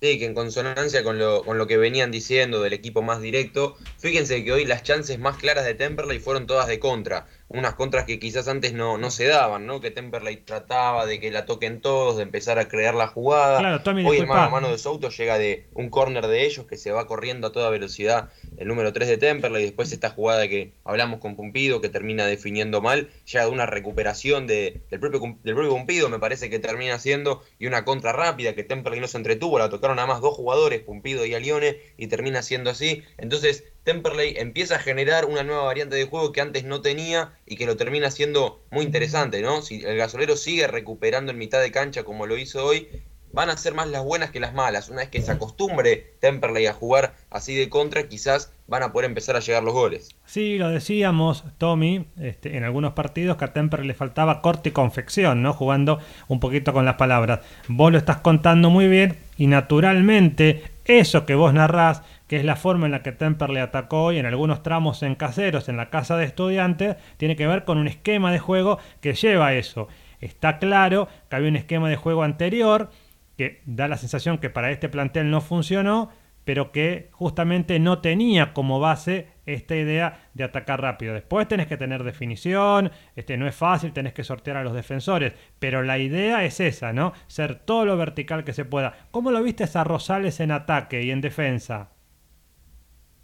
Sí, 0.03 0.19
que 0.19 0.25
en 0.25 0.35
consonancia 0.35 1.05
con 1.05 1.17
lo, 1.17 1.45
con 1.45 1.59
lo 1.59 1.69
que 1.69 1.77
venían 1.77 2.11
diciendo 2.11 2.61
del 2.61 2.73
equipo 2.73 3.03
más 3.03 3.21
directo, 3.21 3.77
fíjense 3.99 4.43
que 4.43 4.51
hoy 4.51 4.65
las 4.65 4.83
chances 4.83 5.17
más 5.21 5.37
claras 5.37 5.65
de 5.65 5.75
Temperley 5.75 6.19
fueron 6.19 6.49
todas 6.49 6.67
de 6.67 6.81
contra 6.81 7.29
unas 7.49 7.75
contras 7.75 8.05
que 8.05 8.19
quizás 8.19 8.49
antes 8.49 8.73
no, 8.73 8.99
no 8.99 9.11
se 9.11 9.27
daban, 9.27 9.67
¿no? 9.67 9.81
Que 9.81 9.91
Temperley 9.91 10.39
trataba 10.39 11.07
de 11.07 11.21
que 11.21 11.31
la 11.31 11.45
toquen 11.45 11.81
todos, 11.81 12.17
de 12.17 12.23
empezar 12.23 12.59
a 12.59 12.69
crear 12.69 12.95
la 12.95 13.07
jugada. 13.07 13.61
Hoy 14.09 14.19
el 14.19 14.27
mano 14.27 14.43
a 14.43 14.49
mano 14.49 14.71
de 14.71 14.79
Souto 14.79 15.11
llega 15.11 15.39
de 15.39 15.67
un 15.75 15.91
córner 15.91 16.27
de 16.27 16.47
ellos 16.47 16.67
que 16.67 16.77
se 16.77 16.91
va 16.91 17.07
corriendo 17.07 17.49
a 17.49 17.53
toda 17.53 17.71
velocidad 17.71 18.31
el 18.57 18.69
número 18.69 18.93
3 18.93 19.09
de 19.09 19.19
Temperley. 19.19 19.63
Después 19.63 19.93
esta 19.93 20.11
jugada 20.11 20.49
que 20.49 20.73
hablamos 20.85 21.21
con 21.21 21.37
Pumpido, 21.37 21.81
que 21.81 21.89
termina 21.89 22.27
definiendo 22.27 22.81
mal, 22.81 23.11
llega 23.27 23.45
de 23.45 23.51
una 23.51 23.67
recuperación 23.67 24.47
de, 24.47 24.83
del, 24.91 25.01
propio, 25.01 25.21
del 25.43 25.55
propio 25.55 25.71
Pumpido, 25.71 26.09
me 26.09 26.19
parece 26.19 26.49
que 26.49 26.59
termina 26.59 26.99
siendo, 26.99 27.43
y 27.59 27.67
una 27.67 27.85
contra 27.85 28.13
rápida 28.13 28.55
que 28.55 28.65
Temperley 28.65 29.01
no 29.01 29.09
se 29.09 29.19
entretuvo, 29.19 29.59
la 29.59 29.69
tocaron 29.69 29.97
nada 29.97 30.09
más 30.09 30.21
dos 30.21 30.35
jugadores, 30.35 30.81
Pumpido 30.81 31.27
y 31.27 31.35
Alione, 31.35 31.79
y 31.97 32.07
termina 32.07 32.43
siendo 32.43 32.71
así. 32.71 33.03
Entonces 33.19 33.65
Temperley 33.85 34.35
empieza 34.39 34.77
a 34.77 34.79
generar 34.79 35.27
una 35.27 35.43
nueva 35.43 35.65
variante 35.65 35.97
de 35.97 36.07
juego 36.07 36.33
que 36.33 36.41
antes 36.41 36.65
no 36.65 36.81
tenía 36.81 37.33
y 37.47 37.57
que 37.57 37.67
lo 37.67 37.77
termina 37.77 38.11
siendo 38.11 38.63
muy 38.71 38.85
interesante, 38.85 39.43
¿no? 39.43 39.61
Si 39.61 39.85
el 39.85 39.97
gasolero 39.99 40.37
sigue 40.37 40.67
recuperando 40.67 41.33
en 41.33 41.39
mitad 41.39 41.61
de 41.61 41.71
cancha 41.71 42.03
como 42.03 42.27
lo 42.27 42.39
hizo 42.39 42.65
hoy, 42.65 42.89
van 43.35 43.51
a 43.51 43.57
ser 43.57 43.75
más 43.75 43.89
las 43.89 44.05
buenas 44.05 44.31
que 44.31 44.41
las 44.41 44.55
malas. 44.55 44.89
Una 44.89 45.01
vez 45.01 45.11
que 45.11 45.21
se 45.21 45.33
acostumbre 45.33 46.15
Temperley 46.21 46.67
a 46.67 46.73
jugar 46.73 47.15
así 47.31 47.55
de 47.55 47.69
contra, 47.69 48.09
quizás 48.09 48.53
van 48.69 48.85
a 48.85 48.93
poder 48.93 49.11
empezar 49.11 49.37
a 49.37 49.41
llegar 49.41 49.63
los 49.63 49.75
goles. 49.75 50.17
Sí, 50.25 50.57
lo 50.57 50.71
decíamos, 50.71 51.45
Tommy, 51.59 52.07
este, 52.19 52.57
en 52.57 52.65
algunos 52.65 52.93
partidos 52.93 53.37
que 53.37 53.45
a 53.45 53.53
Temperley 53.53 53.89
le 53.89 53.95
faltaba 53.95 54.41
corte 54.41 54.71
y 54.71 54.73
confección, 54.73 55.43
¿no? 55.43 55.53
Jugando 55.53 55.99
un 56.29 56.41
poquito 56.41 56.73
con 56.73 56.85
las 56.85 56.95
palabras. 56.95 57.41
Vos 57.69 57.93
lo 57.93 57.99
estás 57.99 58.19
contando 58.19 58.71
muy 58.71 58.89
bien 58.89 59.19
y 59.37 59.49
naturalmente 59.49 60.63
eso 60.85 61.27
que 61.27 61.35
vos 61.35 61.53
narrás 61.53 62.03
que 62.35 62.41
es 62.41 62.45
la 62.45 62.57
forma 62.57 62.87
en 62.87 62.91
la 62.91 63.05
que 63.05 63.13
Temperley 63.13 63.63
atacó 63.63 64.11
y 64.11 64.19
en 64.19 64.27
algunos 64.27 64.65
tramos 64.65 65.05
en 65.05 65.15
caseros, 65.15 65.69
en 65.69 65.77
la 65.77 65.89
casa 65.89 66.17
de 66.17 66.25
estudiantes, 66.25 66.97
tiene 67.17 67.37
que 67.37 67.47
ver 67.47 67.65
con 67.65 67.79
un 67.79 67.87
esquema 67.87 68.33
de 68.33 68.41
juego 68.41 68.81
que 69.01 69.15
lleva 69.15 69.47
a 69.47 69.55
eso. 69.55 69.87
Está 70.19 70.59
claro 70.59 71.07
que 71.31 71.37
había 71.37 71.49
un 71.49 71.55
esquema 71.55 71.89
de 71.89 71.95
juego 71.95 72.25
anterior 72.25 72.91
que 73.39 73.63
da 73.67 73.87
la 73.87 73.99
sensación 73.99 74.39
que 74.39 74.51
para 74.51 74.73
este 74.73 74.89
plantel 74.89 75.31
no 75.31 75.41
funcionó, 75.41 76.11
pero 76.43 76.73
que 76.73 77.09
justamente 77.13 77.79
no 77.79 78.01
tenía 78.01 78.53
como 78.53 78.81
base 78.81 79.29
esta 79.47 79.77
idea 79.77 80.29
de 80.35 80.43
atacar 80.43 80.83
rápido. 80.83 81.15
Después 81.15 81.47
tenés 81.47 81.69
que 81.69 81.77
tener 81.77 82.03
definición, 82.03 82.91
este 83.15 83.37
no 83.37 83.47
es 83.47 83.55
fácil, 83.55 83.93
tenés 83.93 84.13
que 84.13 84.25
sortear 84.25 84.57
a 84.57 84.65
los 84.65 84.75
defensores, 84.75 85.35
pero 85.61 85.85
la 85.85 85.99
idea 85.99 86.45
es 86.45 86.59
esa, 86.59 86.93
¿no? 86.93 87.13
Ser 87.29 87.55
todo 87.55 87.85
lo 87.85 87.97
vertical 87.97 88.43
que 88.43 88.53
se 88.53 88.65
pueda. 88.65 89.07
¿Cómo 89.13 89.31
lo 89.31 89.41
viste 89.41 89.69
a 89.73 89.85
Rosales 89.85 90.41
en 90.41 90.51
ataque 90.51 91.05
y 91.05 91.13
en 91.13 91.21
defensa? 91.21 91.94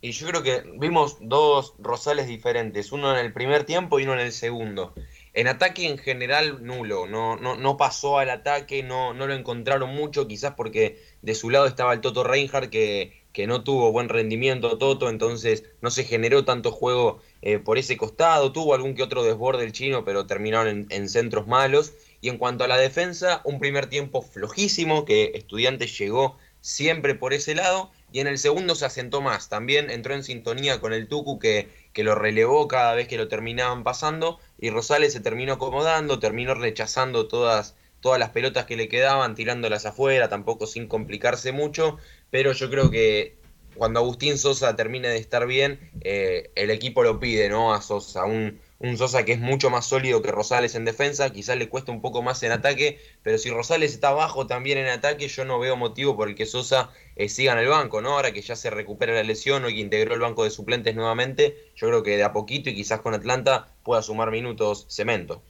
Y 0.02 0.12
yo 0.12 0.27
creo 0.28 0.43
que 0.43 0.62
vimos 0.78 1.18
dos 1.20 1.74
Rosales 1.78 2.27
diferentes, 2.27 2.90
uno 2.90 3.12
en 3.12 3.24
el 3.24 3.35
primer 3.35 3.64
tiempo 3.64 4.01
y 4.01 4.05
uno 4.05 4.14
en 4.14 4.20
el 4.20 4.32
segundo. 4.32 4.94
En 5.35 5.47
ataque 5.47 5.86
en 5.86 5.98
general 5.98 6.64
nulo, 6.64 7.06
no, 7.06 7.36
no, 7.36 7.55
no 7.55 7.77
pasó 7.77 8.18
al 8.18 8.31
ataque, 8.31 8.82
no, 8.82 9.12
no 9.12 9.27
lo 9.27 9.35
encontraron 9.35 9.94
mucho, 9.94 10.27
quizás 10.27 10.55
porque 10.55 11.02
de 11.20 11.35
su 11.35 11.51
lado 11.51 11.66
estaba 11.66 11.93
el 11.93 12.01
Toto 12.01 12.24
Reinhardt 12.24 12.70
que, 12.70 13.22
que 13.32 13.47
no 13.47 13.62
tuvo 13.62 13.93
buen 13.93 14.09
rendimiento 14.09 14.78
Toto, 14.78 15.10
entonces 15.10 15.64
no 15.82 15.90
se 15.90 16.05
generó 16.05 16.47
tanto 16.47 16.72
juego 16.72 17.20
eh, 17.43 17.59
por 17.59 17.77
ese 17.77 17.98
costado, 17.98 18.52
tuvo 18.52 18.74
algún 18.74 18.94
que 18.94 19.02
otro 19.02 19.22
desborde 19.22 19.64
el 19.64 19.72
chino, 19.72 20.05
pero 20.05 20.27
terminaron 20.27 20.68
en, 20.68 20.86
en, 20.89 21.09
centros 21.09 21.47
malos. 21.47 21.93
Y 22.22 22.28
en 22.28 22.39
cuanto 22.39 22.64
a 22.64 22.68
la 22.68 22.77
defensa, 22.77 23.40
un 23.44 23.60
primer 23.60 23.86
tiempo 23.86 24.22
flojísimo, 24.22 25.05
que 25.05 25.32
Estudiantes 25.35 25.97
llegó 25.98 26.39
siempre 26.60 27.14
por 27.14 27.32
ese 27.32 27.55
lado, 27.55 27.90
y 28.12 28.20
en 28.20 28.27
el 28.27 28.39
segundo 28.39 28.74
se 28.74 28.87
asentó 28.87 29.20
más. 29.20 29.49
También 29.49 29.91
entró 29.91 30.15
en 30.15 30.24
sintonía 30.24 30.81
con 30.81 30.93
el 30.93 31.09
Tucu 31.09 31.39
que, 31.39 31.69
que 31.93 32.05
lo 32.05 32.15
relevó 32.15 32.69
cada 32.69 32.95
vez 32.95 33.09
que 33.09 33.16
lo 33.16 33.28
terminaban 33.28 33.85
pasando 33.85 34.39
y 34.59 34.70
Rosales 34.70 35.12
se 35.12 35.20
terminó 35.20 35.55
acomodando, 35.55 36.19
terminó 36.19 36.55
rechazando 36.55 37.28
todas, 37.28 37.77
todas 38.01 38.19
las 38.19 38.31
pelotas 38.31 38.66
que 38.66 38.77
le 38.77 38.89
quedaban, 38.89 39.35
tirándolas 39.35 39.87
afuera, 39.87 40.28
tampoco 40.28 40.66
sin 40.66 40.89
complicarse 40.89 41.53
mucho, 41.53 41.99
pero 42.31 42.53
yo 42.53 42.70
creo 42.70 42.91
que 42.91 43.39
cuando 43.77 44.01
Agustín 44.01 44.37
Sosa 44.39 44.77
termine 44.77 45.09
de 45.09 45.19
estar 45.19 45.47
bien, 45.47 45.91
eh, 46.01 46.51
el 46.55 46.70
equipo 46.70 47.03
lo 47.03 47.20
pide, 47.20 47.49
¿no? 47.49 47.73
A 47.73 47.81
Sosa, 47.81 48.24
un, 48.24 48.61
un 48.81 48.97
Sosa 48.97 49.24
que 49.24 49.32
es 49.32 49.40
mucho 49.40 49.69
más 49.69 49.85
sólido 49.85 50.23
que 50.23 50.32
Rosales 50.32 50.74
en 50.74 50.86
defensa, 50.86 51.31
quizás 51.31 51.57
le 51.59 51.69
cuesta 51.69 51.93
un 51.93 52.01
poco 52.01 52.23
más 52.23 52.43
en 52.43 52.51
ataque, 52.51 52.98
pero 53.23 53.36
si 53.36 53.51
Rosales 53.51 53.93
está 53.93 54.11
bajo 54.12 54.47
también 54.47 54.78
en 54.78 54.86
ataque, 54.86 55.28
yo 55.28 55.44
no 55.44 55.59
veo 55.59 55.77
motivo 55.77 56.16
por 56.16 56.28
el 56.28 56.35
que 56.35 56.47
Sosa 56.47 56.90
eh, 57.15 57.28
siga 57.28 57.52
en 57.52 57.59
el 57.59 57.69
banco, 57.69 58.01
¿no? 58.01 58.12
Ahora 58.12 58.32
que 58.32 58.40
ya 58.40 58.57
se 58.57 58.70
recupera 58.70 59.12
la 59.12 59.23
lesión 59.23 59.65
o 59.65 59.69
que 59.69 59.74
integró 59.74 60.15
el 60.15 60.20
banco 60.20 60.44
de 60.44 60.51
suplentes 60.51 60.94
nuevamente, 60.97 61.70
yo 61.77 61.89
creo 61.89 62.02
que 62.02 62.16
de 62.16 62.24
a 62.24 62.32
poquito 62.32 62.70
y 62.70 62.74
quizás 62.74 63.01
con 63.02 63.12
Atlanta 63.12 63.69
pueda 63.82 64.01
sumar 64.01 64.31
minutos 64.31 64.86
cemento. 64.89 65.43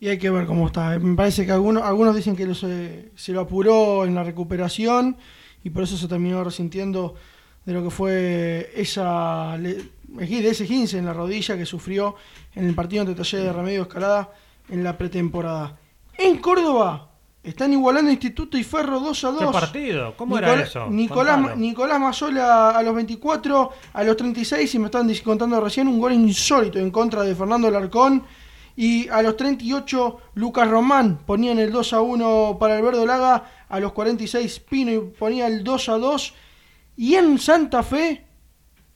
Y 0.00 0.08
hay 0.08 0.18
que 0.18 0.30
ver 0.30 0.46
cómo 0.46 0.66
está. 0.66 0.98
Me 0.98 1.14
parece 1.14 1.44
que 1.44 1.52
algunos, 1.52 1.82
algunos 1.82 2.16
dicen 2.16 2.34
que 2.34 2.52
se, 2.54 3.10
se 3.14 3.32
lo 3.32 3.42
apuró 3.42 4.06
en 4.06 4.14
la 4.14 4.24
recuperación 4.24 5.18
y 5.62 5.70
por 5.70 5.82
eso 5.82 5.96
se 5.98 6.08
terminó 6.08 6.42
resintiendo 6.42 7.14
de 7.66 7.72
lo 7.72 7.84
que 7.84 7.90
fue 7.90 8.72
esa 8.74 9.56
de 10.16 10.48
ese 10.48 10.66
15 10.66 10.98
en 10.98 11.06
la 11.06 11.12
rodilla 11.12 11.56
que 11.56 11.66
sufrió 11.66 12.16
en 12.54 12.66
el 12.66 12.74
partido 12.74 13.02
ante 13.02 13.14
Taller 13.14 13.42
de 13.42 13.52
Remedio 13.52 13.82
Escalada 13.82 14.30
en 14.68 14.84
la 14.84 14.96
pretemporada. 14.96 15.78
En 16.18 16.38
Córdoba 16.38 17.08
están 17.42 17.72
igualando 17.72 18.10
Instituto 18.10 18.56
y 18.56 18.62
Ferro 18.62 19.00
2 19.00 19.24
a 19.24 19.30
2. 19.32 19.40
¿Qué 19.40 19.46
partido? 19.52 20.14
¿Cómo 20.16 20.38
era 20.38 20.62
eso? 20.62 20.88
Nicolás, 20.88 21.56
Nicolás 21.56 21.98
Mazola 21.98 22.70
a 22.70 22.82
los 22.82 22.94
24, 22.94 23.70
a 23.92 24.04
los 24.04 24.16
36, 24.16 24.74
y 24.74 24.78
me 24.78 24.86
están 24.86 25.12
contando 25.24 25.60
recién, 25.60 25.88
un 25.88 25.98
gol 25.98 26.12
insólito 26.12 26.78
en 26.78 26.90
contra 26.90 27.22
de 27.22 27.34
Fernando 27.34 27.70
Larcón. 27.70 28.22
Y 28.74 29.08
a 29.08 29.20
los 29.22 29.36
38, 29.36 30.18
Lucas 30.34 30.68
Román 30.68 31.18
ponía 31.26 31.52
en 31.52 31.58
el 31.58 31.72
2 31.72 31.92
a 31.92 32.00
1 32.00 32.56
para 32.58 32.76
el 32.76 32.82
Verdo 32.82 33.04
Laga. 33.04 33.44
A 33.68 33.80
los 33.80 33.92
46, 33.92 34.60
Pino 34.60 35.10
ponía 35.18 35.46
el 35.46 35.64
2 35.64 35.88
a 35.88 35.98
2. 35.98 36.34
Y 36.96 37.14
en 37.16 37.38
Santa 37.38 37.82
Fe, 37.82 38.24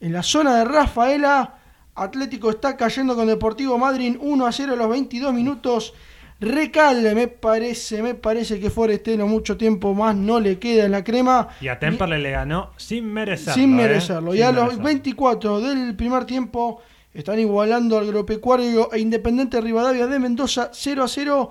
en 0.06 0.12
la 0.12 0.22
zona 0.22 0.58
de 0.58 0.64
Rafaela, 0.64 1.56
Atlético 1.96 2.50
está 2.50 2.76
cayendo 2.76 3.16
con 3.16 3.26
Deportivo 3.26 3.76
Madryn 3.76 4.16
1 4.20 4.46
a 4.46 4.52
0 4.52 4.74
a 4.74 4.76
los 4.76 4.88
22 4.88 5.34
minutos. 5.34 5.94
Recalde, 6.38 7.12
me 7.12 7.26
parece, 7.26 8.02
me 8.02 8.14
parece 8.14 8.60
que 8.60 8.70
Foresteno 8.70 9.26
mucho 9.26 9.56
tiempo 9.56 9.94
más 9.94 10.14
no 10.14 10.38
le 10.38 10.60
queda 10.60 10.84
en 10.84 10.92
la 10.92 11.02
crema. 11.02 11.48
Y 11.60 11.66
a 11.66 11.80
Temperley 11.80 12.22
le 12.22 12.30
ganó 12.30 12.70
sin 12.76 13.12
merecerlo. 13.12 13.54
Sin 13.54 13.72
¿eh? 13.72 13.82
merecerlo. 13.82 14.30
Sin 14.30 14.40
y 14.40 14.42
a 14.44 14.52
los 14.52 14.62
merecerlo. 14.62 14.84
24 14.84 15.60
del 15.60 15.96
primer 15.96 16.24
tiempo 16.24 16.80
están 17.12 17.40
igualando 17.40 17.98
al 17.98 18.04
Agropecuario 18.04 18.92
e 18.92 19.00
Independiente 19.00 19.60
Rivadavia 19.60 20.06
de 20.06 20.20
Mendoza 20.20 20.70
0 20.72 21.02
a 21.02 21.08
0. 21.08 21.50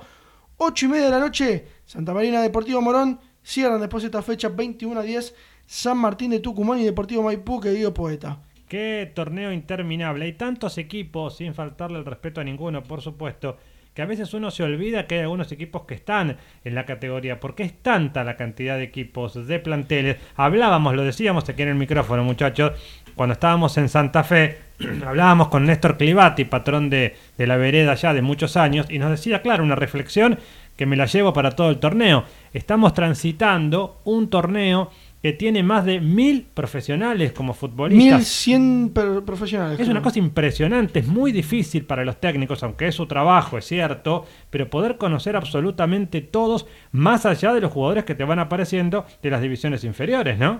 8 0.58 0.86
y 0.86 0.88
media 0.88 1.06
de 1.06 1.12
la 1.12 1.20
noche. 1.20 1.68
Santa 1.86 2.14
Marina 2.14 2.42
Deportivo 2.42 2.82
Morón 2.82 3.20
cierran 3.44 3.82
después 3.82 4.04
de 4.04 4.08
esta 4.08 4.22
fecha 4.22 4.48
21 4.48 4.98
a 4.98 5.04
10. 5.04 5.36
San 5.68 5.98
Martín 5.98 6.32
de 6.32 6.40
Tucumán 6.40 6.80
y 6.80 6.86
Deportivo 6.86 7.24
Maipú 7.24 7.60
que 7.60 7.72
dio 7.72 7.94
poeta. 7.94 8.40
Qué 8.68 9.12
torneo 9.14 9.52
interminable. 9.52 10.26
Hay 10.26 10.34
tantos 10.34 10.78
equipos, 10.78 11.38
sin 11.38 11.54
faltarle 11.54 12.00
el 12.00 12.06
respeto 12.06 12.42
a 12.42 12.44
ninguno, 12.44 12.84
por 12.84 13.02
supuesto, 13.02 13.58
que 13.94 14.02
a 14.02 14.06
veces 14.06 14.34
uno 14.34 14.50
se 14.50 14.64
olvida 14.64 15.06
que 15.06 15.16
hay 15.16 15.22
algunos 15.22 15.52
equipos 15.52 15.84
que 15.84 15.94
están 15.94 16.38
en 16.64 16.76
la 16.76 16.86
categoría, 16.86 17.40
porque 17.40 17.64
es 17.64 17.82
tanta 17.82 18.24
la 18.24 18.36
cantidad 18.36 18.76
de 18.78 18.84
equipos, 18.84 19.48
de 19.48 19.60
planteles. 19.60 20.18
Hablábamos, 20.36 20.96
lo 20.96 21.04
decíamos 21.04 21.48
aquí 21.48 21.62
en 21.62 21.70
el 21.70 21.76
micrófono, 21.76 22.24
muchachos, 22.24 22.74
cuando 23.16 23.34
estábamos 23.34 23.78
en 23.78 23.88
Santa 23.88 24.24
Fe, 24.24 24.58
hablábamos 25.06 25.48
con 25.50 25.66
Néstor 25.66 25.98
Clivati, 25.98 26.46
patrón 26.46 26.90
de, 26.90 27.16
de 27.38 27.48
la 27.48 27.58
vereda 27.58 27.94
ya 27.94 28.14
de 28.14 28.24
muchos 28.24 28.58
años, 28.58 28.88
y 28.90 28.98
nos 28.98 29.12
decía, 29.12 29.42
claro, 29.42 29.64
una 29.64 29.76
reflexión 29.76 30.40
que 30.76 30.86
me 30.86 30.98
la 30.98 31.06
llevo 31.06 31.32
para 31.34 31.52
todo 31.52 31.70
el 31.70 31.78
torneo. 31.78 32.26
Estamos 32.52 32.94
transitando 32.94 34.02
un 34.04 34.30
torneo 34.30 34.92
que 35.26 35.34
tiene 35.34 35.64
más 35.64 35.84
de 35.86 36.00
mil 36.02 36.46
profesionales 36.54 37.32
como 37.32 37.56
futbolistas. 37.56 38.20
1100 38.20 38.92
per- 38.94 39.24
profesionales. 39.24 39.80
Es 39.80 39.88
una 39.88 40.04
cosa 40.04 40.20
impresionante, 40.20 41.00
es 41.00 41.08
muy 41.08 41.32
difícil 41.32 41.84
para 41.84 42.06
los 42.06 42.22
técnicos, 42.22 42.62
aunque 42.62 42.90
es 42.90 42.94
su 42.94 43.08
trabajo, 43.08 43.58
es 43.58 43.66
cierto, 43.66 44.28
pero 44.52 44.70
poder 44.70 44.98
conocer 45.00 45.36
absolutamente 45.36 46.22
todos, 46.22 46.68
más 46.92 47.26
allá 47.26 47.56
de 47.56 47.62
los 47.62 47.72
jugadores 47.72 48.06
que 48.06 48.14
te 48.14 48.24
van 48.24 48.38
apareciendo 48.38 49.08
de 49.24 49.32
las 49.32 49.42
divisiones 49.42 49.84
inferiores, 49.84 50.38
¿no? 50.38 50.60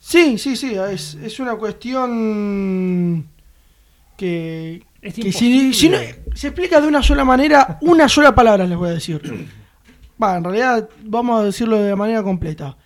Sí, 0.00 0.38
sí, 0.38 0.56
sí, 0.56 0.74
es, 0.74 1.14
es 1.14 1.38
una 1.38 1.54
cuestión 1.54 3.28
que, 4.16 4.82
Es 5.02 5.14
que 5.14 5.30
si, 5.30 5.72
si 5.72 5.88
no- 5.88 5.98
se 6.34 6.48
explica 6.48 6.80
de 6.80 6.88
una 6.88 7.04
sola 7.04 7.24
manera, 7.24 7.78
una 7.82 8.08
sola 8.08 8.34
palabra 8.34 8.66
les 8.66 8.76
voy 8.76 8.88
a 8.88 8.94
decir. 8.94 9.22
Va, 10.20 10.36
en 10.36 10.42
realidad 10.42 10.88
vamos 11.04 11.40
a 11.40 11.44
decirlo 11.44 11.78
de 11.78 11.94
manera 11.94 12.24
completa. 12.24 12.76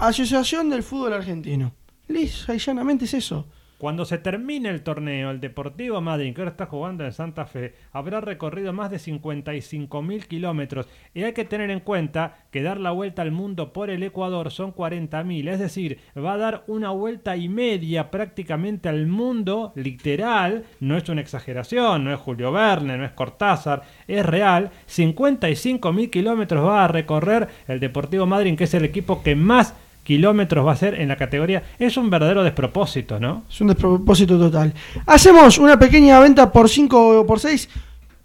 Asociación 0.00 0.70
del 0.70 0.84
Fútbol 0.84 1.12
Argentino. 1.12 1.72
Lisa 2.06 2.54
y 2.54 2.58
llanamente 2.58 3.06
es 3.06 3.14
eso. 3.14 3.46
Cuando 3.78 4.04
se 4.04 4.18
termine 4.18 4.70
el 4.70 4.82
torneo, 4.82 5.30
el 5.30 5.40
Deportivo 5.40 6.00
Madrid, 6.00 6.34
que 6.34 6.40
ahora 6.40 6.50
está 6.50 6.66
jugando 6.66 7.04
en 7.04 7.12
Santa 7.12 7.46
Fe, 7.46 7.74
habrá 7.92 8.20
recorrido 8.20 8.72
más 8.72 8.90
de 8.90 8.98
55 8.98 10.02
mil 10.02 10.26
kilómetros. 10.26 10.88
Y 11.14 11.22
hay 11.22 11.32
que 11.32 11.44
tener 11.44 11.70
en 11.70 11.80
cuenta 11.80 12.38
que 12.50 12.62
dar 12.62 12.78
la 12.78 12.90
vuelta 12.90 13.22
al 13.22 13.30
mundo 13.30 13.72
por 13.72 13.90
el 13.90 14.02
Ecuador 14.02 14.50
son 14.50 14.72
40 14.72 15.22
mil. 15.22 15.46
Es 15.46 15.60
decir, 15.60 16.00
va 16.16 16.32
a 16.32 16.38
dar 16.38 16.64
una 16.66 16.90
vuelta 16.90 17.36
y 17.36 17.48
media 17.48 18.10
prácticamente 18.10 18.88
al 18.88 19.06
mundo, 19.06 19.72
literal. 19.76 20.64
No 20.80 20.96
es 20.96 21.08
una 21.08 21.20
exageración, 21.20 22.04
no 22.04 22.12
es 22.12 22.18
Julio 22.18 22.50
Verne, 22.50 22.98
no 22.98 23.04
es 23.04 23.12
Cortázar, 23.12 23.82
es 24.08 24.26
real. 24.26 24.70
55 24.86 25.92
mil 25.92 26.10
kilómetros 26.10 26.66
va 26.66 26.84
a 26.84 26.88
recorrer 26.88 27.48
el 27.68 27.78
Deportivo 27.78 28.26
Madrid, 28.26 28.56
que 28.56 28.64
es 28.64 28.74
el 28.74 28.84
equipo 28.84 29.22
que 29.22 29.36
más 29.36 29.74
kilómetros 30.08 30.66
va 30.66 30.72
a 30.72 30.76
ser 30.76 30.94
en 30.94 31.06
la 31.08 31.16
categoría. 31.16 31.62
Es 31.78 31.98
un 31.98 32.08
verdadero 32.08 32.42
despropósito, 32.42 33.20
¿no? 33.20 33.44
Es 33.50 33.60
un 33.60 33.66
despropósito 33.68 34.38
total. 34.38 34.72
Hacemos 35.04 35.58
una 35.58 35.78
pequeña 35.78 36.18
venta 36.18 36.50
por 36.50 36.70
5 36.70 37.20
o 37.20 37.26
por 37.26 37.38
6. 37.38 37.68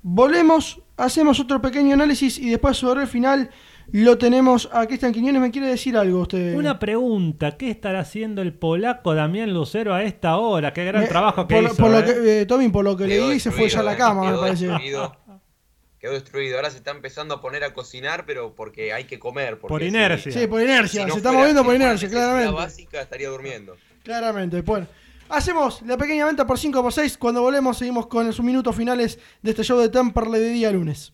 Volvemos, 0.02 0.80
hacemos 0.96 1.40
otro 1.42 1.62
pequeño 1.62 1.94
análisis 1.94 2.38
y 2.40 2.50
después 2.50 2.78
sobre 2.78 3.02
el 3.02 3.08
final 3.08 3.50
lo 3.92 4.18
tenemos 4.18 4.70
a 4.72 4.86
Cristian 4.88 5.12
Quiñones. 5.12 5.42
¿Me 5.42 5.52
quiere 5.52 5.68
decir 5.68 5.98
algo 5.98 6.22
usted? 6.22 6.56
Una 6.56 6.80
pregunta, 6.80 7.58
¿qué 7.58 7.70
estará 7.70 8.00
haciendo 8.00 8.42
el 8.42 8.54
polaco 8.54 9.14
Damián 9.14 9.54
Lucero 9.54 9.94
a 9.94 10.04
esta 10.04 10.38
hora? 10.38 10.72
Qué 10.72 10.86
gran 10.86 11.02
Me- 11.04 11.08
trabajo 11.10 11.46
que 11.48 11.56
por, 11.56 11.64
hizo. 11.66 11.76
por 11.76 11.92
lo 11.92 12.00
¿eh? 12.00 12.04
que, 12.06 12.42
eh, 12.42 12.46
Tommy, 12.46 12.70
por 12.70 12.86
lo 12.86 12.96
que 12.96 13.08
leí, 13.08 13.40
se 13.42 13.52
fue 13.52 13.68
ya 13.68 13.82
a 13.82 13.84
la 13.84 13.98
cama, 13.98 14.32
me 14.32 14.38
parece. 14.38 14.68
destruido. 14.68 15.18
Quedó 16.04 16.12
destruido. 16.12 16.58
Ahora 16.58 16.70
se 16.70 16.76
está 16.76 16.92
empezando 16.92 17.34
a 17.34 17.40
poner 17.40 17.64
a 17.64 17.74
cocinar, 17.74 18.26
pero 18.26 18.54
porque 18.56 18.92
hay 18.92 19.06
que 19.06 19.20
comer. 19.20 19.52
porque 19.58 19.72
Por 19.72 19.82
si- 19.82 19.88
inercia. 19.88 20.34
Sí, 20.34 20.48
por 20.48 20.62
inercia, 20.62 21.00
si 21.04 21.08
no 21.08 21.14
se 21.14 21.20
está 21.20 21.32
moviendo 21.32 21.64
por 21.64 21.74
inercia, 21.74 22.10
claramente. 22.10 22.52
básica 22.52 23.02
estaría 23.02 23.30
durmiendo. 23.30 23.78
Claramente, 24.04 24.60
bueno. 24.64 24.86
Hacemos 25.30 25.82
la 25.84 25.96
pequeña 25.96 26.26
venta 26.26 26.46
por 26.46 26.60
5 26.60 26.82
o 26.82 26.84
por 26.84 26.92
6. 26.92 27.18
Cuando 27.18 27.42
volvemos, 27.42 27.78
seguimos 27.78 28.08
con 28.08 28.34
sus 28.34 28.44
minutos 28.44 28.76
finales 28.76 29.18
de 29.42 29.52
este 29.52 29.64
show 29.64 29.80
de 29.80 29.88
Temperley 29.88 30.42
de 30.42 30.50
día 30.50 30.72
lunes. 30.74 31.14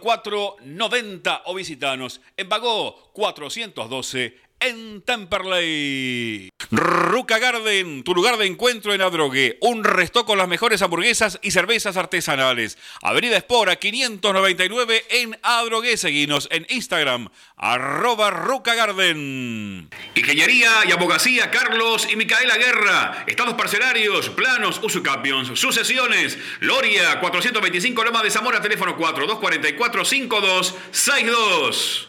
04 0.00 0.56
90 0.62 1.42
o 1.46 1.54
visitanos 1.54 2.20
en 2.36 2.48
Bagó 2.48 3.10
412 3.12 4.45
en 4.60 5.02
Temperley. 5.02 6.50
Ruca 6.70 7.38
Garden, 7.38 8.02
tu 8.02 8.14
lugar 8.14 8.36
de 8.36 8.46
encuentro 8.46 8.94
en 8.94 9.02
Adrogué. 9.02 9.58
Un 9.60 9.84
resto 9.84 10.24
con 10.24 10.38
las 10.38 10.48
mejores 10.48 10.82
hamburguesas 10.82 11.38
y 11.42 11.50
cervezas 11.50 11.96
artesanales. 11.96 12.78
Avenida 13.02 13.36
Espora 13.36 13.76
599 13.76 15.04
en 15.10 15.38
Adrogué. 15.42 15.96
Seguinos 15.96 16.48
en 16.50 16.66
Instagram, 16.68 17.28
arroba 17.56 18.30
Ruca 18.30 18.74
Garden. 18.74 19.88
Ingeniería 20.14 20.70
y 20.88 20.92
abogacía 20.92 21.50
Carlos 21.50 22.08
y 22.10 22.16
Micaela 22.16 22.56
Guerra. 22.56 23.24
Estados 23.26 23.54
parcelarios, 23.54 24.30
planos, 24.30 24.80
usucapions, 24.82 25.58
sucesiones. 25.58 26.38
Loria 26.60 27.20
425 27.20 28.04
Loma 28.04 28.22
de 28.22 28.30
Zamora, 28.30 28.60
teléfono 28.60 28.96
4244 28.96 30.04
5262. 30.04 32.08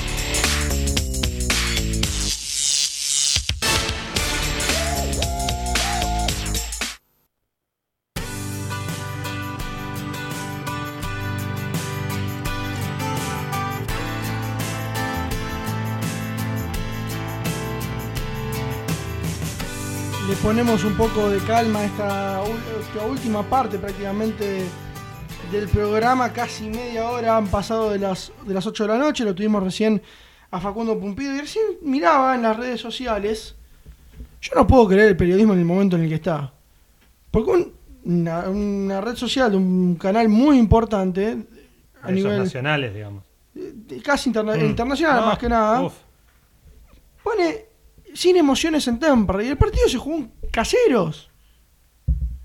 Ponemos 20.51 20.83
un 20.83 20.97
poco 20.97 21.29
de 21.29 21.39
calma 21.45 21.79
a 21.79 21.85
esta, 21.85 23.05
última 23.09 23.41
parte 23.41 23.77
prácticamente 23.79 24.63
del 25.49 25.69
programa. 25.69 26.33
Casi 26.33 26.65
media 26.69 27.09
hora 27.09 27.37
han 27.37 27.47
pasado 27.47 27.89
de 27.89 27.97
las, 27.99 28.33
de 28.45 28.53
las 28.53 28.67
8 28.67 28.83
de 28.83 28.89
la 28.89 28.97
noche. 28.97 29.23
Lo 29.23 29.33
tuvimos 29.33 29.63
recién 29.63 30.01
a 30.51 30.59
Facundo 30.59 30.99
Pumpido. 30.99 31.33
Y 31.35 31.39
recién 31.39 31.63
miraba 31.83 32.35
en 32.35 32.41
las 32.41 32.57
redes 32.57 32.81
sociales 32.81 33.55
Yo 34.41 34.51
no 34.55 34.67
puedo 34.67 34.89
creer 34.89 35.07
el 35.07 35.15
periodismo 35.15 35.53
en 35.53 35.59
el 35.59 35.65
momento 35.65 35.95
en 35.95 36.03
el 36.03 36.09
que 36.09 36.15
está. 36.15 36.51
Porque 37.31 37.49
un- 37.51 37.71
una, 38.03 38.49
una 38.49 38.99
red 38.99 39.15
social, 39.15 39.55
un 39.55 39.95
canal 39.95 40.27
muy 40.27 40.57
importante 40.57 41.37
a 42.01 42.07
Esos 42.09 42.11
nivel 42.11 42.39
nacionales, 42.39 42.93
digamos. 42.93 43.23
casi 44.03 44.27
interna- 44.29 44.57
Mm. 44.57 44.65
internacional 44.65 45.21
No, 45.21 45.25
más 45.27 45.37
que 45.37 45.47
nada, 45.47 45.81
uf. 45.83 45.93
pone 47.23 47.70
sin 48.13 48.37
emociones 48.37 48.87
en 48.87 48.99
Temperley. 48.99 49.47
Y 49.47 49.49
el 49.51 49.57
partido 49.57 49.87
se 49.87 49.97
jugó 49.97 50.17
en 50.17 50.31
caseros. 50.51 51.29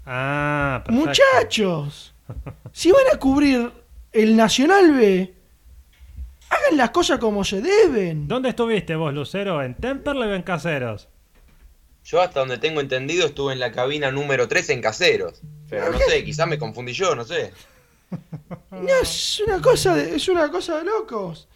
Ah, 0.05 0.83
perfecto. 0.85 1.09
Muchachos, 1.09 2.15
si 2.73 2.93
van 2.93 3.05
a 3.13 3.19
cubrir 3.19 3.73
el 4.13 4.37
Nacional 4.37 4.93
B, 4.93 5.35
hagan 6.49 6.77
las 6.77 6.91
cosas 6.91 7.19
como 7.19 7.45
se 7.45 7.61
deben. 7.61 8.29
¿Dónde 8.29 8.51
estuviste 8.51 8.95
vos, 8.95 9.13
Lucero? 9.13 9.63
¿En 9.63 9.75
Temperley 9.75 10.31
o 10.31 10.35
en 10.35 10.43
Caseros? 10.43 11.09
Yo 12.05 12.21
hasta 12.21 12.41
donde 12.41 12.59
tengo 12.59 12.81
entendido 12.81 13.27
estuve 13.27 13.53
en 13.53 13.59
la 13.59 13.73
cabina 13.73 14.13
número 14.13 14.47
3 14.47 14.71
en 14.71 14.81
Caseros. 14.81 15.43
Pero 15.69 15.91
no 15.91 15.99
sé, 15.99 16.25
quizás 16.25 16.47
me 16.47 16.59
confundí 16.59 16.93
yo, 16.93 17.15
no 17.15 17.25
sé. 17.25 17.53
No, 18.71 18.95
es 19.03 19.43
una 19.45 19.61
cosa 19.61 19.95
de, 19.95 20.15
es 20.15 20.29
una 20.29 20.51
cosa 20.51 20.79
de 20.79 20.85
locos. 20.85 21.49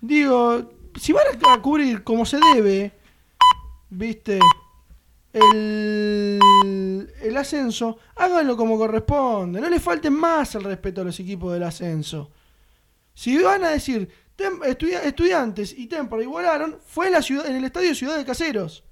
Digo, 0.00 0.72
si 1.00 1.12
van 1.12 1.24
a 1.48 1.62
cubrir 1.62 2.02
como 2.02 2.26
se 2.26 2.38
debe, 2.54 2.92
viste, 3.90 4.38
el, 5.32 7.12
el 7.22 7.36
ascenso, 7.36 7.98
háganlo 8.16 8.56
como 8.56 8.78
corresponde. 8.78 9.60
No 9.60 9.68
le 9.68 9.80
falten 9.80 10.12
más 10.14 10.54
el 10.54 10.64
respeto 10.64 11.00
a 11.00 11.04
los 11.04 11.18
equipos 11.20 11.52
del 11.52 11.62
ascenso. 11.62 12.30
Si 13.14 13.36
van 13.42 13.64
a 13.64 13.70
decir 13.70 14.08
Tem- 14.36 14.62
estudia- 14.66 15.02
estudiantes 15.02 15.72
y 15.76 15.86
Tempor 15.86 16.22
igualaron, 16.22 16.76
fue 16.84 17.06
en, 17.06 17.12
la 17.12 17.22
ciudad, 17.22 17.46
en 17.46 17.56
el 17.56 17.64
estadio 17.64 17.94
Ciudad 17.94 18.18
de 18.18 18.24
Caseros. 18.24 18.84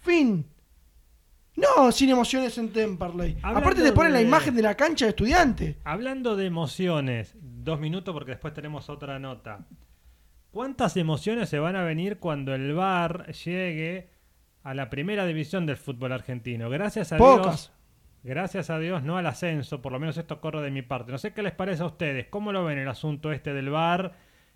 Fin. 0.00 0.46
No, 1.56 1.90
sin 1.92 2.10
emociones 2.10 2.56
en 2.58 2.68
Temperley. 2.70 3.36
Hablando 3.42 3.58
Aparte 3.60 3.82
te 3.82 3.92
ponen 3.92 4.12
la 4.12 4.20
imagen 4.22 4.54
de 4.56 4.62
la 4.62 4.76
cancha 4.76 5.04
de 5.06 5.10
estudiante. 5.10 5.78
Hablando 5.84 6.36
de 6.36 6.46
emociones, 6.46 7.34
dos 7.40 7.78
minutos 7.80 8.12
porque 8.12 8.32
después 8.32 8.54
tenemos 8.54 8.88
otra 8.88 9.18
nota. 9.18 9.66
¿Cuántas 10.50 10.96
emociones 10.96 11.48
se 11.48 11.58
van 11.58 11.74
a 11.76 11.82
venir 11.84 12.18
cuando 12.18 12.54
el 12.54 12.72
VAR 12.74 13.32
llegue 13.32 14.10
a 14.64 14.74
la 14.74 14.90
primera 14.90 15.24
división 15.26 15.66
del 15.66 15.76
fútbol 15.76 16.12
argentino? 16.12 16.68
Gracias 16.70 17.12
a 17.12 17.16
Pocas. 17.18 17.44
Dios. 17.44 17.72
Gracias 18.24 18.70
a 18.70 18.78
Dios, 18.78 19.02
no 19.02 19.18
al 19.18 19.26
ascenso, 19.26 19.82
por 19.82 19.92
lo 19.92 20.00
menos 20.00 20.16
esto 20.16 20.40
corre 20.40 20.62
de 20.62 20.70
mi 20.70 20.80
parte. 20.82 21.12
No 21.12 21.18
sé 21.18 21.32
qué 21.34 21.42
les 21.42 21.52
parece 21.52 21.82
a 21.82 21.86
ustedes, 21.86 22.26
cómo 22.30 22.52
lo 22.52 22.64
ven 22.64 22.78
el 22.78 22.88
asunto 22.88 23.30
este 23.32 23.52
del 23.52 23.68
VAR, 23.68 24.12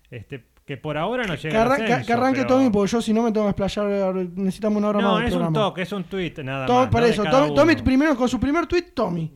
este, 0.09 0.45
que 0.65 0.75
por 0.77 0.97
ahora 0.97 1.23
no 1.25 1.35
llega 1.35 1.51
Que, 1.51 1.57
arran- 1.57 1.77
que- 1.77 1.83
ascenso, 1.93 2.07
que 2.07 2.13
arranque 2.13 2.41
pero- 2.41 2.55
Tommy, 2.55 2.69
porque 2.71 2.91
yo 2.91 3.01
si 3.01 3.13
no 3.13 3.21
me 3.21 3.31
tengo 3.31 3.45
que 3.45 3.51
explayar, 3.63 4.15
necesitamos 4.15 4.77
una 4.79 4.89
hora 4.89 5.01
No, 5.01 5.11
más. 5.13 5.21
de 5.21 5.27
es 5.29 5.35
un 5.35 5.53
toque, 5.53 5.81
es 5.83 5.91
un 5.91 6.03
tweet, 6.05 6.33
nada 6.43 6.65
Tom- 6.65 6.77
más. 6.77 6.87
por 6.89 7.01
¿no? 7.01 7.05
De 7.05 7.13
eso, 7.13 7.53
Tommy, 7.53 7.75
primero 7.75 8.15
con 8.15 8.27
su 8.27 8.39
primer 8.39 8.65
tweet, 8.65 8.91
Tommy. 8.95 9.31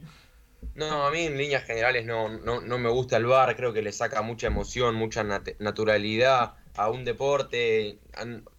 No, 0.73 1.05
a 1.05 1.11
mí 1.11 1.19
en 1.19 1.37
líneas 1.37 1.63
generales 1.65 2.03
no, 2.03 2.29
no, 2.39 2.59
no 2.61 2.77
me 2.79 2.89
gusta 2.89 3.17
el 3.17 3.27
bar, 3.27 3.55
creo 3.55 3.71
que 3.71 3.83
le 3.83 3.91
saca 3.91 4.23
mucha 4.23 4.47
emoción, 4.47 4.95
mucha 4.95 5.23
nat- 5.23 5.55
naturalidad 5.59 6.55
a 6.75 6.89
un 6.89 7.05
deporte. 7.05 7.99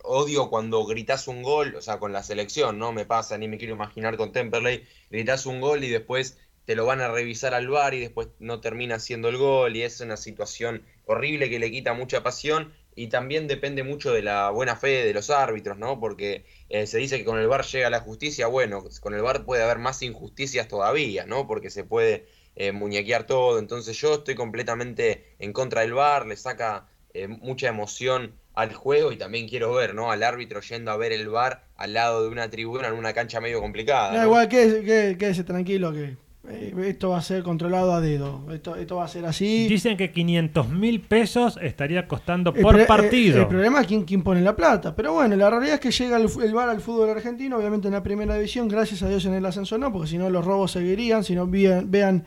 Odio 0.03 0.51
cuando 0.51 0.85
gritas 0.85 1.29
un 1.29 1.43
gol, 1.43 1.75
o 1.77 1.83
sea, 1.83 1.99
con 1.99 2.13
la 2.13 2.23
selección, 2.23 2.79
no 2.79 2.93
me 2.93 3.07
pasa, 3.07 3.39
ni 3.39 3.49
me 3.49 3.59
quiero 3.59 3.75
imaginar 3.75 4.17
con 4.17 4.33
Temperley, 4.33 4.85
gritas 5.11 5.47
un 5.47 5.61
gol 5.61 5.85
y 5.85 5.89
después 5.89 6.39
te 6.65 6.75
lo 6.75 6.87
van 6.87 7.01
a 7.01 7.09
revisar 7.09 7.55
al 7.55 7.69
bar 7.69 7.95
y 7.95 8.01
después 8.01 8.29
no 8.39 8.61
termina 8.61 8.99
siendo 8.99 9.29
el 9.29 9.37
gol 9.37 9.77
y 9.77 9.83
es 9.83 10.01
una 10.01 10.17
situación 10.17 10.83
horrible 11.07 11.51
que 11.51 11.59
le 11.59 11.71
quita 11.71 11.93
mucha 11.93 12.23
pasión 12.23 12.73
y 12.97 13.09
también 13.09 13.49
depende 13.49 13.83
mucho 13.83 14.13
de 14.13 14.23
la 14.23 14.51
buena 14.51 14.77
fe 14.77 15.05
de 15.05 15.13
los 15.13 15.31
árbitros, 15.31 15.77
¿no? 15.79 16.01
Porque 16.01 16.45
eh, 16.69 16.87
se 16.87 16.99
dice 16.99 17.19
que 17.19 17.25
con 17.25 17.39
el 17.39 17.49
VAR 17.49 17.65
llega 17.65 17.91
la 17.91 18.01
justicia, 18.01 18.47
bueno, 18.47 18.85
con 19.01 19.15
el 19.15 19.23
VAR 19.23 19.45
puede 19.45 19.63
haber 19.63 19.79
más 19.79 20.01
injusticias 20.03 20.69
todavía, 20.69 21.27
¿no? 21.27 21.47
Porque 21.47 21.71
se 21.71 21.85
puede 21.85 22.27
eh, 22.57 22.73
muñequear 22.73 23.27
todo, 23.27 23.59
entonces 23.59 23.97
yo 23.99 24.15
estoy 24.15 24.37
completamente 24.37 25.35
en 25.41 25.53
contra 25.53 25.81
del 25.83 25.93
VAR, 25.93 26.27
le 26.27 26.37
saca 26.37 26.89
eh, 27.15 27.29
mucha 27.29 27.69
emoción 27.69 28.33
al 28.55 28.73
juego 28.73 29.11
y 29.13 29.17
también 29.17 29.49
quiero 29.49 29.73
ver, 29.73 29.95
¿no? 29.95 30.11
Al 30.11 30.23
árbitro 30.23 30.61
yendo 30.61 30.91
a 30.91 30.97
ver 30.97 31.13
el 31.13 31.29
VAR 31.29 31.65
al 31.77 31.95
lado 31.95 32.23
de 32.23 32.29
una 32.29 32.51
tribuna 32.51 32.89
en 32.89 32.95
una 32.95 33.13
cancha 33.13 33.41
medio 33.41 33.61
complicada. 33.61 34.13
No, 34.13 34.19
¿no? 34.19 34.25
igual, 34.25 34.49
quédese, 34.49 34.85
qué- 34.85 35.17
quédese 35.19 35.45
tranquilo 35.45 35.93
que 35.93 36.17
eh, 36.49 36.75
esto 36.87 37.11
va 37.11 37.19
a 37.19 37.23
ser 37.23 37.43
controlado 37.43 37.95
a 37.95 38.01
dedo. 38.01 38.45
Esto, 38.53 38.77
esto 38.77 38.97
va 38.97 39.05
a 39.05 39.09
ser 39.09 39.25
así. 39.25 39.67
Dicen 39.67 39.97
que 39.97 40.13
500 40.13 40.69
mil 40.69 41.01
pesos 41.01 41.59
estaría 41.63 42.07
costando 42.07 42.53
El 42.55 42.63
por 42.63 42.79
eh, 42.79 42.85
partido. 42.85 43.43
El, 43.43 43.49
problema 43.49 43.81
es 43.81 43.87
quién, 43.87 44.05
quién 44.05 44.23
pone 44.23 44.41
la 44.41 44.55
plata. 44.55 44.95
Pero 44.95 45.15
bueno, 45.15 45.37
la 45.37 45.51
realidad 45.51 45.75
es 45.75 45.81
que 45.81 45.91
llega 45.91 46.17
el, 46.17 46.53
VAR 46.53 46.69
al 46.69 46.81
fútbol 46.81 47.11
argentino, 47.11 47.57
obviamente 47.57 47.89
en 47.89 47.95
la 47.95 48.03
primera 48.03 48.35
división, 48.35 48.69
gracias 48.69 49.03
a 49.03 49.09
Dios 49.09 49.25
en 49.25 49.35
el 49.35 49.47
ascenso 49.47 49.79
no, 49.79 49.93
porque 49.93 50.09
si 50.09 50.19
no 50.19 50.29
los 50.31 50.45
robos 50.45 50.73
seguirían, 50.73 51.25
si 51.25 51.35
no 51.35 51.47
vean, 51.47 51.91
vean 51.91 52.25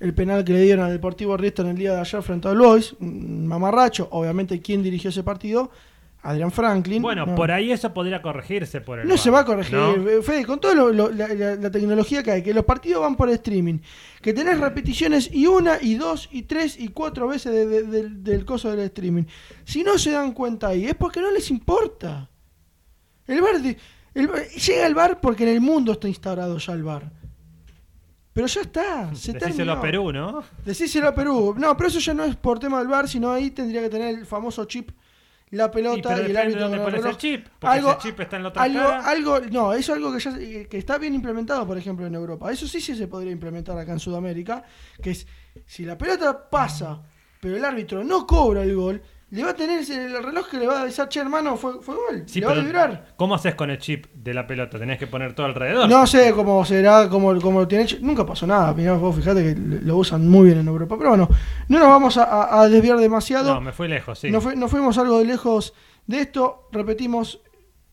el 0.00 0.14
penal 0.14 0.44
que 0.44 0.52
le 0.52 0.62
dieron 0.62 0.84
al 0.84 0.92
Deportivo 0.92 1.36
Riestra 1.36 1.64
en 1.64 1.70
el 1.72 1.76
día 1.78 1.92
de 1.94 2.00
ayer 2.00 2.22
frente 2.22 2.48
al 2.48 2.58
Boys, 2.58 2.94
un 3.00 3.46
mamarracho, 3.46 4.08
obviamente 4.10 4.60
quién 4.60 4.82
dirigió 4.82 5.10
ese 5.10 5.22
partido, 5.22 5.70
Adrián 6.22 6.50
Franklin. 6.50 7.00
Bueno, 7.02 7.24
No. 7.24 7.34
por 7.36 7.52
ahí 7.52 7.70
eso 7.70 7.94
podría 7.94 8.20
corregirse 8.20 8.80
por 8.80 8.98
el 8.98 9.06
No 9.06 9.16
se 9.16 9.30
va 9.30 9.40
a 9.40 9.44
corregir, 9.44 9.74
¿no? 9.78 9.92
eh, 10.08 10.22
Fede, 10.22 10.44
con 10.44 10.58
toda 10.58 10.74
la, 10.74 11.08
la- 11.08 11.54
la 11.54 11.70
tecnología 11.70 12.22
que 12.24 12.32
hay, 12.32 12.42
que 12.42 12.52
los 12.52 12.64
partidos 12.64 13.00
van 13.02 13.14
por 13.14 13.30
streaming, 13.30 13.78
que 14.20 14.32
tenés 14.32 14.58
repeticiones 14.58 15.30
y 15.32 15.46
una, 15.46 15.78
y 15.80 15.94
dos, 15.94 16.28
y 16.32 16.42
tres, 16.42 16.80
y 16.80 16.88
cuatro 16.88 17.28
veces 17.28 17.52
de- 17.52 17.66
de- 17.66 17.82
del- 17.84 18.24
del 18.24 18.44
coso 18.44 18.70
del 18.70 18.80
streaming. 18.80 19.22
Si 19.64 19.84
no 19.84 19.98
se 19.98 20.10
dan 20.10 20.32
cuenta 20.32 20.68
ahí, 20.68 20.86
es 20.86 20.94
porque 20.96 21.20
no 21.20 21.30
les 21.30 21.48
importa. 21.50 22.28
El 23.28 23.40
bar 23.40 23.54
el 24.14 24.26
bar- 24.28 24.48
llega 24.48 24.86
el 24.86 24.94
bar 24.94 25.20
porque 25.20 25.44
en 25.44 25.50
el 25.50 25.60
mundo 25.60 25.92
está 25.92 26.08
instaurado 26.08 26.58
ya 26.58 26.72
el 26.72 26.82
bar. 26.82 27.12
Pero 28.36 28.48
ya 28.48 28.60
está, 28.60 29.14
se 29.14 29.32
Decíselo 29.32 29.38
terminó. 29.38 29.72
a 29.72 29.80
Perú, 29.80 30.12
¿no? 30.12 30.44
Decíselo 30.62 31.08
a 31.08 31.14
Perú. 31.14 31.54
No, 31.56 31.74
pero 31.74 31.88
eso 31.88 32.00
ya 32.00 32.12
no 32.12 32.22
es 32.22 32.36
por 32.36 32.58
tema 32.58 32.80
del 32.80 32.88
bar, 32.88 33.08
sino 33.08 33.32
ahí 33.32 33.50
tendría 33.50 33.80
que 33.80 33.88
tener 33.88 34.14
el 34.14 34.26
famoso 34.26 34.66
chip, 34.66 34.90
la 35.52 35.70
pelota 35.70 36.20
y, 36.20 36.32
el 36.32 36.36
árbitro 36.36 36.68
de 36.68 36.76
dónde 36.76 36.84
con 36.84 36.94
el 36.94 37.00
pones 37.00 37.12
el 37.12 37.16
chip, 37.16 37.48
porque 37.58 37.78
ese 37.78 37.96
chip 37.96 38.20
está 38.20 38.36
en 38.36 38.42
la 38.42 38.48
otra 38.50 38.62
algo, 38.62 38.80
cara. 38.80 39.08
algo, 39.08 39.40
no, 39.50 39.72
eso 39.72 39.92
es 39.92 39.96
algo 39.96 40.12
que 40.12 40.20
ya 40.20 40.36
eh, 40.38 40.66
que 40.68 40.76
está 40.76 40.98
bien 40.98 41.14
implementado, 41.14 41.66
por 41.66 41.78
ejemplo, 41.78 42.04
en 42.04 42.14
Europa. 42.14 42.52
Eso 42.52 42.68
sí, 42.68 42.78
sí 42.82 42.94
se 42.94 43.08
podría 43.08 43.32
implementar 43.32 43.78
acá 43.78 43.92
en 43.92 44.00
Sudamérica, 44.00 44.62
que 45.00 45.12
es 45.12 45.26
si 45.64 45.86
la 45.86 45.96
pelota 45.96 46.50
pasa, 46.50 47.00
pero 47.40 47.56
el 47.56 47.64
árbitro 47.64 48.04
no 48.04 48.26
cobra 48.26 48.64
el 48.64 48.76
gol, 48.76 49.00
le 49.30 49.42
va 49.42 49.50
a 49.50 49.54
tener 49.54 49.90
el 49.90 50.22
reloj 50.22 50.48
que 50.48 50.56
le 50.56 50.68
va 50.68 50.78
a 50.78 50.82
avisar, 50.82 51.08
che, 51.08 51.18
hermano, 51.18 51.56
fue, 51.56 51.82
fue 51.82 51.96
gol. 51.96 52.22
Sí, 52.26 52.38
le 52.38 52.46
va 52.46 52.52
a 52.52 52.60
vibrar. 52.60 53.14
¿Cómo 53.16 53.34
haces 53.34 53.56
con 53.56 53.70
el 53.70 53.78
chip 53.78 54.06
de 54.14 54.32
la 54.32 54.46
pelota? 54.46 54.78
Tenés 54.78 55.00
que 55.00 55.08
poner 55.08 55.34
todo 55.34 55.46
alrededor. 55.46 55.88
No 55.88 56.06
sé 56.06 56.32
cómo 56.32 56.64
será, 56.64 57.08
cómo, 57.08 57.36
cómo 57.40 57.60
lo 57.60 57.68
tiene 57.68 57.84
hecho. 57.84 57.96
Nunca 58.00 58.24
pasó 58.24 58.46
nada. 58.46 58.72
Mirá, 58.72 58.92
vos 58.92 59.16
fíjate 59.16 59.42
que 59.42 59.56
lo 59.56 59.96
usan 59.96 60.28
muy 60.28 60.46
bien 60.46 60.58
en 60.58 60.68
Europa. 60.68 60.96
Pero 60.96 61.10
bueno, 61.10 61.28
no 61.66 61.78
nos 61.78 61.88
vamos 61.88 62.16
a, 62.18 62.68
desviar 62.68 62.98
demasiado. 62.98 63.52
No, 63.52 63.60
me 63.60 63.72
fui 63.72 63.88
lejos, 63.88 64.16
sí. 64.20 64.30
Nos 64.30 64.70
fuimos 64.70 64.96
algo 64.96 65.18
de 65.18 65.24
lejos 65.24 65.74
de 66.06 66.20
esto. 66.20 66.68
Repetimos, 66.70 67.40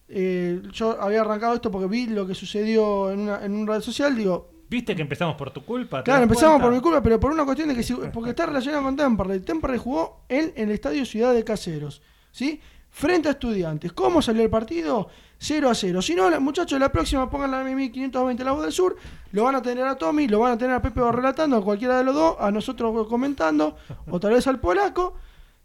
eh, 0.09 0.61
yo 0.71 1.01
había 1.01 1.21
arrancado 1.21 1.55
esto 1.55 1.71
porque 1.71 1.87
vi 1.87 2.05
lo 2.05 2.27
que 2.27 2.35
sucedió 2.35 3.11
en 3.11 3.21
una, 3.21 3.43
en 3.43 3.55
una 3.55 3.73
red 3.73 3.81
social. 3.81 4.15
Digo, 4.15 4.52
¿Viste 4.73 4.95
que 4.95 5.03
empezamos 5.03 5.35
por 5.35 5.51
tu 5.51 5.63
culpa? 5.63 5.99
¿Te 5.99 6.05
claro, 6.05 6.23
empezamos 6.23 6.53
cuenta? 6.53 6.65
por 6.67 6.73
mi 6.75 6.81
culpa, 6.81 7.03
pero 7.03 7.19
por 7.19 7.31
una 7.31 7.45
cuestión 7.45 7.69
de 7.69 7.75
que 7.75 7.83
si- 7.83 7.93
porque 8.11 8.31
está 8.31 8.47
relacionado 8.47 8.81
con 8.83 8.95
Temperley. 8.95 9.39
Temperley 9.41 9.77
jugó 9.77 10.21
en, 10.27 10.51
en 10.55 10.69
el 10.69 10.71
estadio 10.71 11.05
Ciudad 11.05 11.31
de 11.31 11.43
Caseros, 11.43 12.01
¿sí? 12.31 12.59
Frente 12.89 13.27
a 13.27 13.33
estudiantes. 13.33 13.93
¿Cómo 13.93 14.19
salió 14.21 14.41
el 14.41 14.49
partido? 14.49 15.09
0 15.37 15.69
a 15.69 15.75
0. 15.75 16.01
Si 16.01 16.15
no, 16.15 16.39
muchachos, 16.41 16.79
la 16.79 16.91
próxima 16.91 17.29
pongan 17.29 17.51
la 17.51 17.63
1520 17.63 18.43
La 18.43 18.51
Voz 18.51 18.63
del 18.63 18.71
Sur. 18.71 18.95
Lo 19.31 19.43
van 19.43 19.53
a 19.55 19.61
tener 19.61 19.85
a 19.85 19.95
Tommy, 19.95 20.27
lo 20.27 20.39
van 20.39 20.53
a 20.53 20.57
tener 20.57 20.75
a 20.75 20.81
Pepe 20.81 21.01
relatando, 21.11 21.57
a 21.57 21.63
cualquiera 21.63 21.97
de 21.99 22.03
los 22.05 22.15
dos, 22.15 22.35
a 22.39 22.49
nosotros 22.49 23.07
comentando, 23.07 23.75
o 24.09 24.19
tal 24.19 24.33
vez 24.33 24.47
al 24.47 24.59
polaco, 24.59 25.13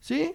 ¿sí? 0.00 0.34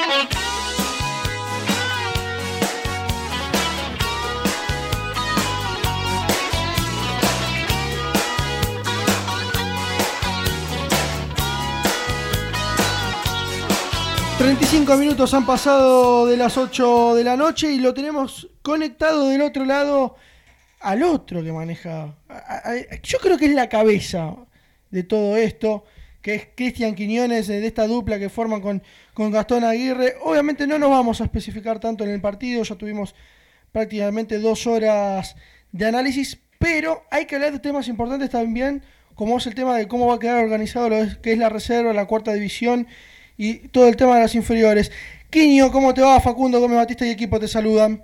35 14.41 14.97
minutos 14.97 15.35
han 15.35 15.45
pasado 15.45 16.25
de 16.25 16.35
las 16.35 16.57
8 16.57 17.13
de 17.13 17.23
la 17.23 17.37
noche 17.37 17.71
y 17.71 17.77
lo 17.77 17.93
tenemos 17.93 18.49
conectado 18.63 19.27
del 19.27 19.43
otro 19.43 19.65
lado 19.65 20.15
al 20.79 21.03
otro 21.03 21.43
que 21.43 21.51
maneja. 21.51 22.15
Yo 23.03 23.19
creo 23.19 23.37
que 23.37 23.45
es 23.45 23.51
la 23.51 23.69
cabeza 23.69 24.35
de 24.89 25.03
todo 25.03 25.37
esto, 25.37 25.85
que 26.23 26.33
es 26.33 26.47
Cristian 26.55 26.95
Quiñones, 26.95 27.45
de 27.49 27.63
esta 27.67 27.85
dupla 27.85 28.17
que 28.17 28.29
forman 28.29 28.61
con, 28.61 28.81
con 29.13 29.29
Gastón 29.29 29.63
Aguirre. 29.63 30.15
Obviamente 30.23 30.65
no 30.65 30.79
nos 30.79 30.89
vamos 30.89 31.21
a 31.21 31.25
especificar 31.25 31.79
tanto 31.79 32.03
en 32.03 32.09
el 32.09 32.19
partido, 32.19 32.63
ya 32.63 32.73
tuvimos 32.73 33.13
prácticamente 33.71 34.39
dos 34.39 34.65
horas 34.65 35.35
de 35.71 35.85
análisis, 35.85 36.39
pero 36.57 37.03
hay 37.11 37.27
que 37.27 37.35
hablar 37.35 37.51
de 37.51 37.59
temas 37.59 37.87
importantes 37.87 38.31
también, 38.31 38.81
como 39.13 39.37
es 39.37 39.45
el 39.45 39.53
tema 39.53 39.77
de 39.77 39.87
cómo 39.87 40.07
va 40.07 40.15
a 40.15 40.19
quedar 40.19 40.43
organizado 40.43 40.89
lo 40.89 41.21
que 41.21 41.33
es 41.33 41.37
la 41.37 41.49
reserva, 41.49 41.93
la 41.93 42.07
cuarta 42.07 42.33
división 42.33 42.87
y 43.37 43.67
todo 43.69 43.87
el 43.87 43.95
tema 43.95 44.15
de 44.15 44.21
las 44.21 44.35
inferiores. 44.35 44.91
Quiño, 45.29 45.71
¿cómo 45.71 45.93
te 45.93 46.01
va? 46.01 46.19
Facundo 46.19 46.59
Gómez 46.59 46.77
Batista 46.77 47.05
y 47.05 47.11
equipo 47.11 47.39
te 47.39 47.47
saludan. 47.47 48.03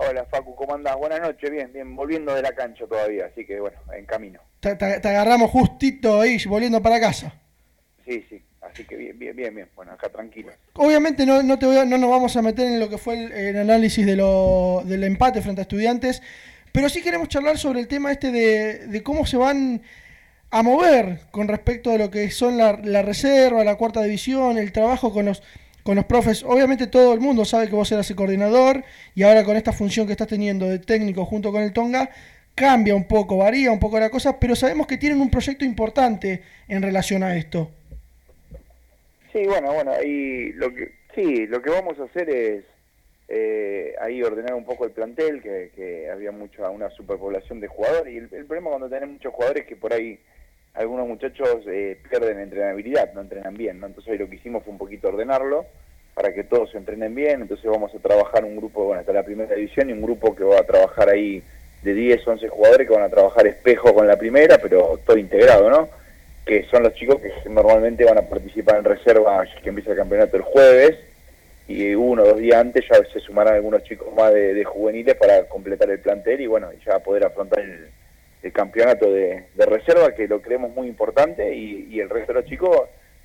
Hola 0.00 0.24
Facu, 0.26 0.54
¿cómo 0.54 0.76
andás? 0.76 0.96
Buenas 0.96 1.20
noches, 1.20 1.50
bien, 1.50 1.72
bien, 1.72 1.96
volviendo 1.96 2.32
de 2.32 2.40
la 2.40 2.52
cancha 2.52 2.86
todavía, 2.86 3.26
así 3.26 3.44
que 3.44 3.58
bueno, 3.58 3.76
en 3.92 4.06
camino. 4.06 4.40
Te, 4.60 4.68
agarramos 4.70 5.50
justito 5.50 6.20
ahí, 6.20 6.38
volviendo 6.46 6.80
para 6.80 7.00
casa. 7.00 7.34
Sí, 8.06 8.24
sí, 8.30 8.40
así 8.60 8.84
que 8.84 8.94
bien, 8.94 9.18
bien, 9.18 9.34
bien, 9.34 9.52
bien, 9.52 9.68
bueno, 9.74 9.90
acá 9.90 10.08
tranquilo. 10.08 10.52
Obviamente 10.74 11.26
no, 11.26 11.42
no, 11.42 11.58
te 11.58 11.66
voy 11.66 11.84
no 11.84 11.98
nos 11.98 12.10
vamos 12.10 12.36
a 12.36 12.42
meter 12.42 12.68
en 12.68 12.78
lo 12.78 12.88
que 12.88 12.96
fue 12.96 13.24
el, 13.24 13.56
análisis 13.56 14.06
de 14.06 14.14
lo, 14.14 14.82
del 14.84 15.02
empate 15.02 15.42
frente 15.42 15.62
a 15.62 15.62
estudiantes, 15.62 16.22
pero 16.70 16.88
sí 16.88 17.02
queremos 17.02 17.28
charlar 17.28 17.58
sobre 17.58 17.80
el 17.80 17.88
tema 17.88 18.12
este 18.12 18.30
de, 18.30 18.86
de 18.86 19.02
cómo 19.02 19.26
se 19.26 19.36
van 19.36 19.82
a 20.50 20.62
mover 20.62 21.20
con 21.30 21.48
respecto 21.48 21.90
a 21.92 21.98
lo 21.98 22.10
que 22.10 22.30
son 22.30 22.56
la, 22.56 23.02
reserva, 23.02 23.64
la 23.64 23.76
cuarta 23.76 24.02
división, 24.02 24.58
el 24.58 24.72
trabajo 24.72 25.12
con 25.12 25.26
los, 25.26 25.42
con 25.82 25.96
los 25.96 26.04
profes. 26.06 26.42
Obviamente 26.42 26.86
todo 26.86 27.12
el 27.12 27.20
mundo 27.20 27.44
sabe 27.44 27.68
que 27.68 27.74
vos 27.74 27.90
eras 27.92 28.08
el 28.10 28.16
coordinador 28.16 28.84
y 29.14 29.22
ahora 29.22 29.44
con 29.44 29.56
esta 29.56 29.72
función 29.72 30.06
que 30.06 30.12
estás 30.12 30.28
teniendo 30.28 30.66
de 30.66 30.78
técnico 30.78 31.24
junto 31.24 31.52
con 31.52 31.62
el 31.62 31.72
Tonga, 31.72 32.10
cambia 32.54 32.94
un 32.94 33.06
poco, 33.06 33.36
varía 33.36 33.70
un 33.70 33.78
poco 33.78 34.00
la 34.00 34.10
cosa, 34.10 34.40
pero 34.40 34.56
sabemos 34.56 34.86
que 34.86 34.96
tienen 34.96 35.20
un 35.20 35.30
proyecto 35.30 35.64
importante 35.64 36.42
en 36.66 36.82
relación 36.82 37.22
a 37.22 37.36
esto. 37.36 37.70
Sí, 39.32 39.44
bueno, 39.44 39.72
bueno, 39.72 39.92
ahí 39.92 40.52
lo 40.54 40.74
que, 40.74 40.92
sí, 41.14 41.46
lo 41.46 41.62
que 41.62 41.70
vamos 41.70 42.00
a 42.00 42.04
hacer 42.04 42.30
es 42.30 42.64
eh, 43.28 43.94
ahí 44.00 44.22
ordenar 44.22 44.54
un 44.54 44.64
poco 44.64 44.86
el 44.86 44.90
plantel, 44.90 45.42
que, 45.42 46.08
había 46.10 46.32
mucha 46.32 46.70
una 46.70 46.88
superpoblación 46.90 47.60
de 47.60 47.68
jugadores, 47.68 48.14
y 48.14 48.16
el, 48.16 48.46
problema 48.46 48.70
cuando 48.70 48.88
tenés 48.88 49.10
muchos 49.10 49.32
jugadores 49.34 49.62
es 49.62 49.68
que 49.68 49.76
por 49.76 49.92
ahí 49.92 50.18
algunos 50.78 51.08
muchachos 51.08 51.64
eh, 51.66 51.98
pierden 52.08 52.38
entrenabilidad, 52.38 53.12
no 53.12 53.20
entrenan 53.20 53.54
bien, 53.54 53.80
¿no? 53.80 53.86
Entonces 53.86 54.12
hoy 54.12 54.18
lo 54.18 54.30
que 54.30 54.36
hicimos 54.36 54.62
fue 54.62 54.72
un 54.72 54.78
poquito 54.78 55.08
ordenarlo 55.08 55.66
para 56.14 56.32
que 56.32 56.44
todos 56.44 56.70
se 56.70 56.78
entrenen 56.78 57.16
bien, 57.16 57.42
entonces 57.42 57.68
vamos 57.68 57.92
a 57.94 57.98
trabajar 57.98 58.44
un 58.44 58.56
grupo, 58.56 58.84
bueno, 58.84 59.00
hasta 59.00 59.12
la 59.12 59.24
primera 59.24 59.54
división 59.56 59.90
y 59.90 59.92
un 59.92 60.02
grupo 60.02 60.36
que 60.36 60.44
va 60.44 60.60
a 60.60 60.64
trabajar 60.64 61.08
ahí 61.10 61.42
de 61.82 61.94
10, 61.94 62.26
11 62.26 62.48
jugadores 62.48 62.86
que 62.86 62.94
van 62.94 63.02
a 63.02 63.08
trabajar 63.08 63.46
espejo 63.48 63.92
con 63.92 64.06
la 64.06 64.16
primera, 64.16 64.58
pero 64.58 65.00
todo 65.04 65.16
integrado, 65.16 65.68
¿no? 65.68 65.88
Que 66.46 66.64
son 66.70 66.84
los 66.84 66.94
chicos 66.94 67.20
que 67.20 67.48
normalmente 67.48 68.04
van 68.04 68.18
a 68.18 68.22
participar 68.22 68.78
en 68.78 68.84
reserva, 68.84 69.44
que 69.60 69.68
empieza 69.68 69.90
el 69.90 69.96
campeonato 69.96 70.36
el 70.36 70.42
jueves, 70.42 70.96
y 71.66 71.94
uno 71.94 72.22
o 72.22 72.26
dos 72.26 72.38
días 72.38 72.60
antes 72.60 72.84
ya 72.88 73.04
se 73.12 73.20
sumarán 73.20 73.54
algunos 73.54 73.82
chicos 73.82 74.14
más 74.14 74.32
de, 74.32 74.64
juveniles 74.64 75.16
para 75.16 75.44
completar 75.48 75.90
el 75.90 75.98
plantel 75.98 76.40
y 76.40 76.46
bueno, 76.46 76.70
ya 76.84 77.00
poder 77.00 77.24
afrontar 77.24 77.60
el, 77.60 77.88
el 78.42 78.52
campeonato 78.52 79.10
de, 79.10 79.44
reserva, 79.56 80.14
que 80.14 80.28
lo 80.28 80.40
creemos 80.40 80.74
muy 80.74 80.88
importante, 80.88 81.54
y, 81.54 82.00
el 82.00 82.08
resto 82.08 82.32
de 82.32 82.40
los 82.40 82.48
chicos 82.48 82.70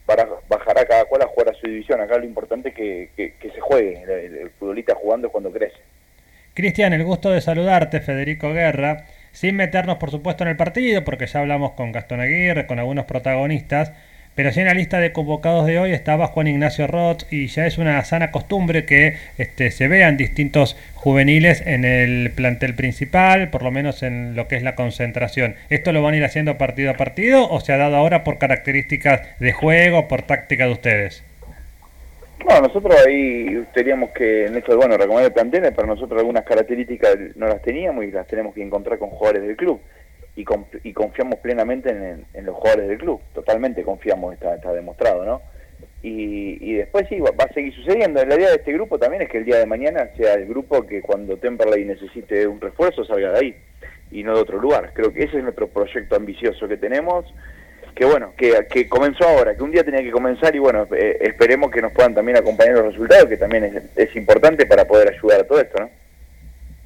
bajará 0.06 0.85
cada 0.85 1.06
cual 1.06 1.22
a 1.22 1.27
jugar 1.27 1.49
a 1.49 1.53
su 1.53 1.68
división. 1.68 2.02
Acá 2.02 2.18
lo 2.18 2.26
importante 2.26 2.69
es 2.69 2.76
que, 2.76 3.34
se 3.41 3.60
juegue, 3.60 4.02
el, 4.03 4.49
futbolista 4.52 4.95
jugando 4.95 5.30
cuando 5.30 5.52
crece. 5.52 5.77
Cristian, 6.53 6.94
el 6.94 7.03
gusto 7.03 7.31
de 7.31 7.41
saludarte, 7.41 7.99
Federico 7.99 8.53
Guerra, 8.53 9.06
sin 9.31 9.56
meternos 9.56 9.98
por 9.98 10.11
supuesto 10.11 10.44
en 10.44 10.49
el 10.49 10.57
partido, 10.57 11.03
porque 11.03 11.26
ya 11.26 11.40
hablamos 11.40 11.72
con 11.72 11.91
Gastón 11.91 12.19
Aguirre, 12.19 12.68
con 12.68 12.80
algunos 12.80 13.06
protagonistas, 13.06 13.91
pero 14.36 14.52
sí 14.52 14.62
en 14.62 14.68
la 14.68 14.74
lista 14.74 15.00
de 15.00 15.12
convocados 15.12 15.66
de 15.66 15.78
hoy 15.78 15.92
estaba 15.92 16.28
Juan 16.28 16.48
Ignacio 16.48 16.88
Roth 16.88 17.24
y 17.32 17.48
ya 17.48 17.68
es 17.68 17.78
una 17.78 18.04
sana 18.04 18.32
costumbre 18.32 18.86
que 18.86 19.18
este, 19.38 19.70
se 19.72 19.88
vean 19.88 20.18
distintos 20.18 20.76
juveniles 20.96 21.62
en 21.66 21.86
el 21.86 22.32
plantel 22.32 22.74
principal, 22.74 23.50
por 23.50 23.62
lo 23.64 23.72
menos 23.72 24.02
en 24.02 24.36
lo 24.36 24.48
que 24.48 24.56
es 24.56 24.64
la 24.64 24.76
concentración. 24.76 25.56
¿Esto 25.70 25.92
lo 25.92 26.02
van 26.02 26.16
a 26.16 26.18
ir 26.18 26.26
haciendo 26.26 26.58
partido 26.58 26.92
a 26.92 26.96
partido 26.96 27.48
o 27.50 27.60
se 27.60 27.74
ha 27.74 27.78
dado 27.78 27.96
ahora 27.96 28.24
por 28.24 28.40
características 28.40 29.22
de 29.40 29.52
juego, 29.52 30.08
por 30.08 30.24
táctica 30.24 30.66
de 30.66 30.72
ustedes? 30.72 31.24
No, 32.50 32.60
nosotros 32.60 32.96
ahí 33.06 33.64
teníamos 33.74 34.12
que, 34.12 34.48
en 34.48 34.58
esto, 34.58 34.76
bueno, 34.76 34.98
recomendar 34.98 35.26
el 35.26 35.32
plantel, 35.34 35.72
pero 35.74 35.88
nosotros 35.88 36.20
algunas 36.20 36.44
características 36.44 37.16
no 37.36 37.48
las 37.48 37.62
teníamos 37.62 38.04
y 38.04 38.12
las 38.12 38.28
tenemos 38.28 38.54
que 38.54 38.64
encontrar 38.64 38.98
con 38.98 39.10
jugadores 39.10 39.44
del 39.44 39.56
club 39.56 39.80
y, 40.36 40.44
confiamos 40.94 41.40
plenamente 41.40 41.90
en, 41.90 42.46
los 42.46 42.56
jugadores 42.56 42.88
del 42.88 42.98
club, 42.98 43.22
totalmente 43.34 43.84
confiamos, 43.84 44.34
está, 44.34 44.56
está 44.56 44.74
demostrado, 44.74 45.26
¿no? 45.26 45.42
Y, 46.02 46.58
y 46.60 46.74
después 46.74 47.08
sí, 47.08 47.20
va, 47.20 47.32
a 47.38 47.54
seguir 47.54 47.74
sucediendo. 47.74 48.24
La 48.26 48.36
idea 48.36 48.50
de 48.50 48.56
este 48.56 48.74
grupo 48.74 49.00
también 49.00 49.22
es 49.22 49.30
que 49.30 49.38
el 49.38 49.46
día 49.46 49.58
de 49.58 49.66
mañana 49.66 50.10
sea 50.18 50.34
el 50.34 50.48
grupo 50.48 50.86
que 50.86 51.02
cuando 51.02 51.38
Temperley 51.38 51.86
necesite 51.86 52.46
un 52.48 52.60
refuerzo 52.60 53.06
salga 53.06 53.32
de 53.32 53.40
ahí 53.40 53.56
y 54.12 54.24
no 54.24 54.36
de 54.36 54.42
otro 54.42 54.60
lugar. 54.60 54.92
Creo 54.94 55.14
que 55.14 55.24
ese 55.24 55.38
es 55.38 55.44
nuestro 55.44 55.68
proyecto 55.68 56.16
ambicioso 56.16 56.68
que 56.68 56.78
tenemos, 56.78 57.26
que 57.96 58.06
bueno, 58.06 58.34
que, 58.36 58.68
que 58.70 58.90
comenzó 58.90 59.26
ahora, 59.28 59.56
que 59.56 59.64
un 59.64 59.72
día 59.72 59.84
tenía 59.84 60.02
que 60.02 60.12
comenzar 60.12 60.54
y 60.56 60.60
bueno, 60.60 60.88
eh, 60.94 61.20
esperemos 61.22 61.72
que 61.72 61.82
nos 61.82 61.94
puedan 61.94 62.14
también 62.14 62.38
acompañar 62.38 62.76
los 62.76 62.88
resultados, 62.88 63.30
que 63.30 63.38
también 63.38 63.64
es, 63.64 63.84
es 63.96 64.16
importante 64.16 64.66
para 64.66 64.86
poder 64.86 65.14
ayudar 65.14 65.42
a 65.42 65.48
todo 65.48 65.62
esto, 65.62 65.80
¿no? 65.80 66.03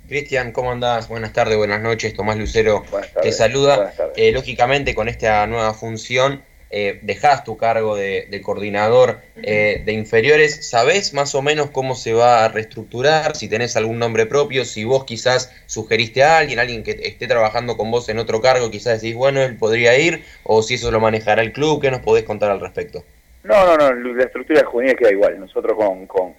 Cristian, 0.07 0.53
¿cómo 0.53 0.71
andás? 0.71 1.09
Buenas 1.09 1.33
tardes, 1.33 1.57
buenas 1.57 1.81
noches. 1.81 2.13
Tomás 2.13 2.37
Lucero 2.37 2.83
te 3.21 3.31
saluda. 3.33 3.93
Eh, 4.15 4.31
lógicamente, 4.31 4.95
con 4.95 5.09
esta 5.09 5.45
nueva 5.47 5.73
función, 5.73 6.43
eh, 6.69 6.99
dejás 7.01 7.43
tu 7.43 7.57
cargo 7.57 7.97
de, 7.97 8.41
coordinador 8.41 9.19
eh, 9.35 9.81
de 9.85 9.91
inferiores. 9.91 10.69
¿Sabés 10.69 11.13
más 11.13 11.35
o 11.35 11.41
menos 11.41 11.71
cómo 11.71 11.93
se 11.93 12.13
va 12.13 12.45
a 12.45 12.47
reestructurar? 12.47 13.35
Si 13.35 13.49
tenés 13.49 13.75
algún 13.75 13.99
nombre 13.99 14.25
propio, 14.25 14.63
si 14.63 14.85
vos 14.85 15.03
quizás 15.03 15.53
sugeriste 15.65 16.23
a 16.23 16.37
alguien, 16.37 16.59
alguien 16.59 16.83
que 16.83 16.91
esté 16.91 17.27
trabajando 17.27 17.75
con 17.75 17.91
vos 17.91 18.07
en 18.07 18.19
otro 18.19 18.41
cargo, 18.41 18.71
quizás 18.71 19.01
decís, 19.01 19.15
bueno, 19.15 19.41
él 19.41 19.57
podría 19.57 19.97
ir, 19.99 20.23
o 20.43 20.61
si 20.61 20.75
eso 20.75 20.89
lo 20.89 21.01
manejará 21.01 21.41
el 21.41 21.51
club, 21.51 21.81
¿qué 21.81 21.91
nos 21.91 21.99
podés 21.99 22.23
contar 22.23 22.49
al 22.49 22.61
respecto? 22.61 23.03
No, 23.43 23.77
no, 23.77 23.91
no, 23.91 24.13
la 24.13 24.23
estructura 24.23 24.63
juvenil 24.65 24.95
queda 24.95 25.11
igual. 25.11 25.37
Nosotros 25.39 25.75
con, 25.77 26.05
con 26.07 26.33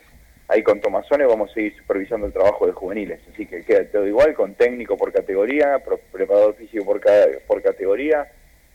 ahí 0.48 0.62
con 0.62 0.80
Tomasone 0.80 1.26
vamos 1.26 1.50
a 1.50 1.54
seguir 1.54 1.76
supervisando 1.76 2.26
el 2.26 2.32
trabajo 2.32 2.66
de 2.66 2.72
juveniles, 2.72 3.20
así 3.32 3.46
que 3.46 3.62
queda 3.64 3.84
todo 3.84 4.06
igual, 4.06 4.34
con 4.34 4.54
técnico 4.54 4.96
por 4.96 5.12
categoría, 5.12 5.82
preparador 6.10 6.54
físico 6.54 6.84
por, 6.84 7.00
por 7.46 7.62
categoría, 7.62 8.30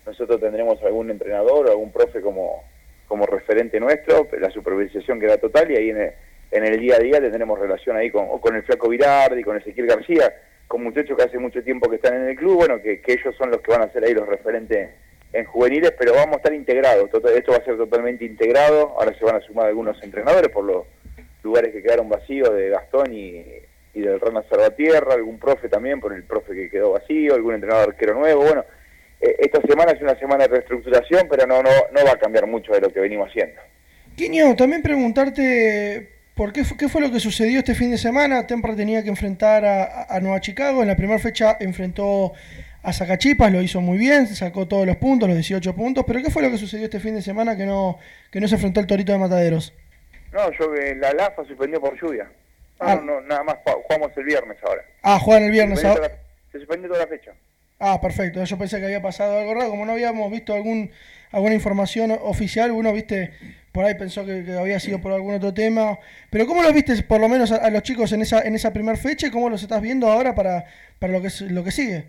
nosotros 0.06 0.40
tendremos 0.40 0.82
algún 0.84 1.10
entrenador 1.10 1.68
o 1.68 1.72
algún 1.72 1.92
profe 1.92 2.22
como, 2.22 2.64
como 3.08 3.26
referente 3.26 3.80
nuestro, 3.80 4.28
la 4.40 4.52
supervisación 4.52 5.20
queda 5.20 5.38
total 5.38 5.72
y 5.72 5.76
ahí 5.76 5.90
en 5.90 6.02
el, 6.02 6.12
en 6.52 6.66
el 6.66 6.80
día 6.80 6.96
a 6.98 7.00
día 7.00 7.20
tendremos 7.20 7.60
relación 7.60 7.98
ahí 7.98 8.12
con, 8.12 8.40
con 8.40 8.56
el 8.56 8.64
Flaco 8.64 8.90
Virardi, 8.90 9.44
con 9.44 9.58
Ezequiel 9.58 9.88
García, 9.88 10.32
con 10.68 10.84
muchachos 10.84 11.18
que 11.18 11.24
hace 11.24 11.40
mucho 11.40 11.64
tiempo 11.64 11.90
que 11.90 11.96
están 11.96 12.14
en 12.16 12.30
el 12.30 12.36
club, 12.36 12.56
bueno, 12.56 12.82
que, 12.82 13.02
que 13.02 13.14
ellos 13.14 13.36
son 13.36 13.50
los 13.50 13.62
que 13.62 13.72
van 13.72 13.82
a 13.82 13.92
ser 13.92 14.04
ahí 14.04 14.14
los 14.14 14.28
referentes 14.28 14.90
en 15.32 15.46
juveniles, 15.46 15.94
pero 15.98 16.14
vamos 16.14 16.36
a 16.36 16.38
estar 16.38 16.54
integrados, 16.54 17.06
esto 17.06 17.52
va 17.52 17.58
a 17.58 17.66
ser 17.66 17.78
totalmente 17.78 18.24
integrado, 18.24 18.94
ahora 19.00 19.18
se 19.18 19.26
van 19.26 19.38
a 19.38 19.42
sumar 19.42 19.66
algunos 19.66 20.02
entrenadores 20.04 20.50
por 20.50 20.64
lo 20.64 20.86
lugares 21.44 21.72
que 21.72 21.82
quedaron 21.82 22.10
vacíos 22.10 22.54
de 22.54 22.70
Gastón 22.70 23.14
y, 23.14 23.46
del 23.94 24.20
Rana 24.20 24.44
Salvatierra, 24.50 25.14
algún 25.14 25.38
profe 25.38 25.70
también 25.70 26.00
por 26.00 26.14
el 26.14 26.24
profe 26.24 26.54
que 26.54 26.70
quedó 26.70 26.94
vacío, 26.94 27.36
algún 27.36 27.54
entrenador 27.54 27.90
arquero 27.90 28.16
nuevo, 28.16 28.42
bueno, 28.44 28.66
eh, 29.22 29.36
esta 29.40 29.62
semana 29.62 29.92
es 29.92 30.02
una 30.02 30.18
semana 30.18 30.44
de 30.44 30.50
reestructuración, 30.50 31.28
pero 31.30 31.46
no, 31.46 31.62
no, 31.62 31.70
no 31.70 32.06
va 32.06 32.12
a 32.12 32.20
cambiar 32.20 32.48
mucho 32.48 32.74
de 32.74 32.82
lo 32.82 32.92
que 32.92 33.00
venimos 33.00 33.30
haciendo. 33.30 33.62
Quiño, 34.16 34.56
también 34.56 34.82
preguntarte 34.82 36.10
por 36.36 36.52
qué, 36.52 36.64
qué 36.78 36.90
fue 36.90 37.02
lo 37.02 37.12
que 37.12 37.20
sucedió 37.20 37.60
este 37.60 37.76
fin 37.76 37.92
de 37.92 37.98
semana. 37.98 38.46
Tempra 38.48 38.76
tenía 38.76 39.04
que 39.04 39.10
enfrentar 39.10 39.64
a, 39.64 40.04
a 40.10 40.20
Nueva 40.20 40.42
Chicago. 40.42 40.82
En 40.82 40.88
la 40.88 40.96
primera 40.96 41.20
fecha 41.20 41.58
enfrentó 41.60 42.34
a 42.84 42.92
Zacachipas, 42.92 43.52
lo 43.52 43.62
hizo 43.62 43.80
muy 43.80 43.98
bien, 43.98 44.28
sacó 44.28 44.68
todos 44.68 44.86
los 44.86 44.98
puntos, 44.98 45.30
los 45.30 45.38
18 45.38 45.74
puntos. 45.74 46.04
Pero 46.06 46.22
¿qué 46.22 46.30
fue 46.30 46.44
lo 46.44 46.52
que 46.52 46.58
sucedió 46.58 46.86
este 46.86 47.00
fin 47.00 47.16
de 47.16 47.22
semana 47.22 47.56
que 47.56 47.66
no, 47.66 47.98
que 48.30 48.42
no 48.42 48.48
se 48.48 48.56
enfrentó 48.56 48.82
el 48.82 48.88
Torito 48.88 49.14
de 49.14 49.20
Mataderos? 49.20 49.74
No, 50.34 50.52
yo 50.52 50.74
eh, 50.76 50.96
la 50.96 51.14
LAFA 51.14 51.46
suspendió 51.46 51.80
por 51.80 52.00
lluvia. 52.02 52.26
No, 52.80 52.88
Ah. 52.88 52.96
no, 52.96 53.22
nada 53.22 53.44
más 53.44 53.56
ju- 53.66 53.82
jugamos 53.84 54.12
el 54.18 54.24
viernes 54.24 54.58
ahora. 54.64 54.84
Ah, 55.04 55.20
juegan 55.20 55.44
el 55.44 55.52
viernes. 55.52 55.84
Ahora- 55.86 56.12
se 56.52 56.58
suspendió 56.60 56.90
toda 56.90 57.02
la 57.02 57.08
fecha. 57.08 57.32
Ah, 57.80 58.00
perfecto. 58.02 58.44
Yo 58.44 58.58
pensé 58.58 58.80
que 58.80 58.86
había 58.86 59.02
pasado 59.02 59.40
algo 59.40 59.54
raro. 59.54 59.70
Como 59.70 59.86
no 59.86 59.92
habíamos 59.94 60.32
visto 60.32 60.54
algún 60.54 60.92
alguna 61.32 61.54
información 61.56 62.12
oficial, 62.22 62.72
uno, 62.72 62.94
viste, 62.94 63.32
por 63.72 63.86
ahí 63.86 63.96
pensó 63.96 64.24
que, 64.26 64.44
que 64.46 64.54
había 64.54 64.80
sido 64.80 65.00
por 65.02 65.12
algún 65.12 65.34
otro 65.34 65.52
tema. 65.54 65.98
Pero 66.30 66.46
¿cómo 66.46 66.62
los 66.62 66.74
viste, 66.74 67.02
por 67.04 67.20
lo 67.20 67.28
menos, 67.28 67.52
a, 67.52 67.58
a 67.58 67.70
los 67.72 67.82
chicos 67.84 68.12
en 68.14 68.22
esa 68.22 68.42
en 68.42 68.54
esa 68.56 68.72
primera 68.72 68.98
fecha 68.98 69.32
cómo 69.32 69.50
los 69.50 69.62
estás 69.64 69.82
viendo 69.82 70.08
ahora 70.12 70.36
para, 70.36 70.66
para 71.00 71.12
lo, 71.14 71.22
que, 71.22 71.28
es- 71.28 71.42
lo 71.42 71.64
que 71.64 71.72
sigue? 71.72 72.06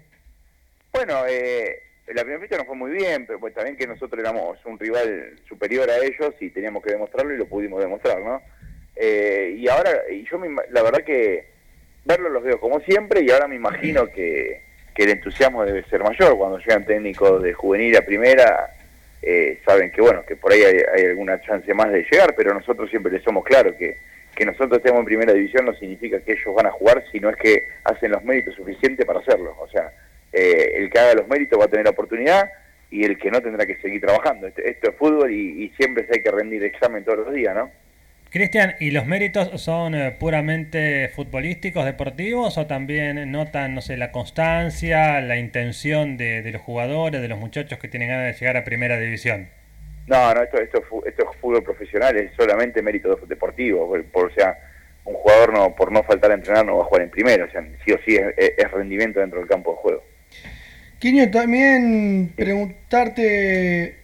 Bueno, 0.92 1.22
eh, 1.28 1.78
la 2.06 2.22
primera 2.22 2.40
fecha 2.40 2.58
nos 2.58 2.66
fue 2.66 2.76
muy 2.76 2.90
bien, 2.90 3.26
pero 3.26 3.40
pues 3.40 3.54
también 3.54 3.76
que 3.76 3.86
nosotros 3.86 4.20
éramos 4.20 4.58
un 4.66 4.78
rival 4.78 5.38
superior 5.48 5.88
a 5.90 5.98
ellos 6.04 6.34
y 6.40 6.50
teníamos 6.50 6.82
que 6.82 6.92
demostrarlo 6.92 7.34
y 7.34 7.38
lo 7.38 7.46
pudimos 7.46 7.80
demostrar, 7.80 8.20
¿no? 8.20 8.42
Eh, 8.94 9.54
y 9.56 9.68
ahora, 9.68 10.02
y 10.10 10.24
yo 10.24 10.38
me 10.38 10.48
la 10.70 10.82
verdad 10.82 11.02
que 11.04 11.46
verlos 12.04 12.30
los 12.30 12.42
veo 12.42 12.60
como 12.60 12.80
siempre 12.80 13.22
y 13.22 13.30
ahora 13.30 13.48
me 13.48 13.56
imagino 13.56 14.06
que, 14.06 14.62
que 14.94 15.04
el 15.04 15.10
entusiasmo 15.10 15.64
debe 15.64 15.82
ser 15.84 16.02
mayor 16.02 16.36
cuando 16.36 16.58
llegan 16.58 16.84
técnicos 16.84 17.42
de 17.42 17.52
juvenil 17.54 17.96
a 17.96 18.02
primera. 18.02 18.70
eh, 19.22 19.58
saben 19.64 19.90
que 19.90 20.02
bueno 20.02 20.22
que 20.26 20.36
por 20.36 20.52
ahí 20.52 20.62
hay, 20.62 20.76
hay 20.94 21.06
alguna 21.06 21.40
chance 21.40 21.72
más 21.72 21.90
de 21.90 22.06
llegar 22.10 22.34
pero 22.36 22.52
nosotros 22.52 22.90
siempre 22.90 23.10
les 23.10 23.22
somos 23.22 23.42
claros 23.44 23.74
que 23.76 23.96
que 24.36 24.44
nosotros 24.44 24.78
estemos 24.78 24.98
en 25.00 25.06
primera 25.06 25.32
división 25.32 25.64
no 25.64 25.72
significa 25.74 26.20
que 26.20 26.32
ellos 26.32 26.54
van 26.54 26.66
a 26.66 26.72
jugar 26.72 27.02
sino 27.10 27.30
es 27.30 27.36
que 27.36 27.68
hacen 27.84 28.12
los 28.12 28.22
méritos 28.22 28.54
suficientes 28.54 29.06
para 29.06 29.20
hacerlo 29.20 29.56
o 29.58 29.68
sea 29.68 29.90
eh, 30.34 30.72
el 30.76 30.90
que 30.90 30.98
haga 30.98 31.14
los 31.14 31.28
méritos 31.28 31.58
va 31.58 31.64
a 31.64 31.68
tener 31.68 31.84
la 31.84 31.92
oportunidad 31.92 32.50
y 32.90 33.04
el 33.04 33.18
que 33.18 33.30
no 33.30 33.40
tendrá 33.40 33.64
que 33.66 33.76
seguir 33.76 34.00
trabajando 34.00 34.46
esto, 34.46 34.60
esto 34.62 34.90
es 34.90 34.96
fútbol 34.96 35.30
y, 35.32 35.64
y 35.64 35.68
siempre 35.76 36.06
se 36.06 36.14
hay 36.16 36.22
que 36.22 36.30
rendir 36.30 36.62
examen 36.64 37.04
todos 37.04 37.18
los 37.26 37.34
días 37.34 37.54
no 37.54 37.70
Cristian, 38.30 38.74
¿y 38.80 38.90
los 38.90 39.06
méritos 39.06 39.62
son 39.62 39.94
eh, 39.94 40.16
puramente 40.18 41.08
futbolísticos, 41.14 41.84
deportivos 41.84 42.58
o 42.58 42.66
también 42.66 43.30
notan, 43.30 43.76
no 43.76 43.80
sé, 43.80 43.96
la 43.96 44.10
constancia, 44.10 45.20
la 45.20 45.36
intención 45.36 46.16
de, 46.16 46.42
de 46.42 46.50
los 46.50 46.60
jugadores, 46.60 47.22
de 47.22 47.28
los 47.28 47.38
muchachos 47.38 47.78
que 47.78 47.86
tienen 47.86 48.08
ganas 48.08 48.26
de 48.34 48.40
llegar 48.40 48.56
a 48.56 48.64
primera 48.64 48.98
división? 48.98 49.50
No, 50.08 50.34
no, 50.34 50.42
esto, 50.42 50.58
esto, 50.60 50.82
esto 51.06 51.30
es 51.30 51.38
fútbol 51.40 51.62
profesional, 51.62 52.16
es 52.16 52.32
solamente 52.36 52.82
mérito 52.82 53.14
de- 53.14 53.26
deportivo. 53.28 53.86
Por, 53.88 54.04
por- 54.06 54.26
o 54.32 54.34
sea, 54.34 54.58
un 55.04 55.14
jugador 55.14 55.52
no 55.52 55.74
por 55.76 55.92
no 55.92 56.02
faltar 56.02 56.32
a 56.32 56.34
entrenar 56.34 56.66
no 56.66 56.78
va 56.78 56.82
a 56.82 56.86
jugar 56.86 57.02
en 57.02 57.10
primero, 57.10 57.44
o 57.44 57.50
sea, 57.50 57.64
sí 57.84 57.92
o 57.92 57.98
sí 58.04 58.16
es 58.16 58.70
rendimiento 58.72 59.20
dentro 59.20 59.38
del 59.38 59.48
campo 59.48 59.70
de 59.72 59.76
juego. 59.76 60.04
Quiño, 61.04 61.30
también 61.30 62.32
preguntarte 62.34 63.94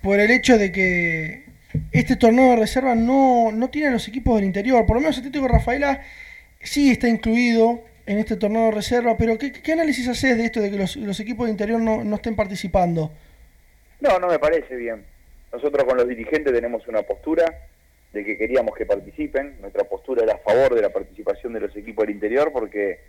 por 0.00 0.20
el 0.20 0.30
hecho 0.30 0.56
de 0.56 0.70
que 0.70 1.46
este 1.90 2.14
torneo 2.14 2.50
de 2.50 2.56
reserva 2.58 2.94
no, 2.94 3.50
no 3.50 3.70
tiene 3.70 3.88
a 3.88 3.90
los 3.90 4.06
equipos 4.06 4.36
del 4.36 4.44
interior. 4.44 4.86
Por 4.86 4.94
lo 4.94 5.00
menos 5.00 5.18
Atlético 5.18 5.48
Rafaela 5.48 6.04
sí 6.60 6.92
está 6.92 7.08
incluido 7.08 7.82
en 8.06 8.18
este 8.18 8.36
torneo 8.36 8.66
de 8.66 8.70
reserva, 8.70 9.16
pero 9.16 9.36
¿qué, 9.36 9.50
qué 9.50 9.72
análisis 9.72 10.06
haces 10.06 10.36
de 10.36 10.44
esto 10.44 10.60
de 10.60 10.70
que 10.70 10.76
los, 10.76 10.94
los 10.94 11.18
equipos 11.18 11.46
de 11.46 11.50
interior 11.50 11.80
no, 11.80 12.04
no 12.04 12.14
estén 12.14 12.36
participando? 12.36 13.10
No, 13.98 14.20
no 14.20 14.28
me 14.28 14.38
parece 14.38 14.76
bien. 14.76 15.04
Nosotros 15.52 15.82
con 15.82 15.96
los 15.96 16.06
dirigentes 16.06 16.52
tenemos 16.52 16.86
una 16.86 17.02
postura 17.02 17.46
de 18.12 18.24
que 18.24 18.38
queríamos 18.38 18.76
que 18.76 18.86
participen. 18.86 19.56
Nuestra 19.60 19.82
postura 19.82 20.22
era 20.22 20.34
a 20.34 20.38
favor 20.38 20.72
de 20.76 20.82
la 20.82 20.90
participación 20.90 21.52
de 21.52 21.62
los 21.62 21.76
equipos 21.76 22.06
del 22.06 22.14
interior 22.14 22.52
porque 22.52 23.00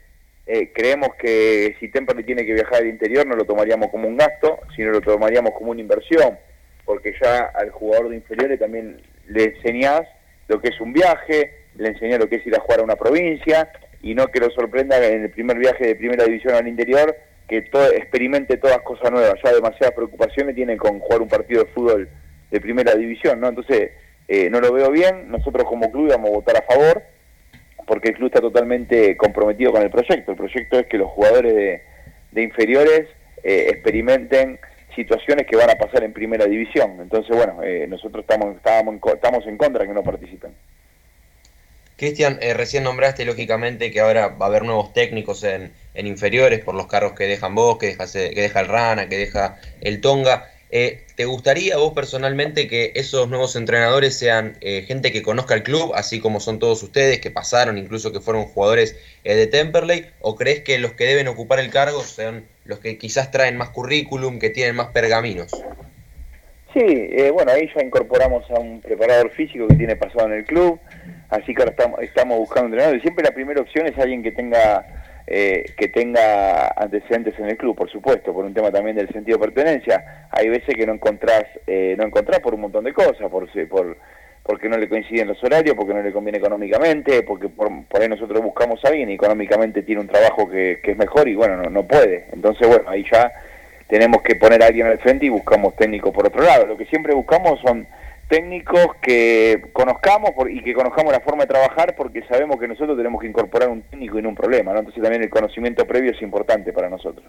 eh, 0.47 0.71
creemos 0.73 1.09
que 1.15 1.75
si 1.79 1.89
Temperley 1.89 2.23
tiene 2.23 2.45
que 2.45 2.53
viajar 2.53 2.81
al 2.81 2.87
interior 2.87 3.25
no 3.25 3.35
lo 3.35 3.45
tomaríamos 3.45 3.89
como 3.89 4.07
un 4.07 4.17
gasto, 4.17 4.59
sino 4.75 4.91
lo 4.91 5.01
tomaríamos 5.01 5.53
como 5.53 5.71
una 5.71 5.81
inversión, 5.81 6.37
porque 6.85 7.13
ya 7.21 7.51
al 7.55 7.71
jugador 7.71 8.09
de 8.09 8.17
inferiores 8.17 8.59
también 8.59 9.01
le 9.27 9.43
enseñás 9.43 10.03
lo 10.47 10.61
que 10.61 10.69
es 10.69 10.79
un 10.79 10.93
viaje, 10.93 11.51
le 11.75 11.89
enseñás 11.89 12.19
lo 12.19 12.29
que 12.29 12.35
es 12.35 12.45
ir 12.45 12.55
a 12.55 12.59
jugar 12.59 12.81
a 12.81 12.83
una 12.83 12.95
provincia 12.95 13.71
y 14.01 14.13
no 14.13 14.27
que 14.27 14.39
lo 14.39 14.51
sorprenda 14.51 15.03
en 15.03 15.23
el 15.23 15.31
primer 15.31 15.57
viaje 15.57 15.87
de 15.87 15.95
primera 15.95 16.25
división 16.25 16.53
al 16.53 16.67
interior 16.67 17.15
que 17.47 17.63
todo, 17.63 17.91
experimente 17.91 18.57
todas 18.57 18.79
cosas 18.81 19.11
nuevas. 19.11 19.35
Ya 19.43 19.51
demasiadas 19.51 19.95
preocupaciones 19.95 20.55
tiene 20.55 20.77
con 20.77 20.99
jugar 20.99 21.21
un 21.21 21.27
partido 21.27 21.63
de 21.63 21.71
fútbol 21.71 22.09
de 22.51 22.61
primera 22.61 22.93
división, 22.95 23.39
¿no? 23.39 23.49
Entonces, 23.49 23.91
eh, 24.27 24.49
no 24.49 24.59
lo 24.59 24.71
veo 24.73 24.91
bien. 24.91 25.29
Nosotros 25.29 25.65
como 25.65 25.91
club 25.91 26.09
vamos 26.09 26.29
a 26.29 26.33
votar 26.33 26.57
a 26.57 26.61
favor 26.61 27.03
porque 27.85 28.09
el 28.09 28.15
club 28.15 28.27
está 28.27 28.41
totalmente 28.41 29.15
comprometido 29.17 29.71
con 29.71 29.81
el 29.81 29.89
proyecto. 29.89 30.31
El 30.31 30.37
proyecto 30.37 30.79
es 30.79 30.87
que 30.87 30.97
los 30.97 31.09
jugadores 31.11 31.81
de, 32.31 32.41
inferiores 32.41 33.07
eh, 33.43 33.67
experimenten 33.69 34.59
situaciones 34.95 35.45
que 35.45 35.55
van 35.55 35.69
a 35.69 35.75
pasar 35.75 36.03
en 36.03 36.13
primera 36.13 36.45
división. 36.45 36.97
Entonces, 36.99 37.35
bueno, 37.35 37.61
eh, 37.63 37.85
nosotros 37.87 38.25
estamos, 38.27 38.55
estábamos 38.55 38.99
estamos 39.13 39.45
en 39.47 39.57
contra 39.57 39.83
de 39.83 39.87
que 39.87 39.93
no 39.93 40.03
participen. 40.03 40.51
Cristian, 41.97 42.39
eh, 42.41 42.53
recién 42.53 42.83
nombraste 42.83 43.23
lógicamente 43.23 43.89
que 43.89 44.01
ahora 44.01 44.27
va 44.27 44.47
a 44.47 44.49
haber 44.49 44.63
nuevos 44.63 44.91
técnicos 44.91 45.43
en, 45.45 45.71
en 45.93 46.07
inferiores 46.07 46.59
por 46.59 46.75
los 46.75 46.87
cargos 46.87 47.13
que 47.13 47.25
dejan 47.25 47.55
vos, 47.55 47.77
que 47.77 47.87
deja, 47.87 48.05
que 48.11 48.41
deja 48.41 48.59
el 48.59 48.67
Rana, 48.67 49.07
que 49.07 49.17
deja 49.17 49.59
el 49.79 50.01
Tonga. 50.01 50.51
Eh, 50.77 51.05
¿Te 51.15 51.23
gustaría 51.23 51.77
vos 51.77 51.93
personalmente 51.93 52.67
que 52.67 52.91
esos 52.95 53.29
nuevos 53.29 53.55
entrenadores 53.55 54.19
sean 54.19 54.57
eh, 54.59 54.81
gente 54.81 55.13
que 55.13 55.21
conozca 55.21 55.53
el 55.53 55.63
club, 55.63 55.93
así 55.95 56.19
como 56.19 56.41
son 56.41 56.59
todos 56.59 56.83
ustedes, 56.83 57.21
que 57.21 57.31
pasaron, 57.31 57.77
incluso 57.77 58.11
que 58.11 58.19
fueron 58.19 58.43
jugadores 58.43 58.99
eh, 59.23 59.35
de 59.35 59.47
Temperley? 59.47 60.07
¿O 60.19 60.35
crees 60.35 60.63
que 60.63 60.77
los 60.77 60.91
que 60.91 61.05
deben 61.05 61.29
ocupar 61.29 61.59
el 61.59 61.69
cargo 61.69 62.01
sean 62.01 62.43
los 62.65 62.79
que 62.79 62.97
quizás 62.97 63.31
traen 63.31 63.55
más 63.55 63.69
currículum, 63.69 64.37
que 64.37 64.49
tienen 64.49 64.75
más 64.75 64.87
pergaminos? 64.87 65.51
Sí, 66.73 66.83
eh, 66.83 67.31
bueno, 67.31 67.53
ahí 67.53 67.71
ya 67.73 67.81
incorporamos 67.81 68.43
a 68.51 68.59
un 68.59 68.81
preparador 68.81 69.31
físico 69.31 69.69
que 69.69 69.75
tiene 69.75 69.95
pasado 69.95 70.27
en 70.27 70.33
el 70.33 70.43
club, 70.43 70.77
así 71.29 71.55
que 71.55 71.61
ahora 71.61 71.71
estamos, 71.71 72.01
estamos 72.01 72.37
buscando 72.37 72.65
entrenadores. 72.65 73.01
Siempre 73.01 73.23
la 73.23 73.31
primera 73.31 73.61
opción 73.61 73.87
es 73.87 73.97
alguien 73.97 74.21
que 74.21 74.33
tenga 74.33 74.85
eh, 75.27 75.65
que 75.77 75.87
tenga 75.87 76.67
antecedentes 76.75 77.37
en 77.39 77.45
el 77.45 77.57
club, 77.57 77.75
por 77.75 77.89
supuesto, 77.89 78.33
por 78.33 78.45
un 78.45 78.53
tema 78.53 78.71
también 78.71 78.95
del 78.95 79.09
sentido 79.09 79.37
de 79.37 79.45
pertenencia. 79.45 80.27
Hay 80.31 80.49
veces 80.49 80.75
que 80.75 80.85
no 80.85 80.93
encontrás, 80.93 81.45
eh, 81.65 81.95
no 81.97 82.05
encontrás 82.05 82.39
por 82.39 82.53
un 82.53 82.61
montón 82.61 82.83
de 82.83 82.93
cosas, 82.93 83.29
por, 83.29 83.49
por 83.67 83.97
porque 84.43 84.69
no 84.69 84.77
le 84.77 84.87
coinciden 84.87 85.27
los 85.27 85.43
horarios, 85.43 85.75
porque 85.75 85.95
no 85.95 86.03
le 86.03 86.11
conviene 86.11 86.37
económicamente, 86.37 87.23
porque 87.23 87.49
por, 87.49 87.69
por 87.85 88.01
ahí 88.01 88.07
nosotros 88.07 88.43
buscamos 88.43 88.79
a 88.85 88.89
alguien 88.89 89.09
y 89.09 89.15
económicamente 89.15 89.81
tiene 89.81 90.01
un 90.01 90.07
trabajo 90.07 90.47
que, 90.47 90.81
que 90.83 90.91
es 90.91 90.97
mejor 90.97 91.27
y 91.27 91.33
bueno, 91.33 91.57
no, 91.57 91.69
no 91.71 91.87
puede. 91.87 92.27
Entonces, 92.31 92.67
bueno, 92.67 92.87
ahí 92.87 93.03
ya 93.11 93.31
tenemos 93.87 94.21
que 94.21 94.35
poner 94.35 94.61
a 94.61 94.67
alguien 94.67 94.85
al 94.85 94.99
frente 94.99 95.25
y 95.25 95.29
buscamos 95.29 95.75
técnicos 95.75 96.13
por 96.13 96.27
otro 96.27 96.43
lado. 96.43 96.67
Lo 96.67 96.77
que 96.77 96.85
siempre 96.85 97.15
buscamos 97.15 97.59
son 97.61 97.87
técnicos 98.27 98.95
que 99.01 99.61
conozcamos 99.73 100.31
por- 100.31 100.49
y 100.49 100.61
que 100.63 100.73
conozcamos 100.73 101.11
la 101.13 101.19
forma 101.19 101.43
de 101.43 101.47
trabajar 101.47 101.95
porque 101.95 102.23
sabemos 102.23 102.59
que 102.59 102.67
nosotros 102.67 102.97
tenemos 102.97 103.21
que 103.21 103.27
incorporar 103.27 103.69
un 103.69 103.81
técnico 103.83 104.17
y 104.17 104.21
no 104.21 104.29
un 104.29 104.35
problema, 104.35 104.73
¿no? 104.73 104.79
Entonces 104.79 105.01
también 105.01 105.21
el 105.23 105.29
conocimiento 105.29 105.85
previo 105.85 106.11
es 106.11 106.21
importante 106.21 106.73
para 106.73 106.89
nosotros. 106.89 107.25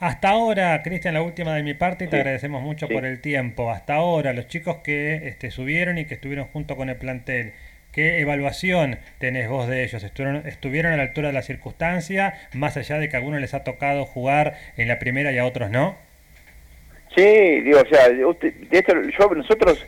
Hasta 0.00 0.30
ahora, 0.30 0.80
Cristian, 0.82 1.14
la 1.14 1.22
última 1.22 1.54
de 1.54 1.62
mi 1.64 1.74
parte, 1.74 2.04
y 2.04 2.08
te 2.08 2.16
Sí. 2.16 2.20
agradecemos 2.20 2.62
mucho 2.62 2.86
Sí. 2.86 2.94
por 2.94 3.04
el 3.04 3.20
tiempo. 3.20 3.70
Hasta 3.70 3.96
ahora, 3.96 4.32
los 4.32 4.46
chicos 4.46 4.76
que 4.84 5.28
este, 5.28 5.50
subieron 5.50 5.98
y 5.98 6.04
que 6.06 6.14
estuvieron 6.14 6.46
junto 6.46 6.76
con 6.76 6.88
el 6.88 6.96
plantel, 6.96 7.52
¿qué 7.92 8.20
evaluación 8.20 8.98
tenés 9.18 9.48
vos 9.48 9.66
de 9.66 9.82
ellos? 9.82 10.02
¿Estuvieron, 10.04 10.46
estuvieron 10.46 10.92
a 10.92 10.96
la 10.96 11.02
altura 11.02 11.28
de 11.28 11.34
la 11.34 11.42
circunstancia, 11.42 12.34
más 12.54 12.76
allá 12.76 12.98
de 12.98 13.08
que 13.08 13.16
a 13.16 13.18
algunos 13.18 13.40
les 13.40 13.54
ha 13.54 13.64
tocado 13.64 14.04
jugar 14.06 14.54
en 14.76 14.86
la 14.88 14.98
primera 15.00 15.32
y 15.32 15.38
a 15.38 15.44
otros 15.44 15.68
no? 15.68 15.96
Sí, 17.16 17.60
digo, 17.62 17.80
o 17.80 17.86
sea, 17.88 18.06
usted- 18.28 18.54
de 18.54 18.78
esto, 18.78 18.92
yo, 19.18 19.34
nosotros, 19.34 19.84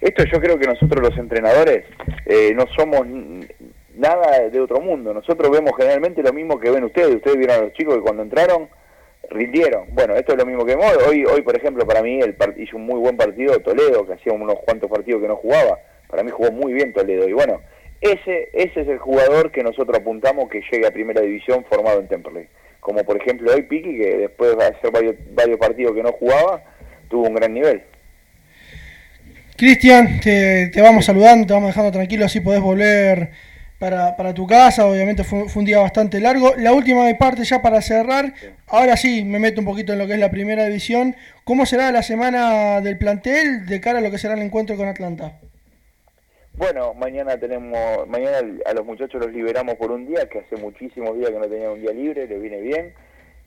esto 0.00 0.24
yo 0.24 0.40
creo 0.40 0.58
que 0.58 0.66
nosotros 0.66 1.02
los 1.02 1.18
entrenadores 1.18 1.84
eh, 2.26 2.52
no 2.54 2.66
somos 2.76 3.06
nada 3.94 4.48
de 4.48 4.60
otro 4.60 4.80
mundo. 4.80 5.14
Nosotros 5.14 5.50
vemos 5.50 5.72
generalmente 5.76 6.22
lo 6.22 6.32
mismo 6.32 6.60
que 6.60 6.70
ven 6.70 6.84
ustedes. 6.84 7.16
Ustedes 7.16 7.38
vieron 7.38 7.56
a 7.56 7.62
los 7.62 7.72
chicos 7.72 7.94
que 7.96 8.02
cuando 8.02 8.22
entraron 8.22 8.68
rindieron. 9.30 9.86
Bueno, 9.92 10.14
esto 10.14 10.32
es 10.32 10.38
lo 10.38 10.46
mismo 10.46 10.64
que 10.64 10.76
vemos. 10.76 10.96
Hoy, 11.08 11.24
hoy 11.24 11.42
por 11.42 11.56
ejemplo, 11.56 11.86
para 11.86 12.02
mí 12.02 12.20
el 12.20 12.36
hizo 12.58 12.76
un 12.76 12.86
muy 12.86 13.00
buen 13.00 13.16
partido 13.16 13.58
Toledo, 13.60 14.06
que 14.06 14.14
hacía 14.14 14.32
unos 14.32 14.56
cuantos 14.64 14.90
partidos 14.90 15.22
que 15.22 15.28
no 15.28 15.36
jugaba. 15.36 15.78
Para 16.08 16.22
mí 16.22 16.30
jugó 16.30 16.52
muy 16.52 16.72
bien 16.72 16.92
Toledo. 16.92 17.28
Y 17.28 17.32
bueno, 17.32 17.60
ese, 18.00 18.50
ese 18.52 18.80
es 18.82 18.88
el 18.88 18.98
jugador 18.98 19.50
que 19.50 19.62
nosotros 19.62 19.98
apuntamos 19.98 20.48
que 20.50 20.62
llegue 20.70 20.86
a 20.86 20.90
primera 20.90 21.22
división 21.22 21.64
formado 21.64 22.00
en 22.00 22.08
Temperley. 22.08 22.48
Como 22.80 23.02
por 23.04 23.16
ejemplo 23.16 23.52
hoy 23.52 23.62
Piqui, 23.62 23.98
que 23.98 24.16
después 24.18 24.56
de 24.56 24.64
hacer 24.64 24.90
varios, 24.92 25.16
varios 25.32 25.58
partidos 25.58 25.94
que 25.94 26.02
no 26.02 26.12
jugaba, 26.12 26.62
tuvo 27.08 27.26
un 27.26 27.34
gran 27.34 27.52
nivel. 27.54 27.82
Cristian, 29.56 30.20
te, 30.20 30.68
te 30.68 30.82
vamos 30.82 31.06
saludando, 31.06 31.46
te 31.46 31.52
vamos 31.54 31.68
dejando 31.68 31.90
tranquilo, 31.90 32.26
así 32.26 32.40
podés 32.40 32.60
volver 32.60 33.30
para, 33.78 34.16
para 34.16 34.34
tu 34.34 34.46
casa, 34.46 34.86
obviamente 34.86 35.24
fue, 35.24 35.48
fue 35.48 35.60
un 35.60 35.66
día 35.66 35.78
bastante 35.78 36.20
largo. 36.20 36.54
La 36.56 36.72
última 36.72 37.06
de 37.06 37.14
parte 37.14 37.44
ya 37.44 37.62
para 37.62 37.80
cerrar, 37.80 38.34
ahora 38.66 38.96
sí 38.96 39.24
me 39.24 39.38
meto 39.38 39.60
un 39.60 39.66
poquito 39.66 39.92
en 39.92 39.98
lo 39.98 40.06
que 40.06 40.14
es 40.14 40.18
la 40.18 40.30
primera 40.30 40.64
división. 40.66 41.16
¿Cómo 41.44 41.64
será 41.64 41.90
la 41.90 42.02
semana 42.02 42.80
del 42.80 42.98
plantel 42.98 43.66
de 43.66 43.80
cara 43.80 43.98
a 43.98 44.02
lo 44.02 44.10
que 44.10 44.18
será 44.18 44.34
el 44.34 44.42
encuentro 44.42 44.76
con 44.76 44.88
Atlanta? 44.88 45.38
Bueno, 46.54 46.94
mañana 46.94 47.38
tenemos, 47.38 48.08
mañana 48.08 48.38
a 48.64 48.72
los 48.72 48.86
muchachos 48.86 49.20
los 49.20 49.32
liberamos 49.32 49.74
por 49.74 49.90
un 49.90 50.06
día, 50.06 50.26
que 50.28 50.38
hace 50.38 50.56
muchísimos 50.56 51.16
días 51.18 51.30
que 51.30 51.38
no 51.38 51.46
tenían 51.46 51.72
un 51.72 51.80
día 51.80 51.92
libre, 51.92 52.26
les 52.26 52.40
viene 52.40 52.60
bien. 52.60 52.94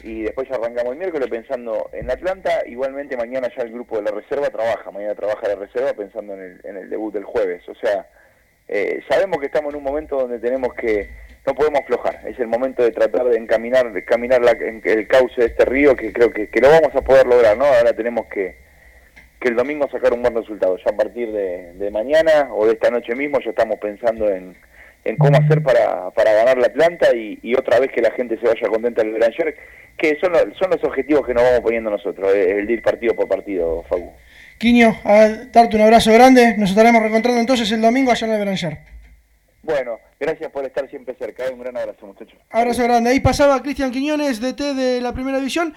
Y 0.04 0.24
después 0.24 0.48
ya 0.48 0.56
arrancamos 0.56 0.94
el 0.94 1.00
miércoles 1.00 1.28
pensando 1.30 1.90
en 1.94 2.10
Atlanta. 2.10 2.64
Igualmente 2.66 3.18
mañana 3.18 3.50
ya 3.56 3.64
el 3.64 3.72
grupo 3.74 3.98
de 3.98 4.04
la 4.04 4.12
reserva 4.12 4.50
trabaja, 4.50 4.92
mañana 4.92 5.14
trabaja 5.16 5.48
la 5.50 5.56
reserva 5.56 5.94
pensando 5.94 6.34
en 6.36 6.42
el, 6.42 6.62
en 6.64 6.78
el 6.78 6.90
debut 6.90 7.14
del 7.14 7.26
jueves. 7.26 7.68
O 7.68 7.76
sea, 7.76 8.08
eh, 8.70 9.02
sabemos 9.10 9.40
que 9.40 9.48
estamos 9.48 9.74
en 9.74 9.78
un 9.80 9.84
momento 9.84 10.16
donde 10.18 10.40
tenemos 10.40 10.74
que, 10.76 11.10
no 11.46 11.54
podemos 11.54 11.82
aflojar, 11.82 12.22
es 12.28 12.40
el 12.40 12.48
momento 12.48 12.84
de 12.84 12.92
tratar 12.92 13.26
de 13.26 13.38
encaminar, 13.38 13.92
caminar 14.06 14.42
la, 14.42 14.52
en- 14.52 14.82
el 14.86 15.08
cauce 15.08 15.42
de 15.42 15.48
este 15.48 15.66
río 15.66 15.96
que 15.96 16.14
creo 16.14 16.32
que, 16.32 16.50
que 16.50 16.62
lo 16.62 16.70
vamos 16.70 16.96
a 16.96 17.02
poder 17.02 17.26
lograr, 17.28 17.58
¿no? 17.58 17.66
Ahora 17.66 17.92
tenemos 17.94 18.28
que, 18.28 18.56
que 19.40 19.48
el 19.50 19.56
domingo 19.56 19.90
sacar 19.90 20.14
un 20.14 20.22
buen 20.22 20.36
resultado, 20.36 20.78
ya 20.78 20.92
a 20.92 20.96
partir 20.96 21.32
de, 21.32 21.74
de 21.74 21.92
mañana 21.92 22.50
o 22.54 22.66
de 22.68 22.74
esta 22.74 22.90
noche 22.92 23.16
mismo 23.16 23.40
ya 23.42 23.50
estamos 23.50 23.80
pensando 23.80 24.30
en, 24.30 24.56
en 25.06 25.18
cómo 25.18 25.38
hacer 25.38 25.64
para, 25.64 26.10
para 26.12 26.34
ganar 26.34 26.58
la 26.58 26.70
planta 26.70 27.16
y, 27.16 27.40
y 27.42 27.56
otra 27.56 27.80
vez 27.80 27.92
que 27.92 28.02
la 28.02 28.12
gente 28.12 28.38
se 28.40 28.46
vaya 28.48 28.68
contenta 28.70 29.02
del 29.04 29.14
Gran 29.14 29.32
York, 29.32 29.56
que 29.98 30.18
son, 30.20 30.32
los- 30.34 30.58
son 30.58 30.70
los 30.72 30.84
objetivos 30.84 31.26
que 31.26 31.34
nos 31.34 31.44
vamos 31.44 31.62
poniendo 31.62 31.90
nosotros, 31.90 32.34
eh, 32.34 32.60
el 32.60 32.68
de 32.68 32.74
ir 32.74 32.82
partido 32.82 33.16
por 33.16 33.28
partido, 33.28 33.84
Facu. 33.90 34.12
Quiño, 34.58 34.94
a 35.06 35.28
darte 35.54 35.76
un 35.78 35.82
abrazo 35.84 36.12
grande. 36.14 36.56
Nos 36.58 36.70
estaremos 36.72 37.02
reencontrando 37.02 37.40
entonces 37.40 37.72
el 37.72 37.82
domingo 37.82 38.12
allá 38.12 38.28
en 38.28 38.34
el 38.34 38.40
Beranger. 38.40 38.78
Bueno, 39.64 40.00
gracias 40.20 40.52
por 40.52 40.66
estar 40.66 40.90
siempre 40.90 41.16
cerca, 41.20 41.46
eh, 41.46 41.52
un 41.54 41.60
gran 41.62 41.78
abrazo 41.78 42.06
muchachos. 42.06 42.38
Abrazo 42.50 42.84
grande. 42.84 43.10
Ahí 43.10 43.20
pasaba 43.20 43.62
Cristian 43.62 43.92
Quiñones, 43.92 44.40
DT 44.42 44.74
de 44.74 45.02
la 45.02 45.14
primera 45.14 45.38
división. 45.38 45.74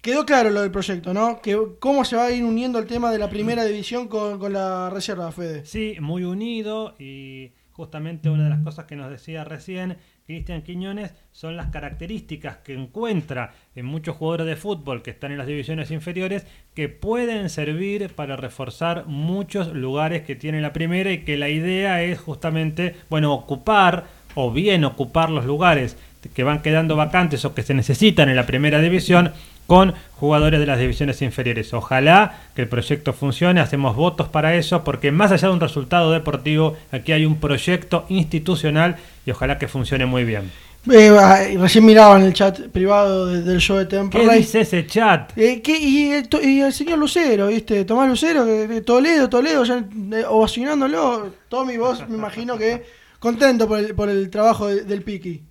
Quedó 0.00 0.24
claro 0.26 0.50
lo 0.50 0.62
del 0.62 0.70
proyecto, 0.72 1.14
¿no? 1.14 1.40
Que 1.40 1.56
cómo 1.78 2.04
se 2.04 2.16
va 2.16 2.26
a 2.26 2.30
ir 2.32 2.44
uniendo 2.44 2.78
el 2.78 2.86
tema 2.86 3.12
de 3.12 3.18
la 3.18 3.30
primera 3.30 3.64
división 3.64 4.08
con, 4.08 4.38
con 4.38 4.52
la 4.52 4.90
reserva, 4.90 5.30
Fede. 5.30 5.64
Sí, 5.64 5.96
muy 6.00 6.24
unido 6.24 6.94
y 6.98 7.52
justamente 7.72 8.30
una 8.30 8.44
de 8.44 8.50
las 8.50 8.60
cosas 8.60 8.84
que 8.84 8.96
nos 8.96 9.10
decía 9.10 9.44
recién 9.44 9.96
Cristian 10.26 10.62
Quiñones 10.62 11.12
son 11.32 11.56
las 11.56 11.68
características 11.68 12.58
que 12.58 12.74
encuentra 12.74 13.54
en 13.74 13.86
muchos 13.86 14.16
jugadores 14.16 14.46
de 14.46 14.56
fútbol 14.56 15.02
que 15.02 15.10
están 15.10 15.32
en 15.32 15.38
las 15.38 15.46
divisiones 15.46 15.90
inferiores 15.90 16.46
que 16.74 16.88
pueden 16.88 17.50
servir 17.50 18.14
para 18.14 18.36
reforzar 18.36 19.06
muchos 19.06 19.74
lugares 19.74 20.22
que 20.22 20.36
tiene 20.36 20.60
la 20.60 20.72
primera 20.72 21.12
y 21.12 21.24
que 21.24 21.36
la 21.36 21.48
idea 21.48 22.02
es 22.02 22.20
justamente, 22.20 22.94
bueno, 23.10 23.32
ocupar 23.32 24.04
o 24.34 24.52
bien 24.52 24.84
ocupar 24.84 25.30
los 25.30 25.44
lugares 25.44 25.96
que 26.34 26.44
van 26.44 26.62
quedando 26.62 26.96
vacantes 26.96 27.44
o 27.44 27.54
que 27.54 27.62
se 27.62 27.74
necesitan 27.74 28.28
en 28.28 28.36
la 28.36 28.46
primera 28.46 28.80
división 28.80 29.32
con 29.72 29.94
jugadores 30.16 30.60
de 30.60 30.66
las 30.66 30.78
divisiones 30.78 31.22
inferiores. 31.22 31.72
Ojalá 31.72 32.40
que 32.54 32.60
el 32.60 32.68
proyecto 32.68 33.14
funcione, 33.14 33.58
hacemos 33.58 33.96
votos 33.96 34.28
para 34.28 34.54
eso, 34.54 34.84
porque 34.84 35.10
más 35.12 35.32
allá 35.32 35.48
de 35.48 35.54
un 35.54 35.60
resultado 35.60 36.12
deportivo, 36.12 36.76
aquí 36.90 37.12
hay 37.12 37.24
un 37.24 37.40
proyecto 37.40 38.04
institucional 38.10 38.96
y 39.24 39.30
ojalá 39.30 39.56
que 39.56 39.68
funcione 39.68 40.04
muy 40.04 40.24
bien. 40.24 40.50
Eh, 40.92 41.08
ah, 41.18 41.38
recién 41.56 41.86
miraba 41.86 42.18
en 42.18 42.24
el 42.26 42.34
chat 42.34 42.60
privado 42.68 43.28
de- 43.28 43.40
del 43.40 43.60
show 43.60 43.78
de 43.78 43.84
¿Qué 43.88 43.96
Temperley. 43.96 44.38
dice 44.40 44.60
ese 44.60 44.84
chat? 44.86 45.32
Eh, 45.38 45.62
¿qué- 45.62 45.78
y, 45.78 46.10
el, 46.12 46.28
to- 46.28 46.42
y 46.42 46.60
el 46.60 46.72
señor 46.74 46.98
Lucero, 46.98 47.46
¿viste? 47.46 47.86
Tomás 47.86 48.10
Lucero, 48.10 48.44
que, 48.44 48.66
que 48.68 48.80
Toledo, 48.82 49.30
Toledo, 49.30 49.64
ya 49.64 49.78
eh, 49.78 50.24
ovacionándolo. 50.28 51.32
Tommy, 51.48 51.78
vos 51.78 52.06
me 52.10 52.16
imagino 52.18 52.58
que 52.58 52.82
contento 53.18 53.66
por 53.66 53.78
el, 53.78 53.94
por 53.94 54.10
el 54.10 54.28
trabajo 54.28 54.66
de- 54.66 54.82
del 54.84 55.00
Piki. 55.02 55.44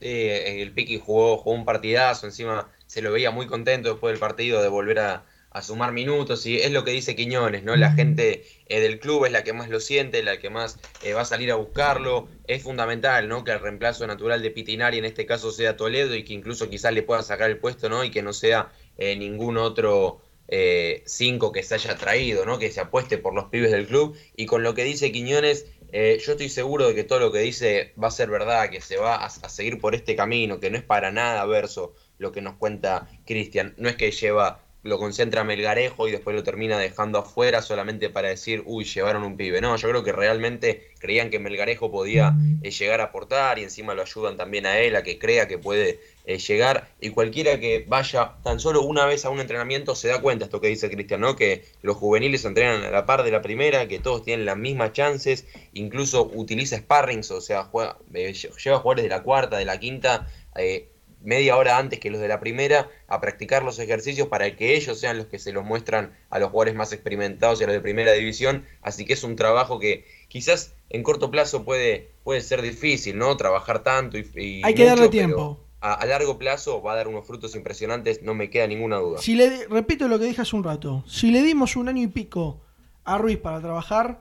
Sí, 0.00 0.08
el 0.08 0.72
Piqui 0.72 0.98
jugó, 1.04 1.36
jugó 1.36 1.54
un 1.54 1.64
partidazo, 1.66 2.24
encima 2.26 2.66
se 2.92 3.00
lo 3.00 3.10
veía 3.10 3.30
muy 3.30 3.46
contento 3.46 3.88
después 3.88 4.12
del 4.12 4.20
partido 4.20 4.60
de 4.60 4.68
volver 4.68 4.98
a, 4.98 5.24
a 5.48 5.62
sumar 5.62 5.92
minutos 5.92 6.44
y 6.44 6.60
es 6.60 6.70
lo 6.72 6.84
que 6.84 6.90
dice 6.90 7.16
Quiñones, 7.16 7.64
¿no? 7.64 7.74
La 7.74 7.92
gente 7.92 8.44
eh, 8.66 8.80
del 8.80 8.98
club 8.98 9.24
es 9.24 9.32
la 9.32 9.42
que 9.42 9.54
más 9.54 9.70
lo 9.70 9.80
siente, 9.80 10.22
la 10.22 10.38
que 10.38 10.50
más 10.50 10.78
eh, 11.02 11.14
va 11.14 11.22
a 11.22 11.24
salir 11.24 11.50
a 11.50 11.54
buscarlo. 11.54 12.28
Es 12.46 12.62
fundamental, 12.62 13.30
¿no? 13.30 13.44
Que 13.44 13.52
el 13.52 13.60
reemplazo 13.60 14.06
natural 14.06 14.42
de 14.42 14.50
Pitinari 14.50 14.98
en 14.98 15.06
este 15.06 15.24
caso 15.24 15.52
sea 15.52 15.74
Toledo 15.74 16.14
y 16.14 16.22
que 16.22 16.34
incluso 16.34 16.68
quizás 16.68 16.92
le 16.92 17.02
pueda 17.02 17.22
sacar 17.22 17.48
el 17.48 17.56
puesto, 17.56 17.88
¿no? 17.88 18.04
Y 18.04 18.10
que 18.10 18.20
no 18.20 18.34
sea 18.34 18.70
eh, 18.98 19.16
ningún 19.16 19.56
otro 19.56 20.20
eh, 20.48 21.02
cinco 21.06 21.50
que 21.50 21.62
se 21.62 21.76
haya 21.76 21.96
traído, 21.96 22.44
¿no? 22.44 22.58
Que 22.58 22.70
se 22.70 22.80
apueste 22.80 23.16
por 23.16 23.32
los 23.32 23.46
pibes 23.46 23.70
del 23.70 23.86
club. 23.86 24.18
Y 24.36 24.44
con 24.44 24.62
lo 24.62 24.74
que 24.74 24.84
dice 24.84 25.12
Quiñones, 25.12 25.64
yo 25.92 26.32
estoy 26.32 26.50
seguro 26.50 26.88
de 26.88 26.94
que 26.94 27.04
todo 27.04 27.20
lo 27.20 27.32
que 27.32 27.40
dice 27.40 27.94
va 28.02 28.08
a 28.08 28.10
ser 28.10 28.28
verdad, 28.28 28.68
que 28.68 28.82
se 28.82 28.98
va 28.98 29.16
a, 29.16 29.26
a 29.26 29.48
seguir 29.48 29.78
por 29.80 29.94
este 29.94 30.14
camino, 30.14 30.60
que 30.60 30.70
no 30.70 30.76
es 30.76 30.84
para 30.84 31.10
nada 31.10 31.46
verso 31.46 31.94
lo 32.22 32.32
que 32.32 32.40
nos 32.40 32.54
cuenta 32.54 33.08
Cristian. 33.26 33.74
No 33.76 33.88
es 33.90 33.96
que 33.96 34.10
lleva, 34.10 34.60
lo 34.82 34.98
concentra 34.98 35.44
Melgarejo 35.44 36.08
y 36.08 36.12
después 36.12 36.34
lo 36.34 36.42
termina 36.42 36.78
dejando 36.78 37.18
afuera 37.18 37.62
solamente 37.62 38.10
para 38.10 38.28
decir, 38.30 38.62
uy, 38.64 38.84
llevaron 38.84 39.22
un 39.22 39.36
pibe. 39.36 39.60
No, 39.60 39.76
yo 39.76 39.88
creo 39.88 40.02
que 40.02 40.12
realmente 40.12 40.90
creían 40.98 41.30
que 41.30 41.38
Melgarejo 41.38 41.90
podía 41.90 42.34
eh, 42.62 42.70
llegar 42.70 43.00
a 43.00 43.04
aportar 43.04 43.58
y 43.58 43.64
encima 43.64 43.94
lo 43.94 44.02
ayudan 44.02 44.36
también 44.36 44.66
a 44.66 44.78
él, 44.78 44.96
a 44.96 45.02
que 45.02 45.18
crea 45.18 45.46
que 45.46 45.58
puede 45.58 46.00
eh, 46.24 46.38
llegar. 46.38 46.88
Y 47.00 47.10
cualquiera 47.10 47.60
que 47.60 47.84
vaya 47.86 48.34
tan 48.42 48.58
solo 48.58 48.82
una 48.82 49.04
vez 49.06 49.24
a 49.24 49.30
un 49.30 49.40
entrenamiento 49.40 49.94
se 49.94 50.08
da 50.08 50.20
cuenta 50.20 50.46
esto 50.46 50.60
que 50.60 50.68
dice 50.68 50.90
Cristian, 50.90 51.20
¿no? 51.20 51.36
Que 51.36 51.64
los 51.82 51.96
juveniles 51.96 52.44
entrenan 52.44 52.82
a 52.84 52.90
la 52.90 53.06
par 53.06 53.22
de 53.24 53.30
la 53.30 53.42
primera, 53.42 53.86
que 53.88 53.98
todos 53.98 54.24
tienen 54.24 54.46
las 54.46 54.56
mismas 54.56 54.92
chances, 54.92 55.46
incluso 55.74 56.30
utiliza 56.34 56.76
sparrings, 56.78 57.30
o 57.30 57.40
sea, 57.40 57.64
juega, 57.64 57.98
eh, 58.14 58.32
lleva 58.32 58.78
jugadores 58.78 59.04
de 59.04 59.08
la 59.10 59.22
cuarta, 59.22 59.58
de 59.58 59.64
la 59.64 59.78
quinta. 59.78 60.28
eh, 60.56 60.88
media 61.24 61.56
hora 61.56 61.78
antes 61.78 61.98
que 61.98 62.10
los 62.10 62.20
de 62.20 62.28
la 62.28 62.40
primera 62.40 62.88
a 63.08 63.20
practicar 63.20 63.62
los 63.62 63.78
ejercicios 63.78 64.28
para 64.28 64.54
que 64.56 64.76
ellos 64.76 64.98
sean 64.98 65.18
los 65.18 65.26
que 65.26 65.38
se 65.38 65.52
los 65.52 65.64
muestran 65.64 66.12
a 66.30 66.38
los 66.38 66.50
jugadores 66.50 66.74
más 66.74 66.92
experimentados 66.92 67.60
y 67.60 67.64
a 67.64 67.66
los 67.66 67.74
de 67.74 67.80
primera 67.80 68.12
división. 68.12 68.64
Así 68.82 69.04
que 69.04 69.12
es 69.12 69.24
un 69.24 69.36
trabajo 69.36 69.78
que 69.78 70.06
quizás 70.28 70.74
en 70.90 71.02
corto 71.02 71.30
plazo 71.30 71.64
puede, 71.64 72.10
puede 72.24 72.40
ser 72.40 72.62
difícil, 72.62 73.18
¿no? 73.18 73.36
Trabajar 73.36 73.82
tanto 73.82 74.18
y, 74.18 74.28
y 74.34 74.62
Hay 74.64 74.74
que 74.74 74.82
mucho, 74.82 74.96
darle 74.96 75.08
tiempo. 75.08 75.60
A, 75.80 75.94
a 75.94 76.06
largo 76.06 76.38
plazo 76.38 76.80
va 76.82 76.92
a 76.92 76.96
dar 76.96 77.08
unos 77.08 77.26
frutos 77.26 77.56
impresionantes, 77.56 78.22
no 78.22 78.34
me 78.34 78.50
queda 78.50 78.66
ninguna 78.66 78.98
duda. 78.98 79.18
Si 79.18 79.34
le, 79.34 79.66
repito 79.66 80.06
lo 80.08 80.18
que 80.18 80.26
dije 80.26 80.42
hace 80.42 80.54
un 80.54 80.64
rato, 80.64 81.02
si 81.06 81.30
le 81.30 81.42
dimos 81.42 81.76
un 81.76 81.88
año 81.88 82.02
y 82.02 82.06
pico 82.06 82.60
a 83.04 83.18
Ruiz 83.18 83.38
para 83.38 83.60
trabajar, 83.60 84.20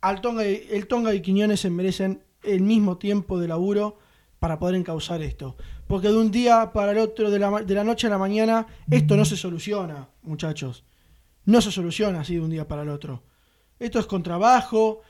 al 0.00 0.20
Tonga 0.20 0.46
y, 0.46 0.66
el 0.70 0.86
Tonga 0.86 1.14
y 1.14 1.20
Quiñones 1.20 1.60
se 1.60 1.70
merecen 1.70 2.22
el 2.42 2.60
mismo 2.60 2.98
tiempo 2.98 3.38
de 3.38 3.48
laburo 3.48 3.98
para 4.38 4.58
poder 4.58 4.76
encauzar 4.76 5.22
esto. 5.22 5.56
Porque 5.86 6.08
de 6.08 6.16
un 6.16 6.30
día 6.30 6.72
para 6.72 6.92
el 6.92 6.98
otro, 6.98 7.30
de 7.30 7.38
la, 7.38 7.62
de 7.62 7.74
la 7.74 7.84
noche 7.84 8.06
a 8.08 8.10
la 8.10 8.18
mañana, 8.18 8.66
esto 8.90 9.16
no 9.16 9.24
se 9.24 9.36
soluciona, 9.36 10.08
muchachos. 10.22 10.84
No 11.44 11.60
se 11.60 11.70
soluciona 11.70 12.20
así 12.20 12.34
de 12.34 12.40
un 12.40 12.50
día 12.50 12.66
para 12.66 12.82
el 12.82 12.88
otro. 12.88 13.22
Esto 13.78 13.98
es 14.00 14.06
con 14.06 14.22
trabajo, 14.22 15.02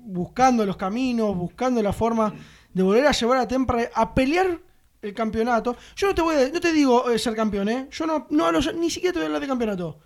buscando 0.00 0.64
los 0.64 0.76
caminos, 0.76 1.36
buscando 1.36 1.82
la 1.82 1.92
forma 1.92 2.32
de 2.72 2.82
volver 2.82 3.06
a 3.06 3.12
llevar 3.12 3.38
a 3.38 3.48
Temperley 3.48 3.86
a 3.94 4.14
pelear 4.14 4.60
el 5.02 5.14
campeonato. 5.14 5.76
Yo 5.96 6.08
no 6.08 6.14
te 6.14 6.22
voy 6.22 6.36
a- 6.36 6.48
no 6.50 6.60
te 6.60 6.72
digo 6.72 7.10
eh, 7.10 7.18
ser 7.18 7.34
campeón, 7.34 7.68
¿eh? 7.68 7.88
Yo 7.90 8.06
no, 8.06 8.26
no 8.30 8.46
hablo- 8.46 8.72
ni 8.74 8.90
siquiera 8.90 9.12
te 9.14 9.18
voy 9.18 9.24
a 9.24 9.26
hablar 9.26 9.40
de 9.42 9.48
campeonato. 9.48 9.98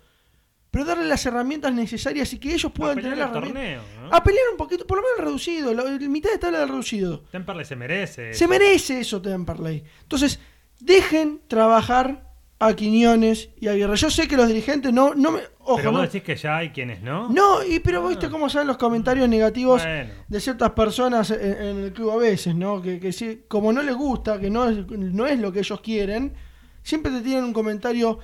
Pero 0.71 0.85
darle 0.85 1.05
las 1.05 1.25
herramientas 1.25 1.73
necesarias 1.73 2.31
y 2.33 2.39
que 2.39 2.53
ellos 2.53 2.71
puedan 2.71 2.95
tener 3.01 3.17
las 3.17 3.29
el 3.29 3.35
herramientas. 3.37 3.83
torneo, 3.83 4.00
¿no? 4.00 4.00
A 4.11 4.23
pelear 4.23 4.45
un 4.51 4.57
poquito, 4.57 4.85
por 4.85 4.97
lo 4.97 5.03
menos 5.03 5.19
reducido, 5.25 5.73
la, 5.73 5.83
la 5.83 6.09
mitad 6.09 6.31
de 6.31 6.37
tabla 6.37 6.59
del 6.59 6.69
reducido. 6.69 7.23
Temperley 7.31 7.65
se 7.65 7.75
merece. 7.75 8.33
Se 8.33 8.47
merece 8.47 8.99
eso 8.99 9.21
Temperley. 9.21 9.83
Entonces, 10.03 10.39
dejen 10.79 11.41
trabajar 11.47 12.29
a 12.59 12.75
Quiñones 12.75 13.49
y 13.59 13.67
a 13.67 13.71
Aguirre. 13.71 13.95
Yo 13.95 14.11
sé 14.11 14.27
que 14.27 14.37
los 14.37 14.47
dirigentes 14.47 14.93
no, 14.93 15.15
no 15.15 15.31
me. 15.31 15.39
Ojo, 15.59 15.77
Pero 15.77 15.91
vos 15.91 15.99
no, 16.01 16.05
decís 16.05 16.21
que 16.23 16.35
ya 16.35 16.57
hay 16.57 16.69
quienes 16.69 17.01
no. 17.01 17.27
no, 17.29 17.63
y 17.63 17.79
pero 17.79 18.07
viste 18.07 18.29
cómo 18.29 18.49
salen 18.49 18.67
los 18.67 18.77
comentarios 18.77 19.27
negativos 19.29 19.81
Bueno. 19.83 20.11
de 20.27 20.39
ciertas 20.39 20.71
personas 20.71 21.31
en, 21.31 21.39
en 21.41 21.77
el 21.85 21.93
club 21.93 22.11
a 22.11 22.17
veces, 22.17 22.53
¿no? 22.55 22.81
Que, 22.81 22.99
que 22.99 23.43
como 23.47 23.71
no 23.73 23.81
les 23.81 23.95
gusta, 23.95 24.39
que 24.39 24.49
no 24.51 24.67
es, 24.69 24.87
no 24.89 25.25
es 25.25 25.39
lo 25.39 25.51
que 25.51 25.59
ellos 25.59 25.81
quieren, 25.81 26.33
siempre 26.83 27.11
te 27.11 27.21
tienen 27.21 27.43
un 27.45 27.53
comentario 27.53 28.19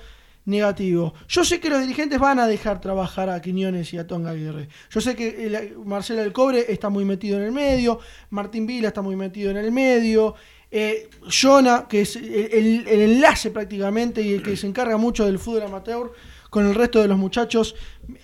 negativo. 0.48 1.14
Yo 1.28 1.44
sé 1.44 1.60
que 1.60 1.70
los 1.70 1.80
dirigentes 1.80 2.18
van 2.18 2.38
a 2.38 2.46
dejar 2.46 2.80
trabajar 2.80 3.28
a 3.28 3.40
Quiñones 3.40 3.92
y 3.92 3.98
a 3.98 4.06
Tonga 4.06 4.30
Aguirre. 4.30 4.68
Yo 4.90 5.00
sé 5.00 5.14
que 5.14 5.46
el- 5.46 5.76
Marcelo 5.84 6.22
del 6.22 6.32
Cobre 6.32 6.64
está 6.72 6.88
muy 6.88 7.04
metido 7.04 7.38
en 7.38 7.44
el 7.44 7.52
medio, 7.52 8.00
Martín 8.30 8.66
Vila 8.66 8.88
está 8.88 9.02
muy 9.02 9.14
metido 9.14 9.50
en 9.50 9.58
el 9.58 9.70
medio, 9.70 10.34
eh, 10.70 11.08
Jonah, 11.30 11.86
que 11.88 12.02
es 12.02 12.16
el, 12.16 12.86
enlace 12.88 13.50
prácticamente 13.50 14.22
y 14.22 14.34
el 14.34 14.42
que 14.42 14.56
se 14.56 14.66
encarga 14.66 14.96
mucho 14.96 15.24
del 15.24 15.38
fútbol 15.38 15.62
amateur 15.62 16.12
con 16.50 16.66
el 16.66 16.74
resto 16.74 17.00
de 17.02 17.08
los 17.08 17.18
muchachos, 17.18 17.74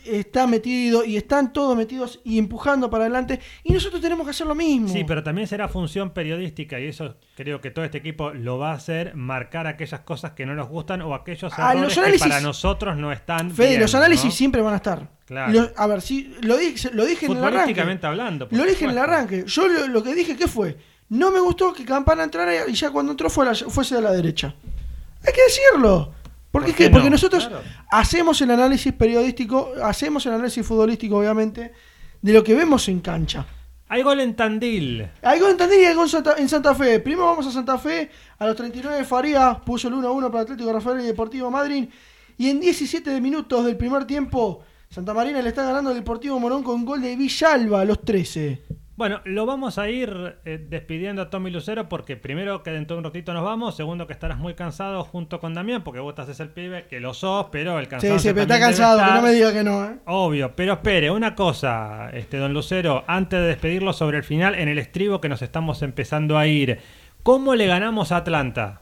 está 0.05 0.46
metido 0.46 1.05
y 1.05 1.16
están 1.16 1.52
todos 1.52 1.76
metidos 1.76 2.20
y 2.24 2.38
empujando 2.38 2.88
para 2.88 3.05
adelante. 3.05 3.40
Y 3.62 3.72
nosotros 3.72 4.01
tenemos 4.01 4.24
que 4.26 4.30
hacer 4.30 4.46
lo 4.46 4.55
mismo. 4.55 4.88
Sí, 4.88 5.05
pero 5.05 5.22
también 5.22 5.46
será 5.46 5.68
función 5.68 6.10
periodística 6.10 6.80
y 6.80 6.86
eso 6.86 7.16
creo 7.36 7.60
que 7.60 7.70
todo 7.70 7.84
este 7.84 7.98
equipo 7.98 8.30
lo 8.32 8.59
va 8.59 8.70
a 8.72 8.74
hacer, 8.74 9.14
marcar 9.14 9.66
aquellas 9.66 10.01
cosas 10.01 10.32
que 10.32 10.46
no 10.46 10.55
nos 10.55 10.68
gustan 10.68 11.02
o 11.02 11.14
aquellos 11.14 11.52
Ah, 11.56 11.72
errores 11.72 11.82
los 11.82 11.94
que 11.94 12.01
análisis- 12.01 12.20
para 12.28 12.40
nosotros 12.40 12.96
no 12.96 13.12
están 13.12 13.51
Fede, 13.51 13.68
bien, 13.70 13.80
los 13.82 13.94
análisis 13.94 14.24
¿no? 14.26 14.30
siempre 14.30 14.62
van 14.62 14.72
a 14.74 14.76
estar. 14.76 15.09
Claro. 15.26 15.52
Lo- 15.52 15.70
a 15.76 15.86
ver, 15.86 16.01
sí, 16.01 16.34
lo 16.42 16.56
dije, 16.56 16.90
lo 16.92 17.05
dije 17.05 17.26
en 17.26 17.32
el 17.32 17.44
arranque. 17.44 18.06
Hablando. 18.06 18.48
Lo 18.51 18.64
dije 18.64 18.84
en 18.84 18.90
el 18.90 18.98
arranque. 18.98 19.44
Yo 19.46 19.68
lo, 19.68 19.86
lo 19.88 20.02
que 20.02 20.14
dije, 20.14 20.36
¿qué 20.36 20.48
fue? 20.48 20.76
No 21.10 21.30
me 21.30 21.40
gustó 21.40 21.72
que 21.72 21.84
Campana 21.84 22.24
entrara 22.24 22.66
y 22.68 22.72
ya 22.74 22.90
cuando 22.90 23.12
entró 23.12 23.28
fue 23.28 23.44
la- 23.44 23.55
fuese 23.55 23.96
a 23.96 24.01
la 24.01 24.12
derecha. 24.12 24.55
Hay 25.26 25.32
que 25.32 25.40
decirlo. 25.42 26.12
Porque, 26.55 26.68
¿Por 26.70 26.76
qué 26.76 26.89
porque 26.90 27.10
no? 27.10 27.16
nosotros 27.16 27.48
Claro. 27.48 27.62
hacemos 27.90 28.40
el 28.40 28.51
análisis 28.52 28.93
periodístico, 28.93 29.72
hacemos 29.82 30.24
el 30.26 30.35
análisis 30.35 30.64
futbolístico, 30.64 31.18
obviamente, 31.18 31.72
de 32.22 32.32
lo 32.32 32.44
que 32.44 32.55
vemos 32.55 32.89
en 32.89 33.01
cancha. 33.01 33.44
Hay 33.89 34.02
gol 34.02 34.20
en 34.20 34.36
Tandil. 34.36 35.10
Hay 35.22 35.40
gol 35.40 35.51
en 35.51 35.56
Tandil 35.56 35.81
y 35.81 35.85
hay 35.85 35.94
gol 35.94 36.05
en 36.05 36.10
Santa, 36.10 36.35
en 36.39 36.48
Santa 36.48 36.72
Fe. 36.74 37.01
Primero 37.01 37.26
vamos 37.26 37.47
a 37.48 37.51
Santa 37.51 37.76
Fe. 37.76 38.09
A 38.39 38.47
los 38.47 38.55
39 38.56 39.05
Faría 39.05 39.60
puso 39.66 39.89
el 39.89 39.94
1-1 39.94 40.31
para 40.31 40.43
Atlético 40.44 40.72
Rafael 40.72 41.01
y 41.01 41.06
Deportivo 41.06 41.51
Madrid. 41.51 41.89
Y 42.39 42.48
en 42.51 42.60
17 42.60 43.20
minutos 43.20 43.64
del 43.64 43.76
primer 43.76 44.05
tiempo, 44.06 44.62
Santa 44.89 45.12
Marina 45.12 45.43
le 45.43 45.48
está 45.48 45.64
ganando 45.64 45.90
al 45.90 45.97
Deportivo 45.97 46.39
Morón 46.39 46.62
con 46.62 46.85
gol 46.85 47.02
de 47.02 47.16
Villalba 47.16 47.81
a 47.81 47.85
los 47.85 48.01
13. 48.01 48.62
Bueno, 48.97 49.21
lo 49.25 49.45
vamos 49.45 49.79
a 49.79 49.89
ir 49.91 50.37
eh, 50.45 50.65
despidiendo 50.69 51.23
a 51.23 51.29
Tommy 51.29 51.51
Lucero 51.51 51.89
porque 51.89 52.16
primero 52.16 52.62
que 52.62 52.71
dentro 52.71 52.95
de 52.95 52.99
un 52.99 53.05
ratito 53.05 53.35
nos 53.35 53.43
vamos, 53.43 53.75
segundo 53.75 54.07
que 54.07 54.12
estarás 54.12 54.39
muy 54.39 54.55
cansado 54.55 55.03
junto 55.03 55.41
con 55.41 55.53
Damián 55.53 55.83
porque 55.83 55.99
vos 55.99 56.16
haces 56.16 56.39
el 56.39 56.51
pibe, 56.51 56.87
que 56.87 57.01
lo 57.01 57.12
sos, 57.12 57.47
pero 57.51 57.81
el 57.81 57.87
Sí, 57.87 57.91
cansado 57.91 58.19
sí, 58.21 58.29
pero 58.29 58.43
está 58.43 58.61
cansado, 58.61 59.05
que 59.05 59.12
no 59.12 59.23
me 59.23 59.33
diga 59.33 59.53
que 59.53 59.65
no, 59.65 59.85
¿eh? 59.85 59.97
Obvio, 60.07 60.55
pero 60.55 60.75
espere, 60.75 61.11
una 61.11 61.35
cosa, 61.35 62.11
este 62.12 62.37
don 62.37 62.53
Lucero, 62.55 63.03
antes 63.09 63.41
de 63.41 63.47
despedirlo 63.47 63.93
sobre 63.93 64.19
el 64.19 64.25
final, 64.25 64.55
en 64.55 64.69
el 64.69 64.79
estribo 64.79 65.21
que 65.21 65.29
nos 65.29 65.43
estamos 65.43 65.83
empezando 65.83 66.39
a 66.39 66.47
ir, 66.47 66.79
¿cómo 67.25 67.57
le 67.57 67.66
ganamos 67.66 68.12
a 68.12 68.19
Atlanta? 68.19 68.81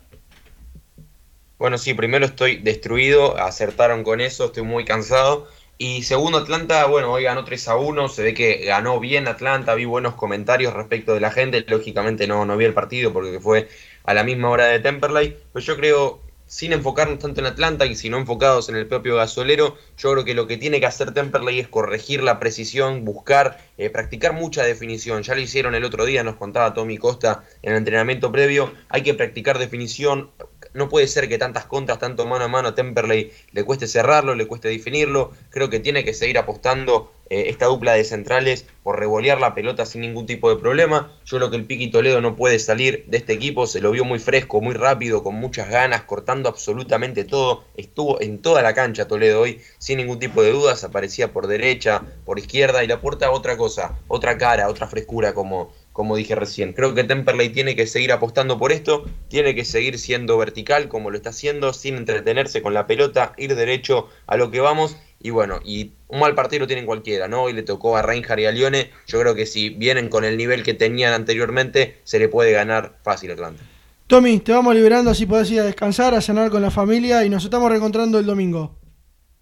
Bueno, 1.57 1.79
sí, 1.79 1.95
primero 1.95 2.27
estoy 2.27 2.57
destruido, 2.59 3.39
acertaron 3.39 4.03
con 4.05 4.21
eso, 4.21 4.47
estoy 4.47 4.65
muy 4.65 4.85
cansado. 4.85 5.47
Y 5.85 6.05
segundo, 6.05 6.39
Atlanta, 6.39 6.87
bueno, 6.87 7.11
hoy 7.11 7.25
ganó 7.25 7.45
3 7.45 7.67
a 7.67 7.75
1, 7.75 8.09
se 8.09 8.23
ve 8.23 8.35
que 8.35 8.65
ganó 8.67 9.01
bien 9.01 9.27
Atlanta, 9.27 9.75
vi 9.75 9.85
buenos 9.85 10.15
comentarios 10.15 10.73
respecto 10.73 11.13
de 11.13 11.19
la 11.19 11.33
gente, 11.33 11.65
lógicamente 11.67 12.29
no, 12.29 12.45
no 12.45 12.57
vi 12.57 12.67
el 12.67 12.73
partido 12.73 13.13
porque 13.13 13.41
fue 13.41 13.69
a 14.05 14.15
la 14.15 14.23
misma 14.23 14.49
hora 14.51 14.67
de 14.67 14.79
Temperley, 14.79 15.37
pero 15.53 15.67
yo 15.67 15.77
creo, 15.77 16.21
sin 16.47 16.73
enfocarnos 16.73 17.19
tanto 17.19 17.41
en 17.41 17.47
Atlanta 17.47 17.85
y 17.85 17.97
sino 17.97 18.17
enfocados 18.17 18.69
en 18.69 18.77
el 18.77 18.87
propio 18.87 19.17
gasolero, 19.17 19.77
yo 19.99 20.13
creo 20.13 20.25
que 20.25 20.35
lo 20.35 20.47
que 20.47 20.57
tiene 20.57 20.79
que 20.79 20.87
hacer 20.87 21.15
Temperley 21.15 21.59
es 21.59 21.67
corregir 21.67 22.23
la 22.23 22.39
precisión, 22.39 23.05
buscar, 23.05 23.59
eh, 23.77 23.91
practicar 23.91 24.35
mucha 24.35 24.63
definición, 24.63 25.25
ya 25.25 25.35
lo 25.35 25.41
hicieron 25.41 25.75
el 25.75 25.83
otro 25.83 26.05
día, 26.05 26.23
nos 26.23 26.37
contaba 26.37 26.75
Tommy 26.75 26.97
Costa 26.97 27.43
en 27.61 27.73
el 27.73 27.79
entrenamiento 27.79 28.31
previo, 28.31 28.73
hay 28.89 29.03
que 29.03 29.15
practicar 29.15 29.59
definición, 29.59 30.31
no 30.75 30.89
puede 30.89 31.07
ser 31.07 31.29
que 31.29 31.39
tantas 31.39 31.67
contras, 31.67 31.99
tanto 31.99 32.27
mano 32.27 32.45
a 32.45 32.49
mano 32.49 32.69
a 32.69 32.75
Temperley 32.75 33.33
le 33.53 33.65
cueste 33.65 33.87
cerrarlo, 33.87 34.35
le 34.35 34.47
cueste 34.47 34.69
definirlo. 34.69 35.33
Creo 35.51 35.71
que 35.71 35.81
tiene 35.81 36.05
que 36.05 36.15
seguir 36.15 36.39
apostando 36.39 37.13
eh, 37.33 37.49
esta 37.49 37.65
dupla 37.67 37.95
de 37.95 38.05
centrales 38.05 38.67
por 38.83 38.99
revolear 38.99 39.41
la 39.41 39.55
pelota 39.55 39.87
sin 39.87 40.03
ningún 40.03 40.27
tipo 40.27 40.51
de 40.51 40.61
problema. 40.61 41.13
Yo 41.25 41.39
creo 41.39 41.51
que 41.51 41.57
el 41.57 41.65
Piqui 41.65 41.91
Toledo 41.91 42.21
no 42.21 42.37
puede 42.37 42.59
salir 42.59 43.05
de 43.07 43.17
este 43.17 43.33
equipo, 43.33 43.67
se 43.67 43.81
lo 43.81 43.91
vio 43.91 44.05
muy 44.05 44.19
fresco, 44.19 44.61
muy 44.61 44.75
rápido, 44.75 45.23
con 45.23 45.37
muchas 45.37 45.71
ganas, 45.71 46.03
cortando 46.03 46.49
absolutamente 46.49 47.25
todo. 47.25 47.65
Estuvo 47.77 48.21
en 48.21 48.43
toda 48.43 48.61
la 48.61 48.75
cancha 48.75 49.09
Toledo 49.09 49.41
hoy, 49.41 49.63
sin 49.79 49.99
ningún 49.99 50.19
tipo 50.19 50.43
de 50.43 50.53
dudas, 50.53 50.85
aparecía 50.85 51.33
por 51.33 51.47
derecha, 51.47 52.03
por 52.27 52.39
izquierda 52.39 52.85
y 52.85 52.87
le 52.87 52.95
aporta 52.95 53.31
otra 53.31 53.57
cosa, 53.57 53.99
otra 54.09 54.37
cara, 54.37 54.69
otra 54.69 54.87
frescura 54.87 55.33
como, 55.33 55.73
como 55.93 56.17
dije 56.17 56.35
recién. 56.35 56.73
Creo 56.73 56.95
que 56.95 57.05
Temperley 57.05 57.51
tiene 57.51 57.77
que 57.77 57.87
seguir 57.87 58.13
apostando 58.13 58.59
por 58.59 58.73
esto, 58.73 59.05
tiene 59.29 59.55
que 59.55 59.65
seguir 59.65 59.99
siendo 59.99 60.39
vertical 60.39 60.89
como 60.89 61.11
lo 61.11 61.17
está 61.17 61.31
haciendo, 61.31 61.73
sin 61.73 61.97
entretenerse 61.97 62.63
con 62.63 62.75
la 62.75 62.87
pelota, 62.87 63.35
ir 63.37 63.55
derecho 63.55 64.09
a 64.27 64.37
lo 64.37 64.51
que 64.51 64.61
vamos. 64.61 64.97
Y 65.21 65.31
bueno, 65.31 65.61
y 65.65 65.93
un 66.09 66.21
mal 66.21 66.35
partido 66.35 66.61
lo 66.61 66.67
tienen 66.67 66.87
cualquiera, 66.87 67.29
¿no? 67.29 67.43
Hoy 67.43 67.53
le 67.53 67.63
tocó 67.63 67.97
a 67.97 68.03
Reinhardt 68.03 68.41
y 68.41 68.47
a 68.47 68.53
Lione. 68.53 68.91
Yo 69.07 69.21
creo 69.21 69.35
que 69.35 69.47
si 69.47 69.71
vienen 69.71 70.09
con 70.09 70.25
el 70.25 70.37
nivel 70.37 70.63
que 70.63 70.75
tenían 70.75 71.13
anteriormente, 71.13 72.01
se 72.05 72.19
le 72.19 72.29
puede 72.29 72.53
ganar 72.53 72.99
fácil 73.03 73.31
a 73.31 73.35
Atlanta. 73.35 73.63
Tommy, 74.09 74.41
te 74.41 74.53
vamos 74.53 74.75
liberando 74.75 75.11
así 75.11 75.25
podés 75.25 75.51
ir 75.51 75.61
a 75.61 75.65
descansar, 75.65 76.15
a 76.15 76.21
cenar 76.21 76.51
con 76.51 76.61
la 76.61 76.71
familia 76.71 77.25
y 77.25 77.31
nos 77.31 77.45
estamos 77.45 77.71
reencontrando 77.71 78.19
el 78.19 78.27
domingo. 78.27 78.82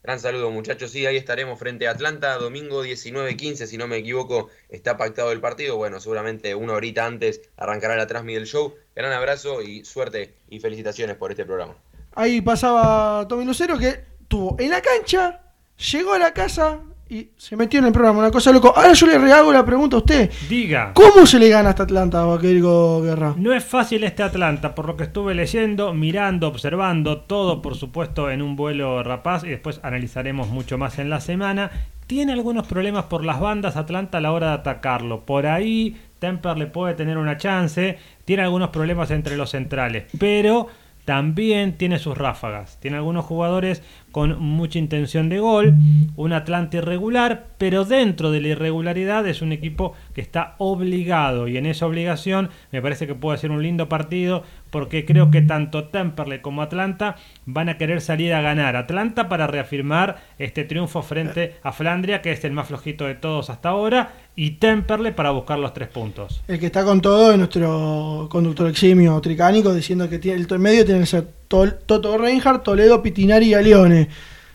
Gran 0.02 0.18
saludo 0.18 0.51
muchachos, 0.51 0.93
sí, 0.93 1.05
ahí 1.05 1.18
estaremos 1.18 1.59
frente 1.59 1.86
a 1.86 1.90
Atlanta, 1.90 2.39
domingo 2.39 2.82
19.15, 2.82 3.66
si 3.66 3.77
no 3.77 3.86
me 3.86 3.98
equivoco, 3.98 4.48
está 4.70 4.97
pactado 4.97 5.31
el 5.31 5.40
partido, 5.40 5.77
bueno, 5.77 6.01
seguramente 6.01 6.55
una 6.55 6.72
horita 6.72 7.05
antes 7.05 7.43
arrancará 7.59 7.97
la 7.97 8.06
transmisión 8.06 8.40
del 8.43 8.48
show. 8.48 8.74
Gran 8.94 9.12
abrazo 9.12 9.60
y 9.60 9.85
suerte 9.85 10.35
y 10.48 10.59
felicitaciones 10.59 11.16
por 11.16 11.32
este 11.32 11.44
programa. 11.44 11.77
Ahí 12.14 12.40
pasaba 12.40 13.28
Tommy 13.28 13.44
Lucero 13.44 13.77
que 13.77 14.05
tuvo 14.27 14.56
en 14.59 14.70
la 14.70 14.81
cancha, 14.81 15.43
llegó 15.77 16.14
a 16.14 16.18
la 16.18 16.32
casa 16.32 16.81
y 17.11 17.28
se 17.37 17.57
metió 17.57 17.81
en 17.81 17.87
el 17.87 17.93
programa, 17.93 18.20
una 18.20 18.31
cosa 18.31 18.53
loco. 18.53 18.73
Ahora 18.74 18.93
yo 18.93 19.05
le 19.05 19.19
rehago 19.19 19.53
la 19.53 19.66
pregunta 19.66 19.97
a 19.97 19.99
usted. 19.99 20.31
Diga. 20.49 20.93
¿Cómo 20.95 21.27
se 21.27 21.41
le 21.41 21.49
gana 21.49 21.70
a 21.70 21.70
esta 21.70 21.82
Atlanta, 21.82 22.24
Vaquerico 22.24 23.03
Guerra? 23.03 23.35
No 23.37 23.53
es 23.53 23.65
fácil 23.65 24.05
este 24.05 24.23
Atlanta, 24.23 24.77
por 24.77 24.87
lo 24.87 24.97
que 24.97 25.03
estuve 25.03 25.35
leyendo, 25.35 25.93
mirando, 25.93 26.47
observando, 26.47 27.23
todo 27.23 27.61
por 27.62 27.74
supuesto 27.74 28.31
en 28.31 28.43
un 28.43 28.55
vuelo 28.55 29.03
rapaz 29.03 29.43
y 29.43 29.49
después 29.49 29.81
analizaremos 29.82 30.51
mucho 30.51 30.78
más 30.78 31.01
en 31.01 31.11
la 31.11 31.20
semana. 31.20 31.73
Tiene 32.07 32.32
algunos 32.32 32.69
problemas 32.69 33.07
por 33.07 33.24
las 33.24 33.41
bandas 33.41 33.77
Atlanta 33.77 34.19
a 34.19 34.20
la 34.20 34.31
hora 34.31 34.49
de 34.49 34.55
atacarlo. 34.55 35.27
Por 35.27 35.49
ahí 35.49 35.97
Temper 36.20 36.57
le 36.57 36.66
puede 36.66 36.95
tener 36.95 37.19
una 37.19 37.37
chance, 37.39 37.99
tiene 38.24 38.45
algunos 38.45 38.69
problemas 38.69 39.11
entre 39.11 39.37
los 39.37 39.51
centrales, 39.51 40.05
pero 40.16 40.69
también 41.11 41.73
tiene 41.73 41.99
sus 41.99 42.16
ráfagas. 42.16 42.78
Tiene 42.78 42.99
algunos 42.99 43.24
jugadores 43.24 43.82
con 44.12 44.41
mucha 44.41 44.78
intención 44.78 45.28
de 45.28 45.41
gol, 45.41 45.74
un 46.15 46.32
Atlanta 46.32 46.77
irregular, 46.77 47.49
pero 47.59 47.85
dentro 47.85 48.31
de 48.31 48.41
la 48.41 48.49
irregularidad 48.49 49.27
es 49.27 49.43
un 49.43 49.51
equipo 49.51 49.95
que 50.15 50.20
está 50.20 50.55
obligado 50.59 51.49
y 51.49 51.57
en 51.57 51.66
esa 51.66 51.87
obligación 51.87 52.51
me 52.70 52.81
parece 52.81 53.09
que 53.09 53.16
puede 53.16 53.39
ser 53.39 53.51
un 53.51 53.61
lindo 53.61 53.89
partido 53.89 54.45
porque 54.71 55.05
creo 55.05 55.31
que 55.31 55.43
tanto 55.43 55.85
Temperley 55.89 56.41
como 56.41 56.63
Atlanta 56.63 57.17
van 57.47 57.69
a 57.69 57.77
querer 57.79 58.01
salir 58.01 58.33
a 58.35 58.41
ganar. 58.41 58.77
Atlanta 58.77 59.29
para 59.29 59.47
reafirmar 59.47 60.23
este 60.39 60.65
triunfo 60.65 61.03
frente 61.03 61.57
a 61.63 61.73
Flandria, 61.73 62.23
que 62.23 62.33
es 62.33 62.45
el 62.45 62.53
más 62.53 62.69
flojito 62.69 63.05
de 63.07 63.15
todos 63.17 63.51
hasta 63.51 63.71
ahora, 63.71 64.13
y 64.37 64.53
Temperley 64.53 65.13
para 65.13 65.31
buscar 65.33 65.59
los 65.59 65.75
tres 65.75 65.89
puntos. 65.89 66.43
El 66.49 66.59
que 66.59 66.67
está 66.67 66.85
con 66.85 67.01
todo 67.01 67.33
es 67.33 67.39
nuestro 67.39 68.29
conductor 68.31 68.69
eximio 68.69 69.21
tricánico 69.21 69.75
diciendo 69.75 70.09
que 70.09 70.19
tiene, 70.19 70.47
el 70.49 70.59
medio 70.59 70.85
tiene 70.85 71.01
que 71.01 71.07
ser 71.07 71.27
Tol- 71.49 71.79
Toto 71.85 72.17
Reinhardt, 72.17 72.63
Toledo, 72.63 73.03
Pitinari 73.03 73.47
y 73.47 73.55
Alione. 73.55 74.09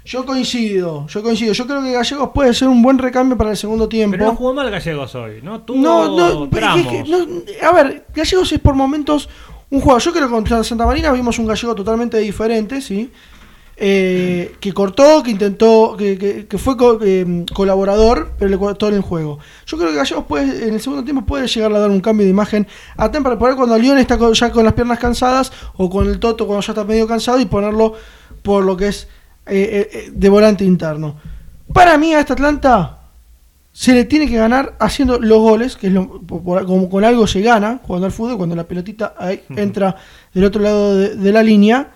Yo 0.07 0.23
coincido, 0.23 1.07
yo 1.07 1.23
coincido. 1.23 1.51
Yo 1.53 1.65
creo 1.65 1.81
que 1.81 1.91
Gallegos 1.91 2.29
puede 2.31 2.53
ser 2.53 2.67
un 2.67 2.81
buen 2.83 2.99
recambio 2.99 3.35
para 3.37 3.49
el 3.49 3.57
segundo 3.57 3.89
tiempo. 3.89 4.11
Pero 4.15 4.25
no 4.27 4.35
jugó 4.35 4.53
mal 4.53 4.69
Gallegos 4.69 5.15
hoy, 5.15 5.39
¿no? 5.41 5.61
Tuvo 5.61 5.79
No, 5.79 6.15
no, 6.15 6.43
es 6.45 6.49
que- 6.87 7.03
no, 7.09 7.67
a 7.67 7.71
ver, 7.73 8.05
Gallegos 8.13 8.51
es 8.53 8.59
por 8.59 8.75
momentos 8.75 9.27
un 9.75 9.81
jugador. 9.81 10.01
Yo 10.01 10.11
creo 10.13 10.27
que 10.27 10.33
contra 10.33 10.63
Santa 10.63 10.85
Marina 10.85 11.11
vimos 11.11 11.37
un 11.39 11.45
Gallego 11.45 11.75
totalmente 11.75 12.17
diferente, 12.17 12.81
¿sí? 12.81 13.11
Eh, 13.77 14.55
que 14.61 14.71
cortó, 14.73 15.21
que 15.21 15.31
intentó, 15.31 15.95
que, 15.97 16.45
que- 16.49 16.57
fue 16.57 16.75
eh, 17.01 17.45
colaborador, 17.53 18.31
pero 18.39 18.49
le 18.49 18.57
cortó 18.57 18.87
en 18.87 18.93
el 18.95 19.01
juego. 19.01 19.37
Yo 19.65 19.77
creo 19.77 19.89
que 19.89 19.97
Gallegos 19.97 20.23
puede, 20.25 20.67
en 20.69 20.75
el 20.75 20.79
segundo 20.79 21.03
tiempo 21.03 21.25
puede 21.25 21.45
llegar 21.47 21.73
a 21.73 21.79
dar 21.79 21.89
un 21.89 21.99
cambio 21.99 22.23
de 22.25 22.29
imagen 22.29 22.65
a 22.95 23.11
Temper, 23.11 23.37
por 23.37 23.49
ahí 23.49 23.55
cuando 23.57 23.77
León 23.77 23.97
está 23.97 24.17
ya 24.31 24.51
con 24.53 24.63
las 24.63 24.73
piernas 24.73 24.97
cansadas, 24.97 25.51
o 25.75 25.89
con 25.89 26.07
el 26.07 26.19
Toto 26.19 26.47
cuando 26.47 26.65
ya 26.65 26.71
está 26.71 26.85
medio 26.85 27.05
cansado, 27.05 27.37
y 27.41 27.45
ponerlo 27.45 27.93
por 28.43 28.63
lo 28.63 28.77
que 28.77 28.87
es 28.87 29.09
eh, 29.45 30.09
de 30.13 30.29
volante 30.29 30.63
interno. 30.63 31.17
Para 31.73 31.97
mí 31.97 32.13
a 32.13 32.21
esta 32.21 32.31
Atlanta 32.31 32.94
se 33.77 33.93
le 33.93 34.05
tiene 34.05 34.25
que 34.29 34.37
ganar 34.37 34.77
haciendo 34.79 35.19
los 35.19 35.39
goles, 35.39 35.75
que 35.75 35.87
es 35.87 35.93
lo, 35.93 36.21
por- 36.21 36.65
como 36.65 36.89
con 36.89 37.03
algo 37.03 37.27
se 37.27 37.41
gana 37.41 37.81
jugando 37.83 38.05
al 38.05 38.13
fútbol, 38.13 38.37
cuando 38.37 38.55
la 38.55 38.63
pelotita 38.63 39.15
ahí 39.17 39.41
entra 39.49 39.97
del 40.33 40.45
otro 40.45 40.61
lado 40.61 40.95
de, 40.95 41.15
de 41.17 41.31
la 41.33 41.43
línea, 41.43 41.91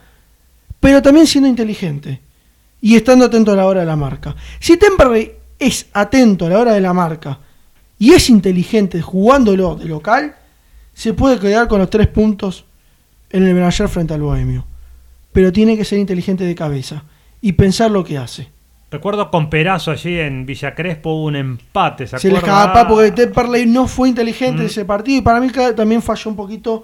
pero 0.81 1.01
también 1.01 1.25
siendo 1.25 1.47
inteligente 1.47 2.19
y 2.81 2.97
estando 2.97 3.25
atento 3.25 3.53
a 3.53 3.55
la 3.55 3.65
hora 3.65 3.79
de 3.79 3.85
la 3.85 3.95
marca. 3.95 4.35
Si 4.59 4.75
Temperley 4.75 5.31
es 5.57 5.85
atento 5.93 6.47
a 6.47 6.49
la 6.49 6.59
hora 6.59 6.73
de 6.73 6.81
la 6.81 6.91
marca 6.91 7.39
y 7.97 8.11
es 8.11 8.29
inteligente 8.29 9.01
jugándolo 9.01 9.75
de 9.75 9.85
local, 9.85 10.35
se 10.93 11.13
puede 11.13 11.39
quedar 11.39 11.69
con 11.69 11.79
los 11.79 11.89
tres 11.89 12.07
puntos 12.09 12.65
en 13.29 13.47
el 13.47 13.53
Benayer 13.53 13.87
frente 13.87 14.13
al 14.13 14.21
Bohemio. 14.21 14.65
Pero 15.31 15.53
tiene 15.53 15.77
que 15.77 15.85
ser 15.85 15.97
inteligente 15.99 16.43
de 16.43 16.55
cabeza 16.55 17.03
y 17.41 17.53
pensar 17.53 17.89
lo 17.89 18.03
que 18.03 18.17
hace. 18.17 18.49
Recuerdo 18.91 19.29
con 19.29 19.49
Perazo 19.51 19.91
allí 19.91 20.19
en 20.19 20.45
Villa 20.47 20.73
Crespo 20.73 21.11
hubo 21.11 21.25
un 21.25 21.35
empate, 21.35 22.07
¿se, 22.07 22.17
Se 22.17 22.29
le 22.31 22.37
acuerda? 22.37 22.61
escapa 22.61 22.87
porque 22.87 23.11
Temperley 23.11 23.65
no 23.67 23.87
fue 23.87 24.09
inteligente 24.09 24.57
Mm. 24.57 24.61
en 24.61 24.65
ese 24.65 24.85
partido 24.85 25.17
y 25.19 25.21
para 25.21 25.39
mí 25.39 25.49
también 25.75 26.01
falló 26.01 26.31
un 26.31 26.35
poquito 26.35 26.83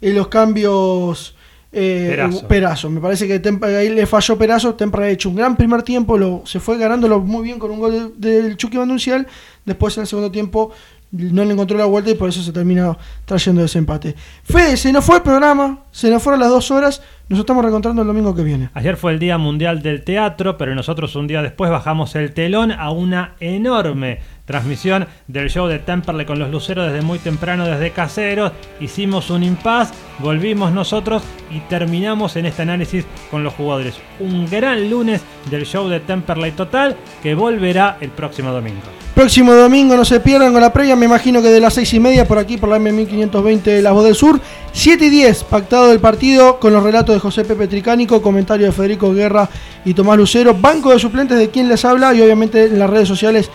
en 0.00 0.14
los 0.14 0.28
cambios 0.28 1.34
eh, 1.72 2.08
Perazo. 2.10 2.46
Perazo. 2.48 2.90
Me 2.90 3.00
parece 3.00 3.26
que 3.26 3.40
ahí 3.66 3.88
le 3.88 4.06
falló 4.06 4.36
Perazo. 4.36 4.74
Temperley 4.74 5.08
ha 5.08 5.12
hecho 5.12 5.30
un 5.30 5.36
gran 5.36 5.56
primer 5.56 5.82
tiempo, 5.82 6.16
lo, 6.18 6.42
se 6.44 6.60
fue 6.60 6.76
ganándolo 6.78 7.18
muy 7.18 7.42
bien 7.44 7.58
con 7.58 7.70
un 7.70 7.80
gol 7.80 8.12
de- 8.18 8.42
del 8.42 8.56
Chucky 8.56 8.76
Banduncial. 8.76 9.26
Después 9.64 9.96
en 9.96 10.02
el 10.02 10.06
segundo 10.06 10.30
tiempo 10.30 10.70
no 11.12 11.44
le 11.44 11.52
encontró 11.52 11.76
la 11.76 11.84
vuelta 11.84 12.10
y 12.10 12.14
por 12.14 12.28
eso 12.28 12.42
se 12.42 12.52
termina 12.52 12.96
trayendo 13.26 13.62
ese 13.62 13.78
empate. 13.78 14.16
Fede, 14.42 14.76
se 14.76 14.92
nos 14.92 15.04
fue 15.04 15.16
el 15.16 15.22
programa, 15.22 15.80
se 15.90 16.10
nos 16.10 16.22
fueron 16.22 16.40
las 16.40 16.48
dos 16.48 16.70
horas. 16.70 17.02
Nos 17.28 17.38
estamos 17.38 17.62
reencontrando 17.62 18.02
el 18.02 18.08
domingo 18.08 18.34
que 18.34 18.42
viene. 18.42 18.70
Ayer 18.74 18.96
fue 18.96 19.12
el 19.12 19.18
Día 19.18 19.38
Mundial 19.38 19.82
del 19.82 20.04
Teatro, 20.04 20.56
pero 20.56 20.74
nosotros 20.74 21.14
un 21.14 21.26
día 21.26 21.42
después 21.42 21.70
bajamos 21.70 22.14
el 22.14 22.32
telón 22.32 22.72
a 22.72 22.90
una 22.90 23.34
enorme 23.40 24.20
transmisión 24.44 25.06
del 25.28 25.50
show 25.50 25.66
de 25.66 25.78
Temperley 25.78 26.26
con 26.26 26.38
los 26.38 26.50
luceros 26.50 26.86
desde 26.86 27.02
muy 27.02 27.18
temprano, 27.18 27.66
desde 27.66 27.90
caseros. 27.90 28.52
Hicimos 28.80 29.30
un 29.30 29.42
impas, 29.42 29.92
volvimos 30.18 30.72
nosotros 30.72 31.22
y 31.50 31.60
terminamos 31.60 32.36
en 32.36 32.46
este 32.46 32.62
análisis 32.62 33.04
con 33.30 33.44
los 33.44 33.54
jugadores. 33.54 33.94
Un 34.20 34.48
gran 34.48 34.90
lunes 34.90 35.22
del 35.50 35.66
show 35.66 35.88
de 35.88 36.00
Temperley 36.00 36.52
Total 36.52 36.96
que 37.22 37.34
volverá 37.34 37.98
el 38.00 38.10
próximo 38.10 38.50
domingo. 38.50 38.82
Próximo 39.14 39.52
domingo 39.52 39.94
no 39.94 40.06
se 40.06 40.20
pierdan 40.20 40.52
con 40.52 40.62
la 40.62 40.72
previa, 40.72 40.96
me 40.96 41.04
imagino 41.04 41.42
que 41.42 41.48
de 41.48 41.60
las 41.60 41.74
6 41.74 41.92
y 41.94 42.00
media 42.00 42.26
por 42.26 42.38
aquí 42.38 42.56
por 42.56 42.70
la 42.70 42.78
M1520 42.78 43.62
de 43.62 43.82
La 43.82 43.92
Voz 43.92 44.04
del 44.04 44.14
Sur. 44.14 44.40
7 44.72 45.04
y 45.04 45.10
10, 45.10 45.44
pactado 45.44 45.92
el 45.92 46.00
partido 46.00 46.58
con 46.58 46.72
los 46.72 46.82
relatos 46.82 47.14
de 47.14 47.20
José 47.20 47.44
Pepe 47.44 47.68
Tricánico, 47.68 48.22
comentario 48.22 48.64
de 48.64 48.72
Federico 48.72 49.12
Guerra 49.12 49.50
y 49.84 49.92
Tomás 49.92 50.16
Lucero, 50.16 50.54
banco 50.54 50.92
de 50.92 50.98
suplentes 50.98 51.38
de 51.38 51.50
quien 51.50 51.68
les 51.68 51.84
habla 51.84 52.14
y 52.14 52.22
obviamente 52.22 52.64
en 52.64 52.78
las 52.78 52.88
redes 52.88 53.06
sociales 53.06 53.50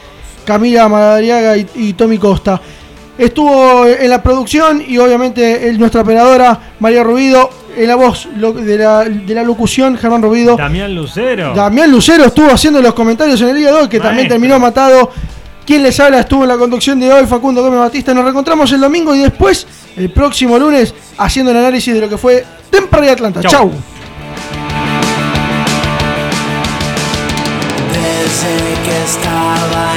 Camila 0.47 0.87
Madariaga 0.87 1.57
y, 1.57 1.67
y 1.75 1.93
Tommy 1.93 2.17
Costa. 2.17 2.59
Estuvo 3.17 3.85
en 3.85 4.09
la 4.09 4.23
producción 4.23 4.81
y 4.87 4.97
obviamente 4.97 5.67
el- 5.67 5.77
nuestra 5.77 6.01
operadora 6.01 6.57
María 6.79 7.03
Rubido, 7.03 7.49
en 7.75 7.87
la 7.87 7.95
voz 7.95 8.27
lo- 8.37 8.53
de 8.53 8.77
la, 8.77 9.03
de 9.03 9.33
la 9.35 9.43
locución 9.43 9.97
Germán 9.97 10.21
Rubido. 10.21 10.55
Damián 10.55 10.95
Lucero. 10.95 11.53
Damián 11.53 11.91
Lucero 11.91 12.23
estuvo 12.25 12.49
haciendo 12.49 12.81
los 12.81 12.93
comentarios 12.93 13.41
en 13.41 13.49
el 13.49 13.57
día 13.57 13.67
de 13.73 13.81
hoy, 13.81 13.87
que 13.89 13.99
también 13.99 14.27
terminó 14.29 14.57
matado. 14.57 15.11
Quien 15.65 15.83
les 15.83 15.99
habla 15.99 16.21
estuvo 16.21 16.43
en 16.43 16.47
la 16.49 16.57
conducción 16.57 16.97
de 16.97 17.11
hoy, 17.11 17.25
Facundo 17.25 17.61
Gómez 17.61 17.79
Batista. 17.81 18.13
Nos 18.13 18.23
reencontramos 18.23 18.71
el 18.71 18.79
domingo 18.79 19.13
y 19.13 19.19
después, 19.19 19.67
el 19.97 20.09
próximo 20.11 20.57
lunes, 20.57 20.93
haciendo 21.17 21.51
el 21.51 21.57
análisis 21.57 21.93
de 21.93 21.99
lo 21.99 22.07
que 22.07 22.17
fue 22.17 22.45
Temperley 22.69 23.09
Atlanta. 23.09 23.41
Chau. 23.41 23.51
Chau. 23.51 23.71
Desde 27.91 28.55
que 28.85 29.03
estaba 29.03 29.83
en 29.83 29.95